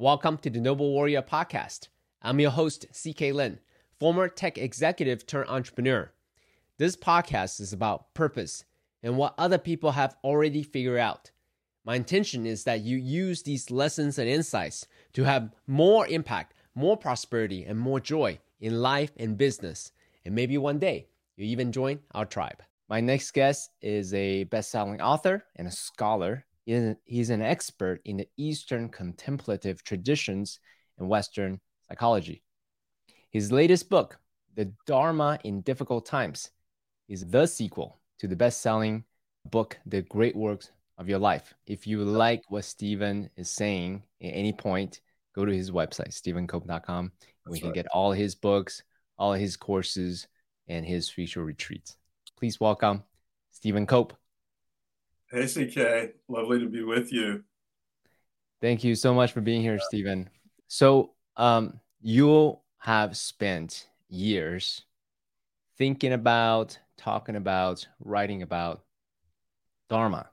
Welcome 0.00 0.38
to 0.38 0.50
the 0.50 0.60
Noble 0.60 0.92
Warrior 0.92 1.22
Podcast. 1.22 1.88
I'm 2.22 2.38
your 2.38 2.52
host, 2.52 2.86
CK 2.92 3.32
Lin, 3.32 3.58
former 3.98 4.28
tech 4.28 4.56
executive 4.56 5.26
turned 5.26 5.50
entrepreneur. 5.50 6.12
This 6.76 6.94
podcast 6.94 7.60
is 7.60 7.72
about 7.72 8.14
purpose 8.14 8.64
and 9.02 9.16
what 9.16 9.34
other 9.36 9.58
people 9.58 9.90
have 9.90 10.14
already 10.22 10.62
figured 10.62 11.00
out. 11.00 11.32
My 11.84 11.96
intention 11.96 12.46
is 12.46 12.62
that 12.62 12.82
you 12.82 12.96
use 12.96 13.42
these 13.42 13.72
lessons 13.72 14.20
and 14.20 14.28
insights 14.28 14.86
to 15.14 15.24
have 15.24 15.52
more 15.66 16.06
impact, 16.06 16.54
more 16.76 16.96
prosperity, 16.96 17.64
and 17.64 17.76
more 17.76 17.98
joy 17.98 18.38
in 18.60 18.80
life 18.80 19.10
and 19.16 19.36
business. 19.36 19.90
And 20.24 20.32
maybe 20.32 20.58
one 20.58 20.78
day 20.78 21.08
you 21.34 21.44
even 21.46 21.72
join 21.72 21.98
our 22.14 22.24
tribe. 22.24 22.62
My 22.88 23.00
next 23.00 23.32
guest 23.32 23.72
is 23.82 24.14
a 24.14 24.44
best 24.44 24.70
selling 24.70 25.00
author 25.00 25.42
and 25.56 25.66
a 25.66 25.72
scholar 25.72 26.44
He's 27.06 27.30
an 27.30 27.40
expert 27.40 28.02
in 28.04 28.18
the 28.18 28.28
Eastern 28.36 28.90
contemplative 28.90 29.82
traditions 29.82 30.60
and 30.98 31.08
Western 31.08 31.60
psychology. 31.88 32.42
His 33.30 33.50
latest 33.50 33.88
book, 33.88 34.18
The 34.54 34.70
Dharma 34.86 35.38
in 35.44 35.62
Difficult 35.62 36.04
Times, 36.04 36.50
is 37.08 37.24
the 37.24 37.46
sequel 37.46 38.00
to 38.18 38.28
the 38.28 38.36
best 38.36 38.60
selling 38.60 39.04
book, 39.50 39.78
The 39.86 40.02
Great 40.02 40.36
Works 40.36 40.70
of 40.98 41.08
Your 41.08 41.18
Life. 41.18 41.54
If 41.66 41.86
you 41.86 42.04
like 42.04 42.42
what 42.50 42.66
Stephen 42.66 43.30
is 43.36 43.48
saying 43.48 44.02
at 44.22 44.26
any 44.26 44.52
point, 44.52 45.00
go 45.34 45.46
to 45.46 45.52
his 45.52 45.70
website, 45.70 46.12
stephencope.com. 46.12 47.12
We 47.46 47.60
can 47.60 47.68
right. 47.68 47.74
get 47.76 47.86
all 47.94 48.12
his 48.12 48.34
books, 48.34 48.82
all 49.16 49.32
his 49.32 49.56
courses, 49.56 50.26
and 50.66 50.84
his 50.84 51.08
future 51.08 51.44
retreats. 51.44 51.96
Please 52.38 52.60
welcome 52.60 53.04
Stephen 53.52 53.86
Cope. 53.86 54.12
Hey, 55.30 55.46
CK. 55.46 56.14
Lovely 56.28 56.58
to 56.60 56.68
be 56.70 56.82
with 56.82 57.12
you. 57.12 57.44
Thank 58.62 58.82
you 58.82 58.94
so 58.94 59.12
much 59.12 59.32
for 59.32 59.42
being 59.42 59.60
here, 59.60 59.78
Stephen. 59.78 60.30
So, 60.68 61.12
um, 61.36 61.80
you 62.00 62.58
have 62.78 63.14
spent 63.14 63.88
years 64.08 64.86
thinking 65.76 66.14
about, 66.14 66.78
talking 66.96 67.36
about, 67.36 67.86
writing 68.00 68.40
about 68.40 68.84
Dharma. 69.90 70.30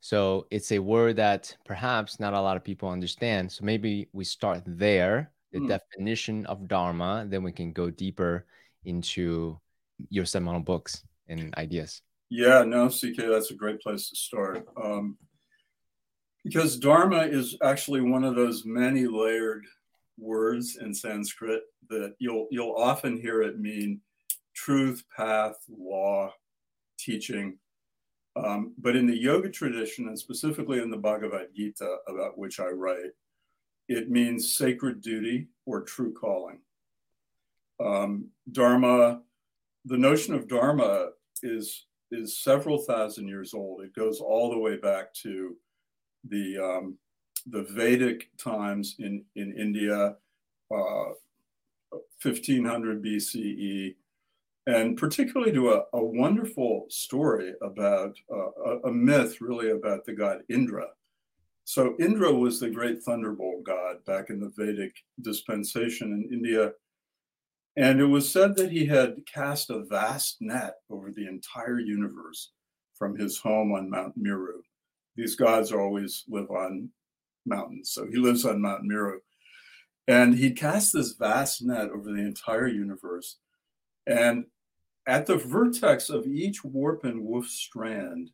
So, 0.00 0.48
it's 0.50 0.72
a 0.72 0.80
word 0.80 1.14
that 1.16 1.56
perhaps 1.64 2.18
not 2.18 2.34
a 2.34 2.40
lot 2.40 2.56
of 2.56 2.64
people 2.64 2.88
understand. 2.88 3.52
So, 3.52 3.64
maybe 3.64 4.08
we 4.12 4.24
start 4.24 4.62
there, 4.66 5.30
the 5.52 5.60
mm. 5.60 5.68
definition 5.68 6.46
of 6.46 6.66
Dharma, 6.66 7.26
then 7.28 7.44
we 7.44 7.52
can 7.52 7.72
go 7.72 7.90
deeper 7.90 8.44
into 8.84 9.60
your 10.08 10.24
seminal 10.24 10.60
books 10.60 11.04
and 11.28 11.54
ideas. 11.54 12.02
Yeah, 12.30 12.62
no, 12.62 12.88
CK, 12.88 13.16
that's 13.16 13.50
a 13.50 13.54
great 13.54 13.80
place 13.80 14.08
to 14.08 14.16
start. 14.16 14.66
Um, 14.80 15.18
because 16.44 16.78
Dharma 16.78 17.22
is 17.22 17.56
actually 17.62 18.00
one 18.00 18.24
of 18.24 18.36
those 18.36 18.64
many 18.64 19.06
layered 19.06 19.64
words 20.16 20.76
in 20.76 20.94
Sanskrit 20.94 21.62
that 21.88 22.14
you'll 22.18 22.46
you'll 22.50 22.76
often 22.76 23.20
hear 23.20 23.42
it 23.42 23.58
mean 23.58 24.00
truth, 24.54 25.02
path, 25.14 25.56
law, 25.68 26.32
teaching. 26.98 27.58
Um, 28.36 28.74
but 28.78 28.94
in 28.94 29.06
the 29.06 29.16
yoga 29.16 29.50
tradition, 29.50 30.06
and 30.06 30.18
specifically 30.18 30.80
in 30.80 30.90
the 30.90 30.96
Bhagavad 30.96 31.48
Gita, 31.54 31.96
about 32.06 32.38
which 32.38 32.60
I 32.60 32.68
write, 32.68 33.10
it 33.88 34.08
means 34.08 34.56
sacred 34.56 35.02
duty 35.02 35.48
or 35.66 35.82
true 35.82 36.12
calling. 36.12 36.60
Um, 37.84 38.28
dharma, 38.52 39.22
the 39.84 39.98
notion 39.98 40.34
of 40.34 40.46
Dharma 40.46 41.08
is 41.42 41.86
is 42.10 42.38
several 42.38 42.78
thousand 42.78 43.28
years 43.28 43.54
old. 43.54 43.82
It 43.82 43.94
goes 43.94 44.20
all 44.20 44.50
the 44.50 44.58
way 44.58 44.76
back 44.76 45.12
to 45.22 45.56
the 46.28 46.58
um, 46.58 46.98
the 47.46 47.62
Vedic 47.64 48.30
times 48.36 48.96
in 48.98 49.24
in 49.36 49.56
India, 49.56 50.16
uh, 50.70 51.10
1500 52.22 53.02
BCE, 53.02 53.94
and 54.66 54.96
particularly 54.96 55.52
to 55.52 55.72
a, 55.72 55.84
a 55.92 56.04
wonderful 56.04 56.86
story 56.88 57.54
about 57.62 58.16
uh, 58.32 58.50
a, 58.66 58.88
a 58.88 58.92
myth, 58.92 59.40
really 59.40 59.70
about 59.70 60.04
the 60.04 60.12
god 60.12 60.42
Indra. 60.48 60.86
So 61.64 61.94
Indra 62.00 62.32
was 62.32 62.58
the 62.58 62.70
great 62.70 63.02
thunderbolt 63.02 63.64
god 63.64 64.04
back 64.04 64.30
in 64.30 64.40
the 64.40 64.52
Vedic 64.56 64.94
dispensation 65.20 66.12
in 66.12 66.32
India 66.32 66.72
and 67.76 68.00
it 68.00 68.06
was 68.06 68.30
said 68.30 68.56
that 68.56 68.72
he 68.72 68.86
had 68.86 69.16
cast 69.32 69.70
a 69.70 69.84
vast 69.84 70.38
net 70.40 70.74
over 70.90 71.10
the 71.10 71.26
entire 71.28 71.78
universe 71.78 72.52
from 72.94 73.16
his 73.16 73.38
home 73.38 73.72
on 73.72 73.88
Mount 73.90 74.14
Meru. 74.16 74.62
These 75.16 75.36
gods 75.36 75.72
always 75.72 76.24
live 76.28 76.50
on 76.50 76.90
mountains. 77.46 77.90
So 77.92 78.06
he 78.06 78.16
lives 78.16 78.44
on 78.44 78.60
Mount 78.60 78.84
Meru. 78.84 79.20
And 80.08 80.34
he 80.34 80.50
cast 80.50 80.92
this 80.92 81.12
vast 81.12 81.62
net 81.62 81.90
over 81.90 82.10
the 82.10 82.20
entire 82.20 82.66
universe. 82.66 83.36
And 84.06 84.46
at 85.06 85.26
the 85.26 85.36
vertex 85.36 86.10
of 86.10 86.26
each 86.26 86.64
warp 86.64 87.04
and 87.04 87.24
woof 87.24 87.48
strand, 87.48 88.30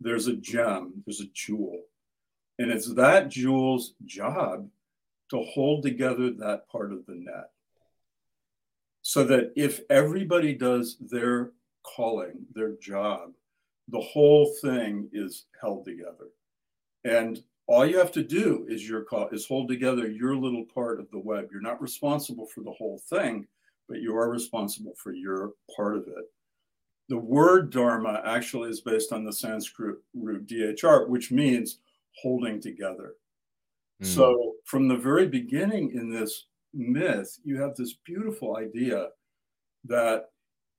there's 0.00 0.26
a 0.26 0.36
gem, 0.36 1.02
there's 1.04 1.20
a 1.20 1.28
jewel. 1.34 1.82
And 2.58 2.70
it's 2.70 2.92
that 2.94 3.28
jewel's 3.28 3.94
job 4.04 4.68
to 5.30 5.42
hold 5.42 5.82
together 5.82 6.30
that 6.30 6.68
part 6.68 6.92
of 6.92 7.06
the 7.06 7.14
net 7.14 7.50
so 9.02 9.24
that 9.24 9.52
if 9.56 9.80
everybody 9.90 10.54
does 10.54 10.96
their 11.00 11.52
calling, 11.82 12.44
their 12.54 12.72
job, 12.72 13.32
the 13.88 14.00
whole 14.00 14.54
thing 14.62 15.08
is 15.12 15.46
held 15.60 15.84
together. 15.84 16.28
And 17.04 17.42
all 17.66 17.86
you 17.86 17.98
have 17.98 18.12
to 18.12 18.22
do 18.22 18.66
is 18.68 18.88
your 18.88 19.02
call 19.02 19.28
is 19.28 19.46
hold 19.46 19.68
together 19.68 20.08
your 20.08 20.36
little 20.36 20.64
part 20.64 21.00
of 21.00 21.10
the 21.10 21.18
web. 21.18 21.48
You're 21.50 21.60
not 21.60 21.80
responsible 21.80 22.46
for 22.46 22.62
the 22.62 22.72
whole 22.72 23.00
thing, 23.08 23.46
but 23.88 24.00
you 24.00 24.16
are 24.16 24.28
responsible 24.28 24.94
for 24.96 25.12
your 25.12 25.52
part 25.74 25.96
of 25.96 26.02
it. 26.08 26.24
The 27.08 27.16
word 27.16 27.70
dharma 27.70 28.22
actually 28.24 28.70
is 28.70 28.80
based 28.80 29.12
on 29.12 29.24
the 29.24 29.32
Sanskrit 29.32 29.98
root 30.14 30.46
dhr, 30.46 31.08
which 31.08 31.32
means 31.32 31.78
holding 32.20 32.60
together. 32.60 33.14
Mm. 34.02 34.06
So 34.06 34.54
from 34.64 34.88
the 34.88 34.96
very 34.96 35.26
beginning 35.26 35.92
in 35.92 36.10
this 36.10 36.46
myth, 36.74 37.38
you 37.44 37.60
have 37.60 37.74
this 37.76 37.94
beautiful 38.04 38.56
idea 38.56 39.08
that 39.84 40.26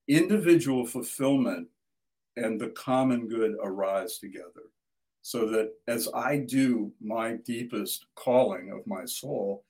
individual 0.08 0.86
fulfillment 0.86 1.68
and 2.38 2.60
the 2.60 2.70
common 2.70 3.28
good 3.28 3.56
arise 3.64 4.18
together. 4.20 4.70
So 5.22 5.48
that 5.52 5.72
as 5.88 6.08
I 6.16 6.38
do 6.38 6.92
my 7.02 7.34
deepest 7.46 8.06
calling 8.16 8.72
of 8.72 8.88
my 8.88 9.06
soul, 9.06 9.64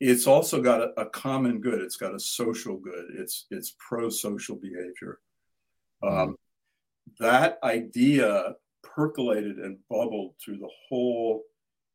it's 0.00 0.26
also 0.26 0.60
got 0.60 0.80
a, 0.80 1.00
a 1.00 1.06
common 1.10 1.60
good. 1.60 1.80
It's 1.80 1.96
got 1.96 2.14
a 2.14 2.20
social 2.20 2.76
good. 2.76 3.10
It's 3.16 3.46
it's 3.50 3.76
pro-social 3.78 4.56
behavior. 4.56 5.20
Um, 6.02 6.36
that 7.18 7.58
idea 7.62 8.54
percolated 8.82 9.58
and 9.58 9.78
bubbled 9.88 10.34
through 10.42 10.58
the 10.58 10.70
whole 10.88 11.42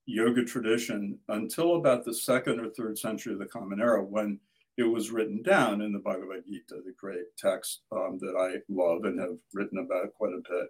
yoga 0.05 0.43
tradition 0.43 1.17
until 1.29 1.75
about 1.75 2.05
the 2.05 2.13
second 2.13 2.59
or 2.59 2.69
third 2.69 2.97
century 2.97 3.33
of 3.33 3.39
the 3.39 3.45
Common 3.45 3.81
Era, 3.81 4.03
when 4.03 4.39
it 4.77 4.83
was 4.83 5.11
written 5.11 5.41
down 5.41 5.81
in 5.81 5.91
the 5.91 5.99
Bhagavad 5.99 6.43
Gita, 6.45 6.81
the 6.85 6.93
great 6.97 7.25
text 7.37 7.81
um, 7.91 8.19
that 8.19 8.35
I 8.37 8.59
love 8.69 9.05
and 9.05 9.19
have 9.19 9.37
written 9.53 9.79
about 9.79 10.13
quite 10.13 10.33
a 10.33 10.41
bit. 10.49 10.67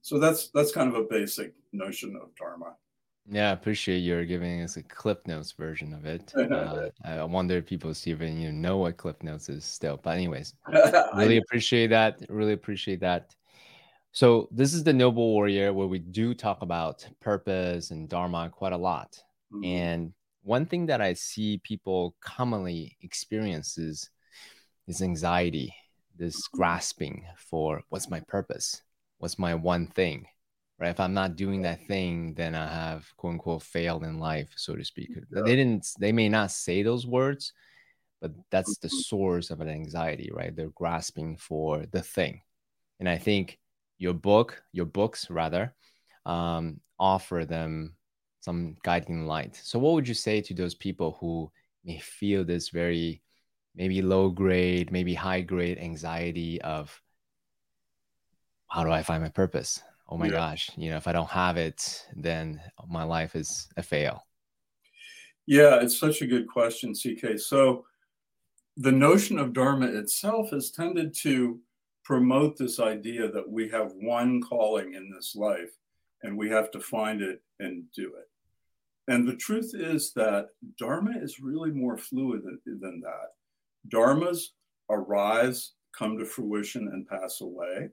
So 0.00 0.18
that's 0.18 0.48
that's 0.48 0.72
kind 0.72 0.88
of 0.88 0.96
a 0.96 1.06
basic 1.08 1.54
notion 1.72 2.16
of 2.20 2.34
dharma. 2.34 2.74
Yeah, 3.30 3.50
I 3.50 3.52
appreciate 3.52 3.98
your 3.98 4.24
giving 4.24 4.62
us 4.62 4.76
a 4.76 4.82
Cliff 4.82 5.18
Notes 5.26 5.52
version 5.52 5.94
of 5.94 6.06
it. 6.06 6.32
Uh, 6.52 6.90
I 7.04 7.22
wonder 7.24 7.58
if 7.58 7.66
people 7.66 7.92
even 8.04 8.40
you 8.40 8.50
know 8.52 8.78
what 8.78 8.96
Cliff 8.96 9.22
Notes 9.22 9.48
is 9.48 9.64
still. 9.64 10.00
But 10.02 10.16
anyways, 10.16 10.54
really 11.16 11.38
appreciate 11.38 11.88
that. 11.88 12.20
Really 12.28 12.52
appreciate 12.52 13.00
that. 13.00 13.34
So 14.12 14.48
this 14.50 14.74
is 14.74 14.84
the 14.84 14.92
Noble 14.92 15.32
Warrior 15.32 15.72
where 15.72 15.86
we 15.86 15.98
do 15.98 16.34
talk 16.34 16.60
about 16.60 17.08
purpose 17.20 17.90
and 17.90 18.10
dharma 18.10 18.50
quite 18.50 18.74
a 18.74 18.76
lot. 18.76 19.18
Mm-hmm. 19.50 19.64
And 19.64 20.12
one 20.42 20.66
thing 20.66 20.86
that 20.86 21.00
I 21.00 21.14
see 21.14 21.62
people 21.64 22.14
commonly 22.20 22.98
experiences 23.00 24.10
is 24.86 25.00
anxiety, 25.00 25.74
this 26.14 26.36
mm-hmm. 26.36 26.58
grasping 26.58 27.24
for 27.38 27.82
what's 27.88 28.10
my 28.10 28.20
purpose, 28.20 28.82
what's 29.16 29.38
my 29.38 29.54
one 29.54 29.86
thing, 29.86 30.26
right? 30.78 30.90
If 30.90 31.00
I'm 31.00 31.14
not 31.14 31.36
doing 31.36 31.62
that 31.62 31.86
thing, 31.86 32.34
then 32.34 32.54
I 32.54 32.68
have 32.68 33.06
quote 33.16 33.32
unquote 33.32 33.62
failed 33.62 34.04
in 34.04 34.18
life, 34.18 34.50
so 34.56 34.74
to 34.74 34.84
speak. 34.84 35.08
Yeah. 35.08 35.42
They 35.42 35.56
didn't, 35.56 35.86
they 35.98 36.12
may 36.12 36.28
not 36.28 36.50
say 36.50 36.82
those 36.82 37.06
words, 37.06 37.54
but 38.20 38.32
that's 38.50 38.76
the 38.76 38.88
mm-hmm. 38.88 38.98
source 38.98 39.50
of 39.50 39.62
an 39.62 39.70
anxiety, 39.70 40.30
right? 40.34 40.54
They're 40.54 40.68
grasping 40.68 41.38
for 41.38 41.86
the 41.90 42.02
thing, 42.02 42.42
and 43.00 43.08
I 43.08 43.16
think 43.16 43.58
your 44.02 44.12
book, 44.12 44.60
your 44.72 44.84
books 44.84 45.30
rather, 45.30 45.72
um, 46.26 46.80
offer 46.98 47.44
them 47.46 47.94
some 48.40 48.74
guiding 48.82 49.26
light. 49.26 49.54
So, 49.54 49.78
what 49.78 49.94
would 49.94 50.08
you 50.08 50.14
say 50.14 50.40
to 50.42 50.54
those 50.54 50.74
people 50.74 51.16
who 51.20 51.50
may 51.84 51.98
feel 52.00 52.44
this 52.44 52.70
very 52.70 53.22
maybe 53.76 54.02
low 54.02 54.28
grade, 54.28 54.90
maybe 54.90 55.14
high 55.14 55.40
grade 55.40 55.78
anxiety 55.78 56.60
of 56.62 57.00
how 58.66 58.82
do 58.82 58.90
I 58.90 59.04
find 59.04 59.22
my 59.22 59.28
purpose? 59.28 59.80
Oh 60.08 60.18
my 60.18 60.26
yeah. 60.26 60.32
gosh, 60.32 60.70
you 60.76 60.90
know, 60.90 60.96
if 60.96 61.06
I 61.06 61.12
don't 61.12 61.30
have 61.30 61.56
it, 61.56 62.04
then 62.16 62.60
my 62.88 63.04
life 63.04 63.36
is 63.36 63.68
a 63.76 63.82
fail. 63.82 64.26
Yeah, 65.46 65.80
it's 65.80 65.98
such 65.98 66.22
a 66.22 66.26
good 66.26 66.48
question, 66.48 66.92
CK. 66.92 67.38
So 67.38 67.84
the 68.76 68.92
notion 68.92 69.38
of 69.38 69.52
Dharma 69.52 69.86
itself 69.86 70.50
has 70.50 70.70
tended 70.70 71.14
to 71.22 71.60
promote 72.12 72.58
this 72.58 72.78
idea 72.78 73.26
that 73.26 73.50
we 73.50 73.70
have 73.70 73.94
one 73.94 74.42
calling 74.42 74.92
in 74.92 75.10
this 75.10 75.34
life 75.34 75.70
and 76.22 76.36
we 76.36 76.50
have 76.50 76.70
to 76.70 76.78
find 76.78 77.22
it 77.22 77.40
and 77.58 77.84
do 77.96 78.12
it. 78.18 78.28
And 79.10 79.26
the 79.26 79.36
truth 79.36 79.70
is 79.74 80.12
that 80.12 80.48
Dharma 80.78 81.12
is 81.16 81.40
really 81.40 81.70
more 81.70 81.96
fluid 81.96 82.42
than, 82.44 82.60
than 82.82 83.00
that. 83.00 83.30
Dharmas 83.88 84.48
arise, 84.90 85.70
come 85.96 86.18
to 86.18 86.26
fruition, 86.26 86.88
and 86.88 87.08
pass 87.08 87.40
away. 87.40 87.88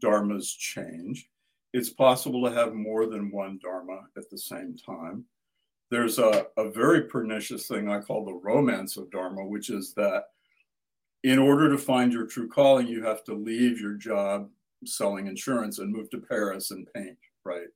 Dharmas 0.00 0.58
change. 0.58 1.28
It's 1.72 1.90
possible 1.90 2.44
to 2.44 2.56
have 2.56 2.74
more 2.74 3.06
than 3.06 3.30
one 3.30 3.60
Dharma 3.62 4.00
at 4.16 4.28
the 4.30 4.38
same 4.38 4.76
time. 4.84 5.26
There's 5.92 6.18
a, 6.18 6.48
a 6.56 6.72
very 6.72 7.02
pernicious 7.02 7.68
thing 7.68 7.88
I 7.88 8.00
call 8.00 8.24
the 8.24 8.34
romance 8.42 8.96
of 8.96 9.12
Dharma, 9.12 9.46
which 9.46 9.70
is 9.70 9.94
that 9.94 10.24
in 11.24 11.38
order 11.38 11.70
to 11.70 11.78
find 11.78 12.12
your 12.12 12.26
true 12.26 12.48
calling, 12.48 12.86
you 12.86 13.02
have 13.02 13.24
to 13.24 13.34
leave 13.34 13.80
your 13.80 13.94
job 13.94 14.48
selling 14.84 15.26
insurance 15.26 15.78
and 15.78 15.90
move 15.90 16.10
to 16.10 16.18
Paris 16.18 16.70
and 16.70 16.86
paint, 16.94 17.16
right? 17.44 17.68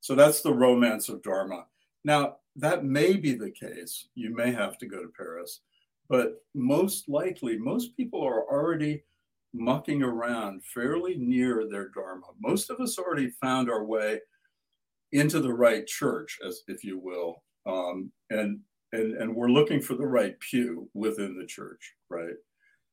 So 0.00 0.14
that's 0.14 0.42
the 0.42 0.54
romance 0.54 1.08
of 1.08 1.22
Dharma. 1.22 1.66
Now, 2.04 2.36
that 2.56 2.84
may 2.84 3.16
be 3.16 3.34
the 3.34 3.50
case. 3.50 4.06
You 4.14 4.32
may 4.32 4.52
have 4.52 4.78
to 4.78 4.86
go 4.86 5.02
to 5.02 5.10
Paris, 5.16 5.60
but 6.08 6.44
most 6.54 7.08
likely, 7.08 7.58
most 7.58 7.96
people 7.96 8.22
are 8.24 8.44
already 8.44 9.02
mucking 9.52 10.04
around 10.04 10.62
fairly 10.64 11.16
near 11.16 11.68
their 11.68 11.88
Dharma. 11.88 12.26
Most 12.40 12.70
of 12.70 12.78
us 12.78 12.96
already 12.96 13.30
found 13.40 13.68
our 13.68 13.84
way 13.84 14.20
into 15.10 15.40
the 15.40 15.52
right 15.52 15.84
church, 15.84 16.38
as 16.46 16.62
if 16.68 16.84
you 16.84 16.98
will, 16.98 17.42
um, 17.66 18.12
and 18.30 18.60
and 18.92 19.16
and 19.16 19.34
we're 19.34 19.48
looking 19.48 19.80
for 19.80 19.94
the 19.94 20.06
right 20.06 20.38
pew 20.38 20.88
within 20.94 21.36
the 21.36 21.46
church, 21.46 21.94
right? 22.08 22.34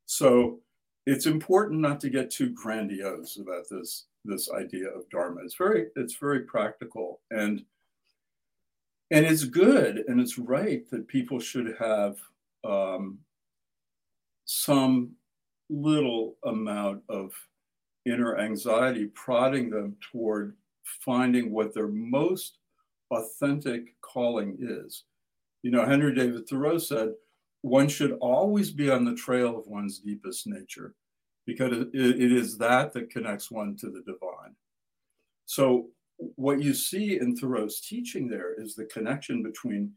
So 0.06 0.59
it's 1.06 1.25
important 1.25 1.81
not 1.81 2.00
to 2.01 2.09
get 2.09 2.30
too 2.30 2.50
grandiose 2.50 3.38
about 3.38 3.65
this 3.69 4.06
this 4.24 4.51
idea 4.51 4.88
of 4.89 5.09
dharma. 5.09 5.42
It's 5.44 5.56
very 5.56 5.88
it's 5.95 6.15
very 6.15 6.42
practical 6.42 7.21
and 7.31 7.63
and 9.09 9.25
it's 9.25 9.44
good 9.44 10.03
and 10.07 10.21
it's 10.21 10.38
right 10.38 10.89
that 10.89 11.07
people 11.07 11.39
should 11.39 11.75
have 11.80 12.18
um, 12.63 13.19
some 14.45 15.12
little 15.69 16.36
amount 16.45 17.01
of 17.09 17.33
inner 18.06 18.38
anxiety 18.38 19.07
prodding 19.07 19.69
them 19.69 19.95
toward 20.12 20.56
finding 20.83 21.51
what 21.51 21.74
their 21.74 21.88
most 21.88 22.57
authentic 23.12 23.95
calling 24.01 24.57
is. 24.59 25.03
You 25.63 25.71
know, 25.71 25.86
Henry 25.86 26.15
David 26.15 26.48
Thoreau 26.48 26.77
said, 26.77 27.13
one 27.61 27.87
should 27.87 28.13
always 28.21 28.71
be 28.71 28.89
on 28.89 29.05
the 29.05 29.15
trail 29.15 29.57
of 29.57 29.67
one's 29.67 29.99
deepest 29.99 30.47
nature 30.47 30.95
because 31.45 31.77
it, 31.77 31.89
it 31.93 32.31
is 32.31 32.57
that 32.57 32.93
that 32.93 33.09
connects 33.09 33.51
one 33.51 33.75
to 33.77 33.87
the 33.87 34.01
divine. 34.01 34.55
So, 35.45 35.87
what 36.35 36.61
you 36.61 36.73
see 36.73 37.19
in 37.19 37.35
Thoreau's 37.35 37.81
teaching 37.81 38.27
there 38.27 38.53
is 38.53 38.75
the 38.75 38.85
connection 38.85 39.41
between 39.41 39.91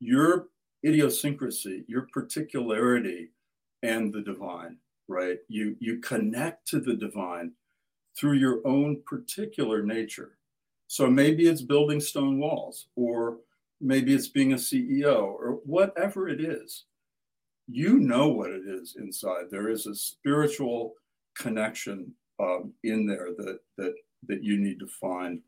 your 0.00 0.46
idiosyncrasy, 0.84 1.84
your 1.88 2.08
particularity, 2.12 3.30
and 3.82 4.12
the 4.12 4.22
divine, 4.22 4.78
right? 5.06 5.38
You, 5.48 5.76
you 5.78 5.98
connect 5.98 6.66
to 6.68 6.80
the 6.80 6.94
divine 6.94 7.52
through 8.18 8.34
your 8.34 8.66
own 8.66 9.02
particular 9.06 9.82
nature. 9.82 10.38
So 10.86 11.10
maybe 11.10 11.46
it's 11.46 11.60
building 11.60 12.00
stone 12.00 12.38
walls, 12.38 12.86
or 12.96 13.38
maybe 13.78 14.14
it's 14.14 14.28
being 14.28 14.54
a 14.54 14.56
CEO, 14.56 15.22
or 15.22 15.60
whatever 15.64 16.28
it 16.28 16.40
is 16.40 16.84
you 17.70 17.98
know 17.98 18.28
what 18.28 18.50
it 18.50 18.62
is 18.66 18.96
inside. 18.98 19.44
There 19.50 19.68
is 19.68 19.86
a 19.86 19.94
spiritual 19.94 20.94
connection 21.36 22.12
um, 22.40 22.72
in 22.82 23.06
there 23.06 23.28
that 23.36 23.60
that 23.76 23.94
that 24.26 24.42
you 24.42 24.58
need 24.58 24.80
to 24.80 24.86
find, 24.86 25.40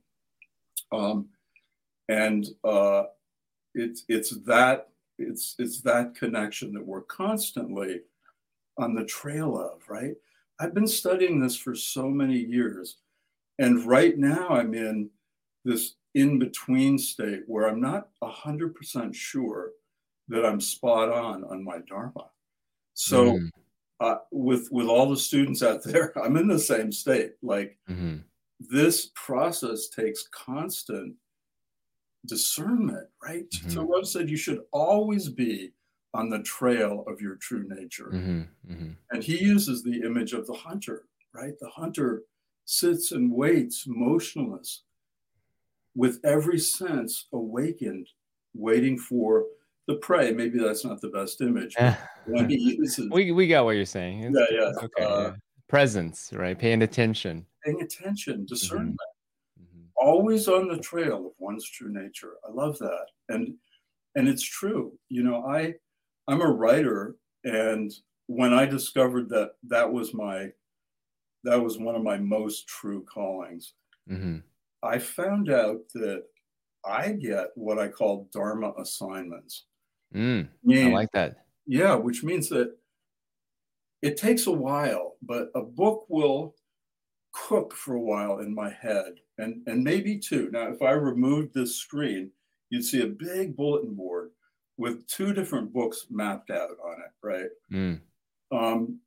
um, 0.93 1.29
and 2.09 2.47
uh, 2.63 3.05
it's 3.75 4.05
it's 4.09 4.37
that 4.45 4.89
it's 5.19 5.55
it's 5.59 5.81
that 5.83 6.15
connection 6.15 6.73
that 6.75 6.87
we're 6.87 7.03
constantly 7.03 8.01
on 8.79 8.95
the 8.95 9.05
trail 9.05 9.59
of. 9.59 9.83
Right. 9.89 10.15
I've 10.61 10.75
been 10.75 10.87
studying 10.87 11.41
this 11.41 11.57
for 11.57 11.75
so 11.75 12.09
many 12.11 12.37
years, 12.37 12.99
and 13.59 13.85
right 13.87 14.19
now 14.19 14.49
I'm 14.51 14.75
in 14.75 15.09
this 15.65 15.95
in 16.15 16.39
between 16.39 16.99
state 16.99 17.45
where 17.47 17.67
I'm 17.67 17.81
not 17.81 18.09
hundred 18.23 18.75
percent 18.75 19.15
sure 19.15 19.71
that 20.31 20.47
I'm 20.47 20.61
spot 20.61 21.11
on 21.11 21.45
on 21.45 21.63
my 21.63 21.79
Dharma. 21.87 22.31
So 22.95 23.33
mm. 23.33 23.51
uh, 24.01 24.19
with 24.31 24.69
with 24.71 24.87
all 24.87 25.09
the 25.11 25.17
students 25.17 25.63
out 25.63 25.83
there, 25.85 26.17
I'm 26.19 26.37
in 26.37 26.49
the 26.49 26.59
same 26.59 26.91
state. 26.91 27.33
Like 27.43 27.77
mm-hmm. 27.89 28.19
this 28.59 29.11
process 29.15 29.89
takes 29.89 30.27
constant 30.33 31.15
discernment, 32.27 33.09
right? 33.23 33.51
Mm-hmm. 33.51 33.71
So 33.71 33.87
Thoreau 33.87 34.03
said 34.03 34.31
you 34.31 34.37
should 34.37 34.63
always 34.73 35.29
be 35.29 35.73
on 36.13 36.29
the 36.29 36.41
trail 36.41 37.05
of 37.07 37.21
your 37.21 37.37
true 37.37 37.67
nature. 37.69 38.11
Mm-hmm. 38.13 38.73
mm-hmm. 38.73 38.91
And 39.11 39.23
he 39.23 39.39
uses 39.39 39.83
the 39.83 40.03
image 40.03 40.33
of 40.33 40.47
the 40.47 40.55
hunter, 40.55 41.05
right? 41.35 41.59
The 41.61 41.71
hunter 41.71 42.23
sits 42.65 43.13
and 43.13 43.33
waits 43.33 43.85
motionless 43.87 44.83
with 45.97 46.21
every 46.25 46.59
sense 46.59 47.27
awakened, 47.33 48.09
waiting 48.55 48.97
for 48.97 49.45
the 49.87 49.97
prey. 49.97 50.33
Maybe 50.33 50.59
that's 50.59 50.85
not 50.85 51.01
the 51.01 51.09
best 51.09 51.41
image. 51.41 51.77
uses, 52.27 53.09
we 53.13 53.33
we 53.33 53.49
got 53.49 53.65
what 53.65 53.77
you're 53.77 53.85
saying. 53.85 54.23
It's, 54.25 54.39
yeah, 54.39 54.59
yeah. 54.59 54.85
Okay. 54.85 55.05
Uh, 55.05 55.23
yeah. 55.23 55.33
Presence, 55.69 56.31
right? 56.33 56.59
Paying 56.59 56.83
attention. 56.83 57.47
Paying 57.65 57.83
attention, 57.83 58.45
discernment. 58.45 58.97
Mm-hmm. 59.61 59.83
Always 59.97 60.49
on 60.49 60.69
the 60.69 60.79
trail 60.79 61.27
of 61.27 61.33
one's 61.39 61.69
true 61.69 61.93
nature. 61.93 62.35
I 62.49 62.53
love 62.53 62.79
that, 62.79 63.07
and 63.29 63.55
and 64.15 64.29
it's 64.29 64.43
true. 64.43 64.93
You 65.09 65.23
know, 65.23 65.45
I 65.47 65.75
I'm 66.29 66.41
a 66.41 66.51
writer, 66.51 67.17
and 67.45 67.93
when 68.27 68.53
I 68.53 68.67
discovered 68.67 69.29
that 69.31 69.53
that 69.69 69.91
was 69.93 70.15
my 70.15 70.51
that 71.45 71.61
was 71.61 71.79
one 71.79 71.95
of 71.95 72.03
my 72.03 72.19
most 72.19 72.67
true 72.69 73.05
callings. 73.05 73.75
Mm-hmm. 74.11 74.39
I 74.83 74.99
found 74.99 75.51
out 75.51 75.81
that 75.95 76.25
I 76.85 77.13
get 77.13 77.49
what 77.55 77.79
I 77.79 77.89
call 77.89 78.29
Dharma 78.33 78.73
assignments. 78.79 79.67
Mm, 80.15 80.49
I 80.69 80.89
like 80.89 81.13
that. 81.13 81.45
Yeah, 81.67 81.95
which 81.95 82.25
means 82.25 82.49
that 82.49 82.77
it 84.03 84.17
takes 84.17 84.47
a 84.47 84.53
while, 84.53 85.17
but 85.23 85.51
a 85.55 85.63
book 85.63 86.07
will 86.09 86.55
cook 87.33 87.75
for 87.75 87.95
a 87.95 88.01
while 88.01 88.41
in 88.41 88.55
my 88.55 88.71
head 88.71 89.15
and, 89.39 89.63
and 89.67 89.85
maybe 89.85 90.19
two. 90.19 90.51
Now, 90.53 90.69
if 90.69 90.83
I 90.83 90.93
removed 90.93 91.55
this 91.55 91.77
screen, 91.77 92.31
you'd 92.71 92.85
see 92.85 93.03
a 93.03 93.07
big 93.07 93.57
bulletin 93.57 93.95
board 93.95 94.31
with 94.79 95.07
two 95.07 95.33
different 95.33 95.73
books 95.73 96.07
mapped 96.11 96.51
out 96.51 96.71
on 96.85 96.97
it, 97.01 97.13
right? 97.23 97.51
Mm. 97.73 98.01
Um, 98.51 98.99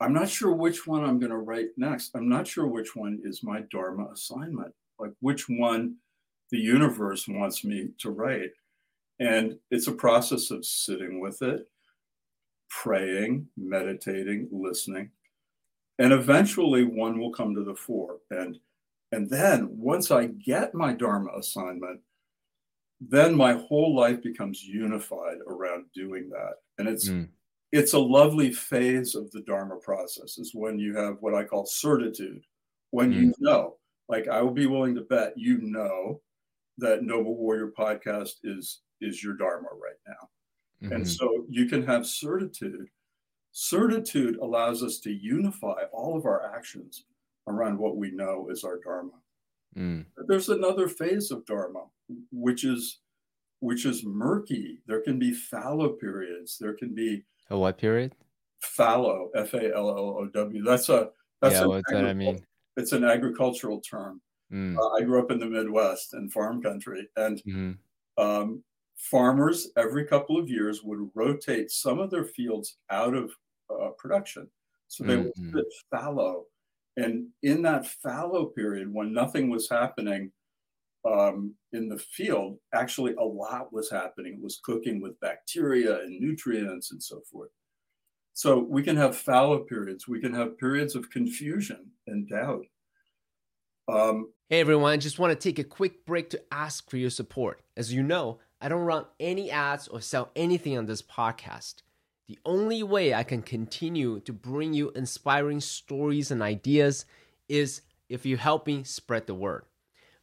I'm 0.00 0.12
not 0.12 0.28
sure 0.28 0.52
which 0.52 0.86
one 0.86 1.04
I'm 1.04 1.20
going 1.20 1.30
to 1.30 1.38
write 1.38 1.68
next. 1.76 2.10
I'm 2.16 2.28
not 2.28 2.46
sure 2.46 2.66
which 2.66 2.96
one 2.96 3.20
is 3.22 3.44
my 3.44 3.62
Dharma 3.70 4.08
assignment, 4.12 4.74
like 4.98 5.12
which 5.20 5.48
one 5.48 5.96
the 6.50 6.58
universe 6.58 7.28
wants 7.28 7.64
me 7.64 7.90
to 7.98 8.10
write. 8.10 8.50
And 9.22 9.56
it's 9.70 9.86
a 9.86 9.92
process 9.92 10.50
of 10.50 10.64
sitting 10.64 11.20
with 11.20 11.42
it, 11.42 11.68
praying, 12.68 13.46
meditating, 13.56 14.48
listening. 14.50 15.10
And 16.00 16.12
eventually 16.12 16.82
one 16.82 17.20
will 17.20 17.30
come 17.30 17.54
to 17.54 17.62
the 17.62 17.76
fore. 17.76 18.18
And 18.30 18.58
and 19.12 19.30
then 19.30 19.68
once 19.70 20.10
I 20.10 20.26
get 20.26 20.74
my 20.74 20.92
Dharma 20.92 21.30
assignment, 21.38 22.00
then 23.00 23.34
my 23.36 23.52
whole 23.52 23.94
life 23.94 24.22
becomes 24.22 24.64
unified 24.64 25.38
around 25.46 25.84
doing 25.94 26.28
that. 26.30 26.54
And 26.78 26.88
it's 26.88 27.08
mm. 27.08 27.28
it's 27.70 27.92
a 27.92 27.98
lovely 28.00 28.52
phase 28.52 29.14
of 29.14 29.30
the 29.30 29.42
Dharma 29.42 29.76
process 29.76 30.36
is 30.36 30.50
when 30.52 30.80
you 30.80 30.96
have 30.96 31.18
what 31.20 31.34
I 31.34 31.44
call 31.44 31.64
certitude, 31.64 32.42
when 32.90 33.12
mm. 33.12 33.20
you 33.20 33.34
know, 33.38 33.76
like 34.08 34.26
I 34.26 34.42
will 34.42 34.50
be 34.50 34.66
willing 34.66 34.96
to 34.96 35.02
bet 35.02 35.34
you 35.36 35.58
know 35.58 36.20
that 36.78 37.04
Noble 37.04 37.36
Warrior 37.36 37.70
podcast 37.78 38.32
is 38.42 38.80
is 39.02 39.22
your 39.22 39.34
dharma 39.34 39.68
right 39.72 39.98
now. 40.06 40.28
Mm-hmm. 40.82 40.94
And 40.94 41.08
so 41.08 41.44
you 41.48 41.66
can 41.66 41.84
have 41.86 42.06
certitude. 42.06 42.88
Certitude 43.52 44.36
allows 44.38 44.82
us 44.82 44.98
to 45.00 45.12
unify 45.12 45.82
all 45.92 46.16
of 46.16 46.24
our 46.24 46.54
actions 46.54 47.04
around 47.46 47.78
what 47.78 47.96
we 47.96 48.10
know 48.10 48.48
is 48.50 48.64
our 48.64 48.78
dharma. 48.82 49.12
Mm. 49.76 50.06
There's 50.26 50.48
another 50.48 50.88
phase 50.88 51.30
of 51.30 51.44
dharma, 51.46 51.84
which 52.30 52.64
is 52.64 53.00
which 53.60 53.86
is 53.86 54.04
murky. 54.04 54.80
There 54.86 55.00
can 55.00 55.18
be 55.18 55.32
fallow 55.32 55.90
periods. 55.90 56.58
There 56.58 56.74
can 56.74 56.94
be 56.94 57.24
a 57.50 57.58
what 57.58 57.78
period? 57.78 58.14
Fallow, 58.60 59.30
F 59.34 59.54
A 59.54 59.74
L 59.74 59.88
L 59.88 60.16
O 60.20 60.26
W. 60.26 60.62
That's 60.62 60.88
a 60.88 61.10
that's 61.40 61.54
yeah. 61.54 61.66
What's 61.66 61.90
that 61.90 62.06
I 62.06 62.12
mean? 62.12 62.44
It's 62.76 62.92
an 62.92 63.04
agricultural 63.04 63.80
term. 63.80 64.20
Mm. 64.52 64.76
Uh, 64.76 64.88
I 64.90 65.02
grew 65.02 65.20
up 65.20 65.30
in 65.30 65.38
the 65.38 65.46
Midwest 65.46 66.14
and 66.14 66.32
farm 66.32 66.62
country, 66.62 67.08
and 67.16 67.38
mm-hmm. 67.38 68.22
um, 68.22 68.62
farmers 69.10 69.68
every 69.76 70.06
couple 70.06 70.38
of 70.38 70.48
years 70.48 70.82
would 70.82 71.10
rotate 71.14 71.70
some 71.70 71.98
of 71.98 72.10
their 72.10 72.24
fields 72.24 72.78
out 72.90 73.14
of 73.14 73.32
uh, 73.70 73.90
production. 73.98 74.48
So 74.88 75.04
they 75.04 75.16
mm-hmm. 75.16 75.52
would 75.52 75.64
sit 75.64 75.74
fallow. 75.90 76.44
And 76.96 77.28
in 77.42 77.62
that 77.62 77.86
fallow 77.86 78.46
period, 78.46 78.92
when 78.92 79.12
nothing 79.12 79.50
was 79.50 79.68
happening 79.68 80.30
um, 81.04 81.54
in 81.72 81.88
the 81.88 81.98
field, 81.98 82.58
actually 82.74 83.14
a 83.14 83.24
lot 83.24 83.72
was 83.72 83.90
happening. 83.90 84.34
It 84.34 84.42
was 84.42 84.60
cooking 84.62 85.00
with 85.00 85.18
bacteria 85.20 86.00
and 86.00 86.20
nutrients 86.20 86.92
and 86.92 87.02
so 87.02 87.22
forth. 87.30 87.50
So 88.34 88.58
we 88.58 88.82
can 88.82 88.96
have 88.96 89.16
fallow 89.16 89.60
periods. 89.60 90.06
We 90.06 90.20
can 90.20 90.34
have 90.34 90.58
periods 90.58 90.94
of 90.94 91.10
confusion 91.10 91.90
and 92.06 92.28
doubt. 92.28 92.64
Um, 93.88 94.32
hey 94.48 94.60
everyone, 94.60 95.00
just 95.00 95.18
want 95.18 95.32
to 95.32 95.48
take 95.48 95.58
a 95.58 95.64
quick 95.64 96.06
break 96.06 96.30
to 96.30 96.42
ask 96.52 96.88
for 96.88 96.98
your 96.98 97.10
support. 97.10 97.62
As 97.76 97.92
you 97.92 98.02
know, 98.02 98.38
I 98.62 98.68
don't 98.68 98.82
run 98.84 99.06
any 99.18 99.50
ads 99.50 99.88
or 99.88 100.00
sell 100.00 100.30
anything 100.36 100.78
on 100.78 100.86
this 100.86 101.02
podcast. 101.02 101.82
The 102.28 102.38
only 102.44 102.84
way 102.84 103.12
I 103.12 103.24
can 103.24 103.42
continue 103.42 104.20
to 104.20 104.32
bring 104.32 104.72
you 104.72 104.92
inspiring 104.92 105.60
stories 105.60 106.30
and 106.30 106.40
ideas 106.40 107.04
is 107.48 107.82
if 108.08 108.24
you 108.24 108.36
help 108.36 108.68
me 108.68 108.84
spread 108.84 109.26
the 109.26 109.34
word. 109.34 109.64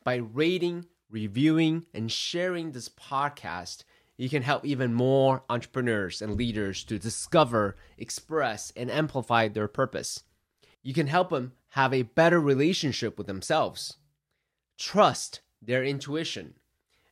By 0.05 0.15
rating, 0.15 0.86
reviewing, 1.10 1.86
and 1.93 2.10
sharing 2.10 2.72
this 2.72 2.88
podcast, 2.88 3.84
you 4.15 4.29
can 4.29 4.43
help 4.43 4.65
even 4.65 4.93
more 4.93 5.43
entrepreneurs 5.50 6.22
and 6.22 6.36
leaders 6.36 6.86
to 6.86 6.98
discover, 6.98 7.75
express, 7.98 8.72
and 8.74 8.89
amplify 8.89 9.50
their 9.50 9.67
purpose. 9.67 10.24
You 10.81 10.93
can 10.93 11.08
help 11.08 11.31
them 11.31 11.51
have 11.72 11.93
a 11.93 12.03
better 12.03 12.39
relationship 12.39 13.17
with 13.17 13.27
themselves, 13.27 13.98
trust 14.77 15.41
their 15.62 15.84
intuition, 15.84 16.53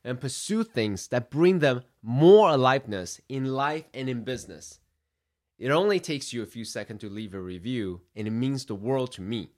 and 0.04 0.20
pursue 0.20 0.64
things 0.64 1.08
that 1.08 1.30
bring 1.30 1.58
them 1.58 1.82
more 2.02 2.50
aliveness 2.50 3.20
in 3.28 3.46
life 3.46 3.84
and 3.92 4.08
in 4.08 4.24
business. 4.24 4.80
It 5.58 5.70
only 5.70 5.98
takes 5.98 6.32
you 6.32 6.42
a 6.42 6.46
few 6.46 6.64
seconds 6.64 7.00
to 7.00 7.08
leave 7.08 7.34
a 7.34 7.40
review, 7.40 8.02
and 8.14 8.28
it 8.28 8.30
means 8.30 8.64
the 8.64 8.74
world 8.74 9.12
to 9.12 9.22
me. 9.22 9.50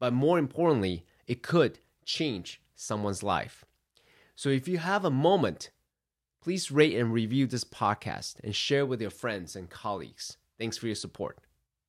But 0.00 0.12
more 0.12 0.38
importantly, 0.38 1.04
it 1.26 1.42
could 1.42 1.78
change 2.04 2.60
someone's 2.74 3.22
life. 3.22 3.64
So 4.34 4.48
if 4.48 4.68
you 4.68 4.78
have 4.78 5.04
a 5.04 5.10
moment, 5.10 5.70
please 6.42 6.70
rate 6.70 6.96
and 6.96 7.12
review 7.12 7.46
this 7.46 7.64
podcast 7.64 8.40
and 8.44 8.54
share 8.54 8.84
with 8.84 9.00
your 9.00 9.10
friends 9.10 9.56
and 9.56 9.70
colleagues. 9.70 10.36
Thanks 10.58 10.76
for 10.76 10.86
your 10.86 10.94
support. 10.94 11.38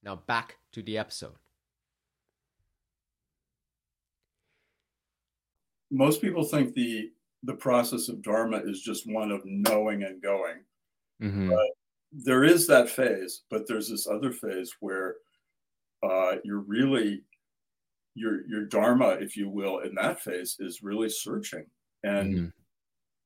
Now 0.04 0.16
back 0.16 0.58
to 0.72 0.82
the 0.82 0.98
episode. 0.98 1.36
Most 5.89 6.22
people 6.22 6.44
think 6.44 6.74
the 6.74 7.12
the 7.44 7.53
process 7.53 8.10
of 8.10 8.22
dharma 8.22 8.58
is 8.58 8.82
just 8.82 9.10
one 9.12 9.32
of 9.32 9.41
knowing 9.46 10.03
and 10.03 10.22
going. 10.22 10.58
Mm-hmm. 11.22 11.51
there 12.12 12.44
is 12.44 12.67
that 12.67 12.89
phase, 12.89 13.41
but 13.50 13.67
there's 13.67 13.89
this 13.89 14.08
other 14.08 14.32
phase 14.32 14.72
where 14.82 15.15
uh, 16.03 16.34
you're 16.44 16.60
really 16.60 17.24
your 18.13 18.48
your 18.48 18.65
dharma, 18.65 19.10
if 19.20 19.36
you 19.36 19.50
will, 19.50 19.79
in 19.79 19.96
that 19.96 20.22
phase 20.22 20.58
is 20.60 20.84
really 20.84 21.10
searching 21.10 21.65
and 22.03 22.36
mm-hmm. 22.36 22.48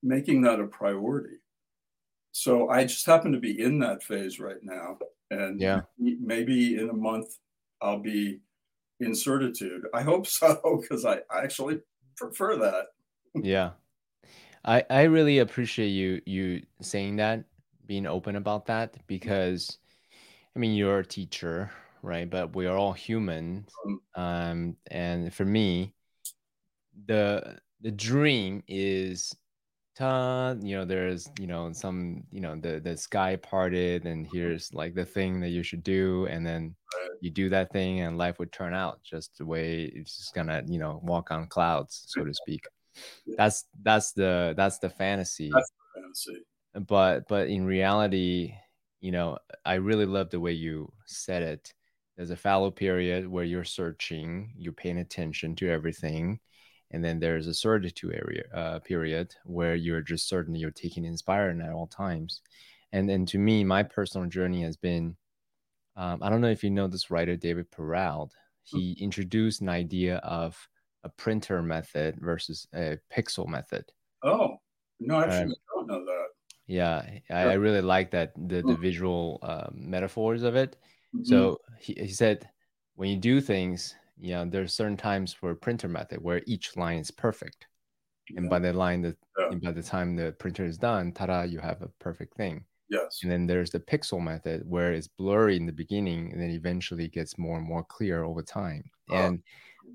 making 0.04 0.42
that 0.42 0.60
a 0.60 0.68
priority. 0.68 1.38
So 2.32 2.70
I 2.70 2.86
just 2.86 3.06
happen 3.06 3.32
to 3.34 3.40
be 3.40 3.62
in 3.62 3.80
that 3.80 4.04
phase 4.04 4.40
right 4.40 4.62
now, 4.62 4.98
and 5.32 5.60
yeah, 5.60 5.82
maybe 5.98 6.78
in 6.78 6.90
a 6.90 6.94
month 6.94 7.38
I'll 7.82 8.00
be 8.00 8.40
in 9.00 9.16
certitude. 9.16 9.84
I 9.94 10.02
hope 10.02 10.28
so 10.28 10.80
because 10.82 11.06
I, 11.06 11.20
I 11.30 11.44
actually 11.44 11.80
prefer 12.16 12.56
that. 12.58 12.88
yeah, 13.36 13.72
I 14.66 14.84
I 14.90 15.04
really 15.04 15.40
appreciate 15.40 15.90
you 15.90 16.22
you 16.26 16.64
saying 16.82 17.18
that, 17.18 17.44
being 17.88 18.06
open 18.06 18.36
about 18.36 18.66
that 18.68 18.96
because 19.08 19.78
I 20.56 20.60
mean 20.60 20.76
you're 20.76 21.00
a 21.00 21.06
teacher, 21.06 21.72
right? 22.04 22.30
But 22.30 22.56
we 22.56 22.68
are 22.68 22.78
all 22.78 22.94
human. 22.94 23.66
Mm-hmm. 23.86 24.22
Um 24.22 24.78
and 24.90 25.34
for 25.34 25.46
me 25.46 25.94
the 27.08 27.58
the 27.82 27.92
dream 27.92 28.64
is 28.68 29.34
ta 29.98 30.56
you 30.62 30.76
know 30.78 30.86
there's 30.86 31.30
you 31.40 31.48
know 31.48 31.72
some 31.74 32.24
you 32.32 32.40
know 32.40 32.56
the 32.56 32.80
the 32.80 32.96
sky 32.96 33.36
parted 33.36 34.06
and 34.06 34.28
here's 34.32 34.74
like 34.74 34.94
the 34.96 35.06
thing 35.06 35.40
that 35.42 35.50
you 35.50 35.64
should 35.64 35.84
do 35.84 36.26
and 36.28 36.46
then 36.46 36.76
you 37.22 37.30
do 37.30 37.50
that 37.50 37.72
thing 37.72 38.02
and 38.02 38.18
life 38.18 38.40
would 38.40 38.52
turn 38.52 38.74
out 38.74 39.02
just 39.04 39.38
the 39.38 39.46
way 39.46 39.92
it's 39.96 40.18
just 40.18 40.34
gonna 40.34 40.64
you 40.68 40.80
know 40.80 41.00
walk 41.04 41.32
on 41.32 41.48
clouds 41.48 42.04
so 42.08 42.24
to 42.24 42.34
speak 42.34 42.64
that's 43.38 43.66
that's 43.82 44.12
the 44.14 44.54
that's 44.58 44.80
the 44.80 44.90
fantasy. 44.90 45.50
That's 45.54 45.72
the 45.72 46.02
fantasy. 46.02 46.46
But 46.88 47.28
but 47.28 47.48
in 47.48 47.66
reality, 47.66 48.54
you 49.00 49.12
know, 49.12 49.38
I 49.66 49.76
really 49.76 50.06
love 50.06 50.30
the 50.30 50.40
way 50.40 50.54
you 50.54 50.92
said 51.06 51.44
it. 51.44 51.74
There's 52.16 52.32
a 52.32 52.38
fallow 52.38 52.72
period 52.72 53.28
where 53.28 53.46
you're 53.46 53.64
searching, 53.64 54.54
you're 54.58 54.74
paying 54.74 55.00
attention 55.00 55.56
to 55.56 55.70
everything, 55.70 56.40
and 56.92 57.04
then 57.04 57.20
there's 57.20 57.48
a 57.48 57.54
certitude 57.54 58.14
area 58.14 58.44
uh, 58.54 58.80
period 58.80 59.34
where 59.46 59.76
you're 59.76 60.02
just 60.02 60.28
certain 60.28 60.56
you're 60.56 60.72
taking 60.72 61.06
inspiring 61.06 61.62
at 61.62 61.72
all 61.72 61.88
times. 61.88 62.42
And 62.92 63.10
then 63.10 63.26
to 63.28 63.38
me, 63.38 63.64
my 63.64 63.84
personal 63.84 64.28
journey 64.28 64.62
has 64.64 64.78
been. 64.78 65.16
Um, 65.98 66.24
I 66.24 66.30
don't 66.30 66.42
know 66.42 66.50
if 66.50 66.64
you 66.64 66.70
know 66.70 66.88
this 66.88 67.12
writer, 67.12 67.36
David 67.36 67.70
Perell. 67.72 68.30
He 68.64 68.94
introduced 68.94 69.62
an 69.62 69.70
idea 69.70 70.18
of 70.18 70.58
a 71.04 71.10
printer 71.10 71.62
method 71.62 72.18
versus 72.20 72.68
a 72.74 72.98
pixel 73.16 73.48
method. 73.48 73.86
Oh, 74.24 74.58
no, 75.00 75.20
actually, 75.20 75.44
um, 75.44 75.52
I 75.52 75.76
don't 75.76 75.88
know 75.88 76.06
that. 76.06 76.28
Yeah, 76.68 77.04
I, 77.30 77.42
I 77.42 77.54
really 77.54 77.82
like 77.82 78.12
that 78.12 78.34
the, 78.36 78.62
the 78.62 78.76
hmm. 78.76 78.82
visual 78.82 79.40
uh, 79.42 79.68
metaphors 79.74 80.44
of 80.44 80.56
it. 80.56 80.78
Mm-hmm. 81.16 81.26
So 81.26 81.60
he, 81.80 81.94
he 81.94 82.08
said, 82.08 82.48
when 82.96 83.10
you 83.10 83.18
do 83.18 83.42
things, 83.42 83.96
you 84.18 84.34
know, 84.34 84.46
there's 84.46 84.74
certain 84.74 84.98
times 84.98 85.34
for 85.34 85.52
a 85.52 85.56
printer 85.56 85.88
method 85.88 86.22
where 86.22 86.42
each 86.46 86.78
line 86.78 87.00
is 87.00 87.12
perfect, 87.12 87.68
yeah. 88.30 88.38
and 88.38 88.50
by 88.50 88.60
the 88.60 88.72
line 88.72 89.02
that 89.02 89.18
yeah. 89.38 89.58
by 89.62 89.72
the 89.72 89.82
time 89.82 90.16
the 90.16 90.32
printer 90.34 90.66
is 90.66 90.78
done, 90.78 91.12
ta-da, 91.12 91.42
you 91.42 91.60
have 91.60 91.82
a 91.82 91.90
perfect 92.00 92.36
thing. 92.36 92.64
Yes. 92.92 93.22
And 93.24 93.32
then 93.32 93.48
there's 93.48 93.72
the 93.72 93.80
pixel 93.80 94.22
method 94.22 94.64
where 94.66 94.92
it's 94.92 95.08
blurry 95.08 95.56
in 95.56 95.66
the 95.66 95.72
beginning 95.72 96.32
and 96.32 96.42
then 96.42 96.50
eventually 96.50 97.08
gets 97.08 97.38
more 97.38 97.58
and 97.58 97.66
more 97.66 97.86
clear 97.86 98.26
over 98.26 98.44
time. 98.44 98.84
Oh. 99.10 99.16
And 99.16 99.44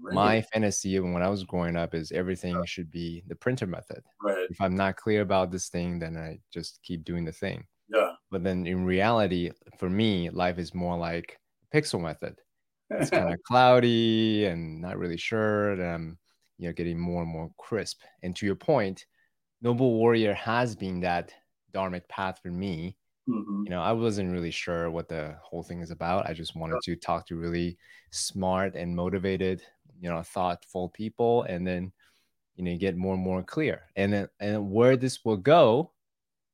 Right. 0.03 0.15
My 0.15 0.43
fantasy 0.43 0.99
when 0.99 1.23
I 1.23 1.29
was 1.29 1.45
growing 1.45 1.77
up 1.77 1.95
is 1.95 2.13
everything 2.13 2.63
should 2.65 2.91
be 2.91 3.23
the 3.27 3.37
printer 3.37 3.67
method. 3.67 4.03
Right. 4.23 4.47
If 4.51 4.61
I'm 4.61 4.77
not 4.77 4.97
clear 4.97 5.23
about 5.23 5.51
this 5.51 5.69
thing, 5.69 5.99
then 5.99 6.17
I 6.17 6.39
just 6.53 6.81
keep 6.83 7.05
doing 7.05 7.25
the 7.25 7.33
thing. 7.33 7.65
Yeah. 7.89 8.13
But 8.31 8.45
then 8.45 8.67
in 8.67 8.85
reality, 8.85 9.51
for 9.79 9.89
me, 9.89 10.31
life 10.31 10.59
is 10.59 10.75
more 10.75 10.97
like 10.97 11.39
pixel 11.75 12.01
method. 12.01 12.41
It's 12.91 13.11
kind 13.11 13.33
of 13.33 13.43
cloudy 13.47 14.47
and 14.47 14.81
not 14.81 14.99
really 14.99 15.17
sure. 15.17 15.73
And 15.73 15.83
I'm, 15.83 16.19
you 16.59 16.69
know, 16.69 16.73
getting 16.73 16.99
more 16.99 17.23
and 17.23 17.31
more 17.31 17.51
crisp. 17.59 18.03
And 18.23 18.35
to 18.37 18.47
your 18.47 18.57
point, 18.57 19.07
Noble 19.63 19.95
Warrior 19.95 20.35
has 20.35 20.77
been 20.77 21.01
that 21.01 21.33
dharmic 21.75 22.09
path 22.09 22.41
for 22.43 22.51
me. 22.51 22.97
Mm-hmm. 23.29 23.65
You 23.65 23.71
know, 23.71 23.83
I 23.83 23.93
wasn't 23.93 24.33
really 24.33 24.53
sure 24.53 24.91
what 24.91 25.09
the 25.09 25.37
whole 25.43 25.63
thing 25.63 25.81
is 25.81 25.91
about. 25.91 26.29
I 26.29 26.33
just 26.33 26.55
wanted 26.55 26.81
to 26.85 26.97
talk 26.97 27.27
to 27.27 27.37
really 27.37 27.77
smart 28.11 28.77
and 28.77 28.95
motivated 28.95 29.63
you 30.01 30.09
know 30.09 30.23
thoughtful 30.23 30.89
people 30.91 31.43
and 31.45 31.67
then 31.67 31.93
you 32.55 32.65
know 32.65 32.71
you 32.71 32.79
get 32.79 32.97
more 32.97 33.15
and 33.15 33.23
more 33.23 33.43
clear. 33.43 33.83
And 33.97 34.13
then 34.13 34.29
and 34.41 34.71
where 34.71 34.97
this 34.97 35.25
will 35.25 35.37
go 35.37 35.93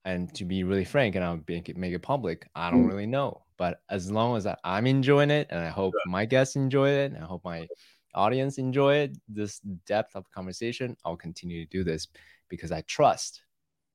and 0.05 0.35
to 0.35 0.45
be 0.45 0.65
really 0.65 0.85
frank 0.85 1.15
and 1.15 1.25
i'll 1.25 1.41
make 1.47 1.69
it, 1.69 1.77
make 1.77 1.95
it 1.95 2.01
public 2.01 2.49
i 2.57 2.71
don't 2.71 2.85
mm. 2.85 2.89
really 2.89 3.07
know. 3.07 3.43
But 3.59 3.81
as 3.89 4.11
long 4.11 4.37
as 4.37 4.47
i'm 4.65 4.87
enjoying 4.87 5.31
it 5.31 5.47
and 5.51 5.61
i 5.61 5.69
hope 5.69 5.95
my 6.07 6.25
guests 6.25 6.57
enjoy 6.57 6.91
it 6.91 7.13
and 7.13 7.23
i 7.23 7.27
hope 7.27 7.45
my 7.45 7.69
audience 8.15 8.59
enjoy 8.59 8.97
it 8.97 9.17
this 9.29 9.61
depth 9.87 10.17
of 10.17 10.31
conversation 10.33 10.97
i'll 11.05 11.17
continue 11.17 11.65
to 11.65 11.71
do 11.71 11.83
this 11.83 12.09
because 12.51 12.73
i 12.73 12.83
trust 12.83 13.43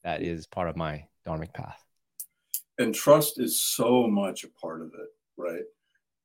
that 0.03 0.21
is 0.21 0.47
part 0.47 0.69
of 0.69 0.75
my 0.77 1.03
dharmic 1.27 1.53
path. 1.53 1.83
And 2.79 2.95
trust 2.95 3.39
is 3.39 3.59
so 3.59 4.07
much 4.07 4.43
a 4.43 4.47
part 4.47 4.81
of 4.81 4.87
it 4.87 5.09
right? 5.37 5.63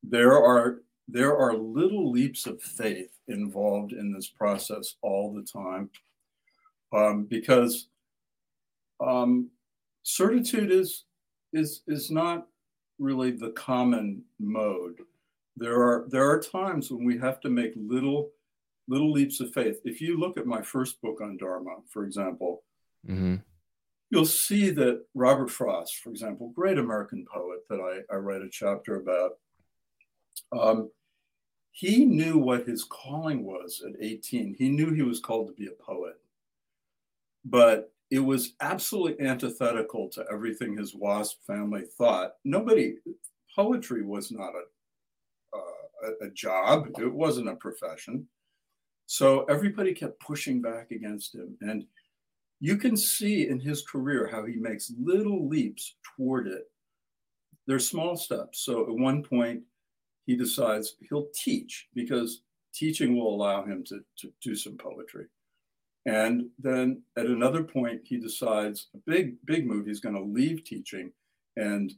There 0.02 0.33
are 0.33 0.81
there 1.09 1.37
are 1.37 1.54
little 1.54 2.11
leaps 2.11 2.47
of 2.47 2.62
faith 2.62 3.11
involved 3.28 3.92
in 3.92 4.12
this 4.12 4.28
process 4.28 4.97
all 5.02 5.32
the 5.32 5.42
time 5.42 5.90
um, 6.92 7.25
because 7.25 7.88
um, 9.00 9.50
certitude 10.02 10.71
is 10.71 11.04
is 11.52 11.82
is 11.87 12.11
not 12.11 12.47
really 12.99 13.30
the 13.30 13.50
common 13.50 14.23
mode 14.38 14.99
there 15.56 15.80
are 15.80 16.06
there 16.09 16.28
are 16.28 16.40
times 16.40 16.90
when 16.90 17.04
we 17.04 17.18
have 17.18 17.40
to 17.40 17.50
make 17.50 17.73
little 17.76 18.30
little 18.88 19.12
leaps 19.12 19.40
of 19.40 19.52
faith 19.52 19.80
if 19.85 20.00
you 20.00 20.18
look 20.18 20.37
at 20.37 20.47
my 20.47 20.62
first 20.62 21.00
book 21.02 21.21
on 21.21 21.37
dharma 21.37 21.76
for 21.88 22.04
example 22.04 22.62
mm-hmm. 23.09 23.37
you'll 24.11 24.25
see 24.25 24.71
that 24.71 25.02
robert 25.14 25.50
frost 25.50 25.97
for 25.97 26.11
example 26.11 26.52
great 26.54 26.78
american 26.78 27.25
poet 27.32 27.61
that 27.68 27.80
i, 27.80 28.14
I 28.14 28.16
write 28.16 28.42
a 28.42 28.49
chapter 28.50 28.97
about 28.97 29.32
um, 30.52 30.90
he 31.72 32.04
knew 32.04 32.38
what 32.38 32.66
his 32.66 32.84
calling 32.84 33.44
was 33.44 33.82
at 33.86 33.94
18. 34.00 34.54
He 34.58 34.68
knew 34.68 34.92
he 34.92 35.02
was 35.02 35.20
called 35.20 35.48
to 35.48 35.54
be 35.54 35.68
a 35.68 35.82
poet. 35.82 36.14
But 37.44 37.92
it 38.10 38.20
was 38.20 38.52
absolutely 38.60 39.26
antithetical 39.26 40.08
to 40.10 40.24
everything 40.30 40.76
his 40.76 40.94
WASP 40.94 41.38
family 41.46 41.84
thought. 41.96 42.34
Nobody, 42.44 42.96
poetry 43.56 44.04
was 44.04 44.30
not 44.30 44.52
a, 44.54 45.56
uh, 45.56 46.26
a 46.26 46.30
job, 46.30 46.88
it 46.98 47.12
wasn't 47.12 47.48
a 47.48 47.56
profession. 47.56 48.28
So 49.06 49.44
everybody 49.44 49.94
kept 49.94 50.20
pushing 50.20 50.60
back 50.60 50.90
against 50.90 51.34
him. 51.34 51.56
And 51.62 51.86
you 52.60 52.76
can 52.76 52.96
see 52.96 53.48
in 53.48 53.58
his 53.58 53.82
career 53.82 54.28
how 54.30 54.44
he 54.44 54.56
makes 54.56 54.92
little 55.02 55.48
leaps 55.48 55.96
toward 56.16 56.46
it. 56.46 56.70
They're 57.66 57.78
small 57.78 58.16
steps. 58.16 58.60
So 58.60 58.82
at 58.82 58.94
one 58.94 59.22
point, 59.22 59.62
he 60.26 60.37
decides 60.37 60.97
he'll 61.09 61.29
teach 61.35 61.88
because 61.95 62.43
teaching 62.75 63.17
will 63.17 63.35
allow 63.35 63.64
him 63.64 63.85
to, 63.85 64.00
to 64.19 64.33
do 64.43 64.55
some 64.55 64.76
poetry. 64.76 65.26
And 66.07 66.49
then 66.59 67.02
at 67.17 67.26
another 67.26 67.62
point, 67.62 68.02
he 68.05 68.19
decides 68.19 68.88
a 68.95 68.99
big, 69.07 69.37
big 69.45 69.67
move. 69.67 69.87
He's 69.87 70.00
going 70.00 70.17
to 70.17 70.23
leave 70.23 70.64
teaching 70.64 71.12
and 71.57 71.93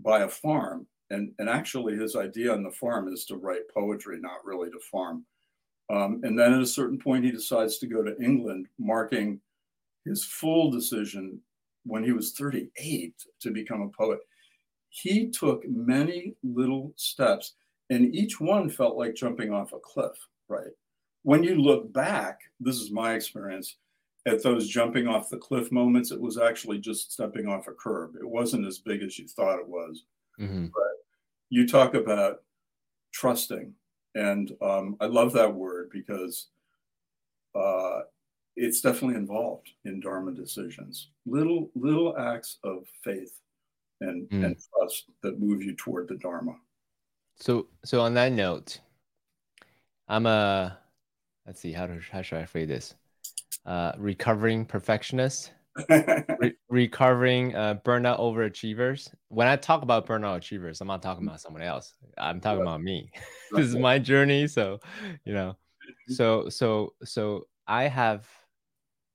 buy 0.00 0.22
a 0.22 0.28
farm. 0.28 0.86
And, 1.10 1.32
and 1.38 1.48
actually, 1.48 1.96
his 1.96 2.16
idea 2.16 2.52
on 2.52 2.62
the 2.62 2.70
farm 2.70 3.12
is 3.12 3.26
to 3.26 3.36
write 3.36 3.68
poetry, 3.72 4.18
not 4.20 4.44
really 4.44 4.70
to 4.70 4.80
farm. 4.90 5.26
Um, 5.90 6.20
and 6.22 6.38
then 6.38 6.54
at 6.54 6.62
a 6.62 6.66
certain 6.66 6.98
point, 6.98 7.24
he 7.24 7.30
decides 7.30 7.78
to 7.78 7.86
go 7.86 8.02
to 8.02 8.18
England, 8.22 8.68
marking 8.78 9.40
his 10.06 10.24
full 10.24 10.70
decision 10.70 11.38
when 11.84 12.02
he 12.02 12.12
was 12.12 12.32
38 12.32 13.14
to 13.40 13.50
become 13.50 13.82
a 13.82 13.88
poet. 13.88 14.20
He 14.88 15.28
took 15.28 15.66
many 15.68 16.34
little 16.42 16.92
steps, 16.96 17.54
and 17.94 18.14
each 18.14 18.40
one 18.40 18.68
felt 18.68 18.96
like 18.96 19.14
jumping 19.14 19.52
off 19.52 19.72
a 19.72 19.78
cliff, 19.78 20.16
right? 20.48 20.72
when 21.22 21.42
you 21.42 21.56
look 21.56 21.92
back, 21.92 22.40
this 22.60 22.76
is 22.76 22.90
my 22.90 23.14
experience, 23.14 23.76
at 24.26 24.42
those 24.42 24.68
jumping 24.68 25.08
off 25.08 25.30
the 25.30 25.36
cliff 25.36 25.72
moments, 25.72 26.10
it 26.10 26.20
was 26.20 26.38
actually 26.38 26.78
just 26.78 27.12
stepping 27.12 27.48
off 27.48 27.68
a 27.68 27.72
curb. 27.72 28.14
It 28.16 28.28
wasn't 28.28 28.66
as 28.66 28.78
big 28.78 29.02
as 29.02 29.18
you 29.18 29.26
thought 29.26 29.58
it 29.58 29.66
was. 29.66 30.04
Mm-hmm. 30.40 30.66
But 30.66 30.92
you 31.50 31.66
talk 31.66 31.94
about 31.94 32.42
trusting, 33.12 33.72
and 34.14 34.52
um, 34.60 34.96
I 35.00 35.06
love 35.06 35.32
that 35.32 35.52
word 35.52 35.90
because 35.92 36.48
uh, 37.54 38.00
it's 38.56 38.80
definitely 38.80 39.16
involved 39.16 39.70
in 39.84 40.00
Dharma 40.00 40.32
decisions. 40.32 41.10
Little 41.26 41.70
little 41.74 42.16
acts 42.16 42.58
of 42.64 42.84
faith 43.04 43.38
and, 44.00 44.28
mm. 44.30 44.44
and 44.44 44.56
trust 44.78 45.06
that 45.22 45.40
move 45.40 45.62
you 45.62 45.74
toward 45.74 46.08
the 46.08 46.16
Dharma. 46.16 46.56
So 47.42 47.66
so 47.84 48.00
on 48.00 48.14
that 48.14 48.30
note, 48.30 48.78
I'm 50.06 50.26
a 50.26 50.78
let's 51.44 51.58
see 51.58 51.72
how 51.72 51.88
to 51.88 51.98
how 52.12 52.22
should 52.22 52.38
I 52.38 52.44
phrase 52.44 52.68
this? 52.68 52.94
Uh, 53.66 53.90
recovering 53.98 54.64
perfectionist, 54.64 55.52
re- 55.88 56.54
recovering 56.68 57.56
uh, 57.56 57.80
burnout 57.84 58.20
overachievers. 58.20 59.12
When 59.26 59.48
I 59.48 59.56
talk 59.56 59.82
about 59.82 60.06
burnout 60.06 60.36
achievers, 60.36 60.80
I'm 60.80 60.86
not 60.86 61.02
talking 61.02 61.26
about 61.26 61.40
someone 61.40 61.62
else. 61.62 61.94
I'm 62.16 62.40
talking 62.40 62.62
about 62.62 62.80
me. 62.80 63.10
this 63.50 63.66
is 63.66 63.74
my 63.74 63.98
journey, 63.98 64.46
so 64.46 64.78
you 65.24 65.34
know. 65.34 65.56
So 66.10 66.48
so 66.48 66.94
so 67.02 67.48
I 67.66 67.88
have 67.88 68.24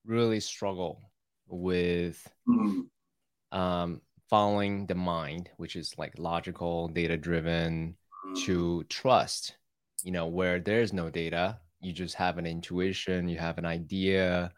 really 0.03 0.41
struggled 0.41 1.00
with 1.48 2.29
mm-hmm. 2.46 3.57
um, 3.57 4.01
following 4.29 4.86
the 4.86 4.96
mind, 4.96 5.50
which 5.55 5.77
is 5.77 5.93
like 5.98 6.19
logical, 6.19 6.89
data 6.89 7.15
driven, 7.15 7.96
to 8.36 8.57
mm-hmm. 8.57 8.88
trust. 8.89 9.55
You 10.03 10.12
know, 10.12 10.27
where 10.27 10.60
there's 10.60 10.93
no 10.93 11.10
data, 11.10 11.60
you 11.81 11.91
just 11.91 12.15
have 12.15 12.38
an 12.38 12.46
intuition, 12.46 13.27
you 13.27 13.38
have 13.38 13.57
an 13.57 13.65
idea, 13.65 14.51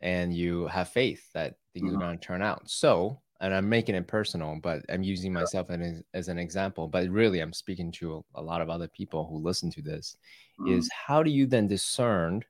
and 0.00 0.34
you 0.34 0.66
have 0.66 0.88
faith 0.88 1.24
that 1.34 1.56
things 1.72 1.86
mm-hmm. 1.90 1.96
are 1.96 2.04
going 2.06 2.18
to 2.18 2.26
turn 2.26 2.42
out. 2.42 2.68
So, 2.68 3.20
and 3.40 3.54
I'm 3.54 3.68
making 3.68 3.94
it 3.94 4.06
personal, 4.06 4.58
but 4.62 4.82
I'm 4.88 5.02
using 5.02 5.32
myself 5.32 5.70
as, 5.70 6.02
as 6.14 6.28
an 6.28 6.38
example. 6.38 6.88
But 6.88 7.08
really, 7.08 7.40
I'm 7.40 7.52
speaking 7.52 7.90
to 7.92 8.24
a, 8.34 8.40
a 8.40 8.42
lot 8.42 8.60
of 8.60 8.68
other 8.68 8.88
people 8.88 9.26
who 9.26 9.38
listen 9.38 9.70
to 9.72 9.82
this. 9.82 10.16
Mm-hmm. 10.60 10.78
Is 10.78 10.90
how 10.92 11.22
do 11.22 11.30
you 11.30 11.46
then 11.46 11.66
discern? 11.66 12.42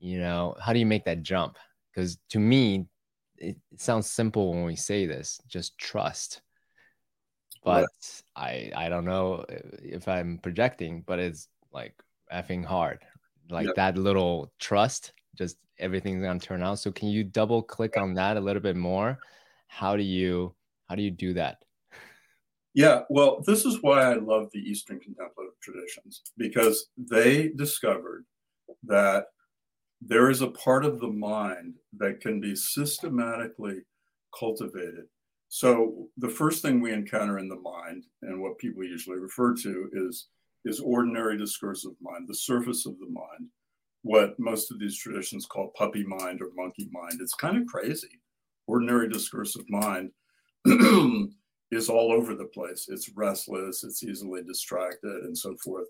You 0.00 0.18
know, 0.18 0.56
how 0.60 0.72
do 0.72 0.78
you 0.78 0.86
make 0.86 1.04
that 1.04 1.22
jump? 1.22 1.56
Because 1.92 2.18
to 2.30 2.38
me, 2.38 2.86
it, 3.38 3.56
it 3.70 3.80
sounds 3.80 4.10
simple 4.10 4.52
when 4.52 4.64
we 4.64 4.76
say 4.76 5.06
this. 5.06 5.40
Just 5.46 5.78
trust 5.78 6.42
but 7.64 7.88
I 8.36 8.70
I 8.76 8.88
don't 8.88 9.04
know 9.04 9.44
if 9.48 10.06
I'm 10.06 10.38
projecting, 10.38 11.02
but 11.06 11.18
it's 11.18 11.48
like 11.72 11.94
effing 12.32 12.64
hard. 12.64 13.00
Like 13.50 13.66
yep. 13.66 13.74
that 13.76 13.98
little 13.98 14.52
trust, 14.58 15.12
just 15.36 15.56
everything's 15.78 16.22
gonna 16.22 16.38
turn 16.38 16.62
out. 16.62 16.78
So 16.78 16.92
can 16.92 17.08
you 17.08 17.24
double 17.24 17.62
click 17.62 17.96
on 17.96 18.14
that 18.14 18.36
a 18.36 18.40
little 18.40 18.62
bit 18.62 18.76
more? 18.76 19.18
How 19.68 19.96
do 19.96 20.02
you 20.02 20.54
how 20.88 20.94
do 20.94 21.02
you 21.02 21.10
do 21.10 21.34
that? 21.34 21.58
Yeah, 22.74 23.02
well, 23.08 23.40
this 23.46 23.64
is 23.64 23.82
why 23.82 24.02
I 24.02 24.14
love 24.14 24.48
the 24.52 24.58
Eastern 24.58 24.98
contemplative 24.98 25.54
traditions 25.62 26.22
because 26.36 26.88
they 26.98 27.50
discovered 27.50 28.24
that 28.82 29.26
there 30.00 30.28
is 30.28 30.42
a 30.42 30.50
part 30.50 30.84
of 30.84 31.00
the 31.00 31.08
mind 31.08 31.74
that 31.98 32.20
can 32.20 32.40
be 32.40 32.56
systematically 32.56 33.82
cultivated. 34.38 35.06
So, 35.54 36.08
the 36.16 36.28
first 36.28 36.62
thing 36.62 36.80
we 36.80 36.92
encounter 36.92 37.38
in 37.38 37.48
the 37.48 37.54
mind, 37.54 38.06
and 38.22 38.42
what 38.42 38.58
people 38.58 38.82
usually 38.82 39.18
refer 39.18 39.54
to, 39.54 39.88
is 39.92 40.26
is 40.64 40.80
ordinary 40.80 41.38
discursive 41.38 41.92
mind, 42.02 42.26
the 42.26 42.34
surface 42.34 42.86
of 42.86 42.98
the 42.98 43.06
mind, 43.06 43.50
what 44.02 44.36
most 44.36 44.72
of 44.72 44.80
these 44.80 44.98
traditions 44.98 45.46
call 45.46 45.70
puppy 45.78 46.02
mind 46.02 46.42
or 46.42 46.50
monkey 46.56 46.88
mind. 46.90 47.20
It's 47.20 47.34
kind 47.34 47.56
of 47.56 47.68
crazy. 47.68 48.20
Ordinary 48.66 49.08
discursive 49.08 49.64
mind 49.70 50.10
is 51.70 51.88
all 51.88 52.10
over 52.10 52.34
the 52.34 52.50
place. 52.52 52.86
It's 52.88 53.10
restless, 53.10 53.84
it's 53.84 54.02
easily 54.02 54.42
distracted, 54.42 55.22
and 55.22 55.38
so 55.38 55.54
forth. 55.62 55.86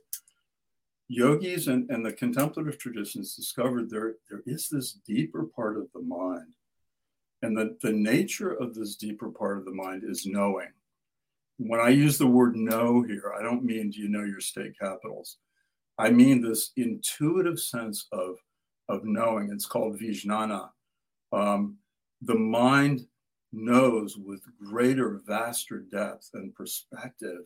Yogis 1.09 1.69
and, 1.69 1.89
and 1.89 2.05
the 2.05 2.13
contemplative 2.13 2.79
traditions 2.79 3.35
discovered 3.35 3.89
there, 3.89 4.17
there 4.29 4.43
is 4.45 4.69
this 4.69 4.99
deeper 5.07 5.47
part 5.57 5.79
of 5.79 5.87
the 5.95 6.03
mind. 6.03 6.53
And 7.45 7.57
the, 7.57 7.77
the 7.83 7.93
nature 7.93 8.53
of 8.53 8.75
this 8.75 8.97
deeper 8.97 9.29
part 9.29 9.59
of 9.59 9.67
the 9.67 9.71
mind 9.71 10.03
is 10.03 10.25
knowing 10.25 10.69
when 11.59 11.79
I 11.79 11.91
use 11.91 12.17
the 12.17 12.27
word 12.27 12.57
know 12.57 13.03
here, 13.03 13.35
I 13.39 13.43
don't 13.43 13.65
mean 13.65 13.91
do 13.91 14.01
you 14.01 14.09
know 14.09 14.25
your 14.25 14.41
state 14.41 14.79
capitals. 14.79 15.37
I 15.99 16.11
mean 16.11 16.41
this 16.41 16.73
intuitive 16.77 17.61
sense 17.61 18.07
of, 18.13 18.37
of 18.89 19.05
knowing. 19.05 19.51
It's 19.53 19.67
called 19.67 20.01
Vijnana. 20.01 20.71
Um, 21.33 21.77
the 22.23 22.35
mind 22.35 23.07
knows 23.53 24.17
with 24.17 24.41
greater, 24.59 25.21
vaster 25.27 25.81
depth 25.81 26.31
and 26.35 26.55
perspective 26.55 27.43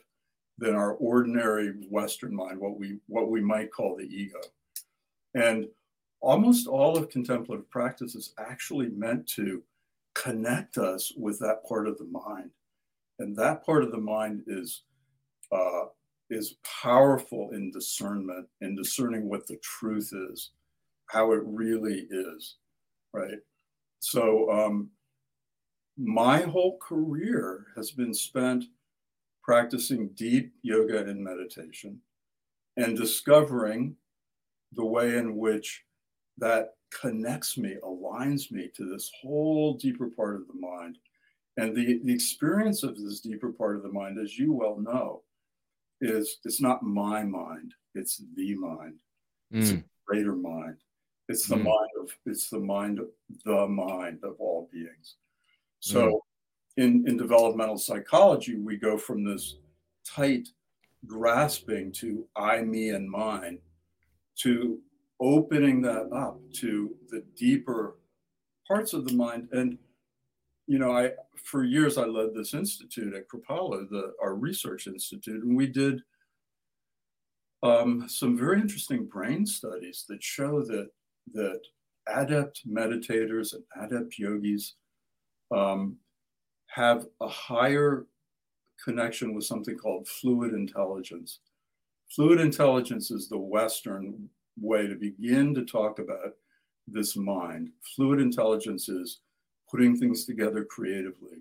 than 0.58 0.74
our 0.74 0.92
ordinary 0.94 1.70
Western 1.90 2.34
mind, 2.34 2.58
what 2.58 2.78
we 2.78 2.98
what 3.06 3.30
we 3.30 3.40
might 3.40 3.72
call 3.72 3.96
the 3.96 4.04
ego. 4.04 4.40
And 5.34 5.66
almost 6.20 6.66
all 6.66 6.96
of 6.96 7.10
contemplative 7.10 7.68
practice 7.68 8.14
is 8.14 8.32
actually 8.38 8.88
meant 8.88 9.26
to 9.30 9.62
connect 10.22 10.78
us 10.78 11.12
with 11.16 11.38
that 11.40 11.64
part 11.68 11.86
of 11.86 11.98
the 11.98 12.06
mind. 12.06 12.50
And 13.18 13.36
that 13.36 13.64
part 13.64 13.84
of 13.84 13.90
the 13.90 13.98
mind 13.98 14.42
is 14.46 14.82
uh, 15.52 15.86
is 16.30 16.56
powerful 16.82 17.50
in 17.52 17.70
discernment 17.70 18.46
in 18.60 18.76
discerning 18.76 19.28
what 19.28 19.46
the 19.46 19.56
truth 19.62 20.12
is 20.12 20.50
how 21.06 21.32
it 21.32 21.40
really 21.44 22.06
is 22.10 22.56
right? 23.12 23.38
So 24.00 24.50
um, 24.50 24.90
my 25.96 26.42
whole 26.42 26.78
career 26.78 27.66
has 27.76 27.90
been 27.90 28.14
spent 28.14 28.64
practicing 29.42 30.10
deep 30.14 30.52
yoga 30.62 31.04
and 31.04 31.22
meditation 31.22 32.00
and 32.76 32.96
discovering 32.96 33.96
the 34.72 34.84
way 34.84 35.16
in 35.16 35.36
which 35.36 35.82
that 36.38 36.74
connects 36.90 37.58
me 37.58 37.76
aligns 37.84 38.50
me 38.50 38.70
to 38.74 38.88
this 38.88 39.10
whole 39.20 39.74
deeper 39.74 40.08
part 40.08 40.36
of 40.36 40.46
the 40.48 40.58
mind 40.58 40.96
and 41.58 41.74
the, 41.74 42.00
the 42.04 42.14
experience 42.14 42.84
of 42.84 42.96
this 42.96 43.18
deeper 43.20 43.50
part 43.50 43.76
of 43.76 43.82
the 43.82 43.88
mind, 43.88 44.16
as 44.16 44.38
you 44.38 44.52
well 44.52 44.78
know, 44.78 45.22
is 46.00 46.38
it's 46.44 46.60
not 46.60 46.84
my 46.84 47.24
mind, 47.24 47.74
it's 47.96 48.22
the 48.36 48.54
mind. 48.54 48.94
It's 49.50 49.72
mm. 49.72 49.80
a 49.80 49.84
greater 50.06 50.36
mind. 50.36 50.76
It's 51.28 51.48
the 51.48 51.56
mm. 51.56 51.64
mind 51.64 51.90
of 52.00 52.10
it's 52.26 52.48
the 52.48 52.60
mind 52.60 53.00
of 53.00 53.08
the 53.44 53.66
mind 53.66 54.20
of 54.22 54.36
all 54.38 54.70
beings. 54.72 55.16
So 55.80 56.06
mm. 56.06 56.84
in, 56.84 57.08
in 57.08 57.16
developmental 57.16 57.78
psychology, 57.78 58.54
we 58.54 58.76
go 58.76 58.96
from 58.96 59.24
this 59.24 59.56
tight 60.06 60.48
grasping 61.06 61.90
to 61.94 62.24
I, 62.36 62.62
me, 62.62 62.90
and 62.90 63.10
mine 63.10 63.58
to 64.42 64.78
opening 65.20 65.82
that 65.82 66.08
up 66.12 66.40
to 66.54 66.94
the 67.08 67.24
deeper 67.36 67.96
parts 68.66 68.92
of 68.92 69.06
the 69.06 69.14
mind. 69.14 69.48
And 69.52 69.78
you 70.66 70.78
know, 70.78 70.92
I 70.92 71.12
for 71.42 71.64
years 71.64 71.96
I 71.96 72.04
led 72.04 72.34
this 72.34 72.54
institute 72.54 73.14
at 73.14 73.28
Kripalu, 73.28 73.88
the 73.88 74.12
our 74.22 74.34
research 74.34 74.86
institute, 74.86 75.42
and 75.42 75.56
we 75.56 75.66
did 75.66 76.02
um, 77.62 78.06
some 78.08 78.36
very 78.36 78.60
interesting 78.60 79.06
brain 79.06 79.46
studies 79.46 80.04
that 80.08 80.22
show 80.22 80.62
that 80.62 80.90
that 81.32 81.60
adept 82.06 82.66
meditators 82.68 83.54
and 83.54 83.64
adept 83.82 84.18
yogis 84.18 84.74
um, 85.54 85.96
have 86.66 87.06
a 87.20 87.28
higher 87.28 88.06
connection 88.82 89.34
with 89.34 89.44
something 89.44 89.76
called 89.76 90.06
fluid 90.06 90.52
intelligence. 90.52 91.40
Fluid 92.14 92.40
intelligence 92.40 93.10
is 93.10 93.28
the 93.28 93.38
Western 93.38 94.28
way 94.60 94.86
to 94.86 94.94
begin 94.94 95.54
to 95.54 95.64
talk 95.64 95.98
about 95.98 96.34
this 96.86 97.16
mind. 97.16 97.70
Fluid 97.94 98.20
intelligence 98.20 98.88
is 98.88 99.20
putting 99.70 99.96
things 99.96 100.24
together 100.24 100.64
creatively, 100.64 101.38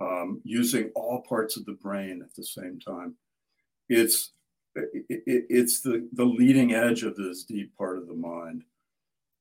um, 0.00 0.40
using 0.44 0.90
all 0.94 1.22
parts 1.28 1.56
of 1.56 1.66
the 1.66 1.72
brain 1.72 2.22
at 2.22 2.34
the 2.34 2.44
same 2.44 2.80
time. 2.80 3.14
It's 3.88 4.32
it, 4.74 5.04
it, 5.08 5.46
it's 5.48 5.80
the, 5.80 6.08
the 6.12 6.24
leading 6.24 6.74
edge 6.74 7.02
of 7.02 7.16
this 7.16 7.44
deep 7.44 7.76
part 7.76 7.98
of 7.98 8.06
the 8.06 8.14
mind. 8.14 8.62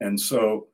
And 0.01 0.19
so 0.19 0.67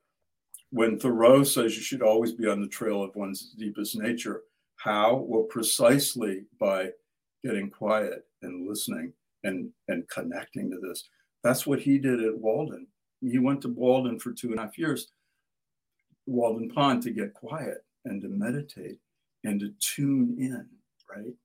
when 0.72 1.00
Thoreau 1.00 1.44
says 1.44 1.76
you 1.76 1.84
should 1.84 2.02
always 2.02 2.32
be 2.32 2.48
on 2.48 2.62
the 2.62 2.68
trail 2.68 3.04
of 3.04 3.16
one's 3.16 3.54
deepest 3.58 3.98
nature, 3.98 4.44
how? 4.78 5.16
Well, 5.16 5.44
precisely 5.44 6.44
by 6.60 6.90
getting 7.44 7.70
quiet 7.70 8.26
and 8.42 8.68
listening 8.68 9.14
and, 9.44 9.70
and 9.88 10.08
connecting 10.10 10.70
to 10.72 10.80
this. 10.80 11.08
That's 11.46 11.68
what 11.68 11.80
he 11.80 12.00
did 12.00 12.24
at 12.24 12.36
Walden. 12.36 12.88
He 13.22 13.38
went 13.38 13.62
to 13.62 13.70
Walden 13.70 14.20
for 14.20 14.32
two 14.32 14.50
and 14.50 14.60
a 14.60 14.64
half 14.64 14.80
years, 14.80 15.12
Walden 16.26 16.72
Pond, 16.72 17.04
to 17.04 17.12
get 17.12 17.36
quiet 17.36 17.86
and 18.04 18.20
to 18.24 18.28
meditate 18.28 18.98
and 19.44 19.60
to 19.60 19.72
tune 19.80 20.38
in, 20.40 20.68
right? 21.08 21.36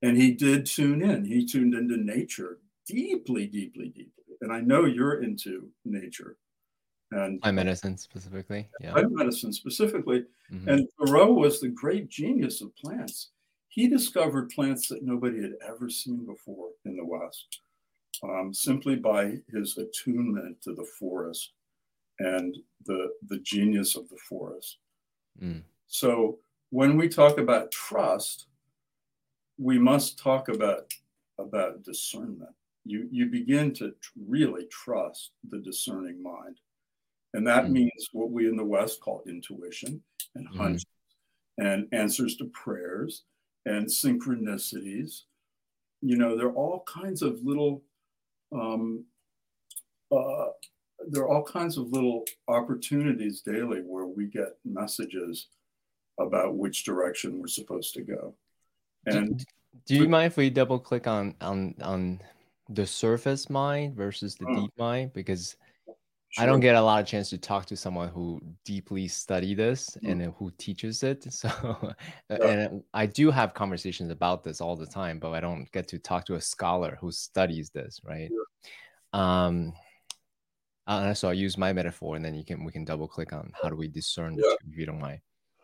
And 0.00 0.16
he 0.16 0.32
did 0.32 0.64
tune 0.64 1.02
in. 1.02 1.26
He 1.26 1.44
tuned 1.44 1.74
into 1.74 1.98
nature 1.98 2.60
deeply, 2.86 3.46
deeply, 3.46 3.88
deeply. 3.88 4.34
And 4.40 4.50
I 4.50 4.60
know 4.60 4.86
you're 4.86 5.22
into 5.22 5.68
nature 5.84 6.38
and 7.10 7.38
plant 7.42 7.56
medicine 7.56 7.98
specifically. 7.98 8.66
Yeah. 8.80 8.92
Plant 8.92 9.12
medicine 9.12 9.52
specifically. 9.52 10.24
Mm-hmm. 10.50 10.68
And 10.70 10.88
Thoreau 10.98 11.34
was 11.34 11.60
the 11.60 11.68
great 11.68 12.08
genius 12.08 12.62
of 12.62 12.74
plants. 12.76 13.28
He 13.68 13.88
discovered 13.88 14.48
plants 14.48 14.88
that 14.88 15.02
nobody 15.02 15.42
had 15.42 15.52
ever 15.68 15.90
seen 15.90 16.24
before 16.24 16.70
in 16.86 16.96
the 16.96 17.04
West, 17.04 17.60
um, 18.24 18.54
simply 18.54 18.96
by 18.96 19.38
his 19.48 19.78
attunement 19.78 20.60
to 20.62 20.74
the 20.74 20.86
forest 20.98 21.52
and 22.18 22.56
the 22.86 23.10
the 23.28 23.38
genius 23.38 23.96
of 23.96 24.08
the 24.08 24.18
forest. 24.28 24.78
Mm. 25.42 25.62
So 25.86 26.38
when 26.70 26.96
we 26.96 27.08
talk 27.08 27.38
about 27.38 27.70
trust, 27.70 28.46
we 29.58 29.78
must 29.78 30.18
talk 30.18 30.48
about 30.48 30.92
about 31.38 31.82
discernment. 31.82 32.54
You 32.84 33.08
you 33.10 33.26
begin 33.26 33.72
to 33.74 33.94
really 34.28 34.66
trust 34.66 35.32
the 35.50 35.58
discerning 35.58 36.22
mind 36.22 36.58
and 37.34 37.46
that 37.48 37.64
mm-hmm. 37.64 37.72
means 37.74 38.08
what 38.12 38.30
we 38.30 38.48
in 38.48 38.56
the 38.56 38.64
West 38.64 39.00
call 39.00 39.22
intuition 39.26 40.00
and 40.36 40.48
mm-hmm. 40.48 40.58
hunches 40.58 40.86
mm-hmm. 41.60 41.66
and 41.66 41.88
answers 41.92 42.36
to 42.36 42.46
prayers 42.46 43.24
and 43.66 43.86
synchronicities. 43.86 45.22
You 46.00 46.16
know, 46.16 46.36
there 46.36 46.46
are 46.46 46.54
all 46.54 46.84
kinds 46.86 47.22
of 47.22 47.44
little, 47.44 47.82
um, 48.54 49.04
uh, 50.10 50.46
there 51.08 51.22
are 51.22 51.28
all 51.28 51.42
kinds 51.42 51.76
of 51.76 51.88
little 51.88 52.24
opportunities 52.48 53.40
daily 53.40 53.80
where 53.80 54.06
we 54.06 54.26
get 54.26 54.56
messages 54.64 55.48
about 56.18 56.56
which 56.56 56.84
direction 56.84 57.40
we're 57.40 57.48
supposed 57.48 57.94
to 57.94 58.02
go. 58.02 58.34
And 59.06 59.38
do, 59.38 59.44
do 59.86 59.94
you 59.96 60.08
mind 60.08 60.26
if 60.26 60.36
we 60.36 60.50
double 60.50 60.78
click 60.78 61.06
on 61.06 61.34
on 61.40 61.74
on 61.82 62.20
the 62.70 62.86
surface 62.86 63.50
mind 63.50 63.94
versus 63.94 64.36
the 64.36 64.46
oh. 64.48 64.54
deep 64.54 64.70
mind? 64.78 65.12
Because 65.12 65.56
Sure. 66.34 66.42
I 66.42 66.46
don't 66.46 66.58
get 66.58 66.74
a 66.74 66.80
lot 66.80 67.00
of 67.00 67.06
chance 67.06 67.30
to 67.30 67.38
talk 67.38 67.64
to 67.66 67.76
someone 67.76 68.08
who 68.08 68.40
deeply 68.64 69.06
study 69.06 69.54
this 69.54 69.96
mm. 70.02 70.10
and 70.10 70.34
who 70.36 70.50
teaches 70.58 71.04
it. 71.04 71.24
So, 71.30 71.48
yeah. 72.28 72.44
and 72.44 72.82
I 72.92 73.06
do 73.06 73.30
have 73.30 73.54
conversations 73.54 74.10
about 74.10 74.42
this 74.42 74.60
all 74.60 74.74
the 74.74 74.86
time, 74.86 75.20
but 75.20 75.32
I 75.32 75.38
don't 75.38 75.70
get 75.70 75.86
to 75.88 75.98
talk 76.00 76.24
to 76.26 76.34
a 76.34 76.40
scholar 76.40 76.98
who 77.00 77.12
studies 77.12 77.70
this, 77.70 78.00
right? 78.04 78.32
Yeah. 78.32 79.44
Um, 79.46 79.74
uh, 80.88 81.14
so 81.14 81.28
I'll 81.28 81.34
use 81.34 81.56
my 81.56 81.72
metaphor, 81.72 82.16
and 82.16 82.24
then 82.24 82.34
you 82.34 82.44
can 82.44 82.64
we 82.64 82.72
can 82.72 82.84
double 82.84 83.06
click 83.06 83.32
on 83.32 83.52
how 83.62 83.68
do 83.68 83.76
we 83.76 83.86
discern 83.86 84.34
the 84.34 84.42
yeah. 84.42 84.56
two, 84.60 84.72
if 84.72 84.78
you 84.78 84.86
don't 84.86 85.00
mind. 85.00 85.20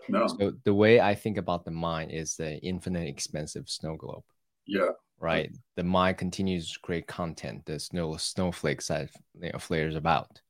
No. 0.08 0.28
So 0.28 0.52
the 0.62 0.74
way 0.74 1.00
I 1.00 1.16
think 1.16 1.36
about 1.36 1.64
the 1.64 1.72
mind 1.72 2.12
is 2.12 2.36
the 2.36 2.58
infinite 2.60 3.08
expensive 3.08 3.68
snow 3.68 3.96
globe. 3.96 4.22
Yeah. 4.66 4.90
Right. 5.18 5.50
The 5.74 5.82
mind 5.82 6.18
continues 6.18 6.72
to 6.72 6.78
create 6.78 7.08
content. 7.08 7.62
There's 7.66 7.92
no 7.92 8.16
snowflakes 8.16 8.86
that 8.86 9.10
you 9.40 9.50
know, 9.52 9.58
flares 9.58 9.96
about 9.96 10.40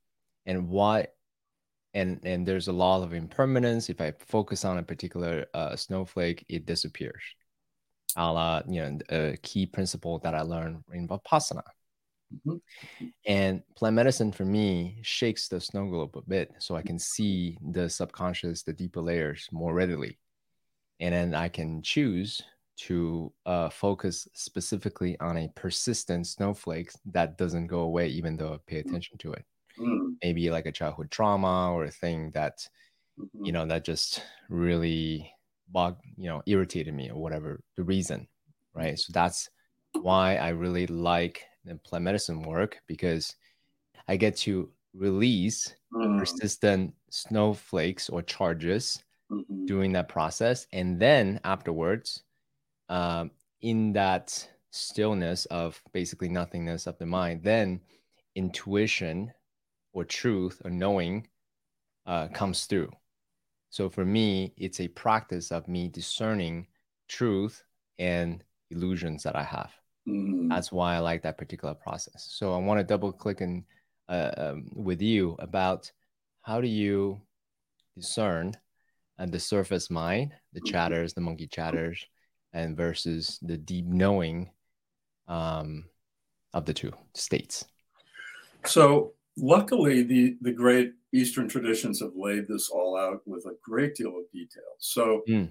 and 0.50 0.68
what 0.68 1.14
and 1.94 2.20
and 2.24 2.46
there's 2.46 2.68
a 2.68 2.72
lot 2.72 3.02
of 3.02 3.14
impermanence. 3.14 3.88
If 3.88 4.00
i 4.00 4.12
focus 4.18 4.64
on 4.64 4.78
a 4.78 4.82
particular 4.82 5.46
uh, 5.54 5.76
snowflake 5.76 6.44
it 6.48 6.66
disappears. 6.66 7.22
A 8.16 8.32
la 8.32 8.62
you 8.68 8.80
know 8.82 8.98
a 9.10 9.36
key 9.42 9.66
principle 9.66 10.18
that 10.24 10.34
i 10.34 10.42
learned 10.42 10.82
in 10.92 11.06
vipassana. 11.08 11.62
Mm-hmm. 12.32 13.06
and 13.26 13.60
plant 13.76 13.96
medicine 13.96 14.30
for 14.30 14.44
me 14.44 15.00
shakes 15.02 15.48
the 15.48 15.60
snow 15.60 15.88
globe 15.88 16.16
a 16.16 16.22
bit 16.22 16.52
so 16.60 16.76
i 16.76 16.82
can 16.82 16.96
see 16.96 17.58
the 17.72 17.90
subconscious 17.90 18.62
the 18.62 18.72
deeper 18.72 19.00
layers 19.00 19.48
more 19.52 19.74
readily. 19.74 20.18
And 21.00 21.14
then 21.14 21.34
i 21.34 21.48
can 21.48 21.82
choose 21.82 22.42
to 22.88 23.32
uh, 23.46 23.68
focus 23.68 24.26
specifically 24.32 25.18
on 25.20 25.36
a 25.36 25.48
persistent 25.54 26.26
snowflake 26.26 26.90
that 27.12 27.36
doesn't 27.36 27.66
go 27.66 27.80
away 27.80 28.08
even 28.08 28.36
though 28.36 28.54
i 28.54 28.58
pay 28.66 28.78
attention 28.78 29.18
to 29.18 29.32
it 29.32 29.44
mm. 29.80 30.14
maybe 30.22 30.50
like 30.50 30.66
a 30.66 30.72
childhood 30.72 31.10
trauma 31.10 31.72
or 31.72 31.84
a 31.84 31.90
thing 31.90 32.30
that 32.32 32.58
mm-hmm. 33.18 33.44
you 33.44 33.52
know 33.52 33.66
that 33.66 33.84
just 33.84 34.22
really 34.48 35.32
bug 35.72 35.96
you 36.16 36.28
know 36.28 36.42
irritated 36.46 36.94
me 36.94 37.10
or 37.10 37.20
whatever 37.20 37.60
the 37.76 37.82
reason 37.82 38.26
right 38.74 38.98
so 38.98 39.12
that's 39.12 39.48
why 40.00 40.36
i 40.36 40.48
really 40.48 40.86
like 40.86 41.44
the 41.64 41.74
plant 41.76 42.04
medicine 42.04 42.42
work 42.42 42.80
because 42.86 43.34
i 44.08 44.16
get 44.16 44.36
to 44.36 44.70
release 44.94 45.74
mm. 45.94 46.18
persistent 46.18 46.92
snowflakes 47.10 48.08
or 48.08 48.22
charges 48.22 49.02
mm-hmm. 49.30 49.66
during 49.66 49.92
that 49.92 50.08
process 50.08 50.66
and 50.72 50.98
then 50.98 51.40
afterwards 51.44 52.22
um, 52.88 53.30
in 53.62 53.92
that 53.92 54.48
stillness 54.72 55.46
of 55.46 55.80
basically 55.92 56.28
nothingness 56.28 56.86
of 56.86 56.98
the 56.98 57.06
mind 57.06 57.42
then 57.42 57.80
intuition 58.34 59.32
or 59.92 60.04
truth 60.04 60.60
or 60.64 60.70
knowing 60.70 61.26
uh, 62.06 62.28
comes 62.28 62.66
through. 62.66 62.90
So 63.70 63.88
for 63.88 64.04
me, 64.04 64.52
it's 64.56 64.80
a 64.80 64.88
practice 64.88 65.52
of 65.52 65.68
me 65.68 65.88
discerning 65.88 66.66
truth 67.08 67.62
and 67.98 68.42
illusions 68.70 69.22
that 69.22 69.36
I 69.36 69.44
have. 69.44 69.70
Mm-hmm. 70.08 70.48
That's 70.48 70.72
why 70.72 70.96
I 70.96 70.98
like 70.98 71.22
that 71.22 71.38
particular 71.38 71.74
process. 71.74 72.26
So 72.30 72.52
I 72.52 72.58
want 72.58 72.80
to 72.80 72.84
double 72.84 73.12
click 73.12 73.40
in 73.40 73.64
uh, 74.08 74.32
um, 74.36 74.70
with 74.74 75.00
you 75.00 75.36
about 75.38 75.90
how 76.42 76.60
do 76.60 76.66
you 76.66 77.20
discern 77.96 78.54
uh, 79.18 79.26
the 79.26 79.38
surface 79.38 79.90
mind, 79.90 80.32
the 80.52 80.60
mm-hmm. 80.60 80.72
chatters, 80.72 81.14
the 81.14 81.20
monkey 81.20 81.46
chatters, 81.46 82.04
and 82.52 82.76
versus 82.76 83.38
the 83.42 83.56
deep 83.56 83.86
knowing 83.86 84.50
um, 85.28 85.84
of 86.52 86.64
the 86.64 86.74
two 86.74 86.92
states. 87.14 87.64
So 88.66 89.14
luckily, 89.40 90.02
the, 90.02 90.36
the 90.40 90.52
great 90.52 90.92
Eastern 91.12 91.48
traditions 91.48 92.00
have 92.00 92.12
laid 92.14 92.46
this 92.46 92.70
all 92.70 92.96
out 92.96 93.20
with 93.26 93.44
a 93.46 93.56
great 93.62 93.94
deal 93.94 94.16
of 94.16 94.30
detail. 94.32 94.62
So, 94.78 95.22
mm. 95.28 95.48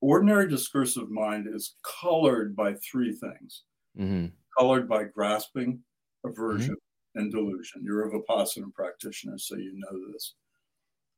ordinary 0.00 0.48
discursive 0.48 1.10
mind 1.10 1.46
is 1.52 1.74
colored 1.82 2.56
by 2.56 2.74
three 2.74 3.12
things 3.12 3.62
mm-hmm. 3.98 4.26
colored 4.58 4.88
by 4.88 5.04
grasping, 5.04 5.80
aversion, 6.24 6.74
mm-hmm. 6.74 7.20
and 7.20 7.32
delusion. 7.32 7.82
You're 7.84 8.08
a 8.08 8.10
Vipassana 8.10 8.72
practitioner, 8.72 9.38
so 9.38 9.56
you 9.56 9.72
know 9.74 10.12
this. 10.12 10.34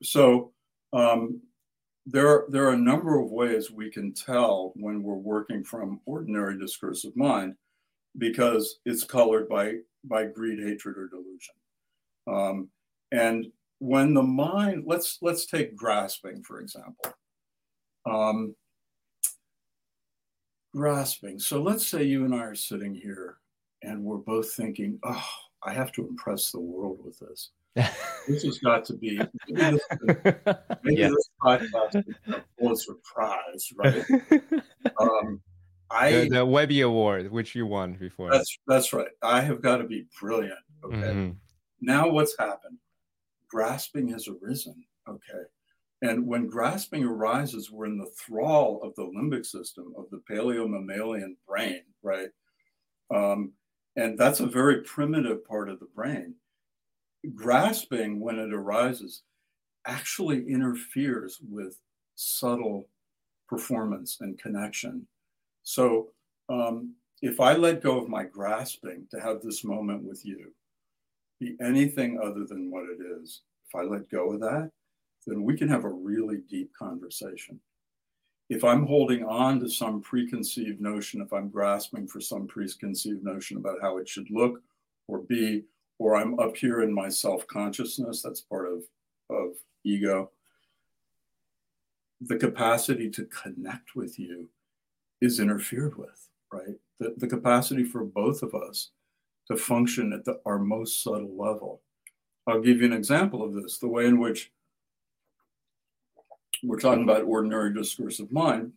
So, 0.03 0.53
um, 0.93 1.41
there, 2.07 2.29
are, 2.29 2.47
there 2.51 2.67
are 2.67 2.75
a 2.75 2.79
number 2.79 3.19
of 3.19 3.31
ways 3.31 3.71
we 3.71 3.91
can 3.91 4.13
tell 4.13 4.73
when 4.77 5.03
we're 5.03 5.15
working 5.15 5.65
from 5.65 6.01
ordinary 6.05 6.59
discursive 6.59 7.17
mind 7.17 7.55
because 8.19 8.81
it's 8.85 9.05
colored 9.05 9.49
by, 9.49 9.75
by 10.05 10.27
greed, 10.27 10.59
hatred, 10.59 10.97
or 10.99 11.09
delusion. 11.09 11.55
Um, 12.27 12.69
and 13.13 13.47
when 13.79 14.15
the 14.15 14.23
mind, 14.23 14.85
let's 14.87 15.19
let's 15.23 15.47
take 15.47 15.77
grasping 15.77 16.43
for 16.43 16.61
example. 16.61 17.13
Um, 18.07 18.55
grasping. 20.75 21.39
So 21.39 21.63
let's 21.63 21.87
say 21.87 22.03
you 22.05 22.25
and 22.25 22.35
I 22.35 22.39
are 22.39 22.55
sitting 22.55 22.95
here, 22.95 23.39
and 23.83 24.03
we're 24.03 24.17
both 24.17 24.53
thinking, 24.53 24.99
"Oh, 25.03 25.27
I 25.63 25.73
have 25.73 25.93
to 25.93 26.07
impress 26.07 26.51
the 26.51 26.61
world 26.61 26.99
with 27.05 27.19
this. 27.19 27.51
this 28.29 28.45
has 28.45 28.59
got 28.59 28.85
to 28.87 28.95
be 28.95 29.21
maybe 29.49 29.77
this, 29.77 29.89
maybe 30.83 31.01
yeah. 31.01 31.09
this 31.09 31.31
podcast 31.43 31.97
is 31.97 32.15
a 32.29 32.45
Pulitzer 32.59 32.95
Prize, 33.05 33.73
right?" 33.77 34.05
Um, 35.01 35.41
I 35.91 36.11
the, 36.11 36.29
the 36.29 36.47
Webby 36.47 36.81
Award, 36.81 37.31
which 37.31 37.55
you 37.55 37.67
won 37.67 37.95
before. 37.95 38.31
That's 38.31 38.59
that's 38.67 38.93
right. 38.93 39.09
I 39.23 39.41
have 39.41 39.63
got 39.63 39.79
to 39.79 39.85
be 39.85 40.07
brilliant. 40.21 40.59
Okay. 40.85 40.97
Mm-hmm. 40.97 41.31
Now, 41.85 42.09
what's 42.09 42.37
happened? 42.39 42.79
grasping 43.55 44.09
has 44.09 44.27
arisen. 44.27 44.85
Okay. 45.09 45.45
And 46.03 46.27
when 46.27 46.49
grasping 46.49 47.05
arises, 47.05 47.71
we're 47.71 47.87
in 47.87 47.99
the 47.99 48.11
thrall 48.19 48.81
of 48.83 48.97
the 48.97 49.05
limbic 49.05 49.47
system 49.47 49.95
of 49.97 50.07
the 50.11 50.21
paleo 50.29 50.69
mammalian 50.69 51.37
brain, 51.47 51.83
right? 52.03 52.31
Um, 53.15 53.53
and 53.95 54.19
that's 54.19 54.41
a 54.41 54.47
very 54.47 54.83
primitive 54.83 55.45
part 55.45 55.69
of 55.69 55.79
the 55.79 55.87
brain. 55.95 56.35
Grasping, 57.33 58.19
when 58.19 58.41
it 58.41 58.53
arises, 58.53 59.23
actually 59.87 60.45
interferes 60.49 61.39
with 61.49 61.79
subtle 62.17 62.89
performance 63.49 64.19
and 64.21 64.37
connection. 64.37 65.07
So 65.63 66.09
um, 66.49 66.95
if 67.23 67.39
I 67.39 67.55
let 67.55 67.83
go 67.83 68.01
of 68.01 68.09
my 68.09 68.25
grasping 68.25 69.07
to 69.13 69.21
have 69.21 69.43
this 69.43 69.63
moment 69.63 70.03
with 70.03 70.27
you, 70.27 70.53
be 71.41 71.57
anything 71.61 72.19
other 72.23 72.45
than 72.45 72.71
what 72.71 72.85
it 72.85 73.03
is, 73.21 73.43
if 73.67 73.75
I 73.75 73.83
let 73.83 74.11
go 74.11 74.33
of 74.33 74.41
that, 74.41 74.71
then 75.27 75.43
we 75.43 75.57
can 75.57 75.69
have 75.69 75.85
a 75.85 75.91
really 75.91 76.39
deep 76.49 76.73
conversation. 76.79 77.59
If 78.51 78.63
I'm 78.63 78.87
holding 78.87 79.25
on 79.25 79.59
to 79.61 79.69
some 79.69 80.03
preconceived 80.03 80.81
notion, 80.81 81.23
if 81.23 81.33
I'm 81.33 81.49
grasping 81.49 82.07
for 82.07 82.21
some 82.21 82.47
preconceived 82.47 83.25
notion 83.25 83.57
about 83.57 83.79
how 83.81 83.97
it 83.99 84.09
should 84.09 84.31
look 84.31 84.61
or 85.09 85.21
be, 85.21 85.65
or 85.99 86.17
I'm 86.17 86.39
up 86.39 86.57
here 86.57 86.83
in 86.83 86.93
my 86.93 87.09
self 87.09 87.47
consciousness, 87.47 88.21
that's 88.21 88.43
part 88.43 88.69
of, 88.71 88.83
of 89.31 89.53
ego, 89.85 90.31
the 92.21 92.37
capacity 92.37 93.09
to 93.11 93.25
connect 93.27 93.97
with 93.97 94.19
you 94.19 94.49
is 95.21 95.41
interfered 95.41 95.97
with, 95.97 96.29
right? 96.53 96.77
The, 96.99 97.15
the 97.17 97.27
capacity 97.27 97.85
for 97.85 98.05
both 98.05 98.43
of 98.43 98.55
us 98.55 98.91
to 99.49 99.57
function 99.57 100.13
at 100.13 100.25
the, 100.25 100.41
our 100.47 100.59
most 100.59 101.03
subtle 101.03 101.37
level. 101.37 101.83
I'll 102.47 102.61
give 102.61 102.81
you 102.81 102.87
an 102.87 102.93
example 102.93 103.43
of 103.43 103.55
this 103.55 103.79
the 103.79 103.89
way 103.89 104.07
in 104.07 104.21
which 104.21 104.53
we're 106.63 106.81
talking 106.81 107.05
about 107.05 107.23
ordinary 107.23 107.73
discursive 107.73 108.31
mind, 108.33 108.73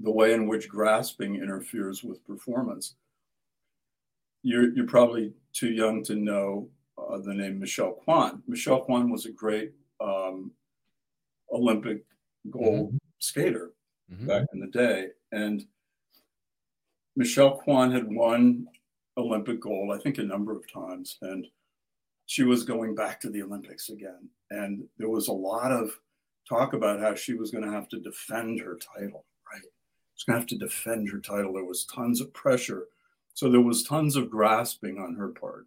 the 0.00 0.10
way 0.10 0.32
in 0.32 0.46
which 0.48 0.68
grasping 0.68 1.36
interferes 1.36 2.02
with 2.02 2.26
performance. 2.26 2.94
You're, 4.42 4.72
you're 4.74 4.86
probably 4.86 5.32
too 5.52 5.70
young 5.72 6.02
to 6.04 6.14
know 6.14 6.68
uh, 6.98 7.18
the 7.18 7.34
name 7.34 7.58
Michelle 7.58 7.92
Kwan. 7.92 8.42
Michelle 8.46 8.80
Kwan 8.80 9.10
was 9.10 9.26
a 9.26 9.30
great 9.30 9.72
um, 10.00 10.52
Olympic 11.52 12.04
gold 12.50 12.88
mm-hmm. 12.88 12.96
skater 13.18 13.72
mm-hmm. 14.12 14.26
back 14.26 14.46
in 14.52 14.60
the 14.60 14.66
day. 14.68 15.08
And 15.32 15.64
Michelle 17.16 17.58
Kwan 17.58 17.90
had 17.92 18.06
won 18.12 18.66
Olympic 19.16 19.60
gold, 19.60 19.92
I 19.92 19.98
think 19.98 20.18
a 20.18 20.22
number 20.22 20.52
of 20.52 20.70
times. 20.70 21.18
And 21.22 21.46
she 22.26 22.42
was 22.42 22.64
going 22.64 22.94
back 22.94 23.20
to 23.20 23.30
the 23.30 23.42
Olympics 23.42 23.88
again. 23.88 24.28
And 24.50 24.84
there 24.98 25.08
was 25.08 25.28
a 25.28 25.32
lot 25.32 25.72
of 25.72 25.90
talk 26.48 26.72
about 26.72 27.00
how 27.00 27.14
she 27.14 27.34
was 27.34 27.50
going 27.50 27.64
to 27.64 27.72
have 27.72 27.88
to 27.88 28.00
defend 28.00 28.60
her 28.60 28.78
title, 28.94 29.24
right? 29.52 29.62
She's 30.14 30.24
going 30.24 30.36
to 30.36 30.40
have 30.40 30.48
to 30.48 30.58
defend 30.58 31.08
her 31.10 31.18
title. 31.18 31.52
There 31.52 31.64
was 31.64 31.86
tons 31.86 32.20
of 32.20 32.32
pressure. 32.32 32.86
So 33.34 33.50
there 33.50 33.60
was 33.60 33.82
tons 33.82 34.16
of 34.16 34.30
grasping 34.30 34.98
on 34.98 35.14
her 35.14 35.28
part. 35.28 35.66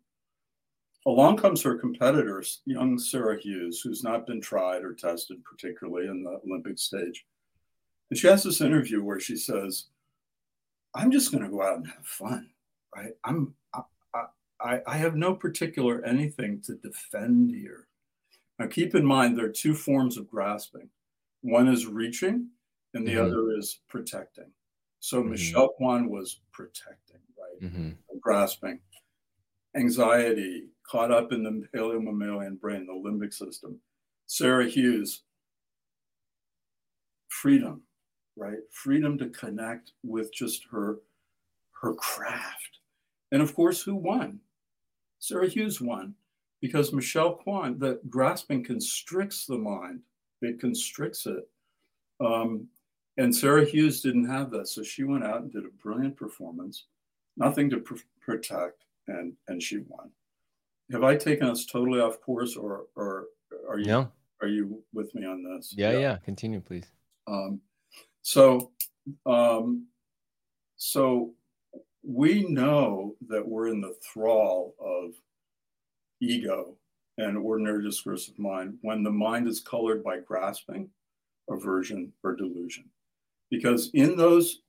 Along 1.06 1.38
comes 1.38 1.62
her 1.62 1.76
competitor, 1.76 2.44
young 2.66 3.00
Sarah 3.00 3.40
Hughes, 3.40 3.82
who's 3.82 4.04
not 4.04 4.28
been 4.28 4.42
tried 4.42 4.84
or 4.84 4.94
tested 4.94 5.44
particularly 5.44 6.08
in 6.08 6.24
the 6.24 6.40
Olympic 6.46 6.78
stage. 6.78 7.26
And 8.10 8.20
she 8.20 8.28
has 8.28 8.44
this 8.44 8.62
interview 8.62 9.04
where 9.04 9.20
she 9.20 9.36
says, 9.36 9.86
I'm 10.96 11.12
just 11.12 11.32
going 11.32 11.44
to 11.44 11.50
go 11.50 11.62
out 11.62 11.78
and 11.78 11.88
have 11.88 12.06
fun, 12.06 12.50
right? 12.95 13.13
I'm, 13.23 13.54
I, 13.73 13.82
I, 14.62 14.82
I 14.88 14.97
have 14.97 15.15
no 15.15 15.34
particular 15.34 16.04
anything 16.04 16.62
to 16.62 16.75
defend 16.75 17.52
here. 17.52 17.88
Now, 18.58 18.67
keep 18.67 18.93
in 18.95 19.06
mind, 19.06 19.38
there 19.38 19.45
are 19.45 19.49
two 19.49 19.73
forms 19.73 20.17
of 20.17 20.30
grasping 20.30 20.89
one 21.41 21.67
is 21.67 21.86
reaching, 21.86 22.47
and 22.93 23.08
the 23.08 23.13
mm-hmm. 23.13 23.25
other 23.25 23.58
is 23.58 23.80
protecting. 23.88 24.52
So, 24.99 25.21
mm-hmm. 25.21 25.32
Michelle 25.32 25.69
Kwan 25.69 26.10
was 26.10 26.41
protecting, 26.52 27.21
right? 27.38 27.71
Mm-hmm. 27.71 28.19
Grasping. 28.19 28.80
Anxiety, 29.75 30.67
caught 30.86 31.12
up 31.12 31.32
in 31.32 31.43
the 31.43 31.65
paleomammalian 31.73 32.60
brain, 32.60 32.88
the 32.88 32.93
limbic 32.93 33.34
system. 33.34 33.80
Sarah 34.25 34.67
Hughes, 34.67 35.21
freedom, 37.30 37.84
right? 38.36 38.58
Freedom 38.71 39.17
to 39.19 39.30
connect 39.30 39.93
with 40.04 40.34
just 40.34 40.65
her 40.71 40.97
her 41.82 41.93
craft. 41.93 42.79
And 43.32 43.42
of 43.42 43.54
course, 43.56 43.82
who 43.82 43.96
won? 43.96 44.39
Sarah 45.20 45.50
Hughes 45.50 45.82
won 45.82 46.15
because 46.62 46.94
Michelle 46.94 47.36
Kwan, 47.36 47.78
the 47.78 48.00
grasping 48.10 48.63
constricts 48.63 49.46
the 49.46 49.58
mind, 49.58 50.02
it 50.42 50.60
constricts 50.60 51.26
it. 51.26 51.48
Um, 52.20 52.68
and 53.18 53.36
Sarah 53.36 53.65
Hughes 53.65 54.02
didn't 54.02 54.30
have 54.30 54.50
that. 54.52 54.68
So 54.68 54.84
she 54.84 55.04
went 55.04 55.24
out 55.24 55.42
and 55.42 55.52
did 55.52 55.65
a 55.65 55.84
brilliant 55.84 56.15
performance, 56.15 56.86
nothing 57.38 57.70
to 57.72 57.78
pr- 57.80 57.96
protect, 58.22 58.86
and, 59.08 59.34
and 59.48 59.62
she 59.62 59.80
won. 59.88 60.10
Have 60.92 61.04
I 61.04 61.15
taken 61.15 61.48
us 61.48 61.65
totally 61.65 62.00
off 62.00 62.22
course 62.22 62.56
or, 62.56 62.86
or 62.96 63.28
are 63.68 63.78
you, 63.78 63.86
no. 63.86 64.12
are 64.42 64.48
you 64.48 64.82
with 64.94 65.13
me 65.13 65.26
on 65.26 65.44
this? 65.44 65.74
Yeah, 65.76 65.92
yeah. 65.92 66.00
yeah. 66.00 66.18
Continue, 66.18 66.62
please. 66.62 66.86
Um, 67.28 67.62
so, 68.22 68.72
um, 69.26 69.86
so 70.78 71.34
we 72.10 72.43
know 72.48 73.15
that 73.28 73.48
we're 73.48 73.67
in 73.67 73.82
the 73.82 73.95
thrall 74.02 74.74
of 74.80 75.12
ego 76.22 76.76
and 77.19 77.38
ordinary 77.38 77.84
discursive 77.84 78.39
mind 78.39 78.76
when 78.82 79.04
the 79.04 79.12
mind 79.12 79.48
is 79.48 79.60
colored 79.60 80.04
by 80.04 80.17
grasping, 80.17 80.89
aversion, 81.52 82.12
or 82.24 82.36
delusion. 82.36 82.86
Because 83.52 83.91
in 83.93 84.17
those 84.17 84.62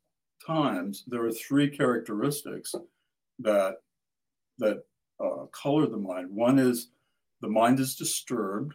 times, 0.46 1.04
there 1.06 1.24
are 1.24 1.32
three 1.32 1.70
characteristics 1.70 2.74
that, 3.38 3.76
that 4.58 4.84
uh, 5.18 5.46
color 5.52 5.86
the 5.86 5.96
mind. 5.96 6.28
One 6.30 6.58
is 6.58 6.88
the 7.40 7.48
mind 7.48 7.80
is 7.80 7.96
disturbed. 7.96 8.74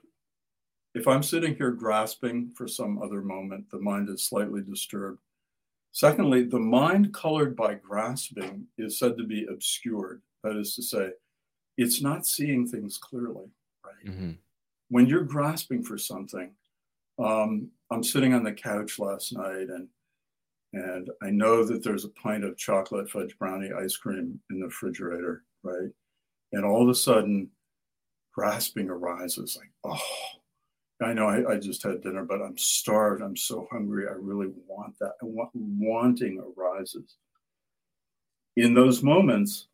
If 0.96 1.08
I'm 1.08 1.22
sitting 1.22 1.56
here 1.56 1.72
grasping 1.72 2.52
for 2.56 2.68
some 2.68 3.00
other 3.00 3.22
moment, 3.22 3.70
the 3.70 3.80
mind 3.80 4.10
is 4.10 4.26
slightly 4.26 4.62
disturbed. 4.64 5.20
Secondly, 5.96 6.44
the 6.44 6.60
mind 6.60 7.14
colored 7.14 7.56
by 7.56 7.76
grasping 7.76 8.68
is 8.78 9.00
said 9.00 9.18
to 9.18 9.24
be 9.24 9.46
obscured. 9.46 10.22
That 10.44 10.58
is 10.58 10.76
to 10.76 10.84
say, 10.84 11.12
it's 11.78 12.02
not 12.02 12.26
seeing 12.26 12.68
things 12.68 12.98
clearly, 12.98 13.46
right? 13.86 14.06
Mm-hmm. 14.06 14.32
When 14.90 15.06
you're 15.06 15.24
grasping 15.24 15.84
for 15.84 15.98
something, 15.98 16.52
um, 17.18 17.70
I'm 17.90 18.04
sitting 18.04 18.34
on 18.34 18.44
the 18.44 18.52
couch 18.52 19.00
last 19.00 19.32
night 19.32 19.70
and 19.70 19.88
and 20.74 21.10
I 21.24 21.30
know 21.30 21.64
that 21.64 21.82
there's 21.82 22.04
a 22.04 22.10
pint 22.10 22.44
of 22.44 22.58
chocolate 22.58 23.10
fudge 23.10 23.38
brownie 23.40 23.72
ice 23.72 23.96
cream 23.96 24.42
in 24.50 24.60
the 24.60 24.66
refrigerator, 24.66 25.46
right? 25.64 25.92
And 26.52 26.66
all 26.66 26.84
of 26.84 26.90
a 26.90 26.96
sudden, 26.96 27.52
grasping 28.34 28.90
arises 28.90 29.58
like, 29.58 29.72
oh, 29.86 30.02
I 31.02 31.14
know 31.14 31.28
I, 31.28 31.54
I, 31.54 31.58
just 31.58 31.84
had 31.84 32.02
dinner, 32.02 32.24
but 32.24 32.42
I'm 32.42 32.58
starved. 32.58 33.22
I'm 33.22 33.36
so 33.36 33.68
hungry. 33.70 34.08
I 34.08 34.14
really 34.14 34.48
want 34.66 34.98
that. 35.00 35.14
Want, 35.22 35.50
wanting 35.54 36.42
arises. 36.58 37.18
In 38.56 38.74
those 38.74 39.04
moments, 39.04 39.68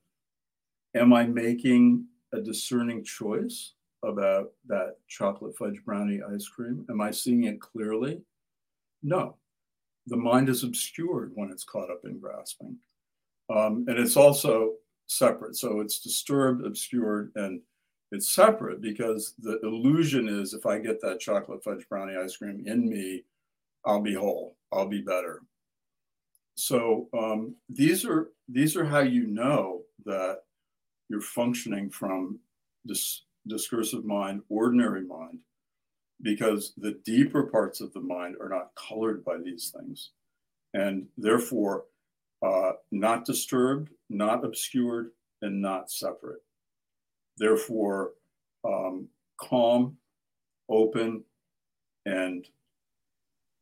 am 0.95 1.13
I 1.13 1.25
making 1.25 2.05
a 2.33 2.41
discerning 2.41 3.03
choice 3.03 3.73
about 4.03 4.51
that 4.67 4.95
chocolate 5.07 5.55
fudge 5.55 5.83
brownie 5.85 6.21
ice 6.33 6.47
cream? 6.47 6.85
Am 6.89 7.01
I 7.01 7.11
seeing 7.11 7.43
it 7.43 7.61
clearly? 7.61 8.21
No. 9.03 9.35
The 10.07 10.17
mind 10.17 10.49
is 10.49 10.63
obscured 10.63 11.33
when 11.35 11.51
it's 11.51 11.63
caught 11.63 11.91
up 11.91 12.01
in 12.05 12.19
grasping. 12.19 12.77
Um, 13.55 13.85
and 13.87 13.99
it's 13.99 14.17
also 14.17 14.73
separate. 15.05 15.55
So 15.55 15.81
it's 15.81 15.99
disturbed, 15.99 16.65
obscured, 16.65 17.31
and 17.35 17.61
it's 18.11 18.29
separate 18.29 18.81
because 18.81 19.35
the 19.39 19.59
illusion 19.61 20.27
is 20.27 20.53
if 20.53 20.65
I 20.65 20.79
get 20.79 21.01
that 21.01 21.19
chocolate 21.19 21.63
fudge 21.63 21.87
brownie 21.89 22.17
ice 22.17 22.37
cream 22.37 22.63
in 22.65 22.89
me, 22.89 23.23
I'll 23.85 24.01
be 24.01 24.13
whole, 24.13 24.57
I'll 24.71 24.87
be 24.87 25.01
better. 25.01 25.41
So 26.55 27.07
um, 27.17 27.55
these 27.69 28.05
are 28.05 28.31
these 28.49 28.75
are 28.75 28.85
how 28.85 28.99
you 28.99 29.27
know 29.27 29.81
that 30.05 30.39
you're 31.09 31.21
functioning 31.21 31.89
from 31.89 32.39
this 32.83 33.23
discursive 33.47 34.05
mind, 34.05 34.41
ordinary 34.49 35.03
mind, 35.03 35.39
because 36.21 36.73
the 36.77 36.99
deeper 37.05 37.43
parts 37.43 37.81
of 37.81 37.93
the 37.93 38.01
mind 38.01 38.35
are 38.41 38.49
not 38.49 38.71
colored 38.75 39.23
by 39.23 39.37
these 39.37 39.73
things. 39.75 40.11
And 40.73 41.07
therefore, 41.17 41.85
uh, 42.45 42.73
not 42.91 43.25
disturbed, 43.25 43.89
not 44.09 44.43
obscured, 44.45 45.11
and 45.41 45.61
not 45.61 45.91
separate. 45.91 46.41
Therefore, 47.37 48.11
um, 48.65 49.07
calm, 49.39 49.97
open, 50.69 51.23
and 52.05 52.45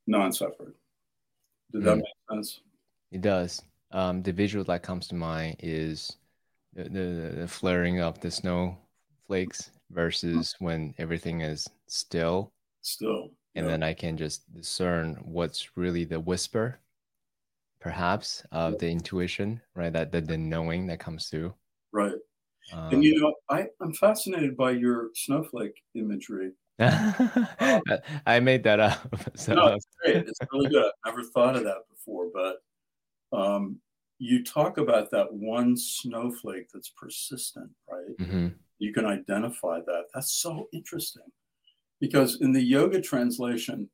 non 0.07 0.31
separate. 0.31 0.75
Did 1.71 1.83
that 1.83 1.97
mm. 1.97 2.01
make 2.01 2.05
sense? 2.31 2.61
It 3.11 3.21
does. 3.21 3.61
Um, 3.91 4.21
the 4.21 4.33
visual 4.33 4.63
that 4.65 4.83
comes 4.83 5.07
to 5.07 5.15
mind 5.15 5.57
is 5.59 6.15
the, 6.73 6.83
the, 6.83 7.35
the 7.41 7.47
flaring 7.47 8.01
of 8.01 8.19
the 8.19 8.29
snow 8.29 8.77
flakes 9.27 9.71
versus 9.91 10.55
when 10.59 10.93
everything 10.97 11.41
is 11.41 11.67
still. 11.87 12.51
Still. 12.81 13.31
And 13.55 13.67
then 13.67 13.83
I 13.83 13.93
can 13.93 14.15
just 14.15 14.51
discern 14.53 15.17
what's 15.23 15.75
really 15.75 16.05
the 16.05 16.19
whisper, 16.19 16.79
perhaps, 17.81 18.43
of 18.51 18.77
the 18.77 18.89
intuition, 18.89 19.59
right? 19.75 19.91
That 19.91 20.11
the, 20.11 20.21
the 20.21 20.37
knowing 20.37 20.87
that 20.87 20.99
comes 20.99 21.27
through. 21.27 21.53
Right. 21.91 22.13
Um, 22.73 22.93
and 22.93 23.03
you 23.03 23.19
know, 23.19 23.33
I, 23.49 23.67
I'm 23.81 23.93
fascinated 23.93 24.55
by 24.55 24.71
your 24.71 25.09
snowflake 25.15 25.81
imagery. 25.95 26.51
I 26.79 28.39
made 28.41 28.63
that 28.63 28.79
up. 28.79 29.15
So. 29.35 29.53
No, 29.53 29.67
it's 29.67 29.87
great. 30.01 30.27
It's 30.27 30.39
really 30.51 30.69
good. 30.69 30.91
I've 31.05 31.15
never 31.15 31.23
thought 31.23 31.55
of 31.55 31.63
that 31.63 31.83
before, 31.89 32.27
but 32.33 32.57
um, 33.37 33.77
you 34.17 34.43
talk 34.43 34.77
about 34.77 35.11
that 35.11 35.31
one 35.33 35.77
snowflake 35.77 36.67
that's 36.73 36.89
persistent, 36.89 37.69
right? 37.89 38.17
Mm-hmm. 38.19 38.47
You 38.79 38.93
can 38.93 39.05
identify 39.05 39.79
that. 39.85 40.05
That's 40.13 40.31
so 40.33 40.67
interesting 40.73 41.23
because 41.99 42.41
in 42.41 42.51
the 42.51 42.61
yoga 42.61 43.01
translation, 43.01 43.89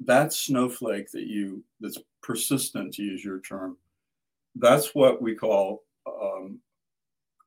that 0.00 0.32
snowflake 0.32 1.10
that 1.12 1.26
you 1.26 1.64
that's 1.80 1.98
persistent, 2.22 2.94
to 2.94 3.02
use 3.02 3.24
your 3.24 3.40
term, 3.40 3.76
that's 4.56 4.94
what 4.94 5.22
we 5.22 5.34
call 5.34 5.82
um, 6.06 6.60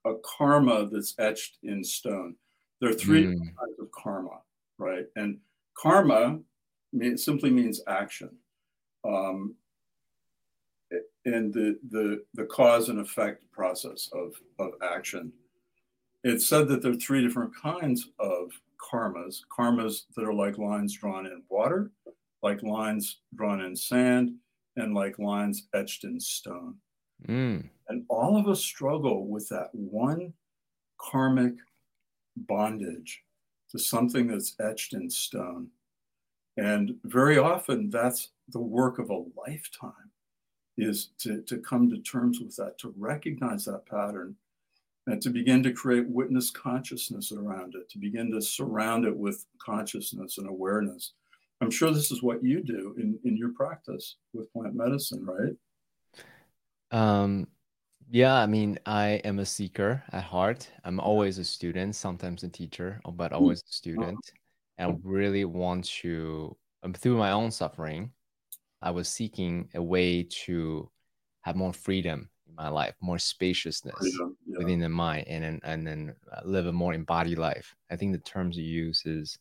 a 0.07 0.15
karma 0.23 0.87
that's 0.91 1.15
etched 1.19 1.57
in 1.63 1.83
stone. 1.83 2.35
There 2.79 2.89
are 2.89 2.93
three 2.93 3.25
mm. 3.25 3.39
kinds 3.39 3.79
of 3.79 3.91
karma, 3.91 4.39
right? 4.77 5.05
And 5.15 5.39
karma 5.77 6.39
mean, 6.93 7.17
simply 7.17 7.49
means 7.49 7.81
action. 7.87 8.29
Um, 9.03 9.55
and 11.25 11.53
the, 11.53 11.77
the, 11.89 12.23
the 12.35 12.45
cause 12.45 12.89
and 12.89 12.99
effect 12.99 13.43
process 13.51 14.09
of, 14.13 14.33
of 14.59 14.73
action. 14.81 15.31
It's 16.23 16.47
said 16.47 16.67
that 16.69 16.81
there 16.81 16.91
are 16.91 16.95
three 16.95 17.21
different 17.21 17.53
kinds 17.55 18.09
of 18.19 18.51
karmas 18.77 19.39
karmas 19.55 20.03
that 20.15 20.23
are 20.23 20.33
like 20.33 20.57
lines 20.57 20.93
drawn 20.93 21.25
in 21.25 21.43
water, 21.49 21.91
like 22.41 22.63
lines 22.63 23.21
drawn 23.35 23.61
in 23.61 23.75
sand, 23.75 24.31
and 24.75 24.93
like 24.93 25.19
lines 25.19 25.67
etched 25.73 26.03
in 26.03 26.19
stone. 26.19 26.75
Mm. 27.27 27.69
And 27.89 28.05
all 28.09 28.37
of 28.37 28.47
us 28.47 28.63
struggle 28.63 29.27
with 29.27 29.47
that 29.49 29.69
one 29.73 30.33
karmic 30.99 31.53
bondage 32.35 33.23
to 33.71 33.79
something 33.79 34.27
that's 34.27 34.55
etched 34.59 34.93
in 34.93 35.09
stone. 35.09 35.67
And 36.57 36.95
very 37.03 37.37
often 37.37 37.89
that's 37.89 38.29
the 38.49 38.59
work 38.59 38.99
of 38.99 39.09
a 39.09 39.23
lifetime 39.37 40.11
is 40.77 41.09
to, 41.19 41.41
to 41.43 41.57
come 41.57 41.89
to 41.89 41.97
terms 41.97 42.39
with 42.39 42.55
that, 42.55 42.77
to 42.79 42.93
recognize 42.97 43.65
that 43.65 43.85
pattern, 43.85 44.35
and 45.07 45.21
to 45.21 45.29
begin 45.29 45.63
to 45.63 45.71
create 45.71 46.07
witness 46.07 46.51
consciousness 46.51 47.31
around 47.31 47.75
it, 47.75 47.89
to 47.89 47.97
begin 47.97 48.31
to 48.31 48.41
surround 48.41 49.05
it 49.05 49.15
with 49.15 49.45
consciousness 49.59 50.37
and 50.37 50.47
awareness. 50.47 51.13
I'm 51.61 51.71
sure 51.71 51.91
this 51.91 52.11
is 52.11 52.21
what 52.21 52.43
you 52.43 52.61
do 52.61 52.93
in, 52.97 53.17
in 53.23 53.37
your 53.37 53.53
practice 53.53 54.17
with 54.33 54.51
plant 54.53 54.75
medicine, 54.75 55.25
right? 55.25 55.55
Um, 56.91 57.47
yeah, 58.09 58.35
I 58.35 58.45
mean, 58.45 58.79
I 58.85 59.21
am 59.25 59.39
a 59.39 59.45
seeker 59.45 60.03
at 60.11 60.23
heart. 60.23 60.69
I'm 60.83 60.99
always 60.99 61.37
a 61.37 61.43
student, 61.43 61.95
sometimes 61.95 62.43
a 62.43 62.49
teacher, 62.49 63.01
but 63.13 63.31
hmm. 63.31 63.37
always 63.37 63.59
a 63.59 63.73
student. 63.73 64.19
And 64.77 64.99
really 65.03 65.43
want 65.43 65.85
to, 66.01 66.55
um, 66.83 66.93
through 66.93 67.17
my 67.17 67.31
own 67.31 67.49
suffering, 67.49 68.11
I 68.81 68.91
was 68.91 69.09
seeking 69.09 69.69
a 69.73 69.81
way 69.81 70.23
to 70.45 70.89
have 71.41 71.55
more 71.55 71.73
freedom 71.73 72.29
in 72.47 72.55
my 72.55 72.69
life, 72.69 72.93
more 73.01 73.17
spaciousness 73.17 73.95
freedom, 73.97 74.37
yeah. 74.45 74.59
within 74.59 74.79
the 74.79 74.89
mind, 74.89 75.25
and 75.27 75.43
then 75.43 75.59
and 75.63 75.87
then 75.87 76.15
uh, 76.31 76.41
live 76.45 76.67
a 76.67 76.71
more 76.71 76.93
embodied 76.93 77.39
life. 77.39 77.75
I 77.89 77.95
think 77.95 78.11
the 78.11 78.19
terms 78.19 78.55
you 78.55 78.63
use 78.63 79.01
is 79.05 79.39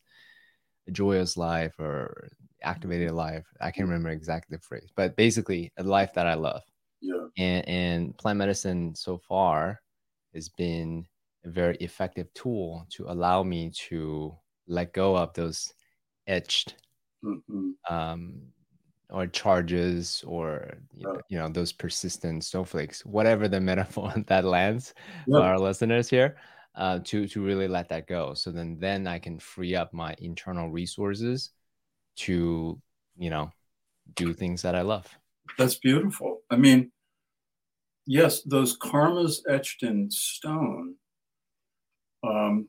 a 0.89 0.91
joyous 0.91 1.37
life 1.37 1.79
or 1.79 2.31
activated 2.63 3.13
life. 3.13 3.45
I 3.61 3.71
can't 3.71 3.89
remember 3.89 4.09
exactly 4.09 4.57
the 4.57 4.63
phrase, 4.63 4.91
but 4.97 5.17
basically 5.17 5.73
a 5.77 5.83
life 5.83 6.15
that 6.15 6.27
I 6.27 6.35
love. 6.35 6.63
Yeah. 7.01 7.27
And 7.37 7.69
and 7.69 8.19
plant 8.19 8.39
medicine 8.39 8.95
so 8.95 9.19
far 9.19 9.81
has 10.35 10.49
been 10.49 11.07
a 11.45 11.51
very 11.51 11.77
effective 11.77 12.33
tool 12.35 12.87
to 12.91 13.07
allow 13.09 13.43
me 13.43 13.71
to 13.89 14.37
let 14.67 14.93
go 14.93 15.17
of 15.17 15.33
those 15.35 15.73
etched 16.27 16.77
mm-hmm. 17.25 17.71
um, 17.89 18.43
or 19.11 19.27
charges 19.27 20.25
or 20.27 20.75
you 20.95 21.07
know, 21.07 21.21
you 21.29 21.39
know, 21.39 21.49
those 21.49 21.73
persistent 21.73 22.45
snowflakes 22.45 23.05
whatever 23.05 23.49
the 23.49 23.61
metaphor 23.71 24.13
that 24.27 24.45
lands 24.45 24.95
yeah. 25.27 25.39
for 25.39 25.43
our 25.43 25.59
listeners 25.59 26.09
here 26.09 26.37
uh, 26.77 26.99
to 27.05 27.27
to 27.27 27.43
really 27.43 27.69
let 27.69 27.89
that 27.89 28.07
go 28.07 28.35
so 28.35 28.51
then 28.51 28.77
then 28.79 29.07
i 29.07 29.19
can 29.19 29.39
free 29.39 29.75
up 29.75 29.93
my 29.95 30.15
internal 30.19 30.71
resources 30.71 31.51
to 32.17 32.81
you 33.17 33.31
know 33.31 33.51
do 34.15 34.35
things 34.35 34.63
that 34.63 34.75
i 34.75 34.83
love 34.83 35.09
that's 35.59 35.77
beautiful 35.77 36.41
i 36.51 36.57
mean 36.57 36.91
yes 38.07 38.43
those 38.43 38.79
karmas 38.79 39.41
etched 39.49 39.83
in 39.83 40.11
stone 40.11 40.95
um, 42.23 42.69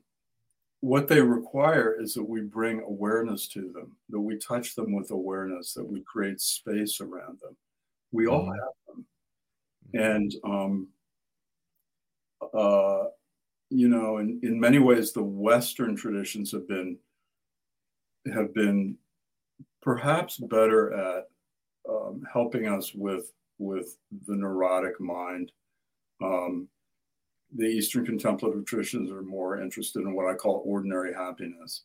what 0.80 1.08
they 1.08 1.20
require 1.20 2.00
is 2.00 2.14
that 2.14 2.24
we 2.24 2.40
bring 2.42 2.80
awareness 2.82 3.48
to 3.48 3.72
them, 3.72 3.96
that 4.10 4.20
we 4.20 4.38
touch 4.38 4.74
them 4.74 4.92
with 4.92 5.10
awareness, 5.10 5.74
that 5.74 5.84
we 5.84 6.02
create 6.02 6.40
space 6.40 7.00
around 7.00 7.40
them. 7.40 7.56
We 8.12 8.26
all 8.26 8.42
mm-hmm. 8.42 8.52
have 8.52 8.74
them. 8.86 9.06
And, 9.94 10.34
um, 10.44 10.88
uh, 12.54 13.04
you 13.70 13.88
know, 13.88 14.18
in, 14.18 14.40
in 14.42 14.60
many 14.60 14.78
ways, 14.78 15.12
the 15.12 15.22
Western 15.22 15.96
traditions 15.96 16.52
have 16.52 16.68
been 16.68 16.96
have 18.32 18.52
been 18.52 18.96
perhaps 19.82 20.36
better 20.36 20.92
at 20.92 21.24
um, 21.88 22.22
helping 22.32 22.66
us 22.66 22.94
with 22.94 23.32
with 23.58 23.96
the 24.26 24.34
neurotic 24.34 25.00
mind. 25.00 25.52
Um, 26.22 26.68
the 27.54 27.66
Eastern 27.66 28.04
contemplative 28.04 28.64
traditions 28.66 29.10
are 29.10 29.22
more 29.22 29.60
interested 29.60 30.00
in 30.00 30.14
what 30.14 30.26
I 30.26 30.34
call 30.34 30.62
ordinary 30.64 31.14
happiness. 31.14 31.82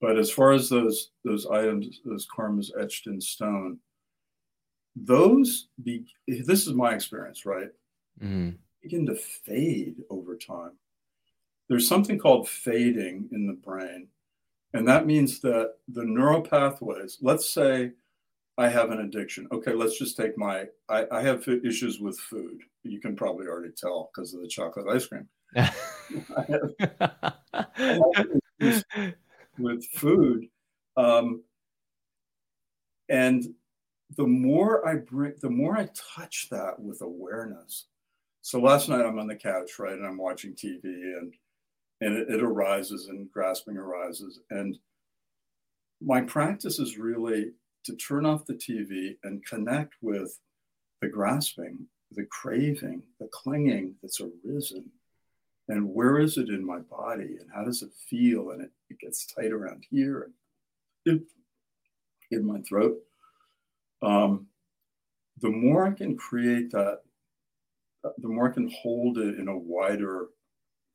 But 0.00 0.18
as 0.18 0.30
far 0.30 0.52
as 0.52 0.68
those 0.68 1.10
those 1.24 1.46
items, 1.46 2.00
those 2.04 2.26
karmas 2.26 2.70
etched 2.80 3.06
in 3.06 3.20
stone, 3.20 3.78
those 4.96 5.68
be 5.82 6.04
this 6.28 6.66
is 6.66 6.74
my 6.74 6.94
experience, 6.94 7.46
right? 7.46 7.70
Mm-hmm. 8.22 8.50
Begin 8.82 9.06
to 9.06 9.14
fade 9.14 9.96
over 10.10 10.36
time. 10.36 10.72
There's 11.68 11.88
something 11.88 12.18
called 12.18 12.48
fading 12.48 13.28
in 13.32 13.46
the 13.46 13.54
brain, 13.54 14.08
and 14.74 14.86
that 14.86 15.06
means 15.06 15.40
that 15.40 15.76
the 15.88 16.04
neural 16.04 16.42
pathways. 16.42 17.18
Let's 17.22 17.48
say 17.48 17.92
I 18.56 18.68
have 18.68 18.90
an 18.90 19.00
addiction. 19.00 19.48
Okay, 19.52 19.72
let's 19.72 19.98
just 19.98 20.16
take 20.16 20.38
my. 20.38 20.66
I, 20.88 21.06
I 21.10 21.22
have 21.22 21.46
issues 21.64 22.00
with 22.00 22.18
food 22.18 22.60
you 22.84 23.00
can 23.00 23.16
probably 23.16 23.46
already 23.46 23.72
tell 23.76 24.10
because 24.14 24.34
of 24.34 24.42
the 24.42 24.48
chocolate 24.48 24.86
ice 24.88 25.06
cream. 25.06 25.28
with 29.58 29.84
food, 29.94 30.46
um, 30.96 31.42
and 33.08 33.44
the 34.16 34.26
more 34.26 34.86
I 34.86 34.96
bring, 34.96 35.34
the 35.40 35.50
more 35.50 35.76
I 35.76 35.88
touch 36.16 36.48
that 36.50 36.78
with 36.78 37.02
awareness. 37.02 37.86
So 38.42 38.60
last 38.60 38.88
night 38.88 39.04
I'm 39.04 39.18
on 39.18 39.26
the 39.26 39.36
couch, 39.36 39.78
right, 39.78 39.94
and 39.94 40.06
I'm 40.06 40.18
watching 40.18 40.52
TV, 40.52 40.84
and 40.84 41.34
and 42.00 42.16
it, 42.16 42.28
it 42.28 42.42
arises, 42.42 43.08
and 43.08 43.30
grasping 43.30 43.76
arises, 43.76 44.40
and 44.50 44.76
my 46.02 46.20
practice 46.20 46.78
is 46.78 46.98
really 46.98 47.52
to 47.84 47.96
turn 47.96 48.26
off 48.26 48.46
the 48.46 48.54
TV 48.54 49.16
and 49.22 49.44
connect 49.44 49.94
with 50.00 50.38
the 51.00 51.08
grasping 51.08 51.86
the 52.14 52.24
craving, 52.24 53.02
the 53.18 53.28
clinging 53.32 53.94
that's 54.02 54.20
arisen. 54.20 54.90
And 55.68 55.88
where 55.94 56.18
is 56.18 56.36
it 56.36 56.48
in 56.48 56.64
my 56.64 56.78
body? 56.78 57.36
And 57.40 57.48
how 57.54 57.64
does 57.64 57.82
it 57.82 57.90
feel? 58.08 58.50
And 58.50 58.62
it, 58.62 58.70
it 58.90 58.98
gets 58.98 59.26
tight 59.26 59.52
around 59.52 59.84
here 59.90 60.30
and 61.06 61.20
in 62.30 62.44
my 62.44 62.60
throat. 62.60 62.98
Um, 64.02 64.46
the 65.40 65.50
more 65.50 65.86
I 65.86 65.92
can 65.92 66.16
create 66.16 66.70
that, 66.72 67.00
the 68.02 68.28
more 68.28 68.50
I 68.50 68.52
can 68.52 68.70
hold 68.70 69.18
it 69.18 69.38
in 69.38 69.48
a 69.48 69.56
wider 69.56 70.28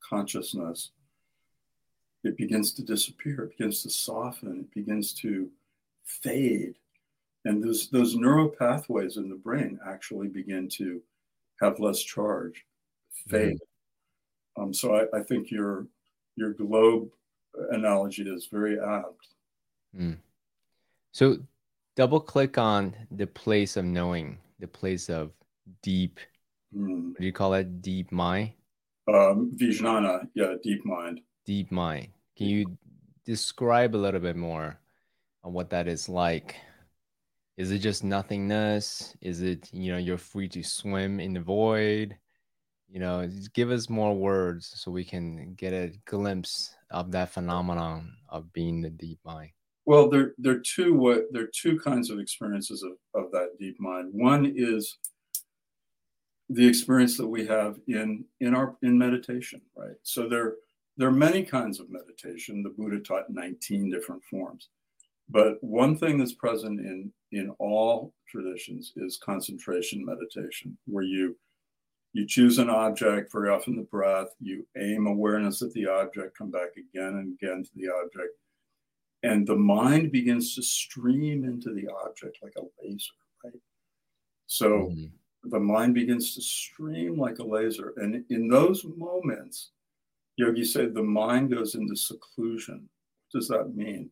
consciousness, 0.08 0.90
it 2.22 2.36
begins 2.36 2.72
to 2.74 2.82
disappear, 2.82 3.44
it 3.44 3.58
begins 3.58 3.82
to 3.82 3.90
soften, 3.90 4.60
it 4.60 4.74
begins 4.74 5.12
to 5.14 5.50
fade. 6.22 6.74
And 7.44 7.62
those, 7.62 7.88
those 7.88 8.14
neural 8.14 8.48
pathways 8.48 9.16
in 9.16 9.28
the 9.28 9.36
brain 9.36 9.78
actually 9.86 10.28
begin 10.28 10.68
to 10.76 11.00
have 11.60 11.80
less 11.80 12.02
charge, 12.02 12.64
fade. 13.28 13.54
Mm-hmm. 13.54 14.62
Um, 14.62 14.74
so 14.74 14.94
I, 14.94 15.18
I, 15.18 15.22
think 15.22 15.50
your 15.50 15.86
your 16.36 16.52
globe 16.52 17.08
analogy 17.70 18.22
is 18.22 18.48
very 18.50 18.78
apt. 18.80 19.28
Mm. 19.96 20.18
So 21.12 21.38
double 21.96 22.20
click 22.20 22.58
on 22.58 22.94
the 23.10 23.26
place 23.26 23.76
of 23.76 23.84
knowing, 23.84 24.38
the 24.58 24.66
place 24.66 25.08
of 25.08 25.30
deep. 25.82 26.18
Mm. 26.76 27.10
What 27.10 27.20
do 27.20 27.26
you 27.26 27.32
call 27.32 27.54
it? 27.54 27.80
Deep 27.80 28.12
mind. 28.12 28.52
Um, 29.08 29.52
Vijnana, 29.56 30.28
yeah, 30.34 30.54
deep 30.62 30.84
mind. 30.84 31.20
Deep 31.46 31.70
mind. 31.70 32.08
Can 32.36 32.46
you 32.46 32.78
describe 33.24 33.94
a 33.94 33.98
little 33.98 34.20
bit 34.20 34.36
more 34.36 34.78
on 35.42 35.52
what 35.52 35.70
that 35.70 35.88
is 35.88 36.08
like? 36.08 36.56
Is 37.56 37.70
it 37.70 37.78
just 37.78 38.04
nothingness? 38.04 39.16
Is 39.20 39.42
it, 39.42 39.68
you 39.72 39.92
know, 39.92 39.98
you're 39.98 40.18
free 40.18 40.48
to 40.48 40.62
swim 40.62 41.20
in 41.20 41.34
the 41.34 41.40
void? 41.40 42.16
You 42.88 43.00
know, 43.00 43.28
give 43.54 43.70
us 43.70 43.88
more 43.88 44.16
words 44.16 44.72
so 44.76 44.90
we 44.90 45.04
can 45.04 45.54
get 45.54 45.72
a 45.72 45.92
glimpse 46.06 46.74
of 46.90 47.12
that 47.12 47.30
phenomenon 47.30 48.12
of 48.28 48.52
being 48.52 48.80
the 48.80 48.90
deep 48.90 49.18
mind. 49.24 49.50
Well, 49.86 50.08
there, 50.08 50.34
there 50.38 50.54
are 50.54 50.60
two 50.60 50.94
what 50.94 51.24
there 51.32 51.44
are 51.44 51.50
two 51.54 51.78
kinds 51.78 52.10
of 52.10 52.18
experiences 52.18 52.82
of, 52.82 52.92
of 53.14 53.30
that 53.32 53.58
deep 53.58 53.80
mind. 53.80 54.10
One 54.12 54.52
is 54.56 54.98
the 56.48 56.66
experience 56.66 57.16
that 57.16 57.26
we 57.26 57.46
have 57.46 57.78
in 57.86 58.24
in 58.40 58.54
our 58.54 58.76
in 58.82 58.98
meditation, 58.98 59.60
right? 59.76 59.96
So 60.02 60.28
there 60.28 60.56
there 60.96 61.08
are 61.08 61.12
many 61.12 61.44
kinds 61.44 61.80
of 61.80 61.90
meditation. 61.90 62.62
The 62.62 62.70
Buddha 62.70 62.98
taught 62.98 63.30
19 63.30 63.90
different 63.90 64.22
forms. 64.24 64.68
But 65.30 65.62
one 65.62 65.96
thing 65.96 66.18
that's 66.18 66.34
present 66.34 66.80
in 66.80 67.12
in 67.32 67.50
all 67.58 68.12
traditions 68.28 68.92
is 68.96 69.16
concentration 69.16 70.04
meditation, 70.04 70.76
where 70.86 71.04
you 71.04 71.36
you 72.12 72.26
choose 72.26 72.58
an 72.58 72.68
object, 72.68 73.30
very 73.32 73.50
often 73.50 73.76
the 73.76 73.82
breath, 73.82 74.34
you 74.40 74.66
aim 74.76 75.06
awareness 75.06 75.62
at 75.62 75.72
the 75.72 75.86
object, 75.86 76.36
come 76.36 76.50
back 76.50 76.70
again 76.76 77.14
and 77.14 77.38
again 77.40 77.62
to 77.62 77.70
the 77.76 77.88
object, 77.88 78.34
and 79.22 79.46
the 79.46 79.56
mind 79.56 80.10
begins 80.10 80.54
to 80.56 80.62
stream 80.62 81.44
into 81.44 81.72
the 81.72 81.88
object 82.04 82.38
like 82.42 82.54
a 82.56 82.62
laser, 82.82 83.12
right? 83.44 83.54
So 84.46 84.88
mm-hmm. 84.90 85.50
the 85.50 85.60
mind 85.60 85.94
begins 85.94 86.34
to 86.34 86.42
stream 86.42 87.16
like 87.16 87.38
a 87.38 87.44
laser. 87.44 87.92
And 87.98 88.24
in 88.30 88.48
those 88.48 88.84
moments, 88.84 89.70
Yogi 90.36 90.64
said 90.64 90.94
the 90.94 91.02
mind 91.02 91.52
goes 91.52 91.76
into 91.76 91.94
seclusion. 91.94 92.88
What 93.30 93.40
does 93.40 93.48
that 93.48 93.76
mean? 93.76 94.10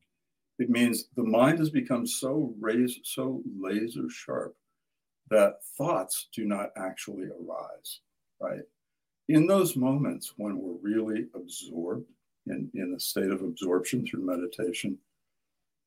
It 0.58 0.70
means 0.70 1.08
the 1.16 1.24
mind 1.24 1.58
has 1.60 1.70
become 1.70 2.06
so 2.06 2.54
razor, 2.60 3.00
so 3.04 3.42
laser 3.58 4.10
sharp 4.10 4.56
that 5.30 5.62
thoughts 5.76 6.28
do 6.32 6.44
not 6.44 6.70
actually 6.76 7.26
arise, 7.26 8.00
right? 8.40 8.62
In 9.28 9.46
those 9.46 9.76
moments 9.76 10.34
when 10.36 10.58
we're 10.58 10.80
really 10.80 11.26
absorbed 11.34 12.06
in, 12.46 12.70
in 12.74 12.94
a 12.96 13.00
state 13.00 13.30
of 13.30 13.42
absorption 13.42 14.06
through 14.06 14.24
meditation, 14.24 14.98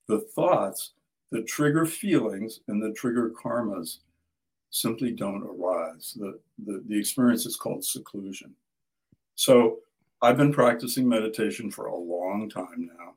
the 0.08 0.20
thoughts 0.20 0.92
that 1.32 1.48
trigger 1.48 1.86
feelings 1.86 2.60
and 2.68 2.82
that 2.84 2.96
trigger 2.96 3.32
karmas 3.32 4.00
simply 4.70 5.12
don't 5.12 5.44
arise. 5.44 6.16
The, 6.20 6.40
the, 6.66 6.84
the 6.88 6.98
experience 6.98 7.46
is 7.46 7.58
called 7.58 7.84
seclusion. 7.84 8.54
So 9.36 9.80
I've 10.22 10.38
been 10.38 10.54
practicing 10.54 11.08
meditation 11.08 11.72
for 11.72 11.88
a 11.88 11.96
long 11.96 12.50
time 12.50 12.90
now. 12.98 13.14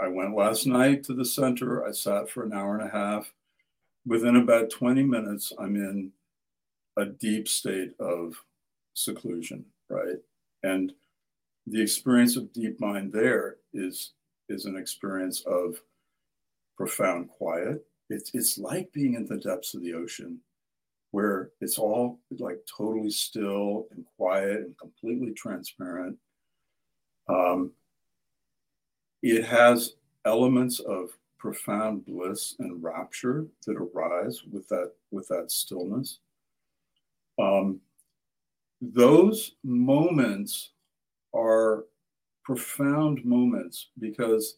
I 0.00 0.08
went 0.08 0.36
last 0.36 0.66
night 0.66 1.04
to 1.04 1.14
the 1.14 1.24
center. 1.24 1.86
I 1.86 1.92
sat 1.92 2.28
for 2.28 2.44
an 2.44 2.52
hour 2.52 2.78
and 2.78 2.88
a 2.88 2.92
half. 2.92 3.32
Within 4.06 4.36
about 4.36 4.70
20 4.70 5.02
minutes, 5.02 5.52
I'm 5.58 5.76
in 5.76 6.12
a 6.96 7.06
deep 7.06 7.48
state 7.48 7.92
of 8.00 8.34
seclusion, 8.94 9.64
right? 9.88 10.16
And 10.62 10.92
the 11.66 11.82
experience 11.82 12.36
of 12.36 12.52
deep 12.52 12.80
mind 12.80 13.12
there 13.12 13.56
is 13.72 14.12
is 14.48 14.64
an 14.64 14.76
experience 14.76 15.42
of 15.42 15.80
profound 16.76 17.28
quiet. 17.28 17.84
It's 18.08 18.30
it's 18.34 18.58
like 18.58 18.92
being 18.92 19.14
in 19.14 19.26
the 19.26 19.36
depths 19.36 19.74
of 19.74 19.82
the 19.82 19.94
ocean 19.94 20.40
where 21.10 21.50
it's 21.60 21.78
all 21.78 22.18
like 22.38 22.58
totally 22.66 23.10
still 23.10 23.86
and 23.92 24.04
quiet 24.16 24.58
and 24.58 24.78
completely 24.78 25.32
transparent. 25.32 26.16
Um, 27.28 27.72
it 29.22 29.44
has 29.44 29.94
elements 30.24 30.80
of 30.80 31.10
profound 31.38 32.04
bliss 32.04 32.56
and 32.58 32.82
rapture 32.82 33.46
that 33.66 33.76
arise 33.76 34.42
with 34.50 34.68
that 34.68 34.92
with 35.10 35.28
that 35.28 35.50
stillness. 35.50 36.18
Um, 37.38 37.80
those 38.80 39.52
moments 39.64 40.70
are 41.34 41.84
profound 42.44 43.24
moments 43.24 43.88
because 43.98 44.56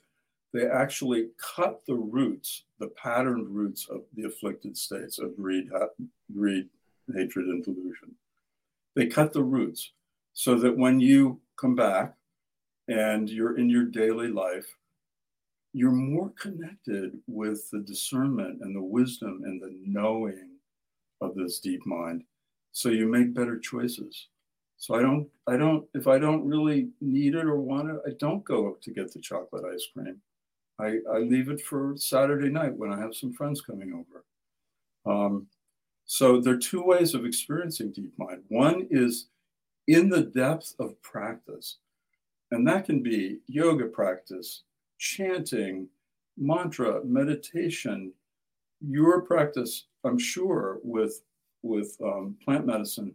they 0.53 0.67
actually 0.67 1.29
cut 1.39 1.83
the 1.87 1.95
roots, 1.95 2.65
the 2.79 2.89
patterned 2.89 3.49
roots 3.49 3.87
of 3.89 4.03
the 4.15 4.25
afflicted 4.25 4.77
states 4.77 5.19
of 5.19 5.37
greed, 5.37 5.69
greed, 6.35 6.69
hatred, 7.15 7.47
and 7.47 7.65
delusion. 7.65 8.15
They 8.97 9.07
cut 9.07 9.33
the 9.33 9.43
roots 9.43 9.93
so 10.33 10.57
that 10.57 10.77
when 10.77 11.01
you 11.01 11.41
come 11.57 11.75
back 11.75 12.15
and 12.91 13.31
you're 13.31 13.57
in 13.57 13.71
your 13.71 13.85
daily 13.85 14.29
life, 14.29 14.67
you're 15.73 15.93
more 15.93 16.33
connected 16.39 17.17
with 17.29 17.71
the 17.71 17.79
discernment 17.79 18.61
and 18.61 18.75
the 18.75 18.83
wisdom 18.83 19.43
and 19.45 19.63
the 19.63 19.73
knowing 19.87 20.49
of 21.21 21.37
this 21.37 21.61
deep 21.61 21.87
mind. 21.87 22.25
So 22.73 22.89
you 22.89 23.07
make 23.07 23.33
better 23.33 23.59
choices. 23.59 24.27
So 24.77 24.95
I 24.95 25.03
don't, 25.03 25.29
I 25.47 25.57
don't, 25.57 25.87
if 25.95 26.09
I 26.09 26.19
don't 26.19 26.45
really 26.45 26.89
need 27.01 27.37
it 27.37 27.45
or 27.45 27.61
want 27.61 27.91
it, 27.91 28.01
I 28.07 28.11
don't 28.19 28.45
go 28.45 28.77
to 28.81 28.91
get 28.91 29.13
the 29.13 29.21
chocolate 29.21 29.65
ice 29.73 29.87
cream. 29.95 30.21
I, 30.81 30.99
I 31.13 31.19
leave 31.19 31.49
it 31.49 31.61
for 31.61 31.95
Saturday 31.97 32.49
night 32.49 32.77
when 32.77 32.93
I 32.93 32.99
have 32.99 33.15
some 33.15 33.33
friends 33.33 33.61
coming 33.61 33.93
over. 33.93 34.25
Um, 35.07 35.47
so 36.07 36.41
there 36.41 36.55
are 36.55 36.59
two 36.59 36.83
ways 36.83 37.15
of 37.15 37.25
experiencing 37.25 37.93
deep 37.93 38.13
mind. 38.19 38.43
One 38.49 38.89
is 38.91 39.29
in 39.87 40.09
the 40.09 40.23
depth 40.23 40.75
of 40.81 41.01
practice, 41.03 41.77
and 42.51 42.67
that 42.67 42.85
can 42.85 43.03
be 43.03 43.39
yoga 43.47 43.87
practice, 43.87 44.63
chanting, 44.99 45.89
mantra, 46.37 47.05
meditation, 47.05 48.13
your 48.81 49.23
practice, 49.23 49.87
I'm 50.05 50.19
sure, 50.19 50.79
with 50.83 51.23
with 51.63 51.97
um, 52.03 52.37
plant 52.43 52.67
medicine 52.67 53.15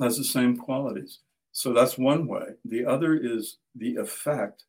has 0.00 0.16
the 0.16 0.24
same 0.24 0.56
qualities. 0.56 1.20
So 1.52 1.72
that's 1.72 1.98
one 1.98 2.26
way. 2.26 2.54
The 2.64 2.84
other 2.84 3.14
is 3.14 3.58
the 3.74 3.96
effect 3.96 4.64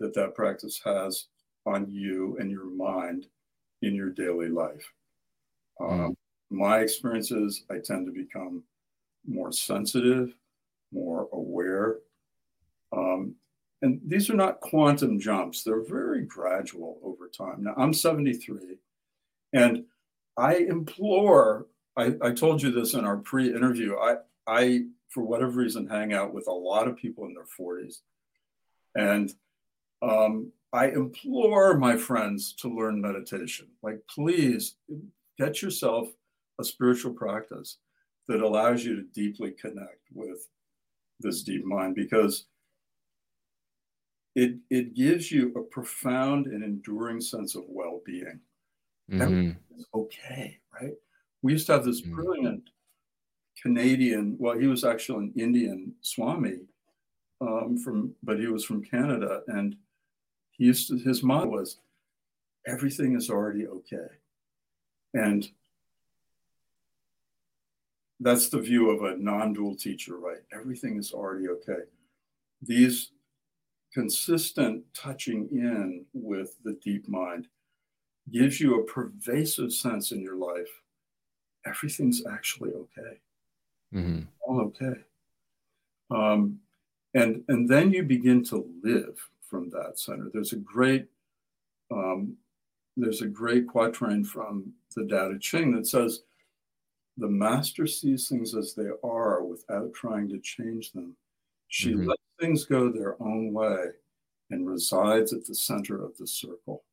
that 0.00 0.14
that 0.14 0.34
practice 0.34 0.80
has 0.84 1.26
on 1.66 1.86
you 1.88 2.36
and 2.40 2.50
your 2.50 2.64
mind 2.66 3.26
in 3.82 3.94
your 3.94 4.10
daily 4.10 4.48
life. 4.48 4.90
Mm. 5.80 6.06
Um, 6.06 6.16
my 6.50 6.80
experiences, 6.80 7.64
I 7.70 7.78
tend 7.78 8.06
to 8.06 8.12
become 8.12 8.62
more 9.26 9.52
sensitive, 9.52 10.34
more 10.92 11.28
aware. 11.32 11.96
Um, 12.94 13.34
and 13.82 14.00
these 14.06 14.30
are 14.30 14.34
not 14.34 14.60
quantum 14.60 15.18
jumps, 15.18 15.62
they're 15.62 15.84
very 15.84 16.22
gradual 16.22 16.98
over 17.02 17.28
time. 17.28 17.64
Now, 17.64 17.74
I'm 17.76 17.92
73, 17.92 18.78
and 19.52 19.84
I 20.36 20.56
implore, 20.56 21.66
I, 21.96 22.14
I 22.22 22.32
told 22.32 22.62
you 22.62 22.70
this 22.70 22.94
in 22.94 23.04
our 23.04 23.18
pre 23.18 23.48
interview, 23.54 23.96
I, 23.96 24.16
I, 24.46 24.84
for 25.10 25.22
whatever 25.22 25.52
reason, 25.52 25.86
hang 25.86 26.12
out 26.12 26.32
with 26.32 26.46
a 26.48 26.52
lot 26.52 26.88
of 26.88 26.96
people 26.96 27.26
in 27.26 27.34
their 27.34 27.44
40s. 27.44 27.96
And 28.94 29.32
um, 30.02 30.52
I 30.72 30.88
implore 30.88 31.76
my 31.76 31.96
friends 31.96 32.54
to 32.60 32.68
learn 32.68 33.00
meditation. 33.00 33.68
Like, 33.82 34.00
please 34.08 34.76
get 35.38 35.62
yourself 35.62 36.08
a 36.60 36.64
spiritual 36.64 37.12
practice 37.12 37.78
that 38.28 38.40
allows 38.40 38.84
you 38.84 38.96
to 38.96 39.02
deeply 39.02 39.52
connect 39.52 40.00
with 40.12 40.48
this 41.20 41.42
deep 41.42 41.64
mind 41.64 41.94
because 41.94 42.46
it, 44.34 44.56
it 44.70 44.94
gives 44.94 45.30
you 45.30 45.52
a 45.56 45.62
profound 45.62 46.46
and 46.46 46.62
enduring 46.62 47.20
sense 47.20 47.54
of 47.54 47.64
well 47.68 48.00
being. 48.04 48.40
Mm-hmm. 49.10 49.50
okay, 49.94 50.58
right? 50.80 50.94
We 51.42 51.52
used 51.52 51.66
to 51.66 51.74
have 51.74 51.84
this 51.84 52.00
mm-hmm. 52.00 52.14
brilliant 52.14 52.70
Canadian, 53.60 54.36
well, 54.38 54.58
he 54.58 54.66
was 54.66 54.84
actually 54.84 55.26
an 55.26 55.32
Indian 55.36 55.94
Swami 56.02 56.58
um, 57.40 57.78
from, 57.78 58.14
but 58.22 58.38
he 58.38 58.46
was 58.46 58.64
from 58.64 58.84
Canada. 58.84 59.42
And 59.46 59.76
he 60.50 60.64
used 60.64 60.88
to, 60.88 60.98
his 60.98 61.22
motto 61.22 61.48
was, 61.48 61.78
everything 62.66 63.16
is 63.16 63.30
already 63.30 63.66
okay. 63.66 64.08
And 65.14 65.48
that's 68.20 68.48
the 68.48 68.60
view 68.60 68.90
of 68.90 69.02
a 69.02 69.16
non-dual 69.16 69.76
teacher, 69.76 70.16
right? 70.16 70.42
Everything 70.52 70.98
is 70.98 71.12
already 71.12 71.48
okay. 71.48 71.84
These 72.62 73.12
consistent 73.94 74.82
touching 74.92 75.48
in 75.52 76.04
with 76.12 76.56
the 76.64 76.76
deep 76.82 77.08
mind 77.08 77.46
gives 78.32 78.60
you 78.60 78.80
a 78.80 78.84
pervasive 78.84 79.72
sense 79.72 80.10
in 80.10 80.20
your 80.20 80.36
life. 80.36 80.82
Everything's 81.64 82.26
actually 82.26 82.72
okay. 82.72 83.18
Mm-hmm. 83.94 84.22
All 84.40 84.60
okay. 84.60 85.00
Um, 86.10 86.58
and 87.14 87.44
and 87.48 87.68
then 87.68 87.92
you 87.92 88.02
begin 88.02 88.44
to 88.46 88.66
live 88.82 89.16
from 89.48 89.70
that 89.70 89.98
center. 89.98 90.30
There's 90.32 90.52
a 90.52 90.56
great 90.56 91.06
um, 91.90 92.36
there's 92.96 93.22
a 93.22 93.26
great 93.26 93.68
quatrain 93.68 94.24
from 94.24 94.72
the 94.96 95.06
Tao 95.06 95.30
Te 95.30 95.38
Ching 95.38 95.72
that 95.76 95.86
says, 95.86 96.22
"The 97.16 97.28
master 97.28 97.86
sees 97.86 98.28
things 98.28 98.54
as 98.54 98.74
they 98.74 98.88
are 99.04 99.44
without 99.44 99.92
trying 99.94 100.28
to 100.30 100.38
change 100.40 100.92
them. 100.92 101.16
She 101.74 101.90
mm-hmm. 101.90 102.06
lets 102.06 102.22
things 102.38 102.64
go 102.64 102.88
their 102.88 103.20
own 103.20 103.52
way 103.52 103.86
and 104.50 104.64
resides 104.64 105.32
at 105.32 105.44
the 105.44 105.56
center 105.56 106.04
of 106.04 106.16
the 106.18 106.26
circle. 106.26 106.84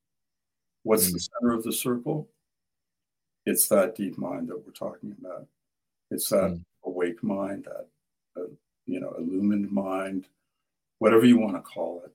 What's 0.82 1.04
mm-hmm. 1.04 1.12
the 1.12 1.20
center 1.20 1.52
of 1.54 1.62
the 1.62 1.72
circle? 1.72 2.28
It's 3.46 3.68
that 3.68 3.94
deep 3.94 4.18
mind 4.18 4.48
that 4.48 4.56
we're 4.56 4.72
talking 4.72 5.14
about. 5.20 5.46
It's 6.10 6.30
that 6.30 6.50
mm-hmm. 6.50 6.90
awake 6.90 7.22
mind, 7.22 7.66
that 7.66 7.86
uh, 8.36 8.48
you 8.86 8.98
know, 8.98 9.14
illumined 9.16 9.70
mind, 9.70 10.26
whatever 10.98 11.26
you 11.26 11.38
want 11.38 11.54
to 11.54 11.62
call 11.62 12.02
it. 12.04 12.10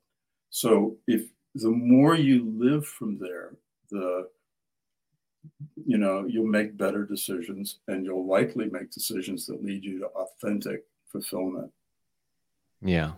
So 0.49 0.97
if 1.07 1.29
the 1.55 1.69
more 1.69 2.15
you 2.15 2.53
live 2.59 2.85
from 2.85 3.17
there, 3.17 3.53
the 3.91 4.27
you 5.85 5.97
know, 5.97 6.25
you'll 6.25 6.47
make 6.47 6.75
better 6.75 7.05
decisions 7.05 7.79
and 7.87 8.05
you'll 8.05 8.27
likely 8.27 8.69
make 8.69 8.91
decisions 8.91 9.45
that 9.45 9.63
lead 9.63 9.85
you 9.85 9.99
to 9.99 10.07
authentic 10.07 10.83
fulfillment. 11.09 11.71
Yeah. 12.81 13.13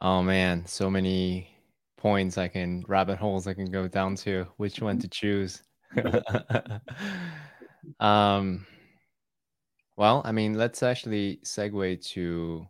Oh 0.00 0.22
man, 0.22 0.66
so 0.66 0.90
many 0.90 1.48
points 1.96 2.38
I 2.38 2.48
can 2.48 2.84
rabbit 2.88 3.18
holes 3.18 3.46
I 3.46 3.54
can 3.54 3.70
go 3.70 3.86
down 3.86 4.16
to. 4.16 4.46
Which 4.56 4.80
one 4.80 4.98
to 4.98 5.08
choose? 5.08 5.62
um 8.00 8.66
well, 9.96 10.22
I 10.24 10.32
mean, 10.32 10.54
let's 10.54 10.82
actually 10.82 11.40
segue 11.44 12.02
to 12.12 12.66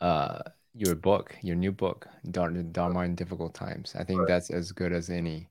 uh 0.00 0.38
your 0.72 0.94
book, 0.94 1.36
your 1.42 1.56
new 1.56 1.72
book, 1.72 2.06
Dharma 2.30 3.00
in 3.00 3.14
Difficult 3.16 3.54
Times. 3.54 3.94
I 3.98 4.04
think 4.04 4.20
right. 4.20 4.28
that's 4.28 4.50
as 4.50 4.70
good 4.72 4.92
as 4.92 5.10
any. 5.10 5.48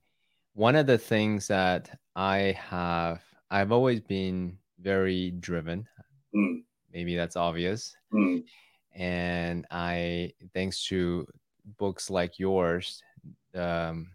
One 0.54 0.76
of 0.76 0.88
the 0.88 0.98
things 0.98 1.48
that 1.48 1.90
I 2.16 2.58
have, 2.58 3.22
I've 3.52 3.72
always 3.72 4.00
been 4.00 4.58
very 4.80 5.32
driven. 5.32 5.86
Mm. 6.34 6.64
Maybe 6.94 7.16
that's 7.16 7.36
obvious. 7.36 7.96
Mm. 8.14 8.44
And 8.96 9.66
I, 9.72 10.34
thanks 10.54 10.86
to 10.88 11.28
books 11.78 12.10
like 12.10 12.40
yours, 12.40 13.02
um, 13.56 14.12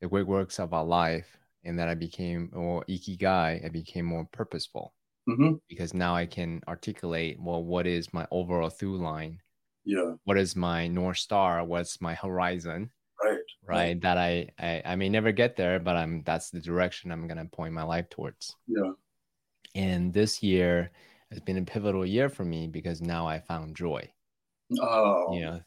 the 0.00 0.08
great 0.08 0.26
works 0.26 0.58
of 0.58 0.72
our 0.72 0.84
life, 0.84 1.38
and 1.64 1.78
that 1.78 1.88
I 1.88 1.94
became 1.94 2.50
more 2.54 2.84
ikigai, 2.88 3.64
I 3.64 3.68
became 3.68 4.04
more 4.04 4.26
purposeful. 4.32 4.94
Mm-hmm. 5.28 5.54
Because 5.68 5.92
now 5.94 6.14
I 6.14 6.26
can 6.26 6.62
articulate, 6.68 7.38
well, 7.40 7.62
what 7.62 7.86
is 7.86 8.12
my 8.12 8.26
overall 8.30 8.70
through 8.70 8.98
line? 8.98 9.40
yeah 9.86 10.12
what 10.24 10.36
is 10.36 10.54
my 10.54 10.88
north 10.88 11.16
star 11.16 11.64
what's 11.64 12.00
my 12.00 12.12
horizon 12.14 12.90
right 13.24 13.38
right 13.64 14.00
that 14.02 14.18
I, 14.18 14.50
I 14.58 14.82
i 14.84 14.96
may 14.96 15.08
never 15.08 15.32
get 15.32 15.56
there 15.56 15.78
but 15.78 15.96
i'm 15.96 16.22
that's 16.24 16.50
the 16.50 16.60
direction 16.60 17.10
i'm 17.12 17.26
gonna 17.26 17.46
point 17.46 17.72
my 17.72 17.84
life 17.84 18.10
towards 18.10 18.54
yeah 18.66 18.90
and 19.74 20.12
this 20.12 20.42
year 20.42 20.90
has 21.30 21.40
been 21.40 21.58
a 21.58 21.62
pivotal 21.62 22.06
year 22.06 22.28
for 22.28 22.44
me 22.44 22.66
because 22.66 23.00
now 23.00 23.26
i 23.26 23.38
found 23.38 23.76
joy 23.76 24.08
oh 24.80 25.32
you 25.32 25.40
know 25.40 25.60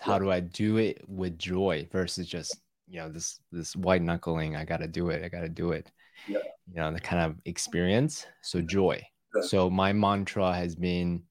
how 0.00 0.18
do 0.18 0.30
i 0.30 0.40
do 0.40 0.78
it 0.78 1.02
with 1.06 1.38
joy 1.38 1.86
versus 1.92 2.26
just 2.26 2.60
you 2.88 2.98
know 2.98 3.08
this 3.08 3.40
this 3.52 3.76
white 3.76 4.02
knuckling 4.02 4.56
i 4.56 4.64
gotta 4.64 4.88
do 4.88 5.10
it 5.10 5.24
i 5.24 5.28
gotta 5.28 5.48
do 5.48 5.72
it 5.72 5.90
yeah. 6.26 6.38
you 6.68 6.76
know 6.76 6.92
the 6.92 7.00
kind 7.00 7.22
of 7.22 7.36
experience 7.44 8.26
so 8.42 8.60
joy 8.60 9.00
yeah. 9.34 9.42
so 9.42 9.70
my 9.70 9.92
mantra 9.92 10.52
has 10.52 10.74
been 10.74 11.22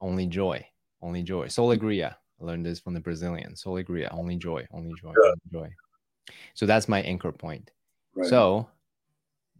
only 0.00 0.26
joy 0.26 0.64
only 1.02 1.22
joy. 1.22 1.46
Solegria. 1.46 2.16
I 2.40 2.44
learned 2.44 2.66
this 2.66 2.80
from 2.80 2.94
the 2.94 3.00
Brazilian. 3.00 3.54
Solegria, 3.54 4.08
only 4.12 4.36
joy, 4.36 4.66
only 4.72 4.92
joy, 5.00 5.12
yeah. 5.22 5.30
only 5.52 5.68
joy. 5.68 6.34
So 6.54 6.66
that's 6.66 6.88
my 6.88 7.00
anchor 7.02 7.32
point. 7.32 7.70
Right. 8.14 8.28
So, 8.28 8.68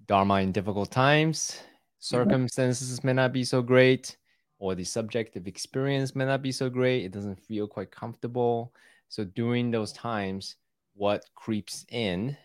Dharma 0.07 0.41
in 0.41 0.53
difficult 0.53 0.91
times, 0.91 1.59
circumstances 2.07 3.03
may 3.05 3.13
not 3.13 3.33
be 3.33 3.45
so 3.45 3.63
great, 3.63 4.17
or 4.59 4.75
the 4.75 4.85
subjective 4.85 5.47
experience 5.47 6.15
may 6.15 6.25
not 6.25 6.43
be 6.43 6.53
so 6.53 6.71
great. 6.71 7.05
It 7.05 7.13
doesn't 7.13 7.41
feel 7.41 7.67
quite 7.67 7.91
comfortable. 7.91 8.73
So, 9.09 9.25
during 9.25 9.71
those 9.71 9.93
times, 9.93 10.57
what 10.95 11.25
creeps 11.35 11.85
in, 11.91 12.37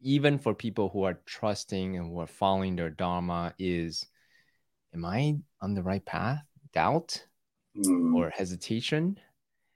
even 0.00 0.38
for 0.38 0.54
people 0.54 0.88
who 0.88 1.02
are 1.04 1.20
trusting 1.26 1.96
and 1.96 2.10
who 2.10 2.20
are 2.20 2.26
following 2.26 2.76
their 2.76 2.90
Dharma, 2.90 3.54
is 3.58 4.06
Am 4.94 5.06
I 5.06 5.38
on 5.62 5.72
the 5.74 5.82
right 5.82 6.04
path? 6.04 6.44
Doubt? 6.74 7.24
mm. 7.76 8.14
or 8.14 8.30
hesitation. 8.30 9.18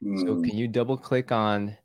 Mm. 0.03 0.21
So, 0.21 0.43
can 0.43 0.57
you 0.57 0.69
double 0.69 0.97
click 0.97 1.33
on 1.33 1.77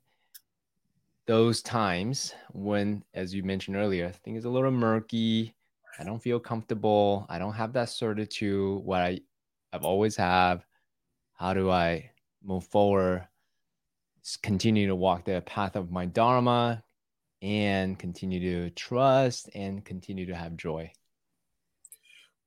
those 1.27 1.61
times 1.61 2.33
when, 2.51 3.03
as 3.13 3.33
you 3.33 3.43
mentioned 3.43 3.77
earlier, 3.77 4.09
things 4.09 4.39
is 4.39 4.45
a 4.45 4.49
little 4.49 4.71
murky? 4.71 5.55
I 5.99 6.03
don't 6.03 6.21
feel 6.21 6.39
comfortable. 6.39 7.25
I 7.29 7.39
don't 7.39 7.53
have 7.53 7.73
that 7.73 7.89
certitude. 7.89 8.83
What 8.83 9.01
I 9.01 9.19
I've 9.73 9.85
always 9.85 10.15
have. 10.15 10.65
How 11.33 11.53
do 11.53 11.69
I 11.69 12.11
move 12.43 12.65
forward? 12.65 13.27
Continue 14.43 14.87
to 14.87 14.95
walk 14.95 15.25
the 15.25 15.41
path 15.41 15.75
of 15.75 15.91
my 15.91 16.05
dharma, 16.05 16.83
and 17.41 17.97
continue 17.97 18.39
to 18.39 18.69
trust 18.71 19.49
and 19.55 19.83
continue 19.83 20.27
to 20.27 20.35
have 20.35 20.55
joy. 20.55 20.91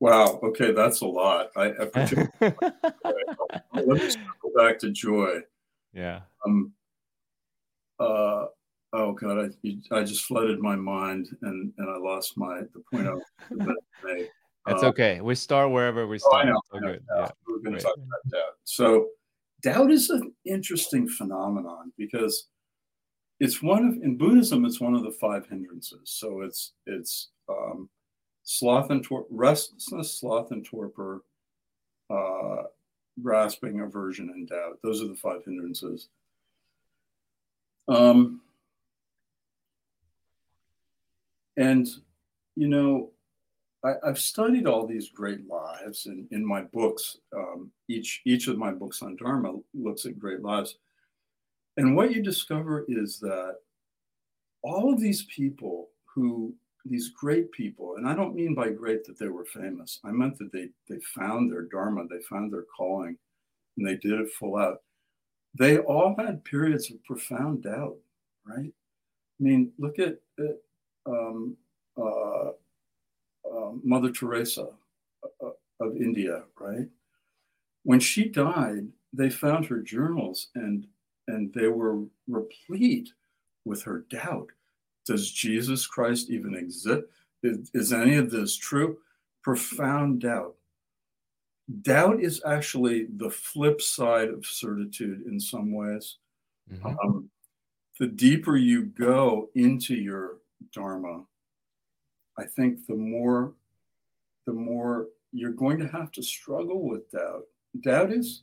Wow. 0.01 0.39
Okay, 0.43 0.73
that's 0.73 1.01
a 1.01 1.07
lot. 1.07 1.51
I, 1.57 1.67
I 1.67 1.89
Let 3.73 3.87
me 3.87 4.15
go 4.43 4.51
back 4.57 4.79
to 4.81 4.91
joy. 4.91 5.41
Yeah. 5.93 6.21
Um. 6.47 6.73
Uh. 7.99 8.47
Oh 8.97 9.13
God, 9.13 9.51
I 9.65 9.95
I 9.95 10.05
just 10.05 10.25
flooded 10.25 10.61
my 10.61 10.77
mind 10.77 11.37
and 11.43 11.73
and 11.79 11.91
I 11.91 11.97
lost 11.99 12.39
my 12.39 12.61
the 12.73 12.83
point 12.91 13.09
I 13.09 13.15
was 13.15 13.25
make. 14.05 14.31
It's 14.69 14.83
uh, 14.83 14.87
okay. 14.87 15.21
We 15.21 15.35
start 15.35 15.73
wherever 15.73 16.07
we 16.07 16.19
start. 16.19 16.35
Oh, 16.35 16.39
I 16.39 16.45
know. 16.45 16.61
I 16.73 16.79
know. 16.79 16.99
Yeah. 17.17 17.31
We're 17.47 17.59
going 17.59 17.77
to 17.77 17.83
talk 17.83 17.97
about 17.97 18.31
doubt. 18.31 18.55
So, 18.63 19.09
doubt 19.63 19.91
is 19.91 20.09
an 20.11 20.33
interesting 20.47 21.09
phenomenon 21.09 21.93
because 21.99 22.47
it's 23.41 23.61
one 23.61 23.85
of 23.85 23.95
in 24.03 24.17
Buddhism. 24.17 24.65
It's 24.65 24.81
one 24.81 24.95
of 24.95 25.03
the 25.03 25.11
five 25.11 25.47
hindrances. 25.49 26.01
So 26.05 26.43
it's 26.43 26.73
it's 26.87 27.31
um, 27.49 27.91
sloth 28.45 28.91
and 28.91 29.03
tor- 29.03 29.27
restlessness, 29.29 30.21
sloth 30.21 30.53
and 30.53 30.65
torpor, 30.65 31.25
uh, 32.11 32.63
grasping, 33.21 33.81
aversion, 33.81 34.31
and 34.31 34.49
doubt. 34.49 34.79
Those 34.85 35.03
are 35.03 35.09
the 35.09 35.17
five 35.17 35.45
hindrances. 35.45 36.09
Um, 37.89 38.41
and 41.57 41.89
you 42.57 42.69
know, 42.69 43.11
I, 43.85 43.95
have 44.05 44.19
studied 44.19 44.67
all 44.67 44.87
these 44.87 45.11
great 45.11 45.47
lives, 45.47 46.07
and 46.07 46.27
in 46.31 46.45
my 46.45 46.63
books, 46.63 47.19
um, 47.37 47.71
each 47.89 48.23
each 48.25 48.49
of 48.49 48.59
my 48.59 48.71
books 48.71 49.03
on 49.03 49.17
Dharma 49.17 49.55
looks 49.75 50.07
at 50.07 50.19
great 50.19 50.43
lives. 50.43 50.77
And 51.77 51.97
what 51.97 52.15
you 52.15 52.23
discover 52.23 52.85
is 52.89 53.19
that 53.21 53.57
all 54.63 54.93
of 54.93 55.01
these 55.01 55.25
people 55.25 55.89
who 56.07 56.55
these 56.87 57.11
great 57.11 57.51
people, 57.53 57.97
and 57.97 58.07
I 58.07 58.15
don't 58.15 58.35
mean 58.35 58.55
by 58.55 58.71
great 58.71 59.05
that 59.05 59.19
they 59.19 59.29
were 59.29 59.47
famous. 59.47 60.01
I 60.05 60.11
meant 60.11 60.39
that 60.39 60.53
they 60.53 60.69
they 60.89 61.01
found 61.15 61.51
their 61.51 61.63
dharma, 61.63 62.07
they 62.09 62.21
found 62.23 62.53
their 62.53 62.65
calling, 62.77 63.17
and 63.77 63.87
they 63.87 63.97
did 63.97 64.21
it 64.21 64.33
full 64.39 64.57
out. 64.57 64.83
They 65.59 65.79
all 65.79 66.15
had 66.19 66.45
periods 66.45 66.91
of 66.91 67.03
profound 67.05 67.63
doubt, 67.63 67.97
right? 68.45 68.73
I 69.41 69.43
mean, 69.43 69.73
look 69.79 69.99
at, 69.99 70.19
at 70.39 70.57
um, 71.07 71.57
uh, 71.97 72.49
uh, 72.49 73.73
Mother 73.83 74.11
Teresa 74.11 74.69
uh, 75.43 75.51
of 75.81 75.97
India, 75.97 76.43
right? 76.59 76.89
When 77.83 78.01
she 78.01 78.29
died, 78.29 78.89
they 79.13 79.31
found 79.31 79.67
her 79.67 79.81
journals, 79.81 80.49
and 80.55 80.87
and 81.29 81.53
they 81.55 81.69
were 81.69 82.03
replete 82.27 83.11
with 83.65 83.83
her 83.83 84.05
doubt 84.11 84.51
does 85.05 85.31
Jesus 85.31 85.87
Christ 85.87 86.31
even 86.31 86.55
exist? 86.55 87.05
Is, 87.43 87.71
is 87.75 87.93
any 87.93 88.17
of 88.17 88.31
this 88.31 88.57
true? 88.57 88.99
Profound 89.43 90.23
doubt. 90.23 90.55
Doubt 91.83 92.21
is 92.21 92.43
actually 92.47 93.07
the 93.17 93.31
flip 93.31 93.81
side 93.81 94.29
of 94.29 94.47
certitude 94.47 95.27
in 95.27 95.39
some 95.39 95.73
ways. 95.73 96.17
Mm-hmm. 96.73 96.87
Um, 96.87 97.31
the 97.99 98.07
deeper 98.07 98.57
you 98.57 98.85
go 98.85 99.51
into 99.55 99.95
your 99.95 100.39
dharma, 100.73 101.25
I 102.39 102.45
think 102.45 102.87
the 102.87 102.95
more 102.95 103.55
the 104.47 104.53
more 104.53 105.09
you're 105.33 105.51
going 105.51 105.79
to 105.79 105.89
have 105.89 106.13
to 106.13 106.23
struggle 106.23 106.89
with 106.89 107.11
doubt. 107.11 107.45
Doubt 107.83 108.13
is 108.13 108.43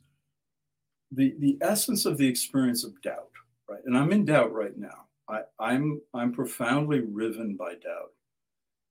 the 1.10 1.34
the 1.38 1.58
essence 1.62 2.04
of 2.04 2.18
the 2.18 2.26
experience 2.26 2.84
of 2.84 3.00
doubt, 3.02 3.30
right? 3.68 3.80
And 3.84 3.96
I'm 3.96 4.12
in 4.12 4.24
doubt 4.24 4.52
right 4.52 4.76
now. 4.76 5.06
I, 5.28 5.42
I'm 5.58 6.00
I'm 6.14 6.32
profoundly 6.32 7.00
riven 7.00 7.56
by 7.56 7.72
doubt. 7.74 8.12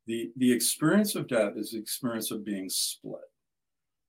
The 0.08 0.32
the 0.38 0.52
experience 0.52 1.16
of 1.16 1.28
doubt 1.28 1.58
is 1.58 1.72
the 1.72 1.80
experience 1.80 2.32
of 2.32 2.46
being 2.46 2.70
split. 2.70 3.22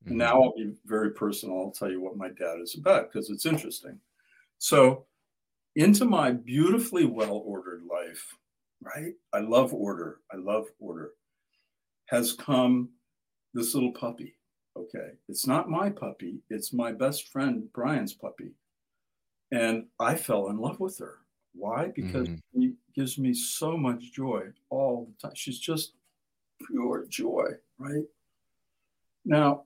Mm-hmm. 0.07 0.17
Now 0.17 0.43
I'll 0.43 0.55
be 0.57 0.73
very 0.87 1.11
personal. 1.13 1.59
I'll 1.59 1.71
tell 1.71 1.91
you 1.91 2.01
what 2.01 2.17
my 2.17 2.29
doubt 2.29 2.61
is 2.61 2.77
about 2.77 3.13
because 3.13 3.31
it's 3.31 3.47
interesting. 3.47 3.99
So, 4.59 5.07
into 5.77 6.05
my 6.05 6.33
beautifully 6.33 7.05
well 7.05 7.43
ordered 7.45 7.83
life, 7.91 8.37
right? 8.85 9.14
I 9.33 9.41
love 9.41 9.72
order. 9.72 10.20
I 10.33 10.37
love 10.37 10.66
order. 10.78 11.12
Has 12.07 12.33
come 12.33 12.91
this 13.55 13.74
little 13.74 13.93
puppy, 13.93 14.35
Okay. 14.76 15.12
It's 15.28 15.47
not 15.47 15.70
my 15.70 15.91
puppy, 15.91 16.43
it's 16.51 16.72
my 16.72 16.93
best 16.93 17.28
friend 17.28 17.64
Brian's 17.72 18.14
puppy. 18.14 18.53
And 19.51 19.87
I 20.01 20.14
fell 20.14 20.49
in 20.49 20.57
love 20.59 20.80
with 20.80 20.99
her. 20.99 21.18
Why? 21.55 21.93
Because 21.95 22.28
mm-hmm. 22.28 22.62
she 22.62 22.74
gives 22.95 23.18
me 23.18 23.35
so 23.35 23.76
much 23.76 24.12
joy 24.12 24.45
all 24.70 25.07
the 25.07 25.28
time. 25.28 25.35
She's 25.37 25.59
just 25.59 25.93
pure 26.66 27.05
joy, 27.09 27.51
right? 27.78 28.05
Now, 29.26 29.64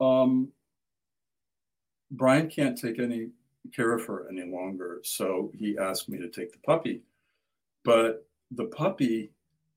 um, 0.00 0.48
Brian 2.10 2.48
can't 2.48 2.78
take 2.78 2.98
any 2.98 3.28
care 3.74 3.92
of 3.92 4.06
her 4.06 4.26
any 4.30 4.50
longer. 4.50 5.00
So 5.04 5.52
he 5.54 5.76
asked 5.76 6.08
me 6.08 6.18
to 6.18 6.28
take 6.28 6.52
the 6.52 6.58
puppy. 6.64 7.02
But 7.84 8.26
the 8.50 8.66
puppy, 8.66 9.32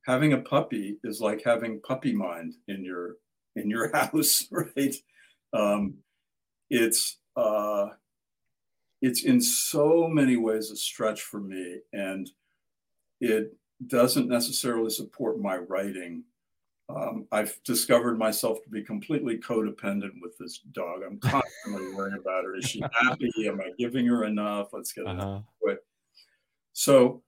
having 0.06 0.34
a 0.34 0.42
puppy 0.42 0.98
is 1.04 1.22
like 1.22 1.44
having 1.44 1.82
puppy 1.82 2.14
mind 2.14 2.56
in 2.68 2.84
your 2.84 3.18
in 3.56 3.70
your 3.70 3.92
house, 3.96 4.48
right? 4.52 4.96
Um, 5.54 5.96
it's 6.70 7.18
uh, 7.36 7.88
it's 9.02 9.24
in 9.24 9.42
so 9.42 10.08
many 10.08 10.38
ways 10.38 10.72
a 10.72 10.76
stretch 10.76 11.22
for 11.22 11.40
me, 11.40 11.80
and 11.92 12.30
it 13.22 13.56
doesn't 13.88 14.28
necessarily 14.28 14.90
support 14.90 15.40
my 15.40 15.58
writing. 15.58 16.24
Um, 16.90 17.28
I've 17.32 17.58
discovered 17.64 18.20
myself 18.20 18.62
to 18.64 18.70
be 18.70 18.84
completely 18.84 19.38
codependent 19.38 20.14
with 20.22 20.38
this 20.38 20.60
dog. 20.74 21.02
I'm 21.06 21.18
constantly 21.20 21.94
worrying 21.94 22.18
about 22.20 22.44
her. 22.44 22.56
Is 22.56 22.66
she 22.66 22.84
happy? 23.02 23.32
Am 23.48 23.62
I 23.62 23.72
giving 23.80 24.06
her 24.08 24.26
enough? 24.26 24.70
Let's 24.74 24.92
get 24.92 25.08
uh-huh. 25.08 25.40
it. 25.64 25.80
So 26.74 27.23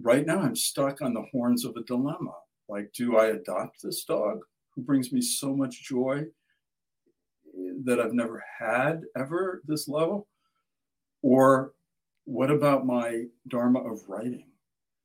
right 0.00 0.26
now 0.26 0.40
I'm 0.40 0.56
stuck 0.56 1.02
on 1.02 1.14
the 1.14 1.26
horns 1.32 1.64
of 1.64 1.76
a 1.76 1.82
dilemma. 1.82 2.34
Like, 2.68 2.92
do 2.92 3.16
I 3.16 3.28
adopt 3.28 3.82
this 3.82 4.04
dog 4.04 4.40
who 4.74 4.82
brings 4.82 5.12
me 5.12 5.20
so 5.20 5.54
much 5.54 5.82
joy 5.82 6.24
that 7.84 8.00
I've 8.00 8.12
never 8.12 8.42
had 8.58 9.02
ever 9.16 9.62
this 9.66 9.88
level? 9.88 10.28
Or 11.22 11.72
what 12.24 12.50
about 12.50 12.86
my 12.86 13.24
dharma 13.48 13.80
of 13.80 14.08
writing? 14.08 14.46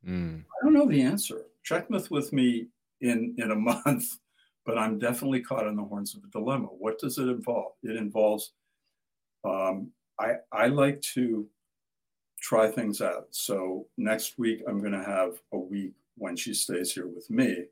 Mm. 0.07 0.41
I 0.41 0.63
don't 0.65 0.73
know 0.73 0.87
the 0.87 1.01
answer. 1.01 1.45
Check 1.63 1.89
with 1.89 2.33
me 2.33 2.67
in, 3.01 3.33
in 3.37 3.51
a 3.51 3.55
month, 3.85 4.17
but 4.65 4.77
I'm 4.77 4.99
definitely 4.99 5.41
caught 5.41 5.67
on 5.67 5.75
the 5.75 5.83
horns 5.83 6.15
of 6.15 6.23
a 6.23 6.27
dilemma. 6.27 6.67
What 6.67 6.99
does 6.99 7.17
it 7.17 7.27
involve? 7.27 7.71
It 7.81 7.95
involves, 7.95 8.53
um, 9.45 9.91
I, 10.19 10.33
I 10.51 10.67
like 10.67 11.01
to 11.13 11.47
try 12.43 12.69
things 12.69 13.01
out. 13.01 13.27
So 13.31 13.87
next 13.97 14.37
week, 14.37 14.61
I'm 14.67 14.79
going 14.79 14.91
to 14.91 15.03
have 15.03 15.41
a 15.53 15.57
week 15.57 15.93
when 16.17 16.35
she 16.35 16.53
stays 16.53 16.91
here 16.93 17.07
with 17.07 17.29
me 17.29 17.63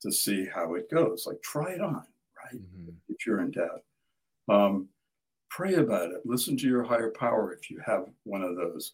to 0.00 0.10
see 0.10 0.46
how 0.52 0.74
it 0.74 0.90
goes. 0.90 1.26
Like, 1.26 1.42
try 1.42 1.72
it 1.72 1.82
on, 1.82 2.02
right? 2.42 2.54
Mm-hmm. 2.54 2.90
If 3.10 3.26
you're 3.26 3.42
in 3.42 3.50
doubt. 3.50 3.82
Um, 4.48 4.88
pray 5.50 5.74
about 5.74 6.10
it. 6.10 6.22
Listen 6.24 6.56
to 6.56 6.66
your 6.66 6.84
higher 6.84 7.10
power 7.10 7.52
if 7.52 7.70
you 7.70 7.80
have 7.84 8.06
one 8.24 8.42
of 8.42 8.56
those. 8.56 8.92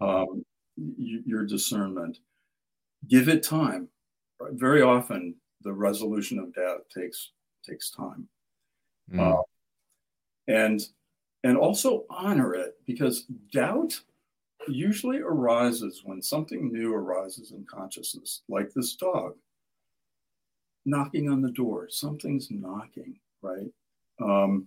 Um, 0.00 0.44
your 0.96 1.44
discernment. 1.44 2.18
Give 3.08 3.28
it 3.28 3.42
time. 3.42 3.88
Very 4.52 4.80
often, 4.80 5.34
the 5.60 5.72
resolution 5.72 6.38
of 6.38 6.54
doubt 6.54 6.86
takes 6.92 7.32
takes 7.64 7.90
time. 7.90 8.26
Mm. 9.12 9.38
Uh, 9.38 9.42
and 10.48 10.80
and 11.44 11.56
also 11.56 12.04
honor 12.08 12.54
it 12.54 12.76
because 12.86 13.26
doubt 13.52 14.00
usually 14.68 15.18
arises 15.18 16.02
when 16.04 16.22
something 16.22 16.72
new 16.72 16.94
arises 16.94 17.52
in 17.52 17.64
consciousness, 17.64 18.42
like 18.48 18.72
this 18.72 18.94
dog 18.96 19.34
knocking 20.84 21.30
on 21.30 21.42
the 21.42 21.50
door. 21.50 21.88
Something's 21.88 22.50
knocking, 22.50 23.18
right? 23.40 23.70
Um, 24.20 24.66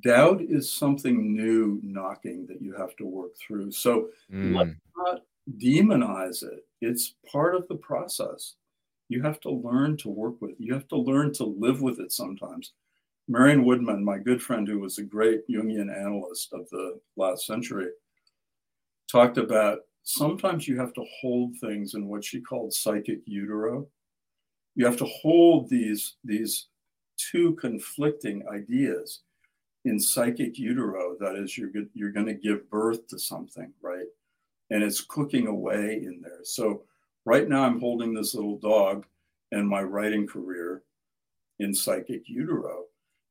doubt 0.00 0.40
is 0.40 0.70
something 0.70 1.34
new 1.34 1.80
knocking 1.82 2.46
that 2.46 2.62
you 2.62 2.74
have 2.74 2.96
to 2.96 3.06
work 3.06 3.32
through. 3.36 3.72
So 3.72 4.08
mm. 4.32 4.56
let's 4.56 4.70
not 4.96 5.22
demonize 5.58 6.42
it. 6.42 6.64
It's 6.80 7.14
part 7.30 7.54
of 7.54 7.66
the 7.68 7.76
process. 7.76 8.54
You 9.08 9.22
have 9.22 9.40
to 9.40 9.50
learn 9.50 9.96
to 9.98 10.08
work 10.08 10.40
with 10.40 10.52
it. 10.52 10.56
You 10.58 10.72
have 10.74 10.88
to 10.88 10.96
learn 10.96 11.32
to 11.34 11.44
live 11.44 11.82
with 11.82 12.00
it 12.00 12.12
sometimes. 12.12 12.72
Marion 13.28 13.64
Woodman, 13.64 14.04
my 14.04 14.18
good 14.18 14.42
friend, 14.42 14.66
who 14.66 14.80
was 14.80 14.98
a 14.98 15.02
great 15.02 15.48
Jungian 15.48 15.94
analyst 15.94 16.52
of 16.52 16.68
the 16.70 16.98
last 17.16 17.46
century, 17.46 17.88
talked 19.10 19.38
about 19.38 19.80
sometimes 20.02 20.66
you 20.66 20.78
have 20.78 20.92
to 20.94 21.04
hold 21.20 21.56
things 21.56 21.94
in 21.94 22.06
what 22.06 22.24
she 22.24 22.40
called 22.40 22.72
psychic 22.72 23.20
utero. 23.24 23.86
You 24.74 24.86
have 24.86 24.96
to 24.98 25.06
hold 25.06 25.68
these, 25.68 26.14
these 26.24 26.66
two 27.16 27.54
conflicting 27.54 28.44
ideas 28.48 29.20
in 29.84 30.00
psychic 30.00 30.58
utero. 30.58 31.16
That 31.20 31.36
is, 31.36 31.56
you're, 31.56 31.70
you're 31.94 32.12
going 32.12 32.26
to 32.26 32.34
give 32.34 32.70
birth 32.70 33.06
to 33.08 33.18
something, 33.18 33.72
right? 33.82 34.06
And 34.70 34.82
it's 34.82 35.02
cooking 35.02 35.46
away 35.46 36.02
in 36.04 36.20
there. 36.22 36.40
So, 36.44 36.82
right 37.24 37.48
now, 37.48 37.64
I'm 37.64 37.80
holding 37.80 38.14
this 38.14 38.34
little 38.34 38.58
dog 38.58 39.04
and 39.52 39.68
my 39.68 39.82
writing 39.82 40.26
career 40.26 40.82
in 41.58 41.74
psychic 41.74 42.22
utero. 42.26 42.84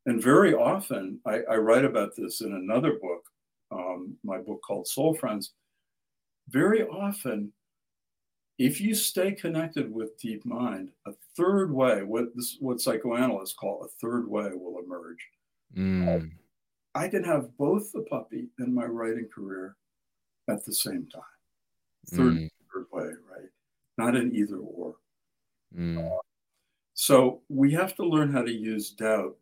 And 0.05 0.21
very 0.21 0.53
often, 0.53 1.19
I, 1.25 1.41
I 1.49 1.55
write 1.55 1.85
about 1.85 2.15
this 2.15 2.41
in 2.41 2.53
another 2.53 2.93
book, 2.93 3.23
um, 3.71 4.15
my 4.23 4.37
book 4.37 4.61
called 4.65 4.87
Soul 4.87 5.15
Friends 5.15 5.53
very 6.49 6.83
often, 6.83 7.51
if 8.57 8.79
you 8.79 8.93
stay 8.93 9.31
connected 9.31 9.91
with 9.91 10.19
deep 10.19 10.45
mind, 10.45 10.91
a 11.05 11.13
third 11.35 11.71
way, 11.71 12.03
what 12.03 12.35
this 12.35 12.57
what 12.59 12.81
psychoanalysts 12.81 13.55
call 13.55 13.83
a 13.83 13.87
third 13.87 14.27
way, 14.27 14.49
will 14.53 14.81
emerge. 14.83 15.27
Mm. 15.75 16.31
I 16.93 17.07
can 17.07 17.23
have 17.23 17.55
both 17.57 17.91
the 17.91 18.01
puppy 18.01 18.49
and 18.59 18.73
my 18.73 18.85
writing 18.85 19.29
career 19.33 19.77
at 20.49 20.65
the 20.65 20.73
same 20.73 21.07
time. 21.11 21.23
Third, 22.07 22.33
mm. 22.33 22.49
third 22.73 22.85
way, 22.91 23.05
right? 23.31 23.49
Not 23.97 24.15
an 24.15 24.35
either 24.35 24.57
or. 24.57 24.95
Mm. 25.77 26.05
Uh, 26.05 26.19
so 26.93 27.41
we 27.49 27.71
have 27.71 27.95
to 27.95 28.05
learn 28.05 28.31
how 28.31 28.43
to 28.43 28.51
use 28.51 28.91
doubt 28.91 29.37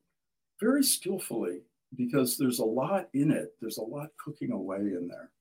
very 0.60 0.84
skillfully 0.84 1.62
because 1.96 2.38
there's 2.38 2.60
a 2.60 2.66
lot 2.66 3.10
in 3.14 3.32
it. 3.32 3.56
There's 3.60 3.78
a 3.78 3.84
lot 3.84 4.10
cooking 4.24 4.52
away 4.52 4.78
in 4.78 5.08
there. 5.08 5.32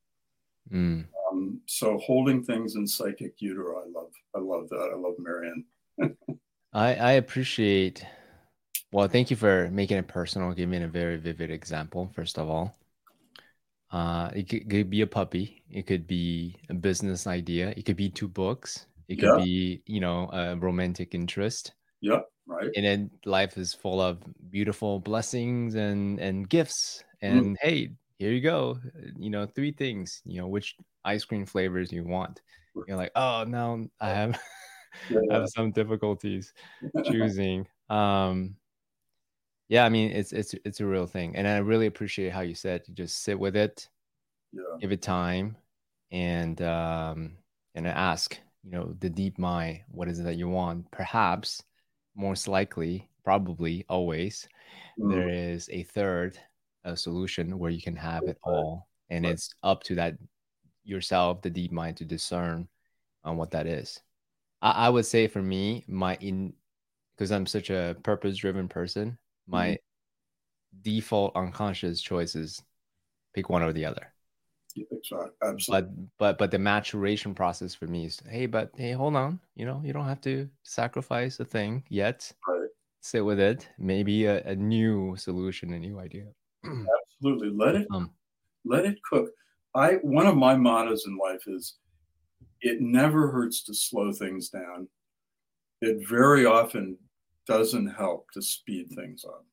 Mm. 0.72 1.06
Um, 1.30 1.60
so 1.66 1.98
holding 1.98 2.42
things 2.42 2.76
in 2.76 2.86
psychic 2.86 3.34
utero, 3.38 3.82
I 3.82 3.88
love. 3.88 4.12
I 4.34 4.38
love 4.38 4.68
that. 4.68 4.90
I 4.92 4.96
love 4.96 5.14
Marion. 5.18 5.64
I 6.72 6.94
I 6.94 7.12
appreciate. 7.12 8.04
Well, 8.92 9.08
thank 9.08 9.30
you 9.30 9.36
for 9.36 9.68
making 9.70 9.98
it 9.98 10.08
personal, 10.08 10.52
giving 10.52 10.82
a 10.82 10.88
very 10.88 11.18
vivid 11.18 11.50
example. 11.50 12.10
First 12.14 12.38
of 12.38 12.48
all, 12.48 12.78
uh, 13.90 14.30
it 14.34 14.48
could, 14.48 14.68
could 14.68 14.90
be 14.90 15.02
a 15.02 15.06
puppy. 15.06 15.62
It 15.70 15.86
could 15.86 16.06
be 16.06 16.56
a 16.70 16.74
business 16.74 17.26
idea. 17.26 17.74
It 17.76 17.84
could 17.84 17.96
be 17.96 18.08
two 18.08 18.28
books. 18.28 18.86
It 19.08 19.16
could 19.16 19.38
yeah. 19.38 19.44
be, 19.44 19.82
you 19.86 20.00
know, 20.00 20.28
a 20.32 20.56
romantic 20.56 21.14
interest. 21.14 21.72
Yeah, 22.00 22.20
right. 22.46 22.70
And 22.76 22.84
then 22.84 23.10
life 23.24 23.56
is 23.56 23.74
full 23.74 24.00
of 24.00 24.18
beautiful 24.50 25.00
blessings 25.00 25.74
and 25.74 26.18
and 26.20 26.48
gifts. 26.48 27.02
Mm. 27.22 27.28
And 27.30 27.56
mm. 27.56 27.56
hey, 27.60 27.90
here 28.18 28.32
you 28.32 28.40
go. 28.40 28.78
You 29.18 29.30
know, 29.30 29.46
three 29.46 29.72
things. 29.72 30.22
You 30.24 30.40
know, 30.40 30.48
which 30.48 30.76
ice 31.04 31.24
cream 31.24 31.46
flavors 31.46 31.92
you 31.92 32.04
want. 32.04 32.42
You're 32.86 32.96
like, 32.96 33.12
oh 33.16 33.44
no, 33.46 33.88
I 34.00 34.10
have. 34.10 34.38
I 35.10 35.34
have 35.34 35.48
some 35.50 35.70
difficulties 35.70 36.52
choosing. 37.04 37.66
Um, 37.90 38.56
yeah, 39.68 39.84
I 39.84 39.88
mean, 39.88 40.10
it's 40.12 40.32
it's 40.32 40.54
it's 40.64 40.80
a 40.80 40.86
real 40.86 41.06
thing, 41.06 41.36
and 41.36 41.46
I 41.46 41.58
really 41.58 41.86
appreciate 41.86 42.32
how 42.32 42.40
you 42.40 42.54
said 42.54 42.82
you 42.86 42.94
just 42.94 43.22
sit 43.22 43.38
with 43.38 43.54
it, 43.54 43.88
yeah. 44.52 44.62
give 44.80 44.92
it 44.92 45.02
time, 45.02 45.56
and 46.10 46.60
um, 46.62 47.36
and 47.74 47.86
ask, 47.86 48.38
you 48.64 48.70
know, 48.70 48.94
the 48.98 49.10
deep 49.10 49.38
mind, 49.38 49.80
what 49.90 50.08
is 50.08 50.18
it 50.18 50.24
that 50.24 50.36
you 50.36 50.48
want? 50.48 50.90
Perhaps, 50.90 51.62
most 52.16 52.48
likely, 52.48 53.08
probably, 53.24 53.84
always, 53.90 54.48
mm. 54.98 55.10
there 55.10 55.28
is 55.28 55.68
a 55.70 55.82
third 55.82 56.38
a 56.89 56.97
solution 56.97 57.59
where 57.59 57.70
you 57.70 57.82
can 57.82 57.97
have 57.97 58.24
it 58.24 58.39
all 58.43 58.89
and 59.11 59.24
right. 59.24 59.32
it's 59.32 59.55
up 59.62 59.82
to 59.82 59.95
that 59.95 60.14
yourself 60.84 61.43
the 61.43 61.51
deep 61.51 61.72
mind 61.72 61.97
to 61.97 62.05
discern 62.05 62.68
on 63.24 63.36
what 63.36 63.51
that 63.51 63.66
is 63.66 64.01
I, 64.62 64.70
I 64.70 64.89
would 64.89 65.07
say 65.07 65.26
for 65.28 65.43
me 65.43 65.84
my 65.86 66.16
in 66.20 66.53
because 67.16 67.30
i'm 67.30 67.47
such 67.47 67.70
a 67.70 67.97
purpose 68.03 68.36
driven 68.36 68.68
person 68.68 69.18
my 69.47 69.68
mm-hmm. 69.68 70.82
default 70.82 71.36
unconscious 71.36 72.01
choices 72.01 72.62
pick 73.34 73.49
one 73.49 73.62
or 73.62 73.72
the 73.72 73.84
other 73.84 74.12
Absolutely. 75.43 75.91
But 76.18 76.18
but 76.18 76.39
but 76.39 76.51
the 76.51 76.59
maturation 76.59 77.34
process 77.34 77.74
for 77.74 77.86
me 77.86 78.07
is 78.07 78.20
hey, 78.28 78.47
but 78.47 78.70
hey, 78.76 78.93
hold 78.93 79.16
on. 79.16 79.41
You 79.57 79.66
know, 79.66 79.80
you 79.84 79.93
don't 79.93 80.07
have 80.07 80.20
to 80.22 80.49
sacrifice 80.62 81.41
a 81.41 81.45
thing 81.45 81.84
yet. 81.89 82.30
Right. 82.47 82.68
Sit 83.01 83.24
with 83.24 83.41
it. 83.41 83.68
Maybe 83.78 84.26
a, 84.26 84.43
a 84.45 84.55
new 84.55 85.16
solution, 85.16 85.72
a 85.72 85.78
new 85.78 85.99
idea. 85.99 86.26
Absolutely. 86.64 87.50
Let 87.50 87.74
it 87.74 87.86
um, 87.92 88.11
let 88.64 88.84
it 88.84 88.98
cook. 89.02 89.30
I 89.74 89.94
one 90.02 90.26
of 90.26 90.36
my 90.36 90.56
mottos 90.56 91.06
in 91.06 91.16
life 91.16 91.44
is 91.46 91.76
it 92.61 92.80
never 92.80 93.30
hurts 93.30 93.62
to 93.64 93.74
slow 93.74 94.12
things 94.12 94.48
down. 94.48 94.88
It 95.80 96.09
very 96.09 96.44
often 96.44 96.96
doesn't 97.46 97.88
help 97.88 98.30
to 98.32 98.42
speed 98.42 98.90
things 98.90 99.24
up. 99.24 99.44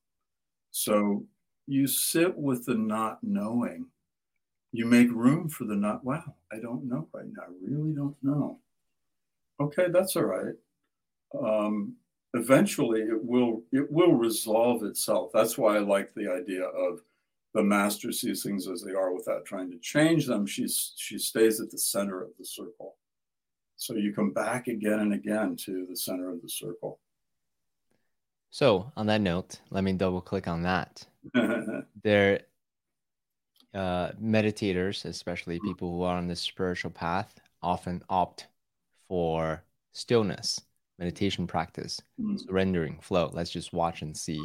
So 0.72 1.24
you 1.68 1.88
sit 1.88 2.36
with 2.38 2.66
the 2.66 2.76
not 2.76 3.20
knowing. 3.24 3.88
You 4.72 4.86
make 4.86 5.10
room 5.12 5.48
for 5.48 5.64
the 5.64 5.76
not, 5.76 6.04
wow, 6.04 6.36
I 6.52 6.60
don't 6.60 6.84
know 6.84 7.08
right 7.14 7.26
now. 7.26 7.44
I 7.44 7.52
really 7.62 7.94
don't 7.94 8.18
know. 8.22 8.60
Okay, 9.60 9.88
that's 9.90 10.16
all 10.18 10.26
right. 10.26 10.56
Um, 11.42 11.96
eventually 12.36 13.02
it 13.02 13.24
will 13.24 13.64
it 13.72 13.92
will 13.92 14.14
resolve 14.14 14.84
itself. 14.84 15.32
That's 15.34 15.58
why 15.58 15.78
I 15.78 15.80
like 15.80 16.14
the 16.14 16.32
idea 16.32 16.64
of 16.64 17.02
the 17.54 17.64
master 17.64 18.12
sees 18.12 18.44
things 18.44 18.68
as 18.68 18.82
they 18.82 18.92
are 18.92 19.14
without 19.14 19.46
trying 19.46 19.72
to 19.72 19.80
change 19.80 20.28
them. 20.28 20.46
She's 20.46 20.94
she 20.98 21.18
stays 21.18 21.60
at 21.62 21.72
the 21.72 21.78
center 21.78 22.22
of 22.22 22.30
the 22.38 22.46
circle. 22.46 22.98
So 23.78 23.96
you 23.96 24.14
come 24.14 24.32
back 24.32 24.68
again 24.68 25.00
and 25.00 25.14
again 25.14 25.56
to 25.66 25.86
the 25.90 25.96
center 25.96 26.30
of 26.30 26.42
the 26.42 26.50
circle. 26.50 27.00
So 28.50 28.92
on 28.96 29.08
that 29.08 29.22
note, 29.22 29.60
let 29.70 29.84
me 29.84 29.94
double 29.94 30.22
click 30.22 30.48
on 30.48 30.64
that. 30.64 31.06
there 32.04 32.42
uh, 33.74 34.12
meditators, 34.22 35.04
especially 35.04 35.60
people 35.60 35.92
who 35.92 36.04
are 36.04 36.18
on 36.18 36.28
the 36.28 36.36
spiritual 36.36 36.92
path, 36.92 37.40
often 37.62 38.02
opt 38.10 38.48
for 39.10 39.62
stillness, 39.92 40.62
meditation 41.00 41.48
practice, 41.48 42.02
mm-hmm. 42.20 42.38
surrendering, 42.38 43.00
flow. 43.02 43.30
Let's 43.34 43.52
just 43.52 43.74
watch 43.74 44.02
and 44.02 44.16
see. 44.16 44.42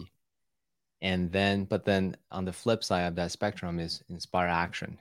And 1.02 1.32
then, 1.32 1.64
but 1.64 1.84
then 1.84 2.16
on 2.30 2.44
the 2.44 2.52
flip 2.52 2.84
side 2.84 3.02
of 3.02 3.14
that 3.16 3.32
spectrum 3.32 3.80
is 3.80 4.02
inspire 4.08 4.48
action. 4.48 4.98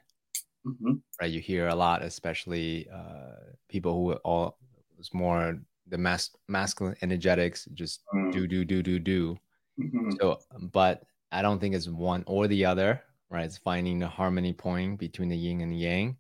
Mm-hmm. 0.65 0.93
Right, 1.21 1.31
you 1.31 1.39
hear 1.39 1.67
a 1.67 1.75
lot, 1.75 2.03
especially 2.03 2.87
uh, 2.93 3.53
people 3.67 3.93
who 3.93 4.11
are 4.11 4.21
all 4.23 4.57
was 4.97 5.13
more 5.13 5.57
the 5.87 5.97
mas- 5.97 6.35
masculine 6.47 6.95
energetics, 7.01 7.65
just 7.73 8.01
mm. 8.13 8.31
do 8.31 8.47
do 8.47 8.63
do 8.65 8.83
do 8.83 8.99
do. 8.99 9.37
Mm-hmm. 9.79 10.11
So, 10.19 10.39
but 10.71 11.03
I 11.31 11.41
don't 11.41 11.59
think 11.59 11.75
it's 11.75 11.87
one 11.87 12.23
or 12.27 12.47
the 12.47 12.65
other. 12.65 13.01
Right, 13.29 13.45
it's 13.45 13.57
finding 13.57 13.99
the 13.99 14.07
harmony 14.07 14.53
point 14.53 14.99
between 14.99 15.29
the 15.29 15.37
yin 15.37 15.61
and 15.61 15.71
the 15.71 15.77
yang. 15.77 16.17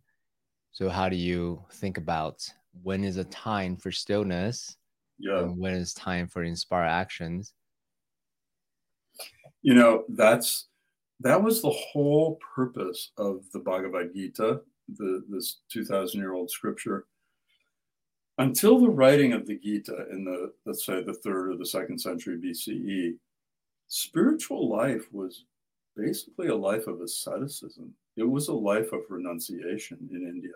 So, 0.71 0.89
how 0.89 1.09
do 1.09 1.15
you 1.15 1.63
think 1.73 1.97
about 1.97 2.47
when 2.83 3.03
is 3.03 3.17
a 3.17 3.23
time 3.25 3.75
for 3.75 3.91
stillness? 3.91 4.77
Yeah. 5.19 5.41
When 5.41 5.73
is 5.73 5.93
time 5.93 6.27
for 6.27 6.43
inspire 6.43 6.85
actions? 6.85 7.53
You 9.61 9.73
know, 9.73 10.05
that's 10.09 10.67
that 11.19 11.43
was 11.43 11.61
the 11.61 11.69
whole 11.69 12.39
purpose 12.55 13.11
of 13.17 13.43
the 13.51 13.59
Bhagavad 13.59 14.13
Gita, 14.15 14.61
the 14.97 15.23
this 15.29 15.57
2000 15.71 16.19
year 16.19 16.33
old 16.33 16.49
scripture. 16.49 17.05
Until 18.37 18.79
the 18.79 18.89
writing 18.89 19.33
of 19.33 19.45
the 19.45 19.59
Gita 19.59 20.05
in 20.11 20.23
the, 20.23 20.53
let's 20.65 20.85
say, 20.85 21.03
the 21.03 21.13
third 21.13 21.51
or 21.51 21.57
the 21.57 21.65
second 21.65 21.99
century 21.99 22.37
BCE, 22.37 23.17
spiritual 23.89 24.69
life 24.69 25.11
was 25.11 25.43
basically 25.97 26.47
a 26.47 26.55
life 26.55 26.87
of 26.87 27.01
asceticism. 27.01 27.93
It 28.15 28.23
was 28.23 28.47
a 28.47 28.53
life 28.53 28.93
of 28.93 29.01
renunciation 29.09 29.97
in 30.09 30.23
India. 30.23 30.53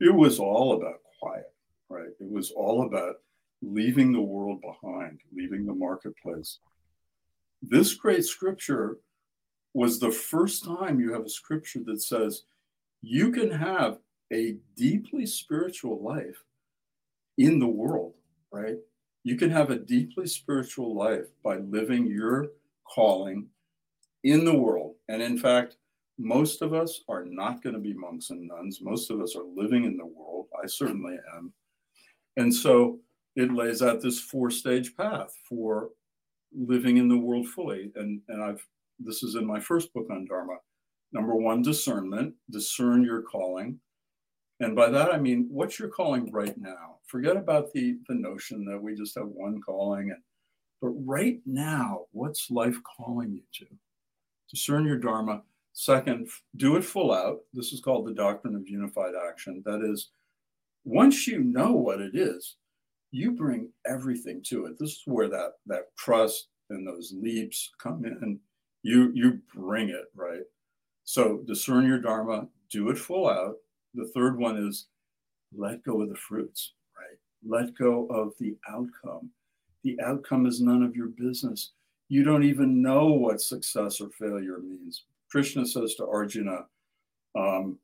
It 0.00 0.14
was 0.14 0.38
all 0.38 0.72
about 0.72 1.00
quiet, 1.20 1.52
right? 1.90 2.08
It 2.18 2.30
was 2.30 2.50
all 2.52 2.86
about 2.86 3.16
leaving 3.62 4.12
the 4.12 4.20
world 4.20 4.60
behind, 4.60 5.20
leaving 5.34 5.64
the 5.64 5.74
marketplace. 5.74 6.58
This 7.62 7.94
great 7.94 8.24
scripture 8.24 8.98
was 9.72 9.98
the 9.98 10.10
first 10.10 10.64
time 10.64 11.00
you 11.00 11.12
have 11.12 11.24
a 11.24 11.30
scripture 11.30 11.80
that 11.86 12.02
says 12.02 12.42
you 13.00 13.30
can 13.30 13.50
have 13.50 13.98
a 14.32 14.56
deeply 14.76 15.26
spiritual 15.26 16.02
life 16.02 16.44
in 17.38 17.58
the 17.58 17.66
world, 17.66 18.14
right? 18.50 18.76
You 19.24 19.36
can 19.36 19.50
have 19.50 19.70
a 19.70 19.78
deeply 19.78 20.26
spiritual 20.26 20.94
life 20.94 21.26
by 21.44 21.56
living 21.58 22.06
your 22.06 22.48
calling 22.84 23.46
in 24.24 24.44
the 24.44 24.56
world. 24.56 24.96
And 25.08 25.22
in 25.22 25.38
fact, 25.38 25.76
most 26.18 26.62
of 26.62 26.74
us 26.74 27.02
are 27.08 27.24
not 27.24 27.62
going 27.62 27.74
to 27.74 27.80
be 27.80 27.94
monks 27.94 28.30
and 28.30 28.48
nuns. 28.48 28.80
Most 28.82 29.10
of 29.10 29.20
us 29.20 29.34
are 29.36 29.44
living 29.44 29.84
in 29.84 29.96
the 29.96 30.06
world. 30.06 30.46
I 30.62 30.66
certainly 30.66 31.16
am. 31.36 31.52
And 32.36 32.54
so 32.54 32.98
it 33.36 33.52
lays 33.52 33.82
out 33.82 34.00
this 34.00 34.20
four 34.20 34.50
stage 34.50 34.96
path 34.96 35.34
for 35.48 35.90
living 36.54 36.98
in 36.98 37.08
the 37.08 37.16
world 37.16 37.48
fully. 37.48 37.90
And, 37.96 38.20
and 38.28 38.42
I've 38.42 38.66
this 39.04 39.22
is 39.22 39.34
in 39.34 39.46
my 39.46 39.60
first 39.60 39.92
book 39.92 40.06
on 40.10 40.26
Dharma. 40.26 40.56
Number 41.12 41.34
one, 41.34 41.62
discernment, 41.62 42.34
discern 42.50 43.04
your 43.04 43.22
calling. 43.22 43.78
And 44.60 44.76
by 44.76 44.88
that, 44.90 45.12
I 45.12 45.18
mean, 45.18 45.48
what's 45.50 45.78
your 45.78 45.88
calling 45.88 46.30
right 46.30 46.56
now? 46.56 46.96
Forget 47.06 47.36
about 47.36 47.72
the, 47.72 47.98
the 48.08 48.14
notion 48.14 48.64
that 48.66 48.80
we 48.80 48.94
just 48.94 49.16
have 49.16 49.26
one 49.26 49.60
calling. 49.60 50.10
And, 50.10 50.22
but 50.80 50.90
right 51.04 51.40
now, 51.46 52.06
what's 52.12 52.50
life 52.50 52.76
calling 52.96 53.32
you 53.32 53.42
to? 53.54 53.66
Discern 54.50 54.86
your 54.86 54.98
Dharma. 54.98 55.42
Second, 55.74 56.28
do 56.56 56.76
it 56.76 56.84
full 56.84 57.12
out. 57.12 57.40
This 57.52 57.72
is 57.72 57.80
called 57.80 58.06
the 58.06 58.14
doctrine 58.14 58.54
of 58.54 58.68
unified 58.68 59.14
action. 59.28 59.62
That 59.64 59.82
is, 59.82 60.10
once 60.84 61.26
you 61.26 61.40
know 61.40 61.72
what 61.72 62.00
it 62.00 62.14
is, 62.14 62.56
you 63.12 63.30
bring 63.32 63.68
everything 63.86 64.42
to 64.46 64.66
it. 64.66 64.78
This 64.78 64.90
is 64.90 65.02
where 65.04 65.28
that, 65.28 65.52
that 65.66 65.94
trust 65.96 66.48
and 66.70 66.86
those 66.86 67.14
leaps 67.14 67.70
come 67.78 68.04
in. 68.04 68.40
You 68.82 69.12
you 69.14 69.38
bring 69.54 69.90
it 69.90 70.06
right? 70.16 70.42
So 71.04 71.42
discern 71.46 71.86
your 71.86 72.00
dharma 72.00 72.48
do 72.70 72.88
it 72.88 72.98
full 72.98 73.28
out. 73.28 73.56
The 73.94 74.10
third 74.14 74.38
one 74.38 74.56
is 74.56 74.88
let 75.54 75.84
go 75.84 76.00
of 76.00 76.08
the 76.08 76.16
fruits 76.16 76.72
right? 76.98 77.18
Let 77.46 77.76
go 77.76 78.06
of 78.06 78.32
the 78.40 78.56
outcome. 78.68 79.30
The 79.84 80.00
outcome 80.02 80.46
is 80.46 80.60
none 80.60 80.82
of 80.82 80.96
your 80.96 81.08
business. 81.08 81.72
You 82.08 82.24
don't 82.24 82.44
even 82.44 82.82
know 82.82 83.06
what 83.08 83.40
success 83.40 84.00
or 84.00 84.08
failure 84.10 84.58
means. 84.58 85.04
Krishna 85.30 85.66
says 85.66 85.94
to 85.96 86.06
arjuna 86.06 86.64
um, 87.38 87.78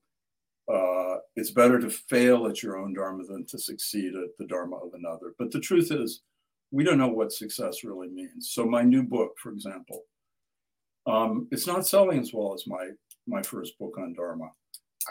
uh, 0.73 1.17
it's 1.37 1.51
better 1.51 1.81
to 1.81 1.89
fail 1.89 2.47
at 2.47 2.63
your 2.63 2.77
own 2.77 2.93
dharma 2.93 3.25
than 3.25 3.45
to 3.47 3.59
succeed 3.59 4.15
at 4.15 4.37
the 4.39 4.47
dharma 4.47 4.77
of 4.77 4.93
another 4.95 5.35
but 5.39 5.51
the 5.51 5.61
truth 5.61 5.91
is 5.91 6.23
we 6.71 6.85
don't 6.85 6.99
know 6.99 7.09
what 7.09 7.33
success 7.33 7.85
really 7.85 8.09
means 8.09 8.51
so 8.53 8.65
my 8.65 8.83
new 8.83 9.03
book 9.03 9.35
for 9.39 9.51
example 9.51 10.05
um, 11.09 11.49
it's 11.51 11.67
not 11.67 11.87
selling 11.87 12.21
as 12.21 12.33
well 12.35 12.55
as 12.55 12.67
my 12.67 12.91
my 13.27 13.43
first 13.43 13.79
book 13.79 13.97
on 13.99 14.13
Dharma. 14.13 14.51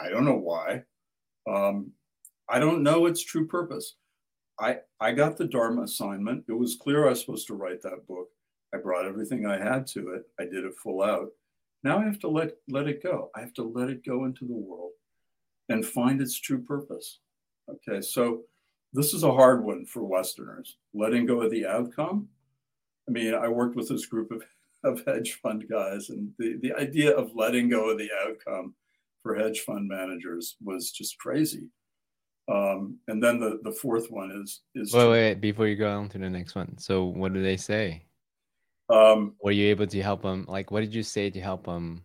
I 0.00 0.08
don't 0.08 0.24
know 0.24 0.36
why. 0.36 0.84
Um, 1.48 1.90
I 2.48 2.58
don't 2.60 2.82
know 2.82 3.06
its 3.06 3.22
true 3.22 3.46
purpose. 3.46 3.96
I 4.60 4.78
I 5.00 5.12
got 5.12 5.36
the 5.36 5.46
Dharma 5.46 5.82
assignment. 5.82 6.44
It 6.48 6.52
was 6.52 6.76
clear 6.76 7.06
I 7.06 7.10
was 7.10 7.20
supposed 7.20 7.48
to 7.48 7.54
write 7.54 7.82
that 7.82 8.06
book. 8.06 8.28
I 8.72 8.78
brought 8.78 9.06
everything 9.06 9.44
I 9.46 9.58
had 9.58 9.86
to 9.88 10.10
it. 10.10 10.22
I 10.38 10.44
did 10.44 10.64
it 10.64 10.74
full 10.82 11.02
out. 11.02 11.28
Now 11.82 11.98
I 11.98 12.04
have 12.04 12.20
to 12.20 12.28
let 12.28 12.52
let 12.68 12.86
it 12.86 13.02
go. 13.02 13.30
I 13.34 13.40
have 13.40 13.54
to 13.54 13.64
let 13.64 13.90
it 13.90 14.06
go 14.06 14.24
into 14.24 14.46
the 14.46 14.54
world 14.54 14.92
and 15.68 15.84
find 15.84 16.20
its 16.20 16.38
true 16.38 16.62
purpose. 16.62 17.20
Okay, 17.68 18.00
so 18.00 18.42
this 18.92 19.12
is 19.12 19.22
a 19.22 19.32
hard 19.32 19.64
one 19.64 19.84
for 19.84 20.02
Westerners. 20.04 20.76
Letting 20.94 21.26
go 21.26 21.42
of 21.42 21.50
the 21.50 21.66
outcome. 21.66 22.28
I 23.08 23.12
mean, 23.12 23.34
I 23.34 23.48
worked 23.48 23.76
with 23.76 23.88
this 23.88 24.06
group 24.06 24.30
of 24.30 24.42
of 24.84 25.02
hedge 25.06 25.40
fund 25.42 25.64
guys. 25.68 26.10
And 26.10 26.30
the, 26.38 26.56
the 26.62 26.72
idea 26.74 27.10
of 27.10 27.34
letting 27.34 27.68
go 27.68 27.90
of 27.90 27.98
the 27.98 28.10
outcome 28.24 28.74
for 29.22 29.34
hedge 29.34 29.60
fund 29.60 29.88
managers 29.88 30.56
was 30.62 30.92
just 30.92 31.18
crazy. 31.18 31.68
Um, 32.48 32.98
and 33.08 33.22
then 33.22 33.40
the, 33.40 33.58
the 33.62 33.72
fourth 33.72 34.10
one 34.10 34.30
is 34.42 34.62
is 34.74 34.94
wait, 34.94 35.10
wait, 35.10 35.34
before 35.40 35.66
you 35.66 35.76
go 35.76 35.90
on 35.90 36.08
to 36.10 36.18
the 36.18 36.30
next 36.30 36.54
one. 36.54 36.78
So 36.78 37.04
what 37.04 37.34
do 37.34 37.42
they 37.42 37.56
say? 37.56 38.04
Um, 38.88 39.34
Were 39.42 39.50
you 39.50 39.68
able 39.68 39.86
to 39.86 40.02
help 40.02 40.22
them? 40.22 40.46
Like, 40.48 40.70
what 40.70 40.80
did 40.80 40.94
you 40.94 41.02
say 41.02 41.28
to 41.28 41.40
help 41.40 41.66
them? 41.66 42.02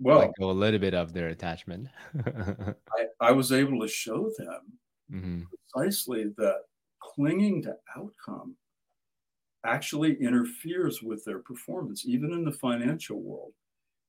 Well, 0.00 0.18
let 0.18 0.32
go 0.38 0.50
a 0.50 0.52
little 0.52 0.80
bit 0.80 0.94
of 0.94 1.12
their 1.12 1.28
attachment. 1.28 1.88
I, 2.26 3.04
I 3.20 3.32
was 3.32 3.52
able 3.52 3.80
to 3.80 3.88
show 3.88 4.30
them 4.38 4.60
mm-hmm. 5.12 5.42
precisely 5.72 6.32
that 6.36 6.62
clinging 7.00 7.62
to 7.62 7.76
outcome 7.96 8.56
actually 9.64 10.16
interferes 10.20 11.02
with 11.02 11.24
their 11.24 11.38
performance, 11.38 12.04
even 12.06 12.32
in 12.32 12.44
the 12.44 12.52
financial 12.52 13.20
world. 13.20 13.52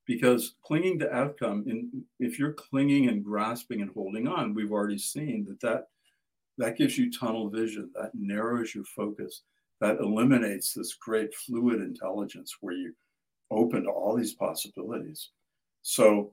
Because 0.06 0.54
clinging 0.62 0.98
to 1.00 1.12
outcome, 1.12 1.64
in, 1.66 2.04
if 2.20 2.38
you're 2.38 2.52
clinging 2.52 3.08
and 3.08 3.24
grasping 3.24 3.80
and 3.80 3.90
holding 3.92 4.28
on, 4.28 4.54
we've 4.54 4.70
already 4.70 4.98
seen 4.98 5.44
that, 5.48 5.60
that 5.60 5.86
that 6.58 6.76
gives 6.76 6.96
you 6.96 7.10
tunnel 7.10 7.50
vision, 7.50 7.90
that 7.94 8.12
narrows 8.14 8.74
your 8.74 8.84
focus, 8.84 9.42
that 9.80 9.98
eliminates 9.98 10.72
this 10.72 10.94
great 10.94 11.34
fluid 11.34 11.80
intelligence 11.80 12.56
where 12.60 12.74
you 12.74 12.94
open 13.50 13.84
to 13.84 13.90
all 13.90 14.16
these 14.16 14.34
possibilities. 14.34 15.30
So 15.88 16.32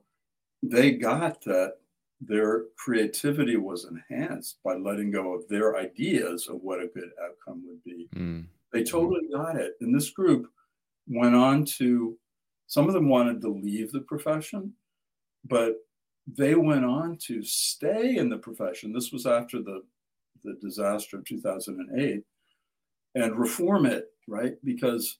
they 0.64 0.90
got 0.90 1.40
that 1.42 1.74
their 2.20 2.64
creativity 2.76 3.56
was 3.56 3.84
enhanced 3.84 4.58
by 4.64 4.74
letting 4.74 5.12
go 5.12 5.32
of 5.32 5.46
their 5.46 5.76
ideas 5.76 6.48
of 6.48 6.56
what 6.56 6.82
a 6.82 6.88
good 6.88 7.10
outcome 7.24 7.62
would 7.68 7.84
be. 7.84 8.08
Mm. 8.16 8.46
They 8.72 8.82
totally 8.82 9.28
got 9.32 9.54
it. 9.54 9.74
And 9.80 9.94
this 9.94 10.10
group 10.10 10.50
went 11.06 11.36
on 11.36 11.64
to, 11.76 12.18
some 12.66 12.88
of 12.88 12.94
them 12.94 13.08
wanted 13.08 13.40
to 13.42 13.48
leave 13.48 13.92
the 13.92 14.00
profession, 14.00 14.72
but 15.44 15.76
they 16.26 16.56
went 16.56 16.84
on 16.84 17.16
to 17.28 17.44
stay 17.44 18.16
in 18.16 18.28
the 18.28 18.38
profession. 18.38 18.92
This 18.92 19.12
was 19.12 19.24
after 19.24 19.62
the, 19.62 19.84
the 20.42 20.54
disaster 20.60 21.18
of 21.18 21.26
2008. 21.26 22.24
and 23.14 23.38
reform 23.38 23.86
it, 23.86 24.06
right? 24.26 24.54
Because 24.64 25.18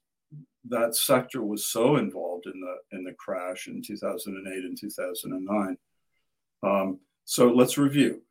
that 0.68 0.97
sector 0.97 1.43
was 1.43 1.66
so 1.66 1.97
involved 1.99 2.24
in 2.47 2.61
the 2.61 2.97
in 2.97 3.05
the 3.05 3.12
crash 3.14 3.66
in 3.66 3.82
2008 3.82 4.64
and 4.64 4.78
2009. 4.78 5.76
Um, 6.62 6.99
so 7.24 7.49
let's 7.49 7.78
review: 7.78 8.22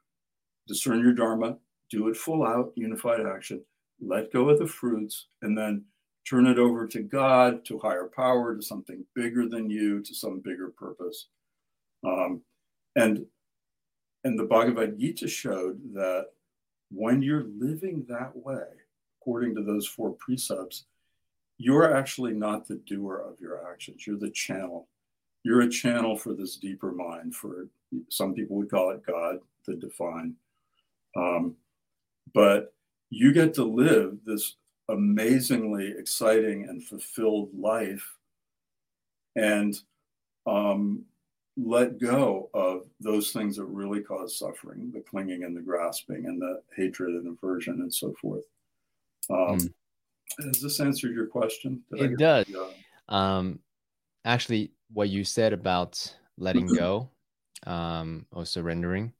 discern 0.67 0.99
your 0.99 1.13
dharma, 1.13 1.57
do 1.89 2.07
it 2.07 2.17
full 2.17 2.45
out, 2.45 2.73
unified 2.75 3.25
action, 3.25 3.63
let 4.01 4.31
go 4.31 4.49
of 4.49 4.59
the 4.59 4.67
fruits, 4.67 5.27
and 5.41 5.57
then 5.57 5.85
turn 6.27 6.47
it 6.47 6.57
over 6.57 6.87
to 6.87 7.01
God, 7.01 7.65
to 7.65 7.79
higher 7.79 8.09
power, 8.15 8.55
to 8.55 8.61
something 8.61 9.05
bigger 9.13 9.47
than 9.47 9.69
you, 9.69 10.01
to 10.01 10.15
some 10.15 10.39
bigger 10.39 10.69
purpose. 10.69 11.27
Um, 12.03 12.41
and 12.95 13.25
and 14.23 14.39
the 14.39 14.45
Bhagavad 14.45 14.99
Gita 14.99 15.27
showed 15.27 15.79
that 15.93 16.27
when 16.91 17.21
you're 17.21 17.47
living 17.59 18.05
that 18.07 18.35
way, 18.35 18.63
according 19.19 19.55
to 19.55 19.63
those 19.63 19.87
four 19.87 20.11
precepts, 20.11 20.85
you're 21.63 21.95
actually 21.95 22.33
not 22.33 22.67
the 22.67 22.75
doer 22.85 23.23
of 23.25 23.39
your 23.39 23.65
actions. 23.71 24.05
You're 24.05 24.19
the 24.19 24.31
channel. 24.31 24.89
You're 25.43 25.61
a 25.61 25.69
channel 25.69 26.17
for 26.17 26.33
this 26.33 26.57
deeper 26.57 26.91
mind. 26.91 27.35
For 27.35 27.67
some 28.09 28.33
people 28.33 28.57
would 28.57 28.69
call 28.69 28.91
it 28.91 29.05
God, 29.05 29.37
the 29.65 29.75
divine. 29.75 30.35
Um, 31.15 31.55
but 32.33 32.73
you 33.09 33.31
get 33.31 33.53
to 33.53 33.63
live 33.63 34.17
this 34.25 34.55
amazingly 34.89 35.93
exciting 35.97 36.67
and 36.67 36.83
fulfilled 36.83 37.49
life 37.57 38.17
and 39.37 39.73
um, 40.45 41.03
let 41.55 41.97
go 41.97 42.49
of 42.53 42.87
those 42.99 43.31
things 43.31 43.55
that 43.55 43.65
really 43.65 44.01
cause 44.01 44.37
suffering 44.37 44.91
the 44.93 44.99
clinging 44.99 45.45
and 45.45 45.55
the 45.55 45.61
grasping 45.61 46.25
and 46.25 46.41
the 46.41 46.61
hatred 46.75 47.11
and 47.11 47.27
aversion 47.27 47.75
and 47.75 47.93
so 47.93 48.13
forth 48.19 48.43
um, 49.29 49.59
mm. 49.59 49.73
Has 50.41 50.61
this 50.61 50.79
answered 50.79 51.13
your 51.13 51.27
question 51.27 51.81
Did 51.95 52.13
it 52.13 52.17
does 52.17 52.45
um, 53.09 53.59
actually 54.25 54.71
what 54.91 55.09
you 55.09 55.23
said 55.23 55.53
about 55.53 56.15
letting 56.37 56.67
go 56.75 57.09
um, 57.65 58.25
or 58.31 58.45
surrendering 58.45 59.13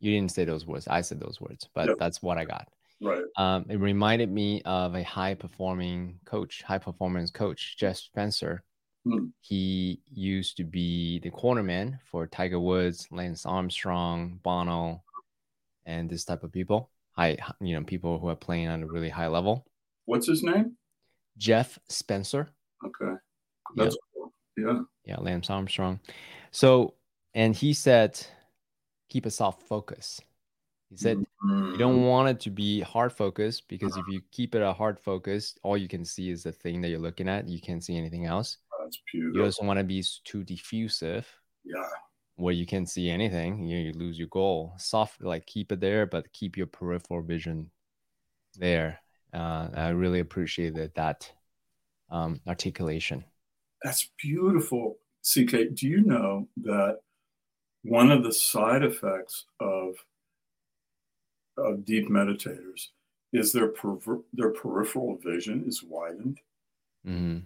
you 0.00 0.12
didn't 0.12 0.32
say 0.32 0.44
those 0.44 0.66
words 0.66 0.86
i 0.88 1.00
said 1.00 1.20
those 1.20 1.40
words 1.40 1.68
but 1.74 1.88
yep. 1.88 1.96
that's 1.98 2.22
what 2.22 2.38
i 2.38 2.44
got 2.44 2.68
Right. 3.00 3.22
Um, 3.36 3.66
it 3.68 3.78
reminded 3.78 4.30
me 4.30 4.62
of 4.64 4.94
a 4.94 5.02
high 5.02 5.34
performing 5.34 6.18
coach, 6.24 6.62
high 6.62 6.78
performance 6.78 7.30
coach, 7.30 7.76
Jeff 7.78 7.96
Spencer. 7.96 8.64
Mm. 9.06 9.30
He 9.40 10.00
used 10.12 10.56
to 10.56 10.64
be 10.64 11.20
the 11.20 11.30
cornerman 11.30 11.98
for 12.10 12.26
Tiger 12.26 12.58
Woods, 12.58 13.06
Lance 13.10 13.46
Armstrong, 13.46 14.40
Bono, 14.42 15.02
and 15.86 16.10
this 16.10 16.24
type 16.24 16.42
of 16.42 16.52
people. 16.52 16.90
High, 17.12 17.36
you 17.60 17.74
know, 17.74 17.84
people 17.84 18.18
who 18.18 18.28
are 18.28 18.36
playing 18.36 18.68
on 18.68 18.82
a 18.82 18.86
really 18.86 19.08
high 19.08 19.28
level. 19.28 19.64
What's 20.08 20.26
his 20.26 20.42
name? 20.42 20.74
Jeff 21.36 21.78
Spencer. 21.88 22.48
Okay. 22.82 23.12
That's 23.76 23.94
yeah. 23.94 24.00
cool. 24.14 24.32
Yeah. 24.56 24.80
Yeah, 25.04 25.16
Lance 25.20 25.50
Armstrong. 25.50 26.00
So, 26.50 26.94
and 27.34 27.54
he 27.54 27.74
said, 27.74 28.18
keep 29.10 29.26
a 29.26 29.30
soft 29.30 29.64
focus. 29.64 30.18
He 30.88 30.96
said 30.96 31.18
mm-hmm. 31.18 31.72
you 31.72 31.76
don't 31.76 32.06
want 32.06 32.30
it 32.30 32.40
to 32.40 32.50
be 32.50 32.80
hard 32.80 33.12
focus 33.12 33.60
because 33.60 33.98
if 33.98 34.04
you 34.08 34.22
keep 34.32 34.54
it 34.54 34.62
a 34.62 34.72
hard 34.72 34.98
focus, 34.98 35.54
all 35.62 35.76
you 35.76 35.88
can 35.88 36.06
see 36.06 36.30
is 36.30 36.42
the 36.42 36.52
thing 36.52 36.80
that 36.80 36.88
you're 36.88 36.98
looking 36.98 37.28
at. 37.28 37.46
You 37.46 37.60
can't 37.60 37.84
see 37.84 37.98
anything 37.98 38.24
else. 38.24 38.56
That's 38.80 38.98
beautiful. 39.12 39.38
You 39.38 39.44
also 39.44 39.66
want 39.66 39.78
to 39.78 39.84
be 39.84 40.02
too 40.24 40.42
diffusive. 40.42 41.28
Yeah. 41.64 41.84
Where 42.36 42.54
you 42.54 42.64
can't 42.64 42.88
see 42.88 43.10
anything, 43.10 43.66
you, 43.66 43.76
you 43.76 43.92
lose 43.92 44.18
your 44.18 44.28
goal. 44.28 44.72
Soft, 44.78 45.20
like 45.20 45.44
keep 45.44 45.70
it 45.70 45.80
there, 45.80 46.06
but 46.06 46.32
keep 46.32 46.56
your 46.56 46.66
peripheral 46.66 47.20
vision 47.20 47.70
there. 48.56 49.00
Uh, 49.32 49.68
I 49.74 49.88
really 49.90 50.20
appreciated 50.20 50.92
that 50.94 51.30
um, 52.10 52.40
articulation. 52.46 53.24
That's 53.82 54.08
beautiful. 54.22 54.98
CK, 55.22 55.74
do 55.74 55.86
you 55.86 56.02
know 56.02 56.48
that 56.62 57.00
one 57.82 58.10
of 58.10 58.24
the 58.24 58.32
side 58.32 58.82
effects 58.82 59.44
of 59.60 59.94
of 61.58 61.84
deep 61.84 62.08
meditators 62.08 62.88
is 63.32 63.52
their 63.52 63.68
per- 63.68 64.20
their 64.32 64.50
peripheral 64.50 65.18
vision 65.22 65.64
is 65.66 65.82
widened. 65.82 66.38
Mm-hmm. 67.06 67.38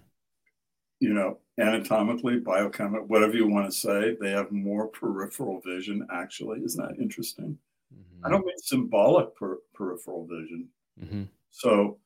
You 1.01 1.14
know, 1.14 1.39
anatomically, 1.59 2.39
biochemically, 2.39 3.09
whatever 3.09 3.35
you 3.35 3.49
want 3.49 3.70
to 3.70 3.76
say, 3.76 4.16
they 4.20 4.30
have 4.30 4.53
more 4.53 4.87
peripheral 4.87 5.61
vision. 5.61 6.07
Actually, 6.12 6.61
isn't 6.61 6.80
that 6.80 7.03
interesting? 7.03 7.59
Mm-hmm. 7.93 8.26
I 8.26 8.30
don't 8.30 8.47
mean 8.47 8.59
symbolic 8.59 9.35
per- 9.35 9.59
peripheral 9.74 10.26
vision. 10.26 10.68
Mm-hmm. 11.03 11.22
So, 11.53 11.98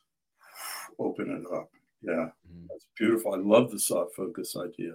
open 0.99 1.31
it 1.31 1.57
up. 1.57 1.71
Yeah, 2.03 2.13
mm-hmm. 2.13 2.67
that's 2.69 2.87
beautiful. 2.99 3.35
I 3.35 3.39
love 3.39 3.71
the 3.71 3.81
soft 3.81 4.15
focus 4.15 4.57
idea. 4.57 4.93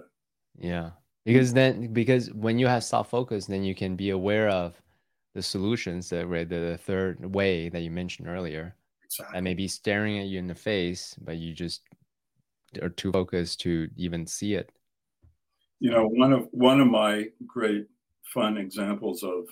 Yeah, 0.58 0.90
because 1.24 1.52
then 1.52 1.92
because 1.92 2.32
when 2.32 2.58
you 2.58 2.68
have 2.68 2.84
soft 2.84 3.10
focus, 3.10 3.46
then 3.46 3.64
you 3.64 3.74
can 3.74 3.96
be 3.96 4.10
aware 4.10 4.48
of 4.48 4.80
the 5.34 5.42
solutions 5.42 6.08
that 6.10 6.28
were 6.28 6.44
the 6.44 6.78
third 6.84 7.34
way 7.34 7.68
that 7.68 7.80
you 7.80 7.90
mentioned 7.90 8.28
earlier 8.28 8.76
exactly. 9.04 9.36
and 9.36 9.44
maybe 9.44 9.66
staring 9.66 10.18
at 10.18 10.26
you 10.26 10.38
in 10.38 10.46
the 10.46 10.54
face 10.54 11.16
but 11.22 11.36
you 11.36 11.54
just 11.54 11.82
are 12.80 12.88
too 12.88 13.12
focused 13.12 13.60
to 13.60 13.88
even 13.96 14.26
see 14.26 14.54
it 14.54 14.70
you 15.80 15.90
know 15.90 16.06
one 16.06 16.32
of 16.32 16.48
one 16.52 16.80
of 16.80 16.86
my 16.86 17.26
great 17.46 17.86
fun 18.34 18.56
examples 18.56 19.22
of 19.22 19.46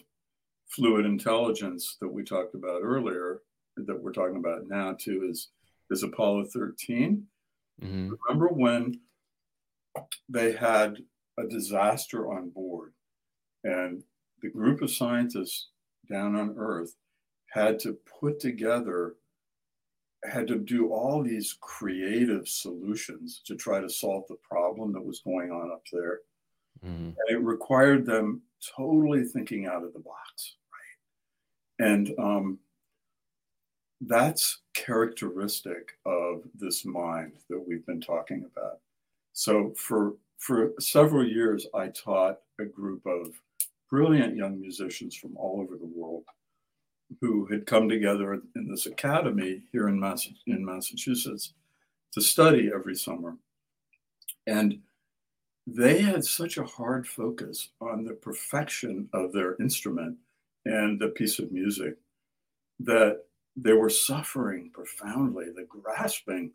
fluid 0.69 1.05
intelligence 1.05 1.97
that 2.01 2.09
we 2.09 2.23
talked 2.23 2.55
about 2.55 2.81
earlier 2.83 3.41
that 3.87 4.01
we're 4.01 4.13
talking 4.13 4.37
about 4.37 4.69
now 4.69 4.95
too 4.99 5.27
is 5.29 5.49
is 5.91 6.03
apollo 6.03 6.45
13 6.45 7.27
mm-hmm. 7.83 8.13
remember 8.27 8.49
when 8.49 8.99
they 10.29 10.53
had 10.53 10.97
a 11.39 11.47
disaster 11.47 12.33
on 12.33 12.51
board 12.51 12.93
and 13.65 14.03
the 14.43 14.49
group 14.49 14.83
of 14.83 14.91
scientists 14.91 15.69
down 16.11 16.37
on 16.37 16.55
Earth 16.57 16.95
had 17.51 17.79
to 17.81 17.97
put 18.21 18.41
together, 18.41 19.17
had 20.25 20.47
to 20.49 20.57
do 20.57 20.93
all 20.93 21.23
these 21.23 21.57
creative 21.61 22.49
solutions 22.49 23.43
to 23.47 23.57
try 23.57 23.81
to 23.81 23.89
solve 23.89 24.25
the 24.29 24.37
problem 24.49 24.93
that 24.93 25.05
was 25.05 25.21
going 25.21 25.51
on 25.51 25.71
up 25.71 25.83
there. 25.93 26.21
Mm-hmm. 26.85 27.05
And 27.05 27.17
it 27.29 27.43
required 27.43 28.07
them 28.07 28.43
totally 28.77 29.25
thinking 29.25 29.67
out 29.67 29.85
of 29.85 29.93
the 29.93 30.01
box, 30.01 30.57
right? 30.73 31.87
And 31.91 32.15
um, 32.19 32.59
that's 34.03 34.61
characteristic 34.75 35.93
of 36.07 36.43
this 36.55 36.85
mind 36.85 37.33
that 37.49 37.63
we've 37.67 37.85
been 37.87 38.01
talking 38.01 38.49
about. 38.53 38.79
So 39.33 39.73
for 39.77 40.15
for 40.39 40.73
several 40.81 41.27
years, 41.27 41.67
I 41.75 41.89
taught 41.89 42.39
a 42.59 42.65
group 42.65 43.05
of 43.05 43.35
brilliant 43.91 44.37
young 44.37 44.59
musicians 44.59 45.15
from 45.15 45.37
all 45.37 45.61
over 45.61 45.77
the 45.77 45.91
world 45.95 46.25
who 47.21 47.45
had 47.47 47.67
come 47.67 47.89
together 47.89 48.41
in 48.57 48.69
this 48.69 48.87
academy 48.87 49.63
here 49.73 49.89
in, 49.89 49.99
Mass- 49.99 50.29
in 50.47 50.65
Massachusetts 50.65 51.53
to 52.13 52.23
study 52.23 52.71
every 52.75 52.95
summer. 52.95 53.37
And 54.47 54.79
they 55.67 56.01
had 56.01 56.25
such 56.25 56.57
a 56.57 56.65
hard 56.65 57.07
focus 57.07 57.71
on 57.81 58.05
the 58.05 58.15
perfection 58.15 59.09
of 59.13 59.33
their 59.33 59.57
instrument 59.61 60.17
and 60.65 60.99
the 60.99 61.09
piece 61.09 61.39
of 61.39 61.53
music 61.53 61.97
that 62.79 63.25
they 63.57 63.73
were 63.73 63.91
suffering 63.91 64.71
profoundly. 64.73 65.47
The 65.55 65.67
grasping 65.69 66.53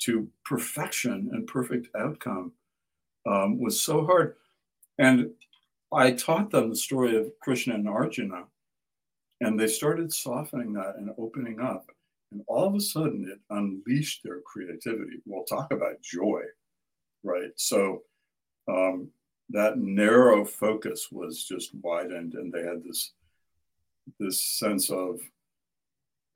to 0.00 0.28
perfection 0.44 1.30
and 1.32 1.46
perfect 1.46 1.88
outcome 1.96 2.52
um, 3.26 3.58
was 3.58 3.80
so 3.80 4.06
hard. 4.06 4.36
And 4.98 5.30
I 5.92 6.12
taught 6.12 6.50
them 6.50 6.70
the 6.70 6.76
story 6.76 7.16
of 7.16 7.32
Krishna 7.40 7.74
and 7.74 7.88
Arjuna, 7.88 8.44
and 9.40 9.58
they 9.58 9.68
started 9.68 10.12
softening 10.12 10.72
that 10.74 10.96
and 10.96 11.10
opening 11.18 11.60
up. 11.60 11.86
And 12.32 12.42
all 12.46 12.66
of 12.66 12.74
a 12.74 12.80
sudden, 12.80 13.28
it 13.30 13.38
unleashed 13.50 14.22
their 14.22 14.40
creativity. 14.40 15.22
We'll 15.24 15.44
talk 15.44 15.72
about 15.72 16.02
joy, 16.02 16.42
right? 17.22 17.52
So 17.56 18.02
um, 18.68 19.08
that 19.50 19.78
narrow 19.78 20.44
focus 20.44 21.08
was 21.10 21.44
just 21.44 21.74
widened, 21.76 22.34
and 22.34 22.52
they 22.52 22.62
had 22.62 22.84
this 22.84 23.12
this 24.18 24.42
sense 24.42 24.90
of 24.90 25.20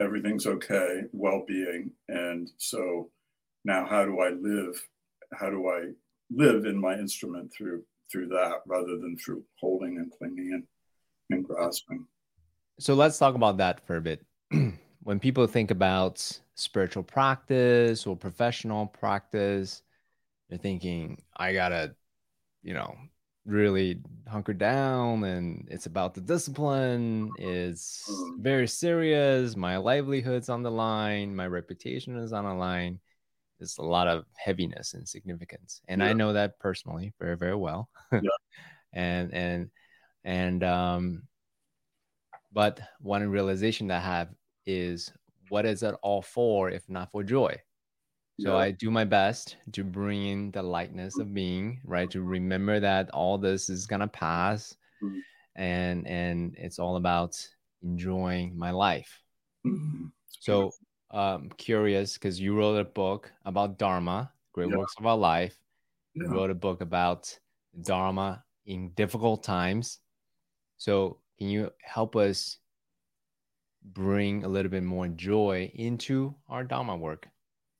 everything's 0.03 0.46
okay, 0.46 1.03
well-being, 1.12 1.90
and 2.09 2.50
so 2.59 3.11
now 3.64 3.86
how 3.88 4.05
do 4.05 4.20
I 4.20 4.30
live? 4.30 4.80
How 5.32 5.48
do 5.48 5.68
I 5.68 5.92
live 6.30 6.66
in 6.66 6.78
my 6.78 6.94
instrument 6.94 7.53
through 7.57 7.84
through 8.12 8.28
that 8.28 8.61
rather 8.66 8.98
than 8.98 9.16
through 9.16 9.42
holding 9.59 9.96
and 9.96 10.12
clinging 10.12 10.53
and, 10.53 10.64
and 11.30 11.44
grasping. 11.44 12.07
So 12.78 12.94
let's 12.94 13.18
talk 13.18 13.34
about 13.34 13.57
that 13.57 13.84
for 13.86 13.96
a 13.96 14.00
bit. 14.00 14.24
when 15.03 15.18
people 15.18 15.46
think 15.46 15.70
about 15.70 16.40
spiritual 16.55 17.03
practice 17.03 18.07
or 18.07 18.16
professional 18.16 18.86
practice, 18.86 19.82
they're 20.48 20.59
thinking, 20.59 21.22
I 21.36 21.55
gotta, 21.55 21.94
you 22.62 22.74
know, 22.74 22.94
really 23.45 24.01
hunker 24.28 24.53
down 24.53 25.24
and 25.24 25.66
it's 25.70 25.86
about 25.86 26.14
the 26.14 26.20
discipline 26.20 27.30
it's 27.38 28.09
mm. 28.09 28.38
very 28.38 28.68
serious 28.68 29.57
my 29.57 29.76
livelihood's 29.76 30.49
on 30.49 30.62
the 30.62 30.70
line 30.70 31.34
my 31.34 31.47
reputation 31.47 32.16
is 32.16 32.32
on 32.32 32.45
the 32.45 32.55
line 32.55 33.01
there's 33.59 33.78
a 33.78 33.82
lot 33.82 34.07
of 34.07 34.24
heaviness 34.36 34.95
and 34.95 35.09
significance 35.09 35.80
and 35.88 36.01
yeah. 36.01 36.09
i 36.09 36.12
know 36.12 36.32
that 36.32 36.59
personally 36.61 37.12
very 37.18 37.36
very 37.36 37.57
well 37.57 37.88
yeah. 38.12 38.20
and 38.93 39.34
and 39.34 39.70
and 40.24 40.62
um 40.62 41.22
but 42.53 42.80
one 43.01 43.28
realization 43.28 43.88
that 43.88 44.03
i 44.03 44.05
have 44.05 44.28
is 44.66 45.12
what 45.49 45.66
is 45.66 45.82
it 45.82 45.97
all 46.03 46.22
for 46.22 46.70
if 46.70 46.88
not 46.88 47.11
for 47.11 47.24
joy 47.24 47.57
so 48.40 48.52
yeah. 48.52 48.56
I 48.56 48.70
do 48.70 48.90
my 48.90 49.04
best 49.04 49.56
to 49.72 49.84
bring 49.84 50.26
in 50.26 50.50
the 50.52 50.62
lightness 50.62 51.18
of 51.18 51.34
being, 51.34 51.80
right? 51.84 52.10
To 52.10 52.22
remember 52.22 52.80
that 52.80 53.10
all 53.10 53.38
this 53.38 53.68
is 53.68 53.86
gonna 53.86 54.08
pass, 54.08 54.74
mm-hmm. 55.02 55.18
and 55.56 56.06
and 56.06 56.54
it's 56.58 56.78
all 56.78 56.96
about 56.96 57.36
enjoying 57.82 58.56
my 58.56 58.70
life. 58.70 59.20
Mm-hmm. 59.66 60.06
So 60.40 60.72
um 61.10 61.50
curious 61.58 62.14
because 62.14 62.40
you 62.40 62.56
wrote 62.56 62.78
a 62.78 62.84
book 62.84 63.30
about 63.44 63.78
Dharma, 63.78 64.32
great 64.52 64.70
yeah. 64.70 64.76
works 64.76 64.94
of 64.98 65.06
our 65.06 65.16
life. 65.16 65.56
Yeah. 66.14 66.24
You 66.24 66.34
wrote 66.34 66.50
a 66.50 66.54
book 66.54 66.80
about 66.80 67.38
Dharma 67.82 68.42
in 68.66 68.90
difficult 68.90 69.42
times. 69.42 69.98
So 70.78 71.18
can 71.38 71.48
you 71.48 71.70
help 71.82 72.16
us 72.16 72.58
bring 73.84 74.44
a 74.44 74.48
little 74.48 74.70
bit 74.70 74.84
more 74.84 75.08
joy 75.08 75.70
into 75.74 76.34
our 76.48 76.64
Dharma 76.64 76.96
work? 76.96 77.28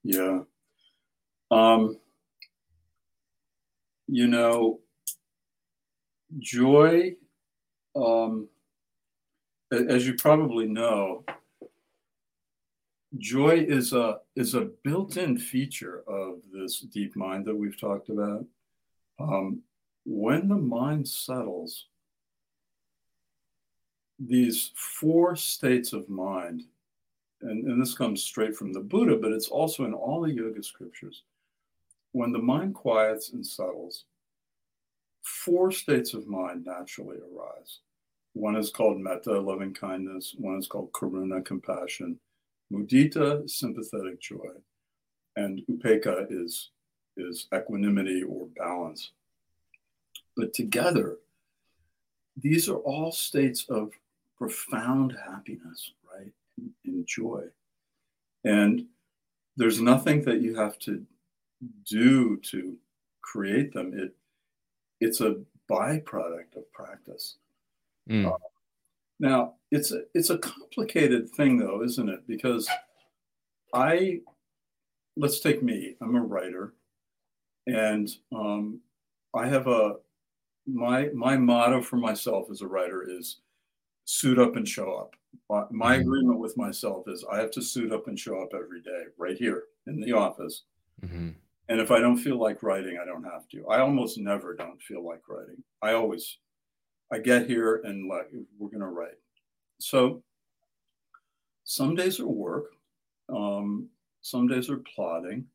Yeah. 0.05 0.41
Um, 1.51 1.99
you 4.09 4.27
know, 4.27 4.81
joy, 6.39 7.15
um, 7.95 8.49
as 9.71 10.07
you 10.07 10.15
probably 10.15 10.67
know, 10.67 11.25
joy 13.19 13.65
is 13.69 13.93
a 13.93 14.19
is 14.37 14.55
a 14.55 14.71
built-in 14.83 15.39
feature 15.39 16.03
of 16.07 16.41
this 16.53 16.81
deep 16.81 17.15
mind 17.17 17.45
that 17.47 17.57
we've 17.57 17.79
talked 17.79 18.09
about. 18.09 18.45
Um, 19.19 19.63
when 20.05 20.49
the 20.49 20.57
mind 20.57 21.07
settles, 21.07 21.87
these 24.19 24.73
four 24.75 25.37
states 25.37 25.93
of 25.93 26.09
mind, 26.09 26.65
and, 27.43 27.67
and 27.67 27.81
this 27.81 27.95
comes 27.95 28.23
straight 28.23 28.57
from 28.57 28.73
the 28.73 28.81
Buddha, 28.81 29.17
but 29.17 29.33
it's 29.33 29.49
also 29.49 29.85
in 29.85 29.95
all 29.95 30.21
the 30.21 30.33
yoga 30.33 30.63
scriptures 30.63 31.23
when 32.13 32.31
the 32.31 32.39
mind 32.39 32.75
quiets 32.75 33.33
and 33.33 33.45
settles, 33.45 34.05
four 35.23 35.73
states 35.73 36.15
of 36.15 36.27
mind 36.27 36.65
naturally 36.65 37.17
arise. 37.17 37.81
One 38.35 38.57
is 38.57 38.71
called 38.71 39.01
metta, 39.01 39.39
loving 39.41 39.75
kindness. 39.75 40.35
One 40.39 40.59
is 40.59 40.67
called 40.67 40.93
karuna, 40.93 41.45
compassion. 41.45 42.19
Mudita, 42.73 43.49
sympathetic 43.49 44.21
joy. 44.21 44.49
And 45.37 45.63
upekkha 45.71 46.27
is, 46.31 46.71
is 47.17 47.47
equanimity 47.55 48.23
or 48.23 48.49
balance. 48.57 49.13
But 50.37 50.55
together, 50.55 51.17
these 52.37 52.69
are 52.69 52.79
all 52.79 53.13
states 53.13 53.67
of 53.69 53.91
profound 54.39 55.15
happiness, 55.27 55.93
right? 56.15 56.33
And 56.85 57.07
joy. 57.07 57.43
And 58.45 58.87
there's 59.57 59.81
nothing 59.81 60.23
that 60.25 60.41
you 60.41 60.57
have 60.57 60.79
to 60.81 61.05
do 61.89 62.37
to 62.39 62.77
create 63.21 63.73
them. 63.73 63.93
It 63.95 64.15
it's 65.01 65.21
a 65.21 65.37
byproduct 65.71 66.57
of 66.57 66.73
practice. 66.73 67.37
Mm. 68.09 68.33
Uh, 68.33 68.37
now 69.21 69.55
it's 69.71 69.93
a 69.93 70.03
it's 70.15 70.31
a 70.31 70.39
complicated 70.39 71.31
thing 71.31 71.59
though, 71.59 71.83
isn't 71.83 72.09
it? 72.09 72.27
Because 72.27 72.69
I 73.75 74.21
let's 75.17 75.41
take 75.41 75.63
me. 75.63 75.97
I'm 76.01 76.17
a 76.17 76.21
writer, 76.21 76.75
and 77.67 78.11
um, 78.35 78.81
I 79.35 79.47
have 79.47 79.67
a 79.67 79.97
my 80.67 81.11
my 81.15 81.37
motto 81.37 81.83
for 81.83 81.97
myself 81.97 82.51
as 82.51 82.61
a 82.63 82.67
writer 82.67 83.07
is 83.09 83.39
suit 84.05 84.39
up 84.39 84.57
and 84.57 84.67
show 84.67 84.95
up. 84.95 85.15
My 85.71 85.97
mm 85.97 86.01
agreement 86.01 86.39
with 86.39 86.57
myself 86.57 87.09
is 87.09 87.25
I 87.31 87.39
have 87.39 87.51
to 87.53 87.63
suit 87.63 87.93
up 87.93 88.09
and 88.09 88.19
show 88.19 88.41
up 88.43 88.53
every 88.55 88.83
day, 88.83 89.05
right 89.17 89.37
here 89.37 89.65
in 89.87 90.01
the 90.01 90.13
office. 90.13 90.63
Mm-hmm. 91.05 91.31
And 91.69 91.81
if 91.81 91.91
I 91.91 92.01
don't 92.01 92.19
feel 92.19 92.39
like 92.39 92.63
writing, 92.63 92.99
I 93.01 93.05
don't 93.05 93.25
have 93.25 93.49
to. 93.51 93.67
I 93.69 93.81
almost 93.81 94.19
never 94.19 94.55
don't 94.55 94.81
feel 94.83 95.05
like 95.07 95.29
writing. 95.29 95.63
I 95.81 95.93
always, 95.93 96.39
I 97.11 97.19
get 97.19 97.47
here 97.47 97.83
and 97.85 98.09
like, 98.09 98.31
we're 98.59 98.69
going 98.69 98.81
to 98.81 98.87
write. 98.87 99.19
So 99.79 100.23
some 101.65 101.95
days 101.95 102.21
are 102.21 102.27
work, 102.27 102.67
um, 103.29 103.89
some 104.21 104.49
days 104.49 104.69
are 104.69 104.83
plotting, 104.95 105.47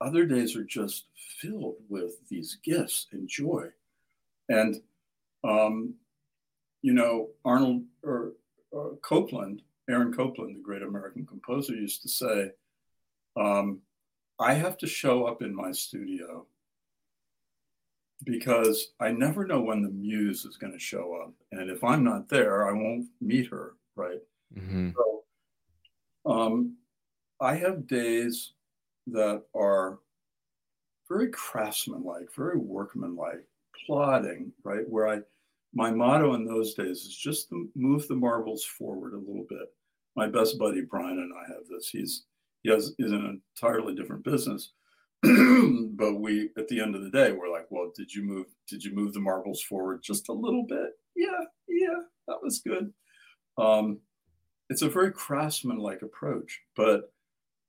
other 0.00 0.24
days 0.24 0.56
are 0.56 0.64
just 0.64 1.06
filled 1.38 1.76
with 1.88 2.12
these 2.28 2.58
gifts 2.62 3.06
and 3.12 3.28
joy. 3.28 3.68
And, 4.48 4.82
um, 5.44 5.94
you 6.82 6.92
know, 6.92 7.28
Arnold 7.44 7.84
or, 8.02 8.32
or 8.70 8.96
Copland, 9.02 9.62
Aaron 9.88 10.12
Copland, 10.12 10.56
the 10.56 10.62
great 10.62 10.82
American 10.82 11.26
composer, 11.26 11.74
used 11.74 12.02
to 12.02 12.08
say, 12.08 12.50
um, 13.36 13.80
I 14.38 14.54
have 14.54 14.78
to 14.78 14.86
show 14.86 15.24
up 15.24 15.42
in 15.42 15.54
my 15.54 15.72
studio 15.72 16.46
because 18.24 18.92
I 19.00 19.10
never 19.10 19.46
know 19.46 19.60
when 19.60 19.82
the 19.82 19.90
muse 19.90 20.44
is 20.44 20.56
going 20.56 20.72
to 20.72 20.78
show 20.78 21.20
up. 21.22 21.32
And 21.52 21.70
if 21.70 21.82
I'm 21.84 22.04
not 22.04 22.28
there, 22.28 22.68
I 22.68 22.72
won't 22.72 23.06
meet 23.20 23.48
her, 23.48 23.74
right? 23.96 24.20
Mm-hmm. 24.56 24.90
So 24.96 25.24
um, 26.30 26.76
I 27.40 27.54
have 27.56 27.86
days 27.86 28.52
that 29.08 29.42
are 29.54 29.98
very 31.08 31.30
craftsmanlike, 31.30 32.28
very 32.34 32.58
workmanlike, 32.58 33.44
plodding, 33.86 34.52
right? 34.62 34.88
Where 34.88 35.08
I, 35.08 35.20
my 35.72 35.90
motto 35.90 36.34
in 36.34 36.44
those 36.44 36.74
days 36.74 36.98
is 37.02 37.16
just 37.16 37.48
to 37.48 37.68
move 37.76 38.06
the 38.08 38.14
marbles 38.14 38.64
forward 38.64 39.14
a 39.14 39.18
little 39.18 39.46
bit. 39.48 39.72
My 40.16 40.26
best 40.26 40.58
buddy 40.58 40.82
Brian 40.82 41.18
and 41.18 41.32
I 41.32 41.52
have 41.52 41.66
this. 41.68 41.88
He's 41.88 42.24
he 42.62 42.70
has 42.70 42.94
is 42.98 43.12
an 43.12 43.40
entirely 43.56 43.94
different 43.94 44.24
business. 44.24 44.72
but 45.22 46.14
we 46.14 46.50
at 46.56 46.66
the 46.68 46.80
end 46.80 46.94
of 46.94 47.02
the 47.02 47.10
day 47.10 47.32
we're 47.32 47.50
like, 47.50 47.66
well, 47.70 47.92
did 47.96 48.12
you 48.12 48.22
move 48.22 48.46
did 48.68 48.82
you 48.82 48.94
move 48.94 49.12
the 49.12 49.20
marbles 49.20 49.62
forward 49.62 50.02
just 50.02 50.28
a 50.28 50.32
little 50.32 50.64
bit? 50.66 50.90
Yeah, 51.14 51.44
yeah, 51.68 52.00
that 52.26 52.42
was 52.42 52.60
good. 52.60 52.92
Um, 53.58 53.98
it's 54.70 54.82
a 54.82 54.88
very 54.88 55.12
craftsman-like 55.12 56.02
approach, 56.02 56.60
but 56.76 57.12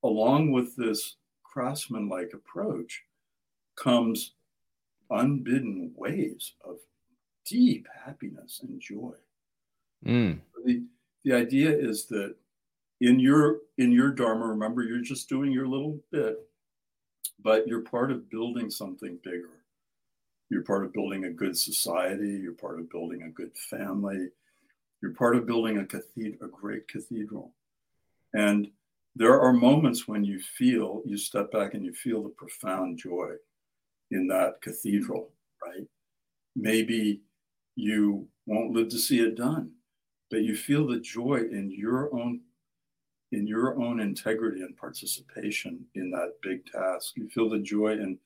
along 0.04 0.52
with 0.52 0.76
this 0.76 1.18
craftsman-like 1.44 2.32
approach 2.34 3.04
comes 3.76 4.34
unbidden 5.10 5.92
ways 5.96 6.54
of 6.64 6.78
deep 7.46 7.88
happiness 8.06 8.62
and 8.64 8.80
joy. 8.80 9.14
Mm. 10.06 10.40
The, 10.66 10.84
the 11.24 11.34
idea 11.34 11.72
is 11.72 12.06
that 12.06 12.36
in 13.00 13.20
your 13.20 13.60
in 13.78 13.92
your 13.92 14.12
dharma 14.12 14.46
remember 14.48 14.84
you're 14.84 15.02
just 15.02 15.28
doing 15.28 15.52
your 15.52 15.68
little 15.68 16.00
bit 16.12 16.38
but 17.44 17.68
you're 17.68 17.82
part 17.82 18.12
of 18.12 18.30
building 18.30 18.70
something 18.70 19.18
bigger. 19.24 19.64
You're 20.50 20.64
part 20.64 20.86
of 20.86 20.94
building 20.94 21.26
a 21.26 21.32
good 21.32 21.58
society. 21.58 22.40
You're 22.42 22.54
part 22.54 22.80
of 22.80 22.90
building 22.90 23.24
a 23.24 23.30
good 23.30 23.56
family. 23.56 24.28
You're 25.02 25.14
part 25.14 25.36
of 25.36 25.48
building 25.48 25.80
a 25.80 25.86
cathedral 25.86 26.48
a 26.48 26.48
great 26.48 26.88
cathedral. 26.88 27.54
And 28.34 28.70
there 29.16 29.40
are 29.42 29.54
moments 29.54 30.08
when 30.08 30.24
you 30.24 30.40
feel 30.40 31.02
you 31.06 31.18
step 31.18 31.52
back 31.52 31.74
and 31.74 31.84
you 31.84 31.94
feel 31.94 32.22
the 32.22 32.30
profound 32.30 32.98
joy 33.00 33.32
in 34.12 34.28
that 34.28 34.62
cathedral 34.62 35.32
right? 35.66 35.88
Maybe 36.56 37.22
you 37.76 38.28
won't 38.46 38.74
live 38.74 38.90
to 38.90 39.00
see 39.00 39.20
it 39.20 39.36
done 39.36 39.72
but 40.32 40.44
you 40.44 40.56
feel 40.56 40.88
the 40.88 41.00
joy 41.00 41.42
in 41.52 41.70
your 41.70 42.12
own 42.16 42.40
in 43.34 43.48
your 43.48 43.82
own 43.82 44.00
integrity 44.00 44.62
and 44.62 44.76
participation 44.76 45.86
in 45.96 46.12
that 46.12 46.34
big 46.42 46.66
task. 46.66 47.14
You 47.16 47.30
feel 47.30 47.50
the 47.50 47.60
joy 47.60 47.94
in 47.94 48.18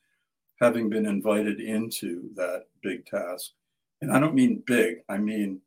having 0.60 0.89
been 0.89 1.06
invited 1.06 1.60
into 1.60 2.30
that 2.36 2.66
big 2.82 3.06
task. 3.06 3.52
And 4.02 4.12
I 4.12 4.20
don't 4.20 4.34
mean 4.34 4.64
big, 4.66 5.04
I 5.10 5.18
mean 5.18 5.62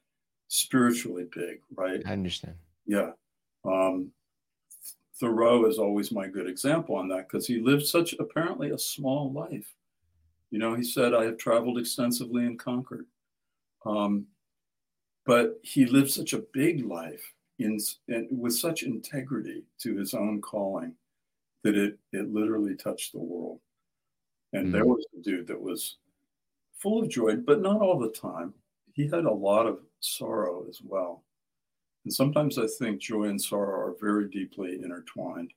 spiritually 0.48 1.26
big, 1.32 1.60
right? 1.76 2.02
I 2.04 2.12
understand. 2.12 2.56
Yeah. 2.86 3.10
Um, 3.64 4.10
Thoreau 5.20 5.66
is 5.66 5.78
always 5.78 6.10
my 6.10 6.26
good 6.26 6.48
example 6.48 6.96
on 6.96 7.08
that 7.08 7.28
because 7.28 7.46
he 7.46 7.60
lived 7.60 7.86
such 7.86 8.14
apparently 8.18 8.70
a 8.70 8.78
small 8.78 9.32
life. 9.32 9.72
You 10.50 10.58
know, 10.58 10.74
he 10.74 10.82
said, 10.82 11.14
I 11.14 11.24
have 11.24 11.38
traveled 11.38 11.78
extensively 11.78 12.44
and 12.44 12.58
conquered. 12.58 13.06
Um, 13.88 14.26
but 15.24 15.58
he 15.62 15.86
lived 15.86 16.10
such 16.10 16.32
a 16.32 16.44
big 16.52 16.84
life 16.84 17.34
in, 17.58 17.78
in, 18.08 18.28
with 18.30 18.54
such 18.54 18.82
integrity 18.82 19.64
to 19.80 19.96
his 19.96 20.14
own 20.14 20.40
calling 20.40 20.94
that 21.64 21.76
it 21.76 21.98
it 22.12 22.32
literally 22.32 22.76
touched 22.76 23.12
the 23.12 23.18
world. 23.18 23.60
And 24.52 24.68
mm 24.68 24.72
there 24.72 24.86
was 24.86 25.04
a 25.18 25.22
dude 25.22 25.46
that 25.48 25.60
was 25.60 25.96
full 26.78 27.02
of 27.02 27.10
joy, 27.10 27.36
but 27.36 27.60
not 27.60 27.82
all 27.82 27.98
the 27.98 28.10
time. 28.10 28.54
He 28.94 29.04
had 29.04 29.24
a 29.24 29.30
lot 29.30 29.66
of 29.66 29.80
sorrow 30.00 30.64
as 30.68 30.80
well. 30.82 31.24
And 32.04 32.14
sometimes 32.14 32.58
I 32.58 32.66
think 32.78 33.00
joy 33.00 33.24
and 33.24 33.40
sorrow 33.40 33.88
are 33.88 33.96
very 34.00 34.28
deeply 34.28 34.80
intertwined. 34.82 35.52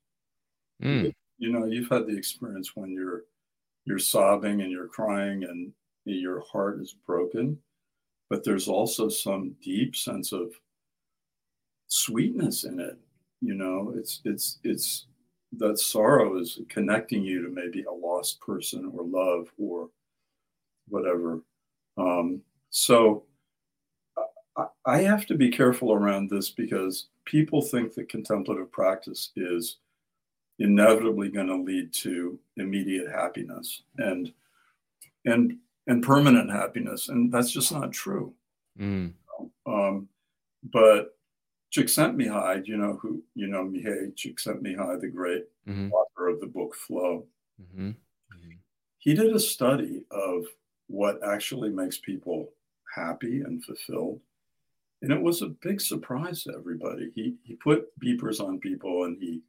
Mm. 0.84 1.14
You 1.38 1.52
know, 1.52 1.66
you've 1.66 1.90
had 1.90 2.08
the 2.08 2.18
experience 2.18 2.76
when 2.76 2.92
you're 2.92 3.24
you're 3.86 4.00
sobbing 4.00 4.62
and 4.62 4.72
you're 4.72 4.88
crying 4.88 5.44
and 5.44 5.72
your 6.06 6.42
heart 6.42 6.82
is 6.82 6.94
broken, 7.06 7.58
but 8.32 8.46
there's 8.46 8.70
also 8.70 9.10
some 9.10 9.54
deep 9.62 9.94
sense 9.94 10.32
of 10.32 10.54
sweetness 11.88 12.64
in 12.64 12.80
it. 12.80 12.98
You 13.42 13.56
know, 13.56 13.94
it's 13.94 14.22
it's 14.24 14.60
it's 14.64 15.08
that 15.58 15.78
sorrow 15.78 16.40
is 16.40 16.62
connecting 16.70 17.24
you 17.24 17.42
to 17.44 17.50
maybe 17.50 17.84
a 17.84 17.92
lost 17.92 18.40
person 18.40 18.90
or 18.96 19.04
love 19.04 19.50
or 19.58 19.90
whatever. 20.88 21.42
Um, 21.98 22.42
so 22.70 23.26
I, 24.56 24.68
I 24.86 25.02
have 25.02 25.26
to 25.26 25.36
be 25.36 25.52
careful 25.52 25.92
around 25.92 26.30
this 26.30 26.52
because 26.52 27.08
people 27.26 27.62
think 27.62 27.94
that 27.96 28.08
contemplative 28.08 28.72
practice 28.72 29.32
is 29.36 29.80
inevitably 30.60 31.28
going 31.28 31.48
to 31.48 31.58
lead 31.58 31.92
to 31.96 32.40
immediate 32.56 33.12
happiness 33.12 33.82
and 33.98 34.32
and 35.26 35.58
and 35.92 36.04
permanent 36.04 36.50
happiness 36.50 37.10
and 37.10 37.32
that's 37.32 37.52
just 37.52 37.72
not 37.72 37.92
true 37.92 38.34
mm. 38.80 39.12
um, 39.66 40.08
but 40.72 41.16
Csikszentmihalyi, 41.72 42.68
you 42.68 42.78
know 42.78 42.98
who 43.02 43.24
you 43.34 43.48
know 43.48 43.64
Mihaly 43.64 44.14
Csikszentmihalyi, 44.14 45.00
the 45.00 45.08
great 45.08 45.46
mm-hmm. 45.68 45.92
author 45.92 46.28
of 46.28 46.42
the 46.42 46.48
book 46.48 46.76
Flow. 46.76 47.26
Mm-hmm. 47.62 47.90
Mm-hmm. 47.90 48.52
He 48.98 49.14
did 49.14 49.34
a 49.34 49.40
study 49.40 50.04
of 50.12 50.46
what 50.88 51.20
actually 51.26 51.70
makes 51.70 51.98
people 51.98 52.52
happy 52.94 53.42
and 53.42 53.64
fulfilled, 53.64 54.20
and 55.02 55.14
it 55.14 55.22
was 55.22 55.42
a 55.42 55.56
big 55.64 55.80
surprise 55.80 56.44
to 56.44 56.54
everybody. 56.54 57.10
He 57.16 57.36
he 57.44 57.56
put 57.56 57.98
beepers 58.00 58.42
on 58.42 58.60
people, 58.60 59.06
and 59.06 59.18
he 59.18 59.42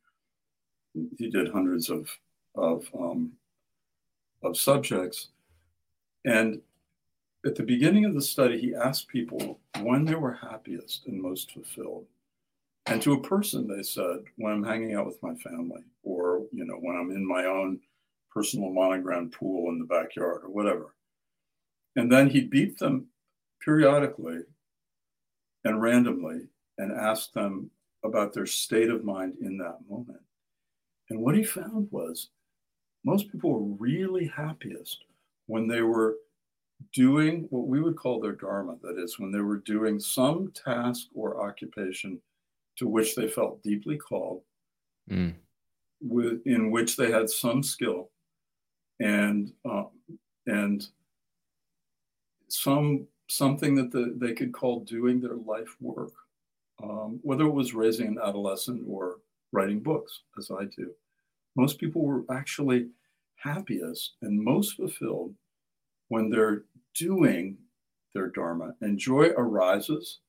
he 1.19 1.29
did 1.29 1.51
hundreds 1.51 1.91
of 1.91 2.09
of 2.55 2.89
um, 2.97 3.33
of 4.45 4.57
subjects, 4.57 5.31
and 6.25 6.61
at 7.45 7.55
the 7.57 7.63
beginning 7.63 8.05
of 8.05 8.15
the 8.15 8.23
study, 8.23 8.61
he 8.61 8.75
asked 8.75 9.09
people 9.09 9.59
when 9.81 10.05
they 10.05 10.15
were 10.15 10.33
happiest 10.33 11.07
and 11.07 11.21
most 11.21 11.53
fulfilled. 11.53 12.07
And 12.87 13.03
to 13.03 13.15
a 13.15 13.23
person, 13.23 13.67
they 13.67 13.83
said, 13.83 14.25
when 14.37 14.53
I'm 14.53 14.65
hanging 14.65 14.95
out 14.95 15.07
with 15.07 15.23
my 15.23 15.35
family, 15.35 15.83
or 16.03 16.43
you 16.53 16.65
know, 16.65 16.77
when 16.77 16.97
I'm 16.97 17.11
in 17.11 17.27
my 17.27 17.47
own 17.47 17.81
personal 18.31 18.71
monogram 18.71 19.31
pool 19.31 19.71
in 19.71 19.79
the 19.79 19.85
backyard, 19.85 20.43
or 20.45 20.51
whatever. 20.51 20.95
And 21.97 22.11
then 22.11 22.31
he 22.31 22.41
beat 22.43 22.79
them 22.79 23.07
periodically 23.61 24.41
and 25.65 25.83
randomly 25.83 26.49
and 26.79 26.93
asked 26.93 27.35
them 27.35 27.71
about 28.05 28.33
their 28.33 28.47
state 28.47 28.91
of 28.91 29.05
mind 29.05 29.35
in 29.41 29.59
that 29.59 29.79
moment. 29.89 30.21
And 31.11 31.21
what 31.21 31.37
he 31.37 31.45
found 31.45 31.89
was 31.91 32.31
most 33.05 33.31
people 33.31 33.53
were 33.53 33.77
really 33.79 34.27
happiest 34.27 35.05
when 35.47 35.67
they 35.67 35.83
were 35.83 36.17
doing 36.93 37.47
what 37.51 37.67
we 37.67 37.81
would 37.81 37.97
call 37.97 38.21
their 38.21 38.33
dharma 38.33 38.77
that 38.83 38.99
is 38.99 39.19
when 39.19 39.31
they 39.31 39.41
were 39.41 39.59
doing 39.59 40.01
some 40.01 40.51
task 40.53 41.07
or 41.15 41.47
occupation 41.47 42.21
to 42.77 42.89
which 42.89 43.15
they 43.15 43.29
felt 43.29 43.63
deeply 43.63 43.97
called, 43.97 44.43
mm. 45.11 45.35
with, 46.01 46.41
in 46.47 46.71
which 46.71 46.97
they 46.97 47.11
had 47.11 47.29
some 47.29 47.63
skill 47.63 48.11
and 49.01 49.53
uh, 49.69 49.85
and 50.47 50.89
some 52.49 53.07
something 53.29 53.75
that 53.75 53.91
the, 53.91 54.15
they 54.17 54.33
could 54.33 54.53
call 54.53 54.81
doing 54.81 55.21
their 55.21 55.37
life 55.37 55.77
work, 55.81 56.13
um, 56.83 57.19
whether 57.23 57.45
it 57.45 57.53
was 57.53 57.75
raising 57.75 58.07
an 58.07 58.19
adolescent 58.23 58.83
or 58.87 59.19
writing 59.53 59.81
books, 59.81 60.21
as 60.39 60.51
I 60.51 60.65
do. 60.65 60.91
Most 61.57 61.79
people 61.79 62.03
were 62.03 62.25
actually 62.31 62.89
happiest 63.43 64.15
and 64.23 64.41
most 64.41 64.77
fulfilled 64.77 65.35
when 66.09 66.31
they're 66.31 66.65
doing 66.95 67.57
their 68.15 68.29
dharma, 68.29 68.75
and 68.81 68.99
joy 68.99 69.29
arises 69.37 70.21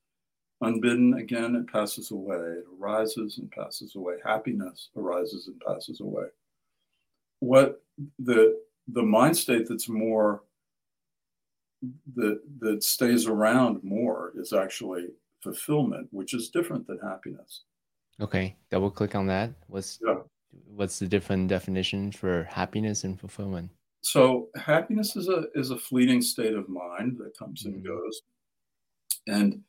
Unbidden, 0.63 1.15
again, 1.15 1.55
it 1.57 1.67
passes 1.67 2.11
away. 2.11 2.37
It 2.37 2.65
arises 2.79 3.37
and 3.37 3.51
passes 3.51 3.95
away. 3.95 4.15
Happiness 4.23 4.89
arises 4.95 5.47
and 5.47 5.59
passes 5.59 5.99
away. 5.99 6.27
What 7.39 7.83
the 8.19 8.61
the 8.87 9.03
mind 9.03 9.35
state 9.35 9.67
that's 9.67 9.89
more 9.89 10.43
that 12.15 12.39
that 12.59 12.81
stays 12.83 13.27
around 13.27 13.83
more 13.83 14.31
is 14.37 14.53
actually 14.53 15.07
fulfillment, 15.41 16.07
which 16.11 16.33
is 16.33 16.49
different 16.49 16.87
than 16.87 16.99
happiness. 16.99 17.63
Okay, 18.21 18.55
double 18.71 18.89
click 18.89 19.15
on 19.15 19.27
that. 19.27 19.51
What's 19.67 19.99
yeah. 20.05 20.19
What's 20.67 20.99
the 20.99 21.07
different 21.07 21.47
definition 21.47 22.11
for 22.11 22.43
happiness 22.43 23.03
and 23.03 23.19
fulfillment? 23.19 23.71
So 24.01 24.49
happiness 24.55 25.15
is 25.15 25.29
a 25.29 25.45
is 25.55 25.71
a 25.71 25.77
fleeting 25.77 26.21
state 26.21 26.53
of 26.53 26.67
mind 26.67 27.17
that 27.19 27.37
comes 27.37 27.63
mm-hmm. 27.63 27.75
and 27.75 27.85
goes, 27.85 28.21
and 29.27 29.61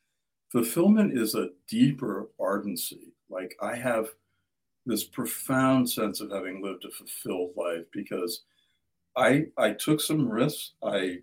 fulfillment 0.50 1.16
is 1.16 1.34
a 1.34 1.50
deeper 1.68 2.28
ardency. 2.40 3.12
Like 3.28 3.56
I 3.62 3.76
have 3.76 4.08
this 4.86 5.04
profound 5.04 5.88
sense 5.88 6.20
of 6.20 6.30
having 6.30 6.62
lived 6.62 6.84
a 6.84 6.90
fulfilled 6.90 7.52
life 7.56 7.84
because 7.92 8.42
I 9.16 9.46
I 9.56 9.70
took 9.72 10.00
some 10.00 10.28
risks. 10.28 10.72
I 10.82 11.18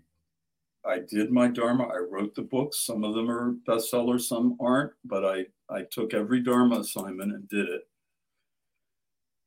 I 0.84 1.00
did 1.08 1.30
my 1.30 1.48
dharma. 1.48 1.84
I 1.84 1.98
wrote 1.98 2.34
the 2.34 2.42
books. 2.42 2.80
Some 2.80 3.04
of 3.04 3.14
them 3.14 3.30
are 3.30 3.54
bestsellers, 3.68 4.22
some 4.22 4.56
aren't. 4.60 4.92
But 5.04 5.24
I 5.24 5.46
I 5.68 5.82
took 5.90 6.14
every 6.14 6.42
dharma 6.42 6.80
assignment 6.80 7.32
and 7.32 7.48
did 7.48 7.68
it. 7.68 7.82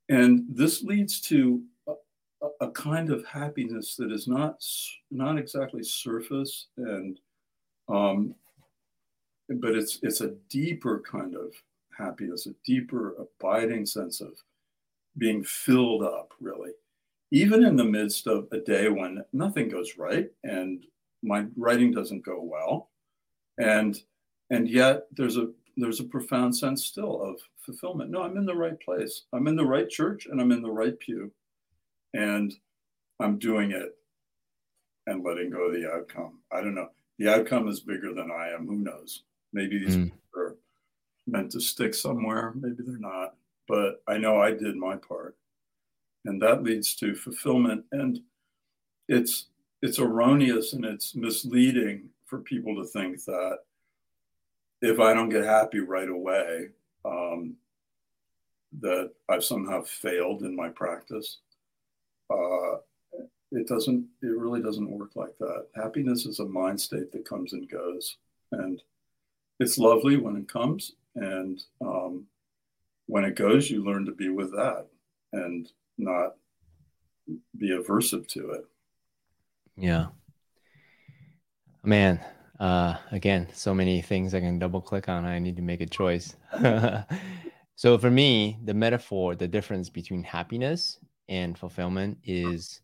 And 0.09 0.45
this 0.49 0.83
leads 0.83 1.19
to 1.21 1.63
a, 1.87 1.93
a 2.61 2.71
kind 2.71 3.09
of 3.09 3.25
happiness 3.25 3.95
that 3.95 4.11
is 4.11 4.27
not 4.27 4.63
not 5.11 5.37
exactly 5.37 5.83
surface 5.83 6.67
and 6.77 7.19
um, 7.87 8.35
but 9.49 9.75
it's 9.75 9.99
it's 10.01 10.21
a 10.21 10.35
deeper 10.49 11.01
kind 11.09 11.35
of 11.35 11.53
happiness, 11.97 12.47
a 12.47 12.55
deeper 12.65 13.15
abiding 13.19 13.85
sense 13.85 14.21
of 14.21 14.33
being 15.17 15.43
filled 15.43 16.03
up, 16.03 16.33
really. 16.39 16.71
Even 17.31 17.63
in 17.63 17.75
the 17.75 17.83
midst 17.83 18.27
of 18.27 18.47
a 18.51 18.59
day 18.59 18.89
when 18.89 19.23
nothing 19.33 19.69
goes 19.69 19.97
right 19.97 20.29
and 20.43 20.85
my 21.23 21.45
writing 21.55 21.91
doesn't 21.91 22.25
go 22.25 22.41
well, 22.41 22.89
and 23.57 24.01
and 24.49 24.69
yet 24.69 25.07
there's 25.11 25.37
a 25.37 25.51
there's 25.77 25.99
a 25.99 26.05
profound 26.05 26.55
sense 26.55 26.85
still 26.85 27.21
of 27.21 27.39
fulfillment. 27.65 28.11
No, 28.11 28.23
I'm 28.23 28.37
in 28.37 28.45
the 28.45 28.55
right 28.55 28.79
place. 28.79 29.23
I'm 29.33 29.47
in 29.47 29.55
the 29.55 29.65
right 29.65 29.89
church 29.89 30.27
and 30.27 30.39
I'm 30.39 30.51
in 30.51 30.61
the 30.61 30.71
right 30.71 30.97
pew. 30.99 31.31
And 32.13 32.53
I'm 33.19 33.37
doing 33.39 33.71
it 33.71 33.95
and 35.07 35.23
letting 35.23 35.49
go 35.49 35.67
of 35.67 35.73
the 35.73 35.91
outcome. 35.91 36.39
I 36.51 36.61
don't 36.61 36.75
know. 36.75 36.89
The 37.19 37.33
outcome 37.33 37.67
is 37.67 37.79
bigger 37.79 38.13
than 38.13 38.31
I 38.31 38.49
am. 38.49 38.67
Who 38.67 38.77
knows? 38.77 39.23
Maybe 39.53 39.79
these 39.79 39.97
mm. 39.97 40.11
are 40.35 40.57
meant 41.27 41.51
to 41.51 41.61
stick 41.61 41.93
somewhere. 41.93 42.53
Maybe 42.55 42.83
they're 42.85 42.97
not. 42.97 43.35
But 43.67 44.01
I 44.07 44.17
know 44.17 44.41
I 44.41 44.51
did 44.51 44.75
my 44.75 44.95
part. 44.95 45.35
And 46.25 46.41
that 46.41 46.63
leads 46.63 46.95
to 46.95 47.15
fulfillment. 47.15 47.85
And 47.91 48.19
it's 49.07 49.47
it's 49.81 49.99
erroneous 49.99 50.73
and 50.73 50.83
it's 50.83 51.15
misleading 51.15 52.09
for 52.25 52.39
people 52.39 52.75
to 52.75 52.85
think 52.87 53.23
that 53.25 53.59
if 54.81 54.99
I 54.99 55.13
don't 55.13 55.29
get 55.29 55.43
happy 55.43 55.79
right 55.79 56.09
away, 56.09 56.69
um, 57.05 57.55
that 58.79 59.11
I've 59.29 59.43
somehow 59.43 59.83
failed 59.83 60.43
in 60.43 60.55
my 60.55 60.69
practice. 60.69 61.39
Uh, 62.29 62.77
it 63.51 63.67
doesn't. 63.67 64.05
It 64.21 64.37
really 64.37 64.61
doesn't 64.61 64.89
work 64.89 65.15
like 65.15 65.37
that. 65.39 65.67
Happiness 65.75 66.25
is 66.25 66.39
a 66.39 66.45
mind 66.45 66.81
state 66.81 67.11
that 67.11 67.27
comes 67.27 67.53
and 67.53 67.69
goes, 67.69 68.17
and 68.51 68.81
it's 69.59 69.77
lovely 69.77 70.17
when 70.17 70.35
it 70.35 70.51
comes, 70.51 70.93
and 71.15 71.63
um, 71.81 72.25
when 73.05 73.23
it 73.23 73.35
goes, 73.35 73.69
you 73.69 73.83
learn 73.83 74.05
to 74.05 74.11
be 74.11 74.29
with 74.29 74.51
that 74.51 74.87
and 75.31 75.71
not 75.97 76.35
be 77.57 77.69
aversive 77.69 78.27
to 78.29 78.51
it. 78.51 78.65
Yeah, 79.77 80.07
man. 81.83 82.19
Uh, 82.59 82.95
again, 83.11 83.47
so 83.53 83.73
many 83.73 84.01
things 84.01 84.33
I 84.33 84.39
can 84.39 84.59
double 84.59 84.81
click 84.81 85.09
on. 85.09 85.25
I 85.25 85.39
need 85.39 85.57
to 85.57 85.61
make 85.61 85.81
a 85.81 85.85
choice. 85.85 86.35
so 87.75 87.97
for 87.97 88.09
me, 88.09 88.57
the 88.63 88.73
metaphor, 88.73 89.35
the 89.35 89.47
difference 89.47 89.89
between 89.89 90.23
happiness 90.23 90.99
and 91.27 91.57
fulfillment 91.57 92.17
is 92.23 92.81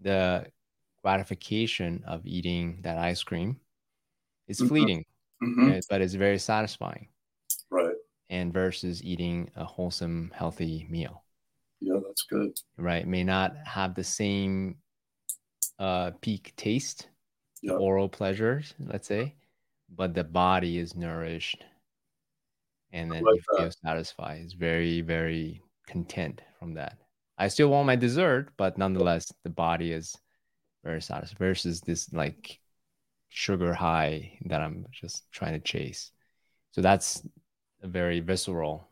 the 0.00 0.46
gratification 1.02 2.02
of 2.06 2.26
eating 2.26 2.78
that 2.82 2.98
ice 2.98 3.22
cream. 3.22 3.60
It's 4.48 4.60
mm-hmm. 4.60 4.68
fleeting 4.68 5.04
mm-hmm. 5.42 5.78
but 5.88 6.00
it's 6.00 6.14
very 6.14 6.38
satisfying. 6.38 7.08
Right. 7.70 7.94
And 8.30 8.52
versus 8.52 9.02
eating 9.02 9.50
a 9.56 9.64
wholesome, 9.64 10.32
healthy 10.34 10.86
meal. 10.88 11.24
Yeah, 11.80 11.98
that's 12.06 12.22
good. 12.22 12.52
Right. 12.76 13.06
May 13.06 13.24
not 13.24 13.54
have 13.64 13.94
the 13.94 14.04
same 14.04 14.76
uh, 15.78 16.12
peak 16.20 16.52
taste 16.56 17.08
yep. 17.62 17.78
oral 17.78 18.08
pleasures, 18.08 18.74
let's 18.78 19.08
say, 19.08 19.34
but 19.94 20.14
the 20.14 20.24
body 20.24 20.78
is 20.78 20.94
nourished 20.94 21.64
and 22.92 23.10
then 23.10 23.24
like 23.24 23.36
you 23.36 23.42
feel 23.56 23.66
that. 23.66 23.76
satisfied. 23.84 24.42
It's 24.42 24.52
very, 24.52 25.00
very 25.00 25.62
content 25.86 26.42
from 26.58 26.74
that. 26.74 26.98
I 27.38 27.48
still 27.48 27.68
want 27.68 27.86
my 27.86 27.96
dessert, 27.96 28.50
but 28.56 28.76
nonetheless, 28.76 29.32
the 29.44 29.50
body 29.50 29.92
is 29.92 30.16
very 30.84 31.00
satisfied 31.00 31.38
versus 31.38 31.80
this 31.80 32.12
like 32.12 32.60
sugar 33.30 33.72
high 33.72 34.38
that 34.46 34.60
I'm 34.60 34.86
just 34.92 35.30
trying 35.32 35.54
to 35.54 35.60
chase. 35.60 36.10
So 36.72 36.82
that's 36.82 37.22
a 37.82 37.88
very 37.88 38.20
visceral 38.20 38.88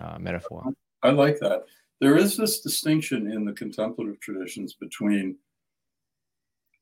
uh, 0.00 0.18
metaphor. 0.18 0.64
I 1.02 1.10
like 1.10 1.38
that. 1.40 1.64
There 2.00 2.16
is 2.16 2.36
this 2.36 2.60
distinction 2.60 3.30
in 3.30 3.44
the 3.44 3.52
contemplative 3.52 4.18
traditions 4.20 4.74
between 4.74 5.36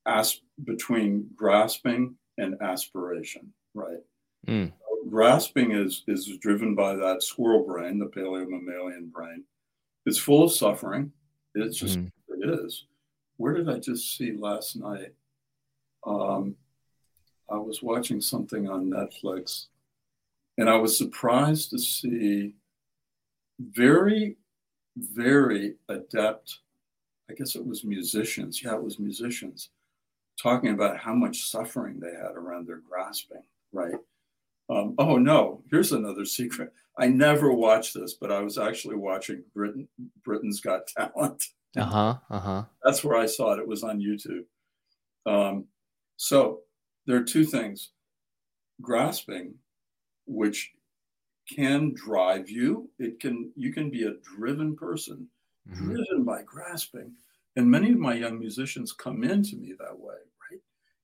as 0.06 0.40
between 0.64 1.28
grasping 1.36 2.16
and 2.38 2.60
aspiration, 2.60 3.52
right? 3.74 4.00
Mm. 4.46 4.72
Grasping 5.08 5.72
is 5.72 6.04
is 6.08 6.38
driven 6.38 6.74
by 6.74 6.94
that 6.94 7.22
squirrel 7.22 7.64
brain, 7.64 7.98
the 7.98 8.06
paleo 8.06 8.48
mammalian 8.48 9.08
brain. 9.08 9.44
It's 10.06 10.18
full 10.18 10.44
of 10.44 10.52
suffering. 10.52 11.12
It's 11.54 11.78
just 11.78 11.98
mm. 11.98 12.10
it 12.28 12.60
is. 12.64 12.86
Where 13.36 13.54
did 13.54 13.68
I 13.68 13.78
just 13.78 14.16
see 14.16 14.32
last 14.32 14.76
night? 14.76 15.12
Um, 16.06 16.56
I 17.50 17.56
was 17.56 17.82
watching 17.82 18.20
something 18.20 18.68
on 18.68 18.90
Netflix, 18.90 19.66
and 20.58 20.68
I 20.68 20.76
was 20.76 20.96
surprised 20.96 21.70
to 21.70 21.78
see 21.78 22.54
very, 23.60 24.36
very 24.96 25.74
adept. 25.88 26.58
I 27.30 27.34
guess 27.34 27.54
it 27.54 27.64
was 27.64 27.84
musicians. 27.84 28.62
Yeah, 28.62 28.74
it 28.74 28.82
was 28.82 28.98
musicians 28.98 29.70
talking 30.40 30.70
about 30.70 30.98
how 30.98 31.14
much 31.14 31.50
suffering 31.50 32.00
they 32.00 32.10
had 32.10 32.36
around 32.36 32.66
their 32.66 32.80
grasping, 32.88 33.42
right? 33.72 33.94
Um, 34.70 34.94
oh 34.98 35.16
no, 35.18 35.62
here's 35.70 35.92
another 35.92 36.24
secret. 36.38 36.72
I 36.98 37.06
never 37.08 37.52
watched 37.52 37.94
this, 37.94 38.14
but 38.14 38.30
I 38.30 38.40
was 38.40 38.58
actually 38.58 38.96
watching 38.96 39.42
Britain 39.54 39.88
Britain's 40.24 40.60
Got 40.60 40.86
Talent. 40.86 41.42
Uh-huh. 41.74 42.16
Uh-huh. 42.28 42.64
That's 42.84 43.02
where 43.02 43.16
I 43.16 43.24
saw 43.24 43.54
it. 43.54 43.58
It 43.58 43.66
was 43.66 43.82
on 43.82 43.98
YouTube. 43.98 44.44
Um, 45.24 45.64
so 46.18 46.60
there 47.06 47.16
are 47.16 47.24
two 47.24 47.46
things. 47.46 47.92
Grasping, 48.82 49.54
which 50.26 50.70
can 51.50 51.94
drive 51.94 52.50
you. 52.50 52.90
It 52.98 53.20
can 53.20 53.52
you 53.56 53.72
can 53.72 53.88
be 53.88 54.04
a 54.04 54.14
driven 54.36 54.76
person, 54.76 55.26
mm-hmm. 55.66 55.94
driven 55.94 56.24
by 56.24 56.42
grasping. 56.42 57.12
And 57.56 57.70
many 57.70 57.92
of 57.92 57.98
my 57.98 58.14
young 58.14 58.38
musicians 58.38 58.92
come 58.92 59.24
into 59.24 59.56
me 59.56 59.74
that 59.78 59.98
way, 59.98 60.14
right? 60.50 60.60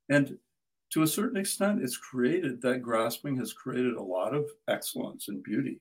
And 0.08 0.38
to 0.90 1.02
a 1.02 1.06
certain 1.06 1.36
extent, 1.36 1.82
it's 1.82 1.96
created 1.96 2.62
that 2.62 2.82
grasping 2.82 3.36
has 3.36 3.52
created 3.52 3.94
a 3.94 4.02
lot 4.02 4.34
of 4.34 4.46
excellence 4.68 5.28
and 5.28 5.42
beauty, 5.42 5.80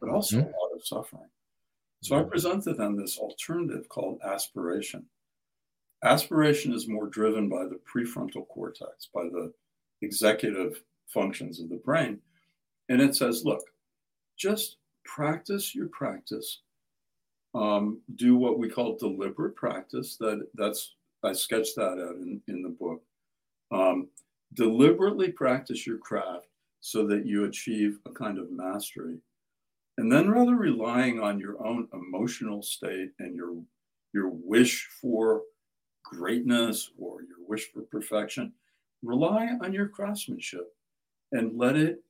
but 0.00 0.08
also 0.08 0.36
mm-hmm. 0.36 0.46
a 0.46 0.50
lot 0.50 0.74
of 0.74 0.86
suffering. 0.86 1.28
So 2.02 2.18
I 2.18 2.22
present 2.22 2.64
to 2.64 2.72
them 2.72 2.96
this 2.96 3.18
alternative 3.18 3.88
called 3.88 4.20
aspiration. 4.24 5.04
Aspiration 6.04 6.72
is 6.72 6.88
more 6.88 7.08
driven 7.08 7.48
by 7.48 7.64
the 7.64 7.80
prefrontal 7.92 8.46
cortex, 8.48 9.08
by 9.12 9.24
the 9.24 9.52
executive 10.02 10.82
functions 11.08 11.60
of 11.60 11.68
the 11.68 11.76
brain. 11.76 12.20
And 12.88 13.00
it 13.00 13.16
says, 13.16 13.44
look, 13.44 13.62
just 14.36 14.76
practice 15.04 15.74
your 15.74 15.88
practice. 15.88 16.60
Um, 17.56 18.00
do 18.16 18.36
what 18.36 18.58
we 18.58 18.68
call 18.68 18.98
deliberate 18.98 19.56
practice. 19.56 20.16
That 20.18 20.46
that's 20.54 20.94
I 21.24 21.32
sketched 21.32 21.76
that 21.76 21.92
out 21.92 22.16
in, 22.16 22.40
in 22.48 22.62
the 22.62 22.68
book. 22.68 23.02
Um, 23.72 24.08
deliberately 24.54 25.32
practice 25.32 25.86
your 25.86 25.98
craft 25.98 26.46
so 26.80 27.06
that 27.06 27.26
you 27.26 27.44
achieve 27.44 27.98
a 28.06 28.10
kind 28.10 28.38
of 28.38 28.52
mastery. 28.52 29.18
And 29.98 30.12
then 30.12 30.30
rather 30.30 30.54
relying 30.54 31.20
on 31.20 31.40
your 31.40 31.64
own 31.66 31.88
emotional 31.94 32.62
state 32.62 33.12
and 33.18 33.34
your 33.34 33.56
your 34.12 34.28
wish 34.28 34.86
for 35.00 35.42
greatness 36.04 36.90
or 36.98 37.22
your 37.22 37.38
wish 37.48 37.72
for 37.72 37.82
perfection, 37.82 38.52
rely 39.02 39.48
on 39.62 39.72
your 39.72 39.88
craftsmanship 39.88 40.72
and 41.32 41.56
let 41.56 41.76
it 41.76 42.02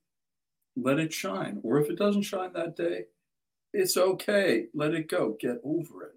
let 0.76 0.98
it 0.98 1.12
shine. 1.12 1.60
Or 1.62 1.80
if 1.80 1.88
it 1.88 1.98
doesn't 1.98 2.22
shine 2.22 2.52
that 2.54 2.76
day, 2.76 3.04
it's 3.76 3.96
okay. 3.96 4.66
Let 4.74 4.94
it 4.94 5.08
go. 5.08 5.36
Get 5.40 5.60
over 5.64 6.04
it. 6.04 6.14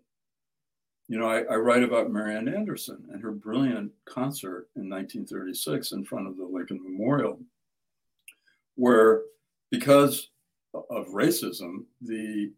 You 1.08 1.18
know, 1.18 1.28
I, 1.28 1.42
I, 1.42 1.56
write 1.56 1.82
about 1.82 2.12
Marian 2.12 2.48
Anderson 2.48 3.04
and 3.12 3.22
her 3.22 3.32
brilliant 3.32 3.92
concert 4.06 4.70
in 4.76 4.88
1936 4.88 5.92
in 5.92 6.06
front 6.06 6.28
of 6.28 6.38
the 6.38 6.46
Lincoln 6.46 6.80
Memorial, 6.84 7.40
where 8.76 9.22
because 9.72 10.30
of 10.74 11.08
racism, 11.08 11.86
the 12.02 12.52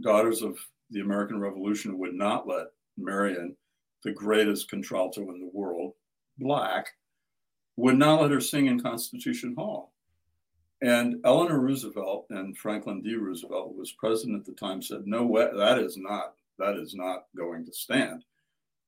daughters 0.00 0.40
of 0.40 0.58
the 0.90 1.00
American 1.00 1.38
Revolution 1.40 1.98
would 1.98 2.14
not 2.14 2.48
let 2.48 2.68
Marian, 2.96 3.54
the 4.02 4.12
greatest 4.12 4.70
contralto 4.70 5.20
in 5.30 5.38
the 5.38 5.50
world, 5.52 5.92
black, 6.38 6.86
would 7.76 7.98
not 7.98 8.22
let 8.22 8.30
her 8.30 8.40
sing 8.40 8.66
in 8.66 8.80
Constitution 8.80 9.54
Hall. 9.56 9.92
And 10.82 11.20
Eleanor 11.24 11.60
Roosevelt 11.60 12.26
and 12.30 12.56
Franklin 12.56 13.02
D. 13.02 13.14
Roosevelt, 13.14 13.72
who 13.72 13.78
was 13.78 13.92
president 13.92 14.40
at 14.40 14.46
the 14.46 14.52
time, 14.52 14.80
said, 14.80 15.06
"No 15.06 15.26
way, 15.26 15.50
that 15.54 15.78
is 15.78 15.96
not 15.96 16.34
that 16.58 16.76
is 16.76 16.94
not 16.94 17.26
going 17.36 17.64
to 17.66 17.72
stand." 17.72 18.24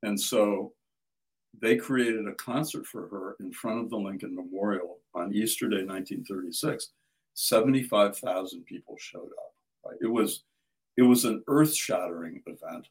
And 0.02 0.19
so 0.19 0.73
they 1.60 1.77
created 1.77 2.27
a 2.27 2.35
concert 2.35 2.86
for 2.86 3.09
her 3.09 3.36
in 3.40 3.52
front 3.52 3.81
of 3.81 3.90
the 3.90 3.98
Lincoln 3.98 4.35
Memorial 4.35 5.01
on 5.14 5.35
Easter 5.35 5.69
Day, 5.69 5.85
1936. 5.85 6.93
75,000 7.35 8.64
people 8.64 8.97
showed 8.98 9.31
up. 9.39 9.55
Right? 9.85 9.98
It 10.01 10.06
was 10.06 10.44
it 10.97 11.02
was 11.02 11.24
an 11.24 11.43
earth-shattering 11.47 12.43
event. 12.47 12.89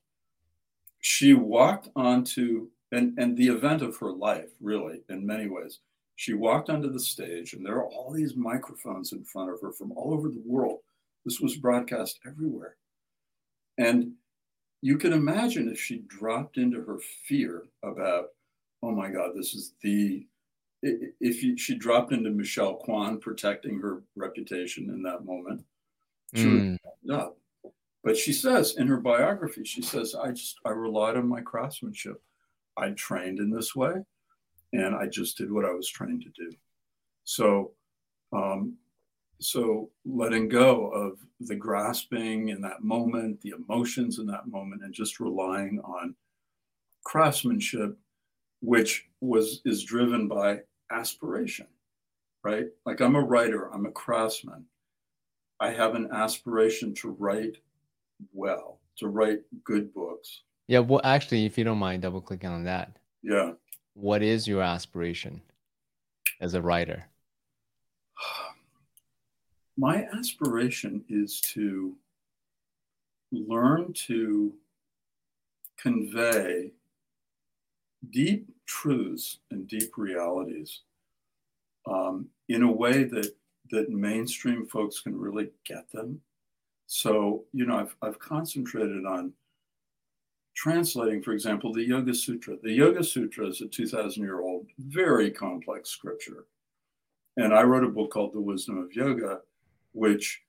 She 0.99 1.33
walked 1.33 1.89
onto 1.95 2.69
and 2.91 3.17
and 3.17 3.35
the 3.35 3.47
event 3.47 3.81
of 3.81 3.97
her 3.97 4.11
life, 4.11 4.51
really, 4.59 5.03
in 5.09 5.25
many 5.25 5.47
ways 5.47 5.79
she 6.21 6.35
walked 6.35 6.69
onto 6.69 6.87
the 6.87 6.99
stage, 6.99 7.53
and 7.53 7.65
there 7.65 7.77
are 7.77 7.87
all 7.87 8.11
these 8.11 8.35
microphones 8.35 9.11
in 9.11 9.23
front 9.23 9.49
of 9.49 9.59
her 9.59 9.71
from 9.71 9.91
all 9.93 10.13
over 10.13 10.29
the 10.29 10.43
world. 10.45 10.77
This 11.25 11.39
was 11.39 11.55
broadcast 11.55 12.19
everywhere. 12.27 12.75
And 13.79 14.11
you 14.83 14.99
can 14.99 15.13
imagine 15.13 15.67
if 15.67 15.81
she 15.81 16.03
dropped 16.05 16.57
into 16.57 16.79
her 16.83 16.99
fear 17.27 17.63
about, 17.81 18.27
oh 18.83 18.91
my 18.91 19.09
God, 19.09 19.31
this 19.35 19.55
is 19.55 19.73
the, 19.81 20.27
if 20.83 21.59
she 21.59 21.73
dropped 21.73 22.11
into 22.11 22.29
Michelle 22.29 22.75
Kwan 22.75 23.17
protecting 23.17 23.79
her 23.79 24.03
reputation 24.15 24.91
in 24.91 25.01
that 25.01 25.25
moment, 25.25 25.65
she 26.35 26.43
mm. 26.43 26.77
would 27.03 27.15
up. 27.15 27.35
But 28.03 28.15
she 28.15 28.31
says 28.31 28.75
in 28.77 28.85
her 28.85 28.97
biography, 28.97 29.63
she 29.63 29.81
says, 29.81 30.13
I 30.13 30.33
just, 30.33 30.59
I 30.65 30.69
relied 30.69 31.17
on 31.17 31.27
my 31.27 31.41
craftsmanship. 31.41 32.21
I 32.77 32.91
trained 32.91 33.39
in 33.39 33.49
this 33.49 33.75
way 33.75 34.03
and 34.73 34.95
I 34.95 35.07
just 35.07 35.37
did 35.37 35.51
what 35.51 35.65
I 35.65 35.71
was 35.71 35.87
trained 35.87 36.23
to 36.23 36.29
do. 36.29 36.55
So, 37.23 37.71
um, 38.33 38.77
so 39.39 39.89
letting 40.05 40.47
go 40.47 40.87
of 40.87 41.19
the 41.39 41.55
grasping 41.55 42.49
in 42.49 42.61
that 42.61 42.83
moment, 42.83 43.41
the 43.41 43.53
emotions 43.57 44.19
in 44.19 44.27
that 44.27 44.47
moment, 44.47 44.83
and 44.83 44.93
just 44.93 45.19
relying 45.19 45.79
on 45.83 46.15
craftsmanship, 47.03 47.97
which 48.61 49.07
was 49.19 49.61
is 49.65 49.83
driven 49.83 50.27
by 50.27 50.59
aspiration, 50.91 51.67
right? 52.43 52.67
Like 52.85 53.01
I'm 53.01 53.15
a 53.15 53.21
writer, 53.21 53.73
I'm 53.73 53.85
a 53.85 53.91
craftsman. 53.91 54.65
I 55.59 55.71
have 55.71 55.95
an 55.95 56.09
aspiration 56.11 56.93
to 56.95 57.11
write 57.11 57.57
well, 58.33 58.79
to 58.97 59.07
write 59.07 59.41
good 59.63 59.93
books. 59.93 60.41
Yeah, 60.67 60.79
well, 60.79 61.01
actually, 61.03 61.45
if 61.45 61.57
you 61.57 61.63
don't 61.63 61.79
mind 61.79 62.03
double 62.03 62.21
clicking 62.21 62.49
on 62.49 62.63
that. 62.65 62.97
Yeah 63.23 63.51
what 64.01 64.23
is 64.23 64.47
your 64.47 64.63
aspiration 64.63 65.41
as 66.39 66.55
a 66.55 66.61
writer? 66.61 67.05
My 69.77 70.07
aspiration 70.17 71.03
is 71.07 71.39
to 71.53 71.95
learn 73.31 73.93
to 74.07 74.53
convey 75.77 76.71
deep 78.09 78.49
truths 78.65 79.37
and 79.51 79.67
deep 79.67 79.97
realities 79.97 80.81
um, 81.85 82.27
in 82.49 82.63
a 82.63 82.71
way 82.71 83.03
that 83.03 83.31
that 83.69 83.89
mainstream 83.89 84.67
folks 84.67 84.99
can 84.99 85.17
really 85.17 85.49
get 85.65 85.89
them. 85.91 86.19
So, 86.87 87.45
you 87.53 87.65
know, 87.65 87.77
I've, 87.77 87.95
I've 88.01 88.19
concentrated 88.19 89.05
on 89.05 89.31
translating, 90.55 91.21
for 91.21 91.31
example, 91.31 91.73
the 91.73 91.83
Yoga 91.83 92.13
Sutra. 92.13 92.55
The 92.61 92.71
Yoga 92.73 93.03
Sutra 93.03 93.47
is 93.47 93.61
a 93.61 93.67
2,000 93.67 94.21
year 94.21 94.41
old, 94.41 94.67
very 94.79 95.31
complex 95.31 95.89
scripture. 95.89 96.45
And 97.37 97.53
I 97.53 97.63
wrote 97.63 97.83
a 97.83 97.89
book 97.89 98.11
called 98.11 98.33
The 98.33 98.41
Wisdom 98.41 98.77
of 98.77 98.93
Yoga, 98.93 99.39
which 99.93 100.41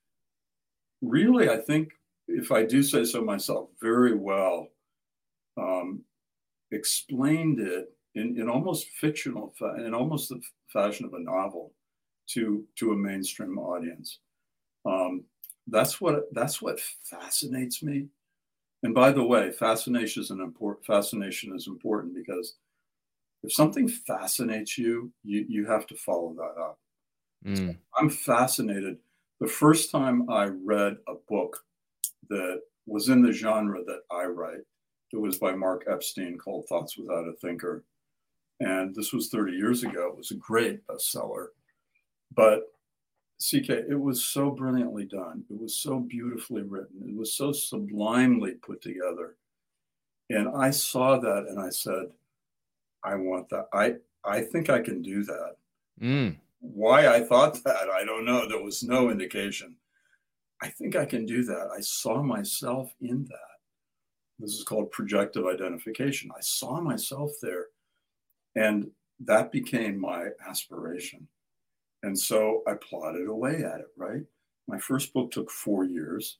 really, 1.01 1.49
I 1.49 1.57
think, 1.57 1.93
if 2.27 2.51
I 2.51 2.63
do 2.63 2.83
say 2.83 3.03
so 3.05 3.21
myself, 3.21 3.69
very 3.81 4.15
well 4.15 4.69
um, 5.57 6.01
explained 6.71 7.59
it 7.59 7.93
in, 8.15 8.39
in 8.39 8.49
almost 8.49 8.87
fictional, 8.99 9.53
in 9.77 9.93
almost 9.93 10.29
the 10.29 10.41
fashion 10.71 11.05
of 11.05 11.13
a 11.13 11.19
novel 11.19 11.73
to, 12.29 12.65
to 12.77 12.91
a 12.91 12.95
mainstream 12.95 13.57
audience. 13.57 14.19
Um, 14.85 15.23
that's 15.67 16.01
what 16.01 16.33
that's 16.33 16.61
what 16.61 16.79
fascinates 17.09 17.81
me. 17.81 18.07
And 18.83 18.93
by 18.93 19.11
the 19.11 19.23
way, 19.23 19.51
fascination 19.51 20.21
is 20.21 20.29
an 20.29 20.41
important 20.41 20.85
fascination 20.85 21.55
is 21.55 21.67
important 21.67 22.13
because 22.13 22.55
if 23.41 23.53
something 23.53 23.87
fascinates 23.87 24.77
you, 24.77 25.11
you 25.23 25.45
you 25.47 25.65
have 25.65 25.87
to 25.87 25.95
follow 25.95 26.33
that 26.35 26.61
up. 26.61 26.79
Mm. 27.45 27.77
I'm 27.97 28.09
fascinated. 28.09 28.97
The 29.39 29.47
first 29.47 29.91
time 29.91 30.29
I 30.29 30.45
read 30.45 30.97
a 31.07 31.15
book 31.27 31.63
that 32.29 32.61
was 32.85 33.09
in 33.09 33.21
the 33.21 33.31
genre 33.31 33.83
that 33.85 34.01
I 34.11 34.25
write, 34.25 34.61
it 35.11 35.17
was 35.17 35.37
by 35.37 35.53
Mark 35.53 35.85
Epstein 35.89 36.37
called 36.37 36.67
Thoughts 36.67 36.97
Without 36.97 37.27
a 37.27 37.33
Thinker. 37.33 37.83
And 38.59 38.95
this 38.95 39.11
was 39.11 39.29
30 39.29 39.53
years 39.53 39.83
ago. 39.83 40.07
It 40.07 40.17
was 40.17 40.31
a 40.31 40.35
great 40.35 40.85
bestseller. 40.87 41.47
But 42.35 42.72
CK, 43.43 43.69
it 43.69 43.99
was 43.99 44.23
so 44.23 44.51
brilliantly 44.51 45.05
done. 45.05 45.43
It 45.49 45.59
was 45.59 45.75
so 45.75 45.99
beautifully 45.99 46.61
written. 46.61 47.03
It 47.07 47.15
was 47.15 47.33
so 47.33 47.51
sublimely 47.51 48.53
put 48.53 48.81
together. 48.81 49.35
And 50.29 50.47
I 50.55 50.71
saw 50.71 51.19
that 51.19 51.45
and 51.49 51.59
I 51.59 51.69
said, 51.69 52.05
I 53.03 53.15
want 53.15 53.49
that. 53.49 53.67
I, 53.73 53.95
I 54.23 54.41
think 54.41 54.69
I 54.69 54.79
can 54.79 55.01
do 55.01 55.23
that. 55.25 55.55
Mm. 56.01 56.37
Why 56.61 57.07
I 57.07 57.23
thought 57.23 57.61
that, 57.65 57.89
I 57.93 58.05
don't 58.05 58.25
know. 58.25 58.47
There 58.47 58.63
was 58.63 58.83
no 58.83 59.09
indication. 59.09 59.75
I 60.61 60.69
think 60.69 60.95
I 60.95 61.05
can 61.05 61.25
do 61.25 61.43
that. 61.43 61.69
I 61.75 61.81
saw 61.81 62.23
myself 62.23 62.93
in 63.01 63.25
that. 63.25 63.53
This 64.39 64.53
is 64.53 64.63
called 64.63 64.91
projective 64.91 65.45
identification. 65.45 66.31
I 66.35 66.41
saw 66.41 66.79
myself 66.79 67.31
there. 67.41 67.65
And 68.55 68.89
that 69.19 69.51
became 69.51 69.99
my 69.99 70.27
aspiration. 70.47 71.27
And 72.03 72.17
so 72.17 72.63
I 72.67 72.73
plodded 72.73 73.27
away 73.27 73.63
at 73.63 73.79
it, 73.79 73.87
right? 73.97 74.21
My 74.67 74.77
first 74.77 75.13
book 75.13 75.31
took 75.31 75.49
four 75.49 75.85
years. 75.85 76.37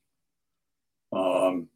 Um, 1.11 1.67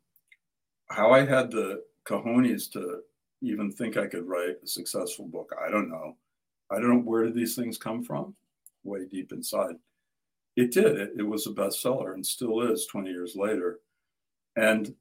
how 0.90 1.12
I 1.12 1.26
had 1.26 1.52
the 1.52 1.84
cojones 2.06 2.72
to 2.74 3.00
even 3.42 3.72
think 3.72 3.98
I 3.98 4.08
could 4.08 4.28
write 4.28 4.58
a 4.64 4.68
successful 4.68 5.26
book, 5.26 5.52
I 5.66 5.70
don't 5.70 5.90
know. 5.90 6.16
I 6.70 6.76
don't 6.76 6.90
know 6.90 7.00
where 7.00 7.24
did 7.24 7.36
these 7.36 7.56
things 7.56 7.78
come 7.78 8.04
from? 8.04 8.36
Way 8.84 9.06
deep 9.06 9.32
inside. 9.32 9.76
It 10.56 10.72
did. 10.72 10.98
It, 10.98 11.12
it 11.20 11.24
was 11.24 11.48
a 11.48 11.52
bestseller 11.52 12.14
and 12.14 12.26
still 12.26 12.62
is 12.62 12.88
20 12.88 13.10
years 13.10 13.36
later. 13.36 13.80
And 14.56 14.94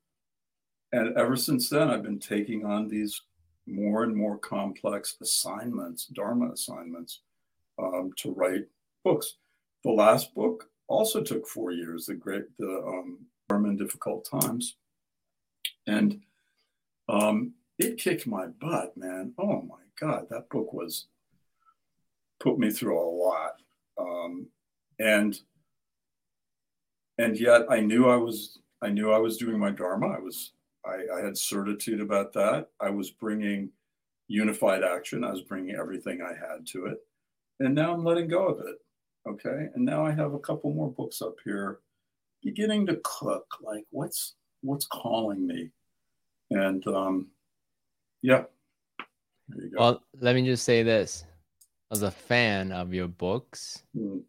and 0.92 1.16
ever 1.16 1.34
since 1.34 1.68
then, 1.68 1.90
I've 1.90 2.04
been 2.04 2.20
taking 2.20 2.64
on 2.64 2.86
these 2.86 3.20
more 3.66 4.04
and 4.04 4.14
more 4.14 4.38
complex 4.38 5.16
assignments, 5.20 6.06
Dharma 6.06 6.52
assignments, 6.52 7.22
um, 7.78 8.12
to 8.18 8.30
write 8.30 8.66
books. 9.06 9.36
The 9.84 9.90
last 9.92 10.34
book 10.34 10.68
also 10.88 11.22
took 11.22 11.46
four 11.46 11.70
years, 11.70 12.06
the 12.06 12.14
great, 12.14 12.44
the 12.58 12.82
um, 12.84 13.18
in 13.50 13.76
Difficult 13.76 14.28
Times. 14.28 14.76
And 15.86 16.20
um, 17.08 17.52
it 17.78 17.98
kicked 17.98 18.26
my 18.26 18.46
butt, 18.46 18.96
man. 18.96 19.32
Oh 19.38 19.62
my 19.62 19.84
God, 20.00 20.26
that 20.30 20.50
book 20.50 20.72
was, 20.72 21.06
put 22.40 22.58
me 22.58 22.70
through 22.70 22.98
a 22.98 23.12
lot. 23.24 23.52
Um, 23.96 24.48
and, 24.98 25.38
and 27.18 27.38
yet 27.38 27.62
I 27.70 27.78
knew 27.78 28.10
I 28.10 28.16
was, 28.16 28.58
I 28.82 28.88
knew 28.88 29.12
I 29.12 29.18
was 29.18 29.36
doing 29.36 29.58
my 29.58 29.70
Dharma. 29.70 30.08
I 30.08 30.18
was, 30.18 30.50
I, 30.84 30.96
I 31.16 31.24
had 31.24 31.38
certitude 31.38 32.00
about 32.00 32.32
that. 32.32 32.70
I 32.80 32.90
was 32.90 33.10
bringing 33.12 33.70
unified 34.26 34.82
action. 34.82 35.22
I 35.22 35.30
was 35.30 35.42
bringing 35.42 35.76
everything 35.76 36.22
I 36.22 36.34
had 36.34 36.66
to 36.72 36.86
it. 36.86 36.98
And 37.60 37.72
now 37.72 37.94
I'm 37.94 38.04
letting 38.04 38.26
go 38.26 38.48
of 38.48 38.66
it. 38.66 38.76
Okay. 39.26 39.68
And 39.74 39.84
now 39.84 40.06
I 40.06 40.12
have 40.12 40.34
a 40.34 40.38
couple 40.38 40.72
more 40.72 40.90
books 40.90 41.20
up 41.20 41.34
here 41.44 41.80
beginning 42.42 42.86
to 42.86 43.00
cook. 43.02 43.46
Like 43.60 43.84
what's 43.90 44.34
what's 44.62 44.86
calling 44.86 45.46
me? 45.46 45.70
And 46.50 46.86
um 46.86 47.28
yeah. 48.22 48.44
Well, 49.72 50.02
let 50.20 50.34
me 50.34 50.44
just 50.44 50.64
say 50.64 50.82
this. 50.82 51.24
As 51.92 52.02
a 52.02 52.10
fan 52.10 52.72
of 52.72 52.92
your 52.92 53.06
books, 53.06 53.84
mm. 53.96 54.20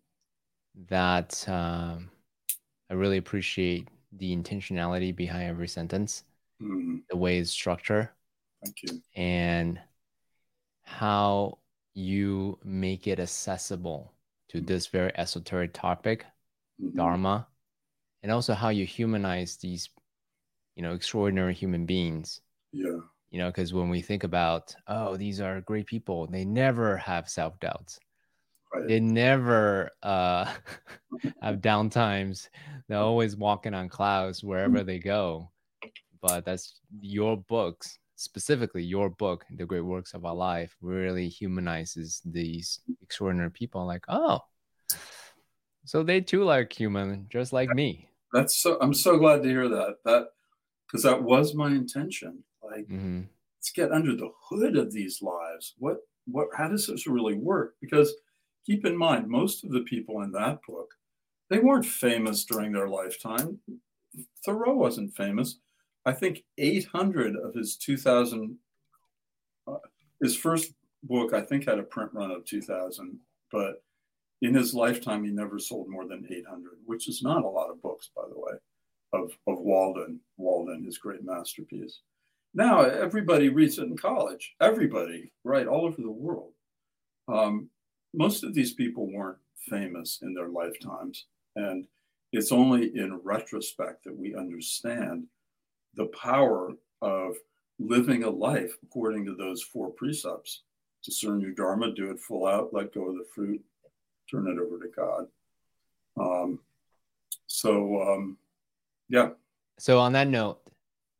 that 0.90 1.48
um, 1.50 2.12
I 2.92 2.94
really 2.94 3.18
appreciate 3.18 3.88
the 4.12 4.36
intentionality 4.36 5.16
behind 5.16 5.50
every 5.50 5.68
sentence, 5.68 6.24
mm. 6.62 7.02
the 7.10 7.18
way 7.18 7.40
it's 7.40 7.50
structured. 7.50 8.10
Thank 8.64 8.84
you. 8.84 9.02
And 9.16 9.80
how 10.84 11.58
you 11.96 12.60
make 12.64 13.08
it 13.08 13.20
accessible 13.20 14.14
to 14.50 14.62
this 14.62 14.88
very 14.88 15.12
esoteric 15.18 15.74
topic, 15.74 16.26
mm-hmm. 16.82 16.98
Dharma, 16.98 17.48
and 18.24 18.32
also 18.32 18.54
how 18.54 18.70
you 18.70 18.86
humanize 18.86 19.58
these, 19.58 19.90
you 20.76 20.84
know, 20.84 20.94
extraordinary 20.94 21.54
human 21.54 21.86
beings. 21.86 22.42
Yeah. 22.72 23.00
You 23.30 23.40
know, 23.40 23.48
because 23.48 23.74
when 23.74 23.90
we 23.90 24.02
think 24.02 24.24
about, 24.24 24.76
oh, 24.88 25.18
these 25.18 25.42
are 25.42 25.62
great 25.62 25.86
people, 25.86 26.28
they 26.28 26.46
never 26.46 26.98
have 26.98 27.30
self 27.30 27.60
doubts. 27.60 28.00
Right. 28.74 28.88
They 28.88 29.00
never 29.00 29.92
uh, 30.04 30.52
have 31.42 31.62
down 31.62 31.90
times. 31.90 32.50
They're 32.88 32.98
always 32.98 33.36
walking 33.36 33.74
on 33.74 33.90
clouds 33.90 34.44
wherever 34.44 34.78
mm-hmm. 34.78 34.88
they 34.88 35.00
go. 35.00 35.52
But 36.22 36.46
that's 36.46 36.80
your 37.00 37.38
books 37.38 38.00
specifically 38.18 38.84
your 38.84 39.10
book, 39.10 39.46
The 39.56 39.66
Great 39.66 39.86
Works 39.86 40.14
of 40.14 40.26
Our 40.26 40.36
Life, 40.36 40.76
really 40.82 41.30
humanizes 41.30 42.22
these 42.26 42.82
extraordinary 43.02 43.52
people. 43.52 43.86
Like, 43.86 44.04
oh, 44.10 44.42
so 45.86 46.04
they 46.04 46.20
too 46.20 46.44
like 46.44 46.74
human, 46.74 47.28
just 47.30 47.54
like 47.54 47.70
me. 47.70 48.10
That's 48.34 48.62
so. 48.62 48.78
I'm 48.82 48.94
so 48.94 49.18
glad 49.18 49.44
to 49.44 49.50
hear 49.50 49.70
that. 49.70 49.96
That 50.04 50.28
because 50.86 51.04
that 51.04 51.24
was 51.24 51.56
my 51.56 51.68
intention. 51.68 52.44
Like, 52.64 52.88
mm-hmm. 52.88 53.22
let's 53.58 53.72
get 53.72 53.92
under 53.92 54.16
the 54.16 54.30
hood 54.50 54.78
of 54.78 54.92
these 54.92 55.22
lives. 55.22 55.76
What, 55.78 55.98
what, 56.26 56.48
how 56.56 56.68
does 56.68 56.88
this 56.88 57.08
really 57.08 57.36
work? 57.36 57.76
Because 57.82 58.14
keep 58.66 58.86
in 58.86 58.98
mind, 58.98 59.28
most 59.28 59.64
of 59.64 59.72
the 59.72 59.82
people 59.82 60.22
in 60.22 60.32
that 60.32 60.60
book, 60.68 60.94
they 61.50 61.60
weren't 61.60 61.86
famous 61.86 62.46
during 62.46 62.72
their 62.72 62.90
lifetime. 62.90 63.60
Thoreau 64.46 64.76
wasn't 64.76 65.16
famous. 65.16 65.60
I 66.08 66.14
think 66.14 66.46
800 66.58 67.36
of 67.36 67.54
his 67.54 67.76
2000, 67.76 68.58
uh, 69.68 69.76
his 70.22 70.38
first 70.38 70.72
book, 71.04 71.34
I 71.34 71.42
think, 71.42 71.66
had 71.66 71.80
a 71.80 71.84
print 71.84 72.12
run 72.14 72.32
of 72.32 72.46
2000, 72.46 73.20
but 73.52 73.84
in 74.42 74.54
his 74.54 74.74
lifetime, 74.74 75.26
he 75.26 75.32
never 75.32 75.60
sold 75.60 75.90
more 75.90 76.08
than 76.08 76.26
800, 76.30 76.78
which 76.86 77.10
is 77.10 77.22
not 77.22 77.44
a 77.44 77.50
lot 77.50 77.70
of 77.70 77.82
books, 77.82 78.10
by 78.16 78.22
the 78.30 78.40
way, 78.40 78.54
of, 79.12 79.38
of 79.48 79.60
Walden, 79.60 80.22
Walden, 80.38 80.86
his 80.86 80.98
great 80.98 81.26
masterpiece. 81.26 82.00
Now, 82.54 82.84
everybody 82.84 83.50
reads 83.50 83.78
it 83.78 83.84
in 83.88 83.98
college, 83.98 84.56
everybody, 84.62 85.34
right, 85.44 85.68
all 85.68 85.86
over 85.86 86.02
the 86.02 86.10
world. 86.10 86.54
Um, 87.28 87.70
most 88.14 88.46
of 88.46 88.54
these 88.54 88.74
people 88.74 89.12
weren't 89.12 89.40
famous 89.58 90.20
in 90.22 90.34
their 90.34 90.48
lifetimes. 90.48 91.26
And 91.58 91.86
it's 92.32 92.54
only 92.54 92.98
in 92.98 93.20
retrospect 93.26 94.06
that 94.06 94.18
we 94.18 94.36
understand 94.36 95.28
the 95.98 96.06
power 96.06 96.72
of 97.02 97.36
living 97.80 98.24
a 98.24 98.30
life 98.30 98.78
according 98.84 99.26
to 99.26 99.36
those 99.36 99.62
four 99.62 99.90
precepts. 99.90 100.62
Discern 101.04 101.42
your 101.42 101.52
dharma, 101.52 101.94
do 101.94 102.12
it 102.12 102.20
full 102.20 102.48
out, 102.48 102.74
let 102.74 102.94
go 102.94 103.10
of 103.10 103.16
the 103.16 103.26
fruit, 103.34 103.62
turn 104.30 104.48
it 104.48 104.60
over 104.60 104.80
to 104.80 104.90
God. 104.96 105.28
Um, 106.20 106.60
so, 107.48 108.02
um, 108.02 108.38
yeah. 109.10 109.30
So, 109.78 110.00
on 110.00 110.14
that 110.14 110.28
note, 110.28 110.60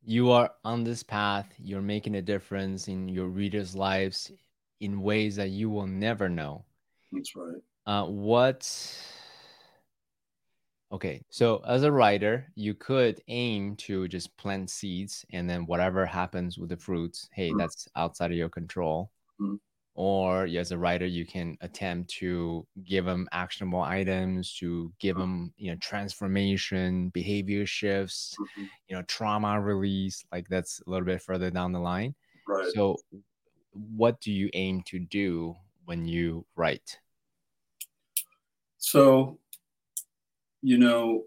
you 0.04 0.32
are 0.32 0.52
on 0.64 0.84
this 0.84 1.04
path, 1.04 1.54
you're 1.60 1.82
making 1.82 2.16
a 2.16 2.22
difference 2.22 2.88
in 2.88 3.08
your 3.08 3.28
readers' 3.28 3.76
lives 3.76 4.32
in 4.80 5.02
ways 5.02 5.36
that 5.36 5.50
you 5.50 5.70
will 5.70 5.88
never 5.88 6.28
know. 6.30 6.66
That's 7.12 7.36
right. 7.36 7.62
Uh, 7.86 8.06
what 8.06 8.70
Okay, 10.92 11.22
so 11.30 11.62
as 11.68 11.84
a 11.84 11.92
writer, 11.92 12.46
you 12.56 12.74
could 12.74 13.22
aim 13.28 13.76
to 13.76 14.08
just 14.08 14.36
plant 14.38 14.70
seeds 14.70 15.26
and 15.34 15.50
then 15.50 15.66
whatever 15.66 16.06
happens 16.06 16.58
with 16.58 16.70
the 16.70 16.78
fruits, 16.78 17.28
hey, 17.34 17.50
mm-hmm. 17.50 17.60
that's 17.60 17.90
outside 17.98 18.32
of 18.32 18.38
your 18.38 18.48
control. 18.48 19.12
Mm-hmm. 19.42 19.56
Or 19.96 20.46
as 20.46 20.72
a 20.72 20.78
writer, 20.78 21.08
you 21.08 21.26
can 21.26 21.58
attempt 21.62 22.12
to 22.20 22.66
give 22.86 23.04
them 23.04 23.28
actionable 23.32 23.82
items, 23.82 24.54
to 24.60 24.94
give 25.00 25.18
them, 25.18 25.52
you 25.58 25.72
know, 25.72 25.78
transformation, 25.82 27.10
behavior 27.10 27.66
shifts, 27.66 28.38
mm-hmm. 28.40 28.68
you 28.88 28.96
know, 28.96 29.02
trauma 29.04 29.60
release. 29.60 30.24
Like 30.32 30.48
that's 30.48 30.82
a 30.86 30.90
little 30.90 31.06
bit 31.06 31.22
further 31.22 31.50
down 31.50 31.72
the 31.74 31.80
line. 31.80 32.14
Right. 32.48 32.72
So, 32.74 32.98
what 33.72 34.22
do 34.22 34.32
you 34.32 34.50
aim 34.54 34.84
to 34.84 35.00
do 35.00 35.56
when 35.86 36.06
you 36.06 36.46
write? 36.56 37.00
So 38.78 39.40
you 40.62 40.78
know, 40.78 41.24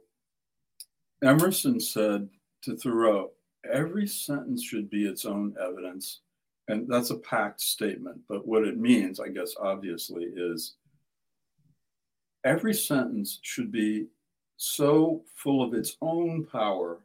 Emerson 1.23 1.81
said 1.81 2.29
to 2.63 2.77
Thoreau, 2.77 3.31
every 3.71 4.07
sentence 4.07 4.63
should 4.65 4.91
be 4.91 5.07
its 5.07 5.25
own 5.25 5.55
evidence, 5.61 6.21
and 6.69 6.89
that's 6.89 7.11
a 7.11 7.19
packed 7.19 7.61
statement, 7.61 8.21
but 8.29 8.47
what 8.47 8.65
it 8.65 8.79
means, 8.79 9.21
I 9.21 9.29
guess, 9.29 9.55
obviously, 9.61 10.25
is 10.25 10.77
every 12.45 12.75
sentence 12.75 13.39
should 13.43 13.71
be 13.71 14.07
so 14.57 15.23
full 15.35 15.63
of 15.63 15.75
its 15.75 15.97
own 16.01 16.47
power 16.47 17.01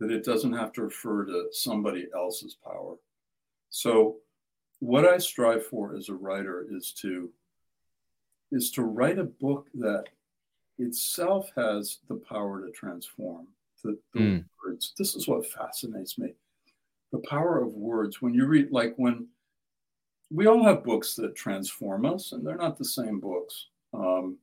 that 0.00 0.10
it 0.10 0.24
doesn't 0.24 0.52
have 0.52 0.72
to 0.72 0.82
refer 0.82 1.24
to 1.24 1.46
somebody 1.52 2.06
else's 2.14 2.56
power. 2.62 2.96
So 3.70 4.16
what 4.80 5.06
I 5.06 5.18
strive 5.18 5.66
for 5.66 5.96
as 5.96 6.08
a 6.08 6.14
writer 6.14 6.66
is 6.70 6.92
to 7.00 7.30
is 8.52 8.70
to 8.70 8.82
write 8.82 9.18
a 9.18 9.24
book 9.24 9.66
that 9.74 10.04
itself 10.78 11.50
has 11.56 11.98
the 12.08 12.16
power 12.16 12.64
to 12.64 12.70
transform 12.72 13.46
the, 13.82 13.98
the 14.14 14.20
mm. 14.20 14.44
words. 14.64 14.92
This 14.98 15.14
is 15.14 15.28
what 15.28 15.46
fascinates 15.46 16.18
me. 16.18 16.34
The 17.12 17.22
power 17.28 17.62
of 17.62 17.74
words. 17.74 18.20
When 18.20 18.34
you 18.34 18.46
read, 18.46 18.70
like 18.70 18.94
when 18.96 19.28
we 20.30 20.46
all 20.46 20.64
have 20.64 20.84
books 20.84 21.14
that 21.14 21.36
transform 21.36 22.04
us, 22.04 22.32
and 22.32 22.46
they're 22.46 22.56
not 22.56 22.78
the 22.78 22.84
same 22.84 23.20
books. 23.20 23.68
Um, 23.94 24.38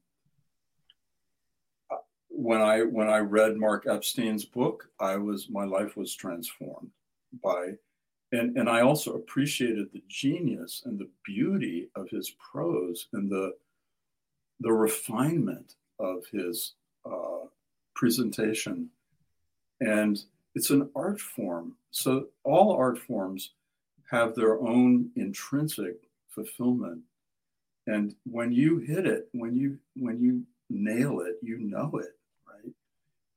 when 2.29 2.61
I 2.61 2.81
when 2.81 3.09
I 3.09 3.19
read 3.19 3.57
Mark 3.57 3.85
Epstein's 3.85 4.45
book, 4.45 4.89
I 4.99 5.17
was 5.17 5.49
my 5.49 5.65
life 5.65 5.95
was 5.95 6.15
transformed 6.15 6.89
by 7.43 7.73
and 8.31 8.57
and 8.57 8.67
I 8.67 8.81
also 8.81 9.13
appreciated 9.13 9.87
the 9.93 10.03
genius 10.09 10.81
and 10.85 10.97
the 10.97 11.09
beauty 11.23 11.89
of 11.95 12.09
his 12.09 12.31
prose 12.31 13.07
and 13.13 13.29
the 13.29 13.53
the 14.59 14.71
refinement 14.71 15.75
of 15.99 16.23
his 16.31 16.73
uh, 17.05 17.47
presentation. 17.95 18.89
And 19.79 20.19
it's 20.55 20.69
an 20.69 20.89
art 20.95 21.19
form. 21.19 21.75
So 21.91 22.27
all 22.43 22.75
art 22.75 22.97
forms 22.97 23.51
have 24.09 24.35
their 24.35 24.61
own 24.61 25.09
intrinsic 25.15 25.95
fulfillment. 26.29 27.01
And 27.87 28.15
when 28.25 28.51
you 28.51 28.77
hit 28.77 29.05
it, 29.05 29.27
when 29.33 29.55
you 29.55 29.77
when 29.95 30.21
you 30.21 30.43
nail 30.69 31.19
it, 31.21 31.35
you 31.41 31.59
know 31.59 31.91
it, 31.95 32.17
right? 32.47 32.73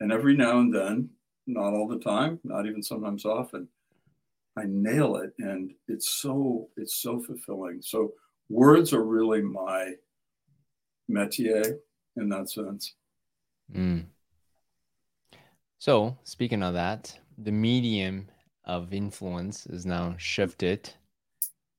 And 0.00 0.12
every 0.12 0.36
now 0.36 0.60
and 0.60 0.72
then, 0.72 1.10
not 1.46 1.72
all 1.72 1.88
the 1.88 1.98
time, 1.98 2.38
not 2.44 2.66
even 2.66 2.82
sometimes 2.82 3.24
often, 3.24 3.68
I 4.56 4.64
nail 4.66 5.16
it 5.16 5.34
and 5.38 5.72
it's 5.88 6.08
so 6.08 6.68
it's 6.76 6.94
so 6.94 7.20
fulfilling. 7.20 7.82
So 7.82 8.14
words 8.48 8.92
are 8.92 9.04
really 9.04 9.42
my 9.42 9.94
métier 11.10 11.78
in 12.16 12.28
that 12.30 12.50
sense. 12.50 12.94
Mm. 13.74 14.06
So, 15.78 16.16
speaking 16.24 16.62
of 16.62 16.74
that, 16.74 17.18
the 17.38 17.52
medium 17.52 18.28
of 18.64 18.92
influence 18.92 19.66
is 19.66 19.86
now 19.86 20.14
shifted. 20.18 20.90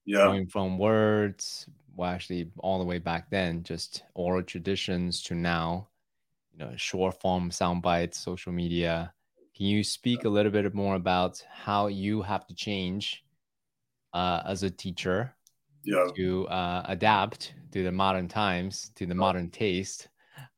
Yeah. 0.05 0.25
Going 0.25 0.47
from 0.47 0.77
words, 0.77 1.67
well, 1.95 2.09
actually, 2.09 2.51
all 2.59 2.79
the 2.79 2.85
way 2.85 2.99
back 2.99 3.29
then, 3.29 3.63
just 3.63 4.03
oral 4.13 4.43
traditions 4.43 5.21
to 5.23 5.35
now, 5.35 5.89
you 6.53 6.59
know, 6.59 6.71
short 6.77 7.19
form 7.19 7.51
sound 7.51 7.81
bites, 7.81 8.19
social 8.19 8.53
media. 8.53 9.13
Can 9.55 9.65
you 9.65 9.83
speak 9.83 10.23
a 10.23 10.29
little 10.29 10.51
bit 10.51 10.73
more 10.73 10.95
about 10.95 11.43
how 11.51 11.87
you 11.87 12.21
have 12.21 12.45
to 12.47 12.53
change 12.53 13.25
uh, 14.13 14.43
as 14.45 14.63
a 14.63 14.69
teacher 14.69 15.35
yeah. 15.83 16.05
to 16.15 16.47
uh, 16.47 16.83
adapt 16.85 17.55
to 17.71 17.83
the 17.83 17.91
modern 17.91 18.27
times, 18.27 18.91
to 18.95 19.05
the 19.05 19.15
modern 19.15 19.49
taste 19.49 20.07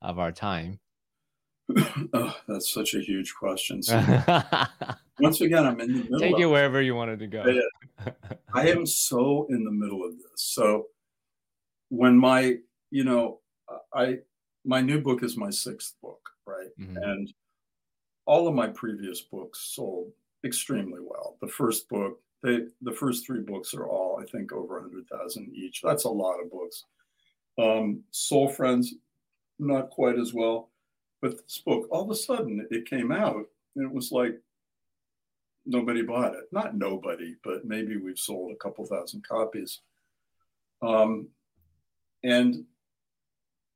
of 0.02 0.20
our 0.20 0.32
time? 0.32 0.80
oh, 2.14 2.36
that's 2.48 2.74
such 2.74 2.94
a 2.94 3.02
huge 3.02 3.34
question. 3.34 3.82
So, 5.20 5.26
once 5.26 5.42
again, 5.42 5.66
I'm 5.66 5.82
in 5.82 5.88
the 5.92 6.04
middle. 6.04 6.20
Take 6.20 6.40
it 6.40 6.46
wherever 6.46 6.82
you 6.82 6.96
wanted 6.96 7.20
to 7.20 7.28
go. 7.28 7.44
I 8.54 8.70
am 8.70 8.86
so 8.86 9.48
in 9.50 9.66
the 9.66 9.72
middle 9.72 10.06
of 10.06 10.14
this. 10.14 10.24
So 10.36 10.86
when 11.90 12.18
my, 12.18 12.56
you 12.90 13.04
know, 13.04 13.42
I 13.94 14.20
my 14.64 14.80
new 14.80 15.02
book 15.02 15.22
is 15.24 15.36
my 15.36 15.50
sixth 15.50 15.96
book, 16.02 16.30
right? 16.46 16.70
Mm-hmm. 16.80 16.98
And 16.98 17.34
all 18.26 18.48
of 18.48 18.56
my 18.56 18.68
previous 18.68 19.22
books 19.22 19.60
sold 19.76 20.12
extremely 20.46 21.00
well. 21.02 21.38
The 21.42 21.48
first 21.48 21.90
book, 21.90 22.22
they, 22.44 22.60
the 22.82 22.94
first 22.94 23.26
three 23.26 23.42
books 23.42 23.74
are 23.74 23.88
all, 23.88 24.20
I 24.22 24.26
think, 24.26 24.54
over 24.54 24.76
100,000 24.76 25.52
each. 25.54 25.82
That's 25.84 26.06
a 26.06 26.10
lot 26.10 26.40
of 26.40 26.52
books. 26.52 26.86
Um, 27.58 28.04
Soul 28.12 28.48
Friends 28.48 28.94
not 29.60 29.90
quite 29.90 30.18
as 30.18 30.34
well. 30.34 30.70
But 31.22 31.38
this 31.38 31.62
book, 31.66 31.88
all 31.92 32.04
of 32.04 32.10
a 32.10 32.16
sudden, 32.16 32.66
it 32.72 32.90
came 32.90 33.12
out 33.12 33.46
and 33.76 33.86
it 33.86 33.92
was 33.94 34.12
like 34.12 34.40
nobody 35.66 36.02
bought 36.02 36.34
it. 36.34 36.46
Not 36.52 36.78
nobody, 36.78 37.36
but 37.44 37.66
maybe 37.66 37.98
we've 37.98 38.18
sold 38.18 38.52
a 38.52 38.56
couple 38.56 38.86
thousand 38.86 39.26
copies. 39.28 39.82
Um, 40.82 41.28
and 42.24 42.64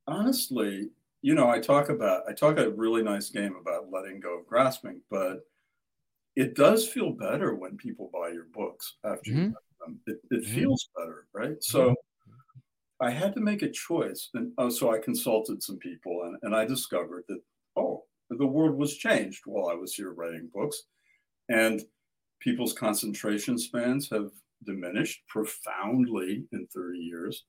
honestly, 0.08 0.90
you 1.22 1.36
know, 1.36 1.50
I 1.50 1.60
talk 1.60 1.90
about 1.90 2.24
I 2.30 2.34
talk 2.34 2.58
a 2.58 2.70
really 2.70 3.04
nice 3.04 3.30
game 3.30 3.56
about 3.60 3.92
letting 3.92 4.20
go 4.20 4.40
of 4.40 4.48
grasping, 4.48 5.02
but 5.10 5.42
it 6.36 6.56
does 6.56 6.88
feel 6.88 7.12
better 7.12 7.56
when 7.56 7.78
people 7.78 8.10
buy 8.12 8.30
your 8.30 8.48
books 8.54 8.96
after 9.04 9.32
mm-hmm. 9.32 9.42
you 9.42 9.56
them. 9.86 10.00
It, 10.08 10.18
it 10.32 10.44
mm-hmm. 10.44 10.56
feels 10.56 10.90
better, 10.96 11.28
right? 11.34 11.62
So 11.62 11.96
I 13.04 13.10
had 13.10 13.34
to 13.34 13.42
make 13.42 13.64
a 13.64 13.70
choice. 13.70 14.30
And 14.34 14.54
oh, 14.58 14.70
so 14.70 14.94
I 14.94 14.98
consulted 14.98 15.62
some 15.62 15.78
people 15.78 16.24
and, 16.24 16.38
and 16.44 16.56
I 16.56 16.66
discovered 16.66 17.26
that, 17.28 17.42
oh, 17.76 18.04
the 18.30 18.46
world 18.46 18.78
was 18.78 18.96
changed 18.96 19.42
while 19.46 19.70
I 19.70 19.74
was 19.74 19.94
here 19.94 20.14
writing 20.14 20.50
books. 20.54 20.84
And 21.50 21.82
people's 22.40 22.72
concentration 22.72 23.58
spans 23.58 24.10
have 24.10 24.32
diminished 24.66 25.22
profoundly 25.28 26.46
in 26.54 26.66
30 26.74 26.98
years. 26.98 27.44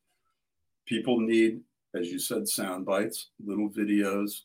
People 0.87 1.21
need, 1.21 1.61
as 1.95 2.11
you 2.11 2.19
said, 2.19 2.49
sound 2.49 2.85
bites, 2.85 3.31
little 3.45 3.71
videos, 3.71 4.41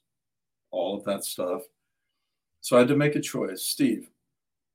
all 0.70 0.96
of 0.96 1.04
that 1.06 1.26
stuff. 1.26 1.64
So 2.62 2.76
I 2.76 2.80
had 2.82 2.88
to 2.90 2.96
make 2.96 3.16
a 3.16 3.22
choice. 3.22 3.64
Steve, 3.64 4.12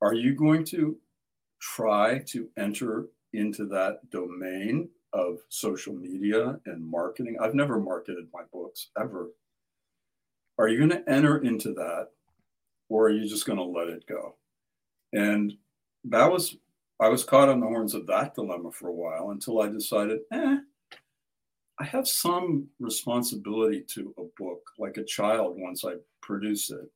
are 0.02 0.14
you 0.14 0.34
going 0.34 0.64
to 0.64 0.96
try 1.60 2.18
to 2.26 2.48
enter 2.56 3.06
into 3.32 3.66
that 3.66 4.10
domain 4.10 4.88
of 5.14 5.38
social 5.48 5.94
media 5.94 6.58
and 6.66 6.84
marketing. 6.84 7.36
I've 7.40 7.54
never 7.54 7.78
marketed 7.80 8.26
my 8.34 8.42
books 8.52 8.88
ever. 9.00 9.30
Are 10.58 10.68
you 10.68 10.78
going 10.78 10.90
to 10.90 11.08
enter 11.10 11.38
into 11.38 11.72
that 11.74 12.08
or 12.88 13.06
are 13.06 13.12
you 13.12 13.28
just 13.28 13.46
going 13.46 13.58
to 13.58 13.64
let 13.64 13.88
it 13.88 14.06
go? 14.06 14.34
And 15.12 15.54
that 16.04 16.30
was, 16.30 16.56
I 17.00 17.08
was 17.08 17.24
caught 17.24 17.48
on 17.48 17.60
the 17.60 17.66
horns 17.66 17.94
of 17.94 18.06
that 18.08 18.34
dilemma 18.34 18.72
for 18.72 18.88
a 18.88 18.92
while 18.92 19.30
until 19.30 19.62
I 19.62 19.68
decided, 19.68 20.20
eh, 20.32 20.58
I 21.78 21.84
have 21.84 22.06
some 22.06 22.68
responsibility 22.78 23.82
to 23.94 24.14
a 24.18 24.24
book 24.40 24.62
like 24.78 24.96
a 24.96 25.04
child 25.04 25.54
once 25.56 25.84
I 25.84 25.94
produce 26.22 26.70
it. 26.70 26.90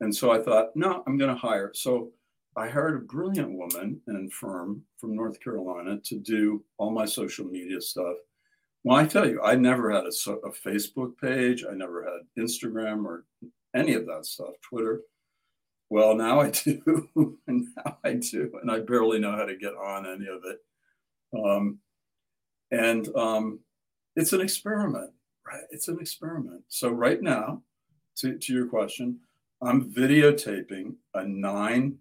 And 0.00 0.14
so 0.14 0.32
I 0.32 0.40
thought, 0.40 0.74
no, 0.74 1.02
I'm 1.06 1.18
going 1.18 1.32
to 1.32 1.40
hire. 1.40 1.72
So 1.74 2.10
I 2.60 2.68
hired 2.68 2.96
a 2.96 3.06
brilliant 3.06 3.52
woman 3.52 4.02
and 4.06 4.30
firm 4.30 4.82
from 4.98 5.16
North 5.16 5.40
Carolina 5.40 5.98
to 6.04 6.18
do 6.18 6.62
all 6.76 6.90
my 6.90 7.06
social 7.06 7.46
media 7.46 7.80
stuff. 7.80 8.16
Well, 8.84 8.98
I 8.98 9.06
tell 9.06 9.26
you, 9.26 9.40
I 9.42 9.54
never 9.54 9.90
had 9.90 10.04
a, 10.04 10.30
a, 10.30 10.52
Facebook 10.52 11.16
page. 11.16 11.64
I 11.64 11.72
never 11.72 12.04
had 12.04 12.42
Instagram 12.42 13.06
or 13.06 13.24
any 13.74 13.94
of 13.94 14.04
that 14.06 14.26
stuff, 14.26 14.52
Twitter. 14.60 15.00
Well, 15.88 16.14
now 16.14 16.40
I 16.40 16.50
do. 16.64 17.38
and 17.46 17.68
now 17.78 17.96
I 18.04 18.14
do. 18.14 18.52
And 18.60 18.70
I 18.70 18.80
barely 18.80 19.18
know 19.18 19.32
how 19.32 19.46
to 19.46 19.56
get 19.56 19.74
on 19.74 20.04
any 20.04 20.26
of 20.26 20.42
it. 20.44 20.58
Um, 21.34 21.78
and 22.70 23.08
um, 23.16 23.60
it's 24.16 24.34
an 24.34 24.42
experiment, 24.42 25.12
right? 25.46 25.64
It's 25.70 25.88
an 25.88 25.98
experiment. 25.98 26.62
So, 26.68 26.90
right 26.90 27.22
now, 27.22 27.62
to, 28.16 28.36
to 28.36 28.52
your 28.52 28.66
question, 28.66 29.18
I'm 29.62 29.90
videotaping 29.90 30.96
a 31.14 31.24
nine 31.24 31.98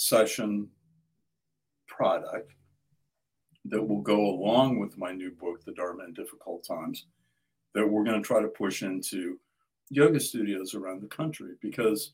session 0.00 0.66
product 1.86 2.52
that 3.66 3.86
will 3.86 4.00
go 4.00 4.28
along 4.30 4.78
with 4.78 4.96
my 4.96 5.12
new 5.12 5.30
book, 5.30 5.62
The 5.62 5.72
Dharma 5.72 6.04
in 6.04 6.14
Difficult 6.14 6.64
Times, 6.66 7.04
that 7.74 7.86
we're 7.86 8.04
going 8.04 8.20
to 8.20 8.26
try 8.26 8.40
to 8.40 8.48
push 8.48 8.82
into 8.82 9.38
yoga 9.90 10.18
studios 10.18 10.74
around 10.74 11.02
the 11.02 11.08
country. 11.08 11.52
Because 11.60 12.12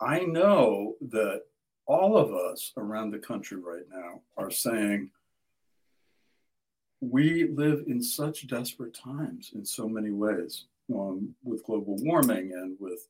I 0.00 0.20
know 0.20 0.94
that 1.10 1.42
all 1.86 2.16
of 2.16 2.32
us 2.32 2.72
around 2.76 3.10
the 3.10 3.18
country 3.18 3.58
right 3.58 3.88
now 3.90 4.20
are 4.36 4.52
saying 4.52 5.10
we 7.00 7.48
live 7.48 7.82
in 7.88 8.00
such 8.00 8.46
desperate 8.46 8.94
times 8.94 9.50
in 9.56 9.64
so 9.64 9.88
many 9.88 10.12
ways 10.12 10.66
um, 10.94 11.34
with 11.42 11.64
global 11.64 11.96
warming 11.98 12.52
and 12.52 12.76
with 12.78 13.08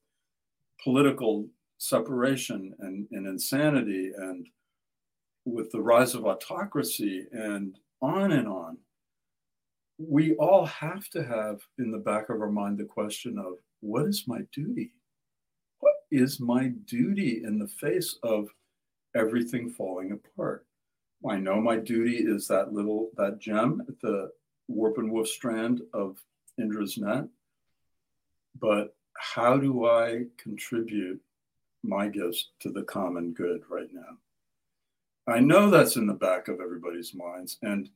political 0.83 1.47
separation 1.83 2.73
and, 2.79 3.09
and 3.11 3.27
insanity 3.27 4.13
and 4.17 4.47
with 5.45 5.69
the 5.73 5.81
rise 5.81 6.15
of 6.15 6.25
autocracy 6.25 7.27
and 7.33 7.77
on 8.01 8.31
and 8.31 8.47
on, 8.47 8.79
we 9.99 10.37
all 10.37 10.65
have 10.65 11.09
to 11.09 11.25
have 11.25 11.59
in 11.79 11.91
the 11.91 11.99
back 11.99 12.29
of 12.29 12.41
our 12.41 12.51
mind 12.51 12.79
the 12.79 12.85
question 12.85 13.37
of 13.37 13.55
what 13.81 14.07
is 14.07 14.29
my 14.29 14.43
duty? 14.53 14.93
What 15.81 15.95
is 16.13 16.39
my 16.39 16.69
duty 16.87 17.43
in 17.45 17.59
the 17.59 17.67
face 17.67 18.17
of 18.23 18.49
everything 19.17 19.69
falling 19.69 20.13
apart? 20.13 20.65
I 21.29 21.39
know 21.39 21.61
my 21.61 21.79
duty 21.79 22.19
is 22.19 22.47
that 22.47 22.73
little 22.73 23.11
that 23.17 23.41
gem 23.41 23.83
at 23.89 24.01
the 24.01 24.31
warp 24.69 24.99
and 24.99 25.11
woof 25.11 25.27
strand 25.27 25.81
of 25.93 26.17
Indra's 26.61 26.97
net. 26.97 27.25
But 28.61 28.95
how 29.17 29.57
do 29.57 29.87
I 29.87 30.27
contribute 30.39 31.21
my 31.83 32.09
gifts 32.09 32.51
to 32.61 32.71
the 32.71 32.83
common 32.83 33.33
good 33.33 33.63
right 33.69 33.89
now? 33.93 34.19
I 35.27 35.41
know 35.41 35.71
that's 35.71 35.97
in 35.97 36.07
the 36.07 36.15
back 36.15 36.49
of 36.49 36.61
everybody's 36.61 37.15
minds. 37.15 37.59
And 37.63 37.89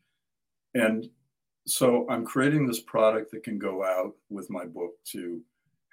and 0.75 1.09
so 1.67 2.07
I'm 2.09 2.25
creating 2.25 2.67
this 2.67 2.81
product 2.81 3.31
that 3.33 3.43
can 3.43 3.59
go 3.59 3.85
out 3.85 4.15
with 4.31 4.51
my 4.51 4.65
book 4.65 4.93
to 5.13 5.41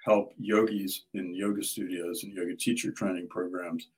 help 0.04 0.32
yogis 0.38 1.06
in 1.14 1.34
yoga 1.34 1.64
studios 1.64 2.22
and 2.22 2.32
yoga 2.32 2.54
teacher 2.54 2.92
training 2.92 3.28
programs 3.28 3.88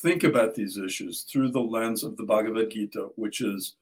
think 0.00 0.24
about 0.24 0.54
these 0.54 0.76
issues 0.78 1.22
through 1.22 1.50
the 1.50 1.60
lens 1.60 2.04
of 2.04 2.16
the 2.16 2.24
Bhagavad 2.24 2.70
Gita, 2.70 3.08
which 3.16 3.40
is 3.40 3.74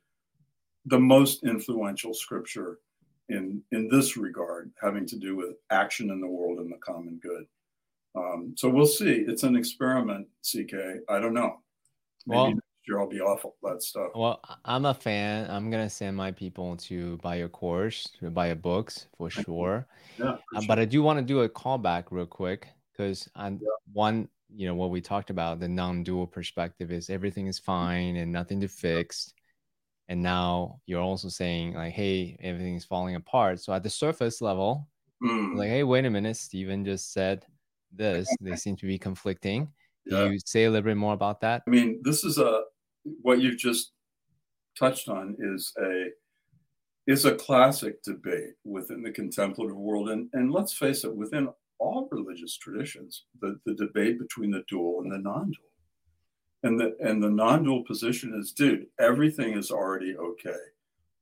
the 0.86 0.98
most 0.98 1.44
influential 1.44 2.14
scripture 2.14 2.78
in 3.28 3.62
in 3.72 3.88
this 3.88 4.16
regard, 4.16 4.70
having 4.80 5.06
to 5.06 5.16
do 5.16 5.36
with 5.36 5.56
action 5.70 6.10
in 6.10 6.20
the 6.20 6.26
world 6.26 6.58
and 6.58 6.72
the 6.72 6.78
common 6.78 7.18
good. 7.22 7.46
Um, 8.16 8.54
so 8.56 8.68
we'll 8.68 8.86
see. 8.86 9.24
It's 9.26 9.42
an 9.42 9.56
experiment, 9.56 10.28
CK. 10.42 10.74
I 11.08 11.18
don't 11.20 11.34
know. 11.34 11.60
Maybe 12.26 12.38
well, 12.38 12.54
year 12.86 13.00
I'll 13.00 13.08
be 13.08 13.20
awful 13.20 13.56
that 13.62 13.82
stuff. 13.82 14.10
Well, 14.14 14.40
I'm 14.64 14.84
a 14.86 14.94
fan. 14.94 15.50
I'm 15.50 15.70
gonna 15.70 15.90
send 15.90 16.16
my 16.16 16.32
people 16.32 16.76
to 16.76 17.18
buy 17.18 17.36
your 17.36 17.48
course, 17.48 18.08
to 18.20 18.30
buy 18.30 18.48
your 18.48 18.56
books 18.56 19.06
for 19.16 19.30
sure. 19.30 19.86
yeah, 20.18 20.36
for 20.36 20.56
uh, 20.56 20.60
sure. 20.60 20.68
but 20.68 20.78
I 20.78 20.84
do 20.84 21.02
want 21.02 21.18
to 21.18 21.24
do 21.24 21.40
a 21.40 21.48
callback 21.48 22.04
real 22.10 22.26
quick 22.26 22.68
because 22.92 23.28
on 23.34 23.54
yeah. 23.62 23.68
one, 23.92 24.28
you 24.54 24.66
know, 24.66 24.74
what 24.74 24.90
we 24.90 25.00
talked 25.00 25.30
about 25.30 25.60
the 25.60 25.68
non-dual 25.68 26.26
perspective 26.26 26.90
is 26.90 27.10
everything 27.10 27.46
is 27.46 27.58
fine 27.58 28.16
and 28.16 28.32
nothing 28.32 28.60
to 28.60 28.68
fix. 28.68 29.32
And 30.08 30.22
now 30.22 30.80
you're 30.86 31.00
also 31.00 31.28
saying 31.28 31.74
like, 31.74 31.92
hey, 31.92 32.38
everything's 32.40 32.84
falling 32.84 33.16
apart. 33.16 33.60
So 33.60 33.72
at 33.72 33.82
the 33.82 33.90
surface 33.90 34.40
level, 34.40 34.88
mm. 35.20 35.56
like, 35.56 35.68
hey, 35.68 35.82
wait 35.82 36.04
a 36.04 36.10
minute, 36.10 36.36
Stephen 36.36 36.84
just 36.84 37.12
said 37.12 37.44
this. 37.92 38.28
they 38.40 38.56
seem 38.56 38.76
to 38.76 38.86
be 38.86 38.98
conflicting. 38.98 39.68
Yeah. 40.04 40.24
Can 40.24 40.32
you 40.32 40.38
say 40.44 40.64
a 40.64 40.70
little 40.70 40.84
bit 40.84 40.96
more 40.96 41.14
about 41.14 41.40
that? 41.40 41.62
I 41.66 41.70
mean, 41.70 42.00
this 42.02 42.24
is 42.24 42.38
a 42.38 42.62
what 43.22 43.40
you've 43.40 43.58
just 43.58 43.92
touched 44.78 45.08
on 45.08 45.36
is 45.38 45.72
a 45.80 46.06
is 47.06 47.24
a 47.24 47.34
classic 47.34 48.02
debate 48.02 48.54
within 48.64 49.02
the 49.02 49.10
contemplative 49.10 49.76
world, 49.76 50.10
and 50.10 50.28
and 50.32 50.52
let's 50.52 50.72
face 50.72 51.04
it, 51.04 51.14
within 51.14 51.48
all 51.78 52.08
religious 52.10 52.56
traditions, 52.56 53.24
the, 53.40 53.58
the 53.66 53.74
debate 53.74 54.18
between 54.18 54.50
the 54.50 54.64
dual 54.68 55.02
and 55.02 55.12
the 55.12 55.18
non-dual. 55.18 55.66
And 56.62 56.80
the 56.80 56.96
and 57.00 57.22
the 57.22 57.30
non-dual 57.30 57.84
position 57.84 58.34
is, 58.34 58.52
dude, 58.52 58.86
everything 58.98 59.56
is 59.56 59.70
already 59.70 60.16
okay. 60.16 60.56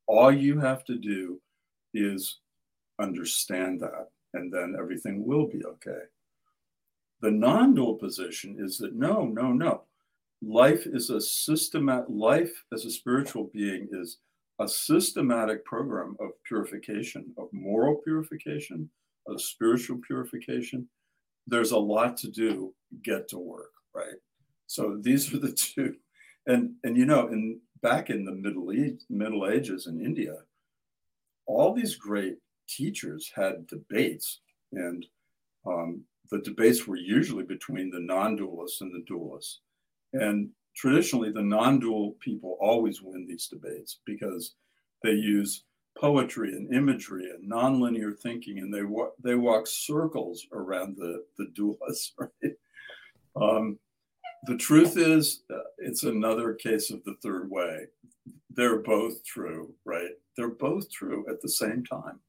All 0.07 0.33
you 0.33 0.59
have 0.61 0.85
to 0.85 0.97
do 0.97 1.41
is 1.93 2.39
understand 3.01 3.81
that, 3.81 4.09
and 4.33 4.53
then 4.53 4.77
everything 4.79 5.25
will 5.27 5.47
be 5.47 5.63
okay. 5.65 6.03
The 7.21 7.31
non-dual 7.31 7.95
position 7.95 8.57
is 8.59 8.79
that 8.79 8.95
no, 8.95 9.25
no, 9.25 9.53
no. 9.53 9.83
Life 10.43 10.87
is 10.87 11.11
a 11.11 11.21
systematic 11.21 12.07
life 12.09 12.65
as 12.73 12.85
a 12.85 12.91
spiritual 12.91 13.51
being 13.55 13.89
is 13.93 14.19
a 14.61 14.69
systematic 14.69 15.65
program 15.65 16.17
of 16.21 16.31
purification 16.47 17.33
of 17.39 17.49
moral 17.53 17.97
purification 17.97 18.91
of 19.27 19.41
spiritual 19.41 20.01
purification. 20.07 20.87
There's 21.47 21.73
a 21.73 21.79
lot 21.79 22.17
to 22.19 22.31
do 22.31 22.75
get 23.03 23.29
to 23.29 23.39
work 23.39 23.71
right? 23.95 24.17
So 24.67 24.99
these 25.01 25.33
are 25.33 25.39
the 25.39 25.53
two. 25.53 25.97
And 26.47 26.75
and 26.85 26.97
you 26.97 27.07
know 27.07 27.29
in 27.29 27.61
back 27.81 28.11
in 28.11 28.25
the 28.25 28.33
middle 28.33 28.73
east 28.73 29.07
middle 29.09 29.47
ages 29.49 29.87
in 29.87 30.01
india 30.01 30.37
all 31.47 31.73
these 31.73 31.97
great 31.97 32.37
teachers 32.67 33.31
had 33.35 33.67
debates 33.67 34.41
and 34.73 35.07
um, 35.67 36.03
the 36.31 36.39
debates 36.41 36.87
were 36.87 36.97
usually 36.97 37.45
between 37.45 37.91
the 37.91 38.01
non-dualists 38.01 38.81
and 38.81 38.93
the 38.93 39.05
dualists 39.13 39.59
and 40.15 40.51
traditionally, 40.75 41.31
the 41.31 41.43
non 41.43 41.79
dual 41.79 42.13
people 42.21 42.57
always 42.61 43.03
win 43.03 43.27
these 43.27 43.49
debates 43.49 44.01
because 44.07 44.55
they 45.03 45.11
use 45.11 45.65
poetry 45.99 46.53
and 46.53 46.73
imagery 46.73 47.31
and 47.31 47.51
nonlinear 47.51 48.19
thinking, 48.19 48.59
and 48.59 48.73
they, 48.73 48.83
wa- 48.83 49.11
they 49.23 49.35
walk 49.35 49.67
circles 49.67 50.47
around 50.53 50.97
the, 50.97 51.25
the 51.39 51.47
dualists, 51.57 52.13
right? 52.19 52.53
Um, 53.37 53.79
the 54.47 54.57
truth 54.57 54.97
is, 54.97 55.43
uh, 55.53 55.59
it's 55.79 56.05
another 56.05 56.55
case 56.55 56.91
of 56.91 57.03
the 57.05 57.17
third 57.23 57.51
way. 57.51 57.87
They're 58.51 58.79
both 58.79 59.25
true, 59.25 59.75
right? 59.85 60.11
They're 60.37 60.49
both 60.49 60.91
true 60.91 61.25
at 61.29 61.41
the 61.41 61.49
same 61.49 61.85
time. 61.85 62.21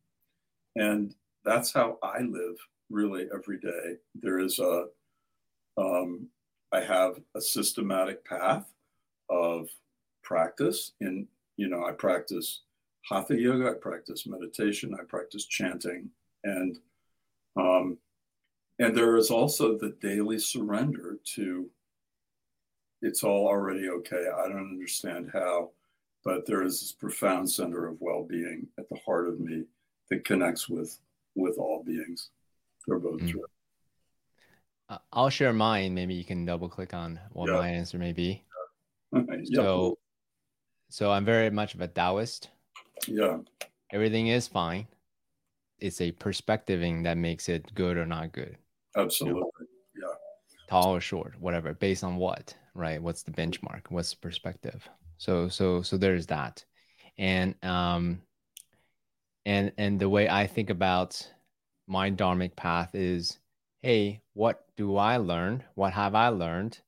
And 0.75 1.13
that's 1.43 1.71
how 1.71 1.99
I 2.01 2.21
live 2.21 2.55
really 2.89 3.27
every 3.33 3.59
day. 3.59 3.97
There 4.15 4.39
is 4.39 4.59
a, 4.59 4.85
um, 5.77 6.27
I 6.71 6.81
have 6.81 7.19
a 7.35 7.41
systematic 7.41 8.25
path 8.25 8.71
of 9.29 9.69
practice. 10.23 10.93
In 11.01 11.27
you 11.57 11.67
know, 11.67 11.85
I 11.85 11.91
practice 11.93 12.61
hatha 13.09 13.39
yoga, 13.39 13.71
I 13.71 13.73
practice 13.73 14.27
meditation, 14.27 14.95
I 14.99 15.03
practice 15.05 15.45
chanting, 15.45 16.09
and 16.43 16.77
um, 17.55 17.97
and 18.79 18.95
there 18.95 19.15
is 19.15 19.31
also 19.31 19.77
the 19.77 19.95
daily 20.01 20.39
surrender 20.39 21.17
to 21.35 21.69
it's 23.01 23.23
all 23.23 23.47
already 23.47 23.89
okay. 23.89 24.25
I 24.35 24.47
don't 24.47 24.71
understand 24.71 25.29
how, 25.31 25.71
but 26.23 26.45
there 26.45 26.63
is 26.63 26.79
this 26.79 26.91
profound 26.91 27.49
center 27.49 27.87
of 27.87 27.97
well-being 27.99 28.67
at 28.79 28.89
the 28.89 28.97
heart 29.05 29.27
of 29.27 29.39
me 29.39 29.65
that 30.09 30.25
connects 30.25 30.67
with 30.67 30.99
with 31.35 31.57
all 31.57 31.83
beings. 31.83 32.29
They're 32.87 32.99
both 32.99 33.21
mm. 33.21 33.31
true. 33.31 33.45
I'll 35.11 35.29
share 35.29 35.53
mine. 35.53 35.95
Maybe 35.95 36.13
you 36.13 36.23
can 36.23 36.45
double 36.45 36.69
click 36.69 36.93
on 36.93 37.19
what 37.31 37.49
yeah. 37.49 37.55
my 37.55 37.69
answer 37.69 37.97
may 37.97 38.13
be. 38.13 38.43
Yeah. 39.11 39.21
So, 39.53 39.97
so 40.89 41.11
I'm 41.11 41.25
very 41.25 41.49
much 41.49 41.73
of 41.73 41.81
a 41.81 41.87
Taoist. 41.87 42.49
Yeah. 43.07 43.37
Everything 43.91 44.27
is 44.27 44.47
fine. 44.47 44.87
It's 45.79 46.01
a 46.01 46.11
perspectiving 46.11 47.03
that 47.03 47.17
makes 47.17 47.49
it 47.49 47.73
good 47.73 47.97
or 47.97 48.05
not 48.05 48.31
good. 48.31 48.57
Absolutely. 48.95 49.41
You 49.95 50.01
know? 50.01 50.09
Yeah. 50.09 50.15
Tall 50.69 50.95
or 50.95 51.01
short, 51.01 51.33
whatever, 51.39 51.73
based 51.73 52.03
on 52.03 52.17
what, 52.17 52.55
right? 52.75 53.01
What's 53.01 53.23
the 53.23 53.31
benchmark? 53.31 53.81
What's 53.89 54.11
the 54.11 54.17
perspective? 54.17 54.87
So, 55.17 55.49
so, 55.49 55.81
so 55.81 55.97
there's 55.97 56.27
that. 56.27 56.63
And, 57.17 57.55
um, 57.63 58.21
and, 59.45 59.71
and 59.77 59.99
the 59.99 60.09
way 60.09 60.29
I 60.29 60.45
think 60.45 60.69
about 60.69 61.27
my 61.87 62.11
dharmic 62.11 62.55
path 62.55 62.95
is 62.95 63.39
hey, 63.81 64.19
what 64.33 64.65
do 64.75 64.97
I 64.97 65.17
learn? 65.17 65.63
What 65.75 65.93
have 65.93 66.15
I 66.15 66.29
learned 66.29 66.79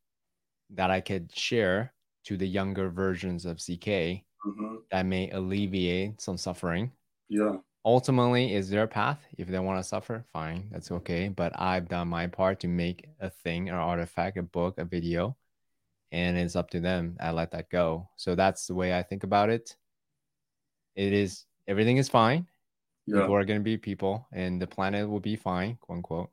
that 0.72 0.90
I 0.90 1.00
could 1.00 1.32
share 1.32 1.94
to 2.26 2.38
the 2.38 2.48
younger 2.48 2.90
versions 2.90 3.46
of 3.46 3.58
CK 3.58 3.86
mm-hmm. 3.86 4.78
that 4.90 5.06
may 5.06 5.30
alleviate 5.30 6.20
some 6.22 6.38
suffering? 6.38 6.92
Yeah. 7.30 7.58
Ultimately, 7.86 8.54
is 8.54 8.70
their 8.70 8.88
path. 8.88 9.20
If 9.38 9.48
they 9.48 9.60
want 9.60 9.80
to 9.80 9.88
suffer, 9.88 10.26
fine, 10.34 10.68
that's 10.72 10.92
okay. 10.92 11.30
But 11.30 11.54
I've 11.58 11.88
done 11.88 12.08
my 12.08 12.28
part 12.28 12.60
to 12.62 12.68
make 12.68 13.08
a 13.20 13.30
thing, 13.30 13.70
an 13.70 13.76
artifact, 13.76 14.38
a 14.38 14.44
book, 14.44 14.80
a 14.80 14.84
video, 14.84 15.38
and 16.12 16.36
it's 16.36 16.56
up 16.56 16.70
to 16.72 16.80
them. 16.80 17.16
I 17.20 17.32
let 17.32 17.52
that 17.52 17.70
go. 17.70 18.10
So 18.16 18.36
that's 18.36 18.68
the 18.68 18.76
way 18.76 18.98
I 18.98 19.04
think 19.04 19.24
about 19.24 19.50
it. 19.50 19.78
It 20.96 21.14
is 21.14 21.46
everything 21.68 21.98
is 21.98 22.10
fine. 22.10 22.48
Yeah. 23.08 23.22
People 23.22 23.36
are 23.36 23.46
going 23.46 23.60
to 23.60 23.64
be 23.64 23.78
people, 23.78 24.28
and 24.34 24.62
the 24.62 24.68
planet 24.68 25.10
will 25.10 25.20
be 25.20 25.36
fine, 25.36 25.78
quote 25.82 25.98
unquote 25.98 26.30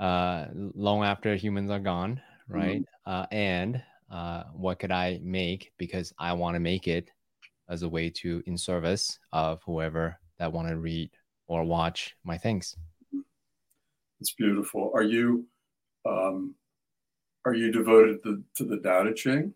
uh, 0.00 0.46
long 0.54 1.04
after 1.04 1.36
humans 1.36 1.70
are 1.70 1.78
gone, 1.78 2.20
right? 2.48 2.80
Mm-hmm. 2.80 3.12
Uh, 3.12 3.26
and 3.30 3.82
uh, 4.10 4.44
what 4.54 4.78
could 4.78 4.90
I 4.90 5.20
make 5.22 5.72
because 5.78 6.12
I 6.18 6.32
want 6.32 6.54
to 6.54 6.60
make 6.60 6.88
it 6.88 7.10
as 7.68 7.82
a 7.82 7.88
way 7.88 8.10
to 8.10 8.42
in 8.46 8.56
service 8.56 9.18
of 9.32 9.62
whoever 9.64 10.18
that 10.38 10.52
want 10.52 10.68
to 10.68 10.76
read 10.76 11.10
or 11.46 11.64
watch 11.64 12.16
my 12.24 12.38
things. 12.38 12.74
It's 14.20 14.32
beautiful. 14.32 14.90
Are 14.94 15.02
you 15.02 15.46
um, 16.06 16.54
are 17.44 17.54
you 17.54 17.70
devoted 17.70 18.22
to, 18.24 18.42
to 18.56 18.64
the 18.64 18.78
Tao 18.78 19.04
Te 19.04 19.12
Ching? 19.12 19.54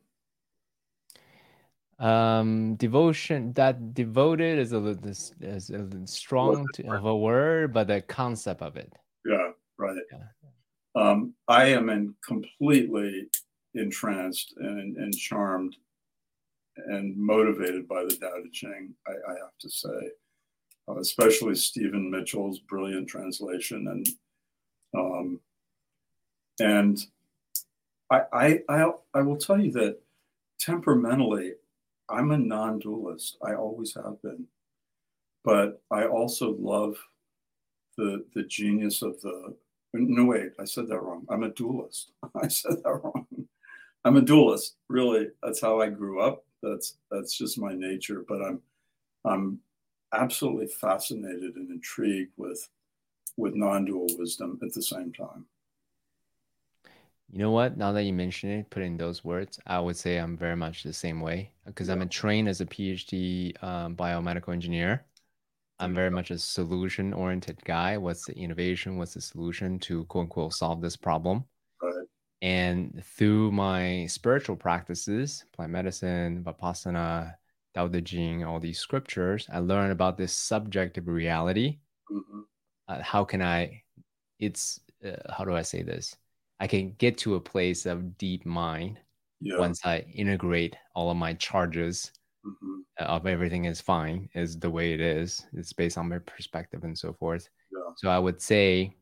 Um, 1.99 2.75
devotion 2.77 3.53
that 3.55 3.95
devoted 3.95 4.59
is 4.59 4.73
a, 4.73 4.97
is 5.41 5.71
a 5.71 6.07
strong 6.07 6.67
to, 6.75 6.89
of 6.89 7.05
a 7.05 7.17
word, 7.17 7.73
but 7.73 7.87
the 7.87 8.01
concept 8.01 8.63
of 8.63 8.77
it. 8.77 8.93
Yeah 9.25 9.51
right? 9.79 9.97
Yeah. 10.13 11.01
Um, 11.01 11.35
I 11.49 11.67
am 11.67 11.89
in 11.89 12.15
completely 12.27 13.29
entranced 13.75 14.55
and, 14.59 14.97
and 14.97 15.17
charmed 15.17 15.77
and 16.77 17.17
motivated 17.17 17.87
by 17.89 18.05
the 18.05 18.17
Tao 18.17 18.37
Te 18.43 18.51
Ching, 18.53 18.95
I, 19.07 19.13
I 19.13 19.35
have 19.35 19.57
to 19.61 19.71
say, 19.71 20.11
uh, 20.89 20.99
especially 20.99 21.55
Stephen 21.55 22.11
Mitchell's 22.11 22.61
brilliant 22.61 23.09
translation. 23.09 23.89
And 23.89 24.09
um, 24.97 25.41
and 26.61 27.05
I, 28.11 28.23
I, 28.33 28.61
I, 28.69 28.91
I 29.15 29.23
will 29.23 29.37
tell 29.37 29.61
you 29.61 29.73
that 29.73 29.99
temperamentally, 30.61 31.55
I'm 32.09 32.31
a 32.31 32.39
non-dualist. 32.39 33.39
I 33.43 33.55
always 33.55 33.95
have 33.95 34.21
been, 34.23 34.47
but 35.45 35.83
I 35.91 36.07
also 36.07 36.57
love 36.59 36.97
the 37.97 38.25
the 38.35 38.45
genius 38.45 39.03
of 39.03 39.21
the. 39.23 39.55
No 39.93 40.25
wait, 40.25 40.53
I 40.59 40.65
said 40.65 40.89
that 40.89 41.01
wrong. 41.01 41.25
I'm 41.31 41.45
a 41.45 41.51
dualist. 41.51 42.13
I 42.43 42.49
said 42.49 42.83
that 42.83 43.01
wrong. 43.03 43.27
I'm 44.05 44.17
a 44.17 44.21
dualist. 44.21 44.77
Really, 44.89 45.29
that's 45.43 45.61
how 45.61 45.81
I 45.81 45.89
grew 45.89 46.21
up. 46.21 46.45
That's 46.63 46.97
that's 47.11 47.37
just 47.37 47.59
my 47.59 47.75
nature. 47.75 48.25
But 48.27 48.43
I'm 48.43 48.61
I'm 49.25 49.61
absolutely 50.13 50.67
fascinated 50.67 51.57
and 51.57 51.71
intrigued 51.71 52.33
with 52.37 52.69
with 53.37 53.55
non-dual 53.55 54.09
wisdom 54.19 54.59
at 54.63 54.73
the 54.73 54.83
same 54.83 55.13
time. 55.13 55.47
You 57.35 57.41
know 57.41 57.51
what? 57.51 57.77
Now 57.77 57.91
that 57.91 58.05
you 58.05 58.13
mention 58.13 58.49
it, 58.49 58.71
put 58.71 58.85
in 58.85 58.97
those 58.97 59.25
words, 59.25 59.59
I 59.67 59.81
would 59.81 59.97
say 59.97 60.19
I'm 60.19 60.37
very 60.37 60.55
much 60.55 60.85
the 60.85 60.93
same 60.93 61.21
way 61.21 61.51
because 61.67 61.89
yeah. 61.89 61.95
I'm 61.95 62.03
a 62.03 62.07
trained 62.07 62.49
as 62.49 62.61
a 62.61 62.65
PhD 62.65 63.61
um, 63.61 63.97
biomedical 63.97 64.53
engineer. 64.53 65.05
I'm 65.81 65.97
very 65.97 66.13
much 66.13 66.31
a 66.31 66.39
solution 66.39 67.13
oriented 67.13 67.59
guy. 67.65 67.99
What's 67.99 68.25
the 68.25 68.39
innovation? 68.39 68.99
What's 68.99 69.15
the 69.15 69.21
solution 69.21 69.81
to 69.81 70.05
quote 70.05 70.27
unquote 70.27 70.53
solve 70.53 70.81
this 70.81 70.95
problem? 70.95 71.45
Right. 71.83 72.07
And 72.41 73.03
through 73.05 73.51
my 73.51 74.07
spiritual 74.07 74.55
practices, 74.55 75.45
plant 75.53 75.73
medicine, 75.73 76.45
Vipassana, 76.45 77.35
Tao 77.75 77.89
Te 77.89 78.01
Ching, 78.01 78.45
all 78.45 78.61
these 78.61 78.79
scriptures, 78.79 79.49
I 79.53 79.59
learned 79.59 79.91
about 79.91 80.17
this 80.17 80.33
subjective 80.33 81.09
reality. 81.09 81.79
Mm-hmm. 82.13 82.41
Uh, 82.87 83.03
how 83.03 83.25
can 83.25 83.43
I, 83.43 83.83
it's, 84.39 84.79
uh, 85.05 85.33
how 85.37 85.45
do 85.45 85.53
I 85.57 85.63
say 85.63 85.83
this? 85.83 86.17
I 86.61 86.67
can 86.67 86.95
get 86.99 87.19
to 87.19 87.35
a 87.35 87.41
place 87.41 87.87
of 87.87 88.17
deep 88.17 88.47
mind 88.47 88.99
yeah. 89.41 89.59
once 89.59 89.85
I 89.85 90.05
integrate 90.15 90.77
all 90.95 91.11
of 91.11 91.17
my 91.17 91.35
charges 91.35 92.13
mm-hmm. 92.47 92.81
of 92.99 93.27
everything 93.27 93.65
is 93.67 93.81
fine, 93.81 94.29
is 94.35 94.59
the 94.59 94.71
way 94.71 94.93
it 94.93 95.01
is. 95.01 95.45
It's 95.53 95.73
based 95.73 95.99
on 95.99 96.09
my 96.09 96.19
perspective 96.19 96.85
and 96.85 96.97
so 96.97 97.13
forth. 97.13 97.49
Yeah. 97.73 97.93
So 97.97 98.09
I 98.09 98.19
would 98.19 98.41
say, 98.41 98.97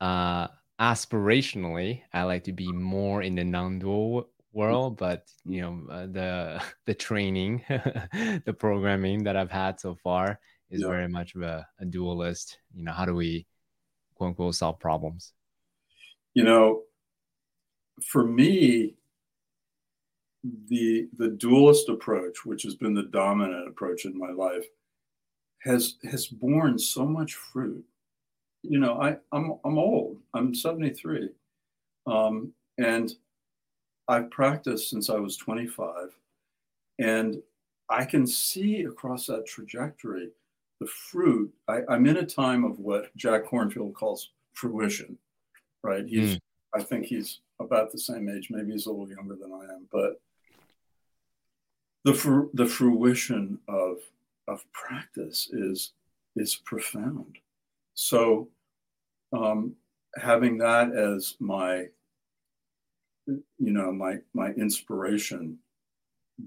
uh, 0.00 0.48
aspirationally, 0.80 2.02
I 2.12 2.22
like 2.22 2.44
to 2.44 2.52
be 2.52 2.72
more 2.72 3.22
in 3.22 3.34
the 3.34 3.44
non-dual 3.44 4.28
world, 4.52 4.96
but 4.96 5.28
you 5.44 5.60
know, 5.60 5.82
uh, 5.90 6.06
the 6.06 6.62
the 6.86 6.94
training, 6.94 7.62
the 7.68 8.56
programming 8.58 9.24
that 9.24 9.36
I've 9.36 9.50
had 9.50 9.78
so 9.78 9.94
far 9.94 10.40
is 10.70 10.80
yeah. 10.80 10.88
very 10.88 11.08
much 11.08 11.34
of 11.34 11.42
a, 11.42 11.66
a 11.78 11.84
dualist. 11.84 12.58
You 12.74 12.84
know, 12.84 12.92
how 12.92 13.04
do 13.04 13.14
we 13.14 13.46
quote 14.14 14.28
unquote 14.28 14.54
solve 14.54 14.80
problems? 14.80 15.32
You 16.34 16.44
know, 16.44 16.82
for 18.02 18.24
me, 18.24 18.94
the 20.68 21.08
the 21.18 21.28
dualist 21.28 21.88
approach, 21.88 22.44
which 22.44 22.62
has 22.62 22.74
been 22.74 22.94
the 22.94 23.04
dominant 23.04 23.68
approach 23.68 24.04
in 24.04 24.18
my 24.18 24.30
life, 24.30 24.64
has 25.62 25.96
has 26.10 26.26
borne 26.26 26.78
so 26.78 27.04
much 27.04 27.34
fruit. 27.34 27.84
You 28.62 28.78
know, 28.78 29.00
I 29.00 29.16
I'm 29.32 29.54
I'm 29.64 29.78
old. 29.78 30.18
I'm 30.34 30.54
73, 30.54 31.30
um, 32.06 32.52
and 32.78 33.12
I've 34.08 34.30
practiced 34.30 34.90
since 34.90 35.10
I 35.10 35.16
was 35.16 35.36
25, 35.36 36.10
and 36.98 37.42
I 37.88 38.04
can 38.04 38.26
see 38.26 38.82
across 38.82 39.26
that 39.26 39.46
trajectory 39.46 40.30
the 40.80 40.86
fruit. 40.86 41.52
I, 41.68 41.80
I'm 41.88 42.06
in 42.06 42.16
a 42.18 42.26
time 42.26 42.64
of 42.64 42.78
what 42.78 43.14
Jack 43.16 43.44
Kornfield 43.46 43.94
calls 43.94 44.30
fruition, 44.54 45.18
right? 45.82 46.06
He's 46.06 46.36
mm. 46.36 46.40
I 46.74 46.82
think 46.82 47.06
he's 47.06 47.40
about 47.60 47.90
the 47.92 47.98
same 47.98 48.28
age. 48.28 48.48
Maybe 48.50 48.72
he's 48.72 48.86
a 48.86 48.90
little 48.90 49.10
younger 49.10 49.34
than 49.34 49.52
I 49.52 49.64
am, 49.74 49.86
but 49.92 50.20
the 52.04 52.14
fr- 52.14 52.50
the 52.54 52.66
fruition 52.66 53.58
of 53.68 53.98
of 54.48 54.64
practice 54.72 55.48
is 55.52 55.92
is 56.36 56.54
profound. 56.54 57.38
So, 57.94 58.48
um, 59.32 59.74
having 60.16 60.58
that 60.58 60.92
as 60.92 61.36
my 61.40 61.86
you 63.26 63.72
know 63.72 63.92
my 63.92 64.18
my 64.32 64.50
inspiration, 64.50 65.58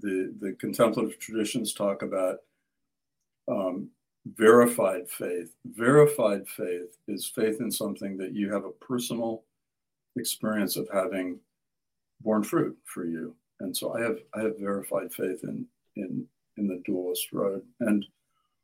the 0.00 0.34
the 0.40 0.52
contemplative 0.54 1.18
traditions 1.18 1.72
talk 1.72 2.02
about 2.02 2.38
um, 3.48 3.90
verified 4.26 5.08
faith. 5.08 5.52
Verified 5.66 6.46
faith 6.48 6.96
is 7.08 7.26
faith 7.26 7.60
in 7.60 7.70
something 7.70 8.16
that 8.18 8.32
you 8.32 8.52
have 8.52 8.64
a 8.64 8.70
personal 8.70 9.44
experience 10.16 10.76
of 10.76 10.88
having 10.92 11.38
borne 12.22 12.42
fruit 12.42 12.76
for 12.84 13.04
you 13.04 13.34
and 13.60 13.76
so 13.76 13.94
I 13.94 14.00
have 14.02 14.18
I 14.34 14.40
have 14.42 14.58
verified 14.58 15.12
faith 15.12 15.40
in 15.42 15.66
in 15.96 16.26
in 16.56 16.68
the 16.68 16.80
dualist 16.84 17.32
road. 17.32 17.62
And 17.80 18.04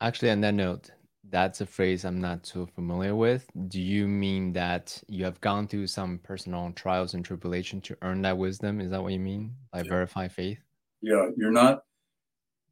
actually, 0.01 0.31
on 0.31 0.41
that 0.43 0.55
note, 0.55 0.91
that's 1.29 1.61
a 1.61 1.67
phrase 1.67 2.05
I'm 2.05 2.21
not 2.21 2.47
so 2.47 2.67
familiar 2.67 3.15
with. 3.15 3.51
Do 3.69 3.81
you 3.81 4.07
mean 4.07 4.53
that 4.53 5.03
you 5.09 5.25
have 5.25 5.41
gone 5.41 5.67
through 5.67 5.89
some 5.89 6.19
personal 6.19 6.73
trials 6.73 7.15
and 7.15 7.25
tribulation 7.25 7.81
to 7.83 7.97
earn 8.03 8.23
that 8.23 8.39
wisdom? 8.39 8.81
Is 8.81 8.91
that 8.91 9.03
what 9.03 9.13
you 9.13 9.19
mean 9.19 9.55
by 9.73 9.79
yeah. 9.79 9.89
verified 9.89 10.33
faith? 10.33 10.61
Yeah, 11.03 11.29
you're 11.37 11.53
not. 11.53 11.85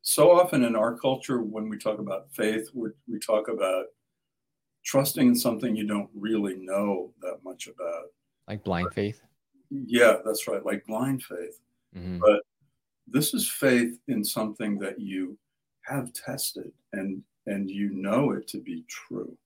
So 0.03 0.31
often 0.33 0.65
in 0.65 0.77
our 0.77 0.97
culture, 0.97 1.43
when 1.43 1.69
we 1.69 1.79
talk 1.79 1.99
about 1.99 2.33
faith, 2.33 2.69
we 2.75 2.91
we 3.07 3.19
talk 3.19 3.49
about 3.49 3.87
trusting 4.85 5.29
in 5.29 5.35
something 5.35 5.77
you 5.77 5.87
don't 5.87 6.11
really 6.15 6.57
know 6.57 7.13
that 7.21 7.39
much 7.45 7.67
about. 7.67 8.07
Like 8.47 8.65
blind 8.65 8.95
faith? 8.95 9.21
Yeah, 9.71 10.17
that's 10.25 10.49
right. 10.49 10.65
Like 10.65 10.87
blind 10.87 11.23
faith. 11.23 11.61
Mm-hmm. 11.97 12.19
But 12.19 12.41
this 13.07 13.35
is 13.35 13.49
faith 13.49 13.99
in 14.09 14.25
something 14.25 14.79
that 14.79 14.99
you 15.01 15.39
have 15.85 16.13
tested 16.13 16.73
and 16.93 17.23
and 17.47 17.71
you 17.71 17.91
know 17.91 18.33
it 18.33 18.47
to 18.49 18.59
be 18.59 18.85
true. 18.89 19.37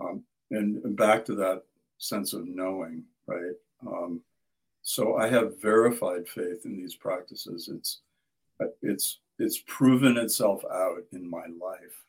Um, 0.00 0.22
and, 0.50 0.96
back 0.96 1.24
to 1.24 1.34
that 1.36 1.62
sense 1.98 2.34
of 2.34 2.46
knowing, 2.46 3.04
right? 3.26 3.54
Um, 3.86 4.20
so 4.82 5.16
I 5.16 5.28
have 5.28 5.60
verified 5.60 6.28
faith 6.28 6.66
in 6.66 6.76
these 6.76 6.94
practices. 6.94 7.70
It's 7.72 8.00
it's 8.82 9.18
it's 9.38 9.62
proven 9.66 10.16
itself 10.16 10.62
out 10.64 11.02
in 11.12 11.28
my 11.28 11.46
life, 11.60 12.04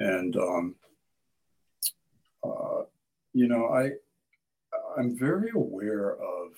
and 0.00 0.36
um, 0.36 0.74
uh, 2.42 2.82
you 3.32 3.48
know 3.48 3.68
I 3.68 3.92
I'm 4.96 5.16
very 5.16 5.50
aware 5.50 6.12
of 6.12 6.52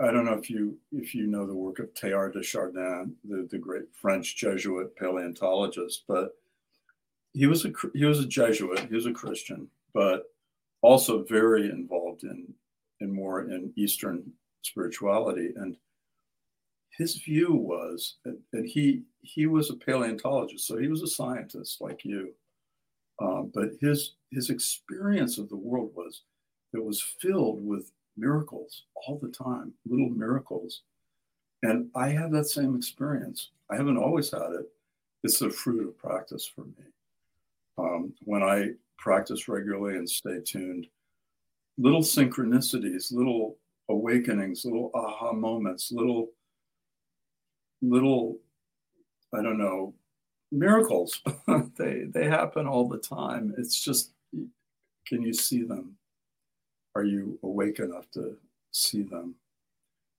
I 0.00 0.12
don't 0.12 0.24
know 0.24 0.34
if 0.34 0.48
you 0.48 0.78
if 0.92 1.14
you 1.14 1.26
know 1.26 1.46
the 1.46 1.54
work 1.54 1.80
of 1.80 1.92
Teilhard 1.94 2.34
de 2.34 2.42
Chardin, 2.42 3.14
the, 3.24 3.48
the 3.50 3.58
great 3.58 3.92
French 3.92 4.36
Jesuit 4.36 4.94
paleontologist, 4.96 6.04
but 6.06 6.36
he 7.32 7.46
was 7.46 7.64
a 7.64 7.72
he 7.94 8.04
was 8.04 8.20
a 8.20 8.26
Jesuit, 8.26 8.86
he 8.88 8.94
was 8.94 9.06
a 9.06 9.12
Christian, 9.12 9.68
but 9.92 10.32
also 10.82 11.24
very 11.24 11.70
involved 11.70 12.22
in 12.22 12.54
in 13.00 13.12
more 13.12 13.42
in 13.42 13.72
Eastern 13.76 14.32
spirituality. 14.62 15.52
And 15.56 15.76
his 16.96 17.16
view 17.16 17.54
was 17.54 18.16
that, 18.24 18.66
he 18.66 19.02
he 19.22 19.46
was 19.46 19.70
a 19.70 19.76
paleontologist, 19.76 20.66
so 20.66 20.76
he 20.78 20.88
was 20.88 21.02
a 21.02 21.06
scientist 21.06 21.80
like 21.80 22.04
you. 22.04 22.32
Um, 23.20 23.50
but 23.54 23.70
his 23.80 24.14
his 24.30 24.50
experience 24.50 25.38
of 25.38 25.48
the 25.48 25.56
world 25.56 25.92
was 25.94 26.22
it 26.72 26.82
was 26.84 27.00
filled 27.20 27.64
with 27.64 27.92
miracles 28.16 28.84
all 28.94 29.18
the 29.22 29.28
time, 29.28 29.72
little 29.86 30.10
miracles. 30.10 30.82
And 31.62 31.88
I 31.94 32.08
have 32.08 32.32
that 32.32 32.46
same 32.46 32.74
experience. 32.76 33.50
I 33.70 33.76
haven't 33.76 33.96
always 33.96 34.30
had 34.30 34.52
it. 34.52 34.68
It's 35.22 35.38
the 35.38 35.50
fruit 35.50 35.86
of 35.86 35.98
practice 35.98 36.44
for 36.44 36.62
me. 36.64 36.84
Um, 37.78 38.12
when 38.24 38.42
I 38.42 38.70
practice 38.98 39.48
regularly 39.48 39.96
and 39.96 40.08
stay 40.08 40.40
tuned, 40.44 40.88
little 41.78 42.02
synchronicities, 42.02 43.12
little 43.12 43.56
awakenings, 43.88 44.64
little 44.64 44.90
aha 44.94 45.32
moments, 45.32 45.92
little, 45.92 46.30
little, 47.82 48.38
I 49.34 49.42
don't 49.42 49.58
know, 49.58 49.94
miracles. 50.50 51.20
they 51.76 52.04
they 52.04 52.28
happen 52.28 52.66
all 52.66 52.88
the 52.88 52.98
time. 52.98 53.54
It's 53.58 53.82
just, 53.82 54.12
can 55.06 55.22
you 55.22 55.34
see 55.34 55.62
them? 55.64 55.96
are 56.94 57.04
you 57.04 57.38
awake 57.42 57.78
enough 57.78 58.10
to 58.12 58.36
see 58.70 59.02
them? 59.02 59.34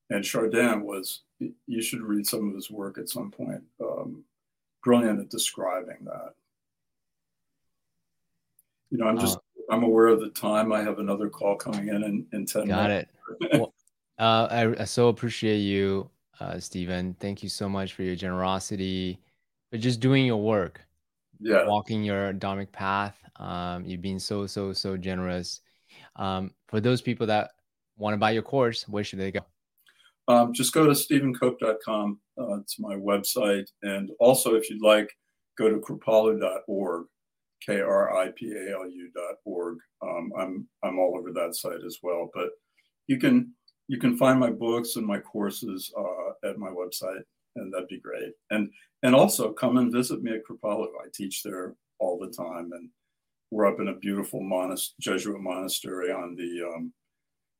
And 0.09 0.25
Chardin 0.25 0.83
was, 0.83 1.21
you 1.39 1.81
should 1.81 2.01
read 2.01 2.27
some 2.27 2.49
of 2.49 2.55
his 2.55 2.69
work 2.69 2.97
at 2.97 3.09
some 3.09 3.31
point, 3.31 3.63
um, 3.81 4.23
brilliant 4.83 5.19
at 5.19 5.29
describing 5.29 5.97
that. 6.05 6.33
You 8.91 8.99
know, 8.99 9.07
I'm 9.07 9.17
just, 9.17 9.37
uh, 9.37 9.73
I'm 9.73 9.83
aware 9.83 10.07
of 10.07 10.19
the 10.19 10.29
time. 10.29 10.71
I 10.71 10.81
have 10.81 10.99
another 10.99 11.29
call 11.29 11.55
coming 11.55 11.87
in 11.87 12.03
in, 12.03 12.25
in 12.31 12.45
10 12.45 12.67
got 12.67 12.89
minutes. 12.89 13.11
it. 13.41 13.59
well, 13.59 13.73
uh, 14.19 14.47
I, 14.51 14.81
I, 14.81 14.83
so 14.83 15.07
appreciate 15.07 15.59
you, 15.59 16.09
uh, 16.39 16.59
Stephen. 16.59 17.15
Thank 17.19 17.43
you 17.43 17.49
so 17.49 17.67
much 17.69 17.93
for 17.93 18.03
your 18.03 18.15
generosity, 18.15 19.19
for 19.71 19.77
just 19.77 19.99
doing 19.99 20.25
your 20.25 20.41
work, 20.41 20.81
yeah, 21.39 21.65
walking 21.65 22.03
your 22.03 22.33
dharmic 22.33 22.71
path. 22.71 23.17
Um, 23.37 23.85
you've 23.85 24.01
been 24.01 24.19
so, 24.19 24.45
so, 24.47 24.73
so 24.73 24.97
generous. 24.97 25.61
Um, 26.15 26.51
for 26.67 26.79
those 26.79 27.01
people 27.01 27.27
that 27.27 27.51
want 27.97 28.13
to 28.13 28.17
buy 28.17 28.31
your 28.31 28.43
course, 28.43 28.87
where 28.87 29.03
should 29.03 29.19
they 29.19 29.31
go? 29.31 29.41
Um, 30.27 30.53
just 30.53 30.73
go 30.73 30.85
to 30.85 30.91
stephencope.com 30.91 32.19
Uh, 32.39 32.59
it's 32.59 32.79
my 32.79 32.95
website. 32.95 33.67
And 33.81 34.09
also, 34.19 34.55
if 34.55 34.69
you'd 34.69 34.81
like, 34.81 35.11
go 35.57 35.69
to 35.69 35.77
kripalu.org, 35.77 37.05
K 37.65 37.79
R 37.81 38.17
I 38.17 38.31
P 38.35 38.51
A 38.53 38.73
L 38.73 38.89
U.org. 38.89 39.77
Um, 40.01 40.31
I'm 40.37 40.67
I'm 40.83 40.99
all 40.99 41.15
over 41.17 41.31
that 41.33 41.55
site 41.55 41.83
as 41.85 41.99
well. 42.01 42.29
But 42.33 42.49
you 43.07 43.19
can 43.19 43.53
you 43.93 43.99
can 43.99 44.17
find 44.17 44.39
my 44.39 44.49
books 44.49 44.95
and 44.95 45.05
my 45.05 45.19
courses 45.19 45.93
uh, 45.95 46.49
at 46.49 46.57
my 46.57 46.69
website, 46.69 47.21
and 47.55 47.71
that'd 47.71 47.87
be 47.87 47.99
great. 47.99 48.33
And 48.49 48.71
and 49.03 49.13
also 49.13 49.53
come 49.53 49.77
and 49.77 49.93
visit 49.93 50.23
me 50.23 50.31
at 50.31 50.41
Kripalu. 50.43 50.87
I 50.99 51.09
teach 51.13 51.43
there 51.43 51.75
all 51.99 52.17
the 52.17 52.31
time, 52.35 52.71
and 52.73 52.89
we're 53.51 53.67
up 53.67 53.79
in 53.79 53.89
a 53.89 53.95
beautiful 53.95 54.41
monast- 54.41 54.95
Jesuit 54.99 55.39
monastery 55.39 56.11
on 56.11 56.35
the 56.35 56.71
um, 56.73 56.91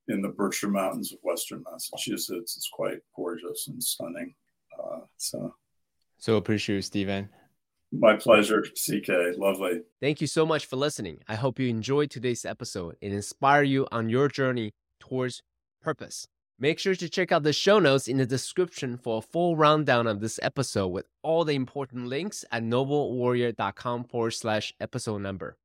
in 0.08 0.22
the 0.22 0.28
Berkshire 0.28 0.70
Mountains 0.70 1.12
of 1.12 1.20
Western 1.22 1.62
Massachusetts. 1.70 2.56
It's 2.56 2.68
quite 2.72 2.98
gorgeous 3.14 3.68
and 3.68 3.80
stunning. 3.80 4.34
Uh, 4.76 5.02
so, 5.16 5.54
so 6.18 6.36
appreciate 6.36 6.74
you, 6.74 6.82
Stephen. 6.82 7.28
My 7.92 8.16
pleasure, 8.16 8.62
CK. 8.62 9.38
Lovely. 9.38 9.82
Thank 10.00 10.20
you 10.20 10.26
so 10.26 10.44
much 10.44 10.66
for 10.66 10.74
listening. 10.74 11.20
I 11.28 11.36
hope 11.36 11.60
you 11.60 11.68
enjoyed 11.68 12.10
today's 12.10 12.44
episode 12.44 12.96
and 13.00 13.12
inspire 13.12 13.62
you 13.62 13.86
on 13.92 14.08
your 14.08 14.26
journey 14.26 14.72
towards 14.98 15.40
purpose. 15.84 16.26
Make 16.58 16.78
sure 16.78 16.94
to 16.94 17.08
check 17.08 17.32
out 17.32 17.42
the 17.42 17.52
show 17.52 17.78
notes 17.78 18.08
in 18.08 18.16
the 18.16 18.26
description 18.26 18.96
for 18.96 19.18
a 19.18 19.22
full 19.22 19.56
rundown 19.56 20.06
of 20.06 20.20
this 20.20 20.40
episode 20.42 20.88
with 20.88 21.06
all 21.22 21.44
the 21.44 21.54
important 21.54 22.06
links 22.06 22.44
at 22.50 22.62
noblewarrior.com 22.62 24.04
forward 24.04 24.30
slash 24.30 24.72
episode 24.80 25.18
number. 25.18 25.56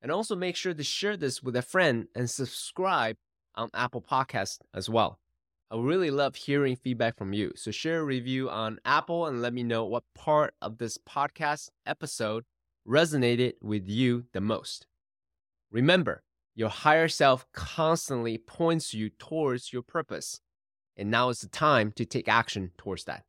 And 0.00 0.12
also 0.12 0.36
make 0.36 0.56
sure 0.56 0.74
to 0.74 0.82
share 0.84 1.16
this 1.16 1.42
with 1.42 1.56
a 1.56 1.62
friend 1.62 2.06
and 2.14 2.30
subscribe 2.30 3.16
on 3.56 3.68
Apple 3.74 4.02
Podcast 4.02 4.60
as 4.72 4.88
well. 4.88 5.18
I 5.70 5.76
really 5.76 6.12
love 6.12 6.36
hearing 6.36 6.76
feedback 6.76 7.16
from 7.16 7.32
you. 7.32 7.52
So 7.56 7.72
share 7.72 8.00
a 8.00 8.04
review 8.04 8.48
on 8.48 8.78
Apple 8.84 9.26
and 9.26 9.42
let 9.42 9.52
me 9.52 9.64
know 9.64 9.84
what 9.84 10.04
part 10.14 10.54
of 10.62 10.78
this 10.78 10.96
podcast 10.98 11.70
episode 11.84 12.44
resonated 12.86 13.54
with 13.60 13.88
you 13.88 14.26
the 14.32 14.40
most. 14.40 14.86
Remember, 15.72 16.22
your 16.56 16.70
higher 16.70 17.06
self 17.06 17.46
constantly 17.52 18.38
points 18.38 18.92
you 18.92 19.10
towards 19.10 19.72
your 19.72 19.82
purpose. 19.82 20.40
And 20.96 21.10
now 21.10 21.28
is 21.28 21.40
the 21.40 21.48
time 21.48 21.92
to 21.92 22.06
take 22.06 22.26
action 22.26 22.72
towards 22.78 23.04
that. 23.04 23.24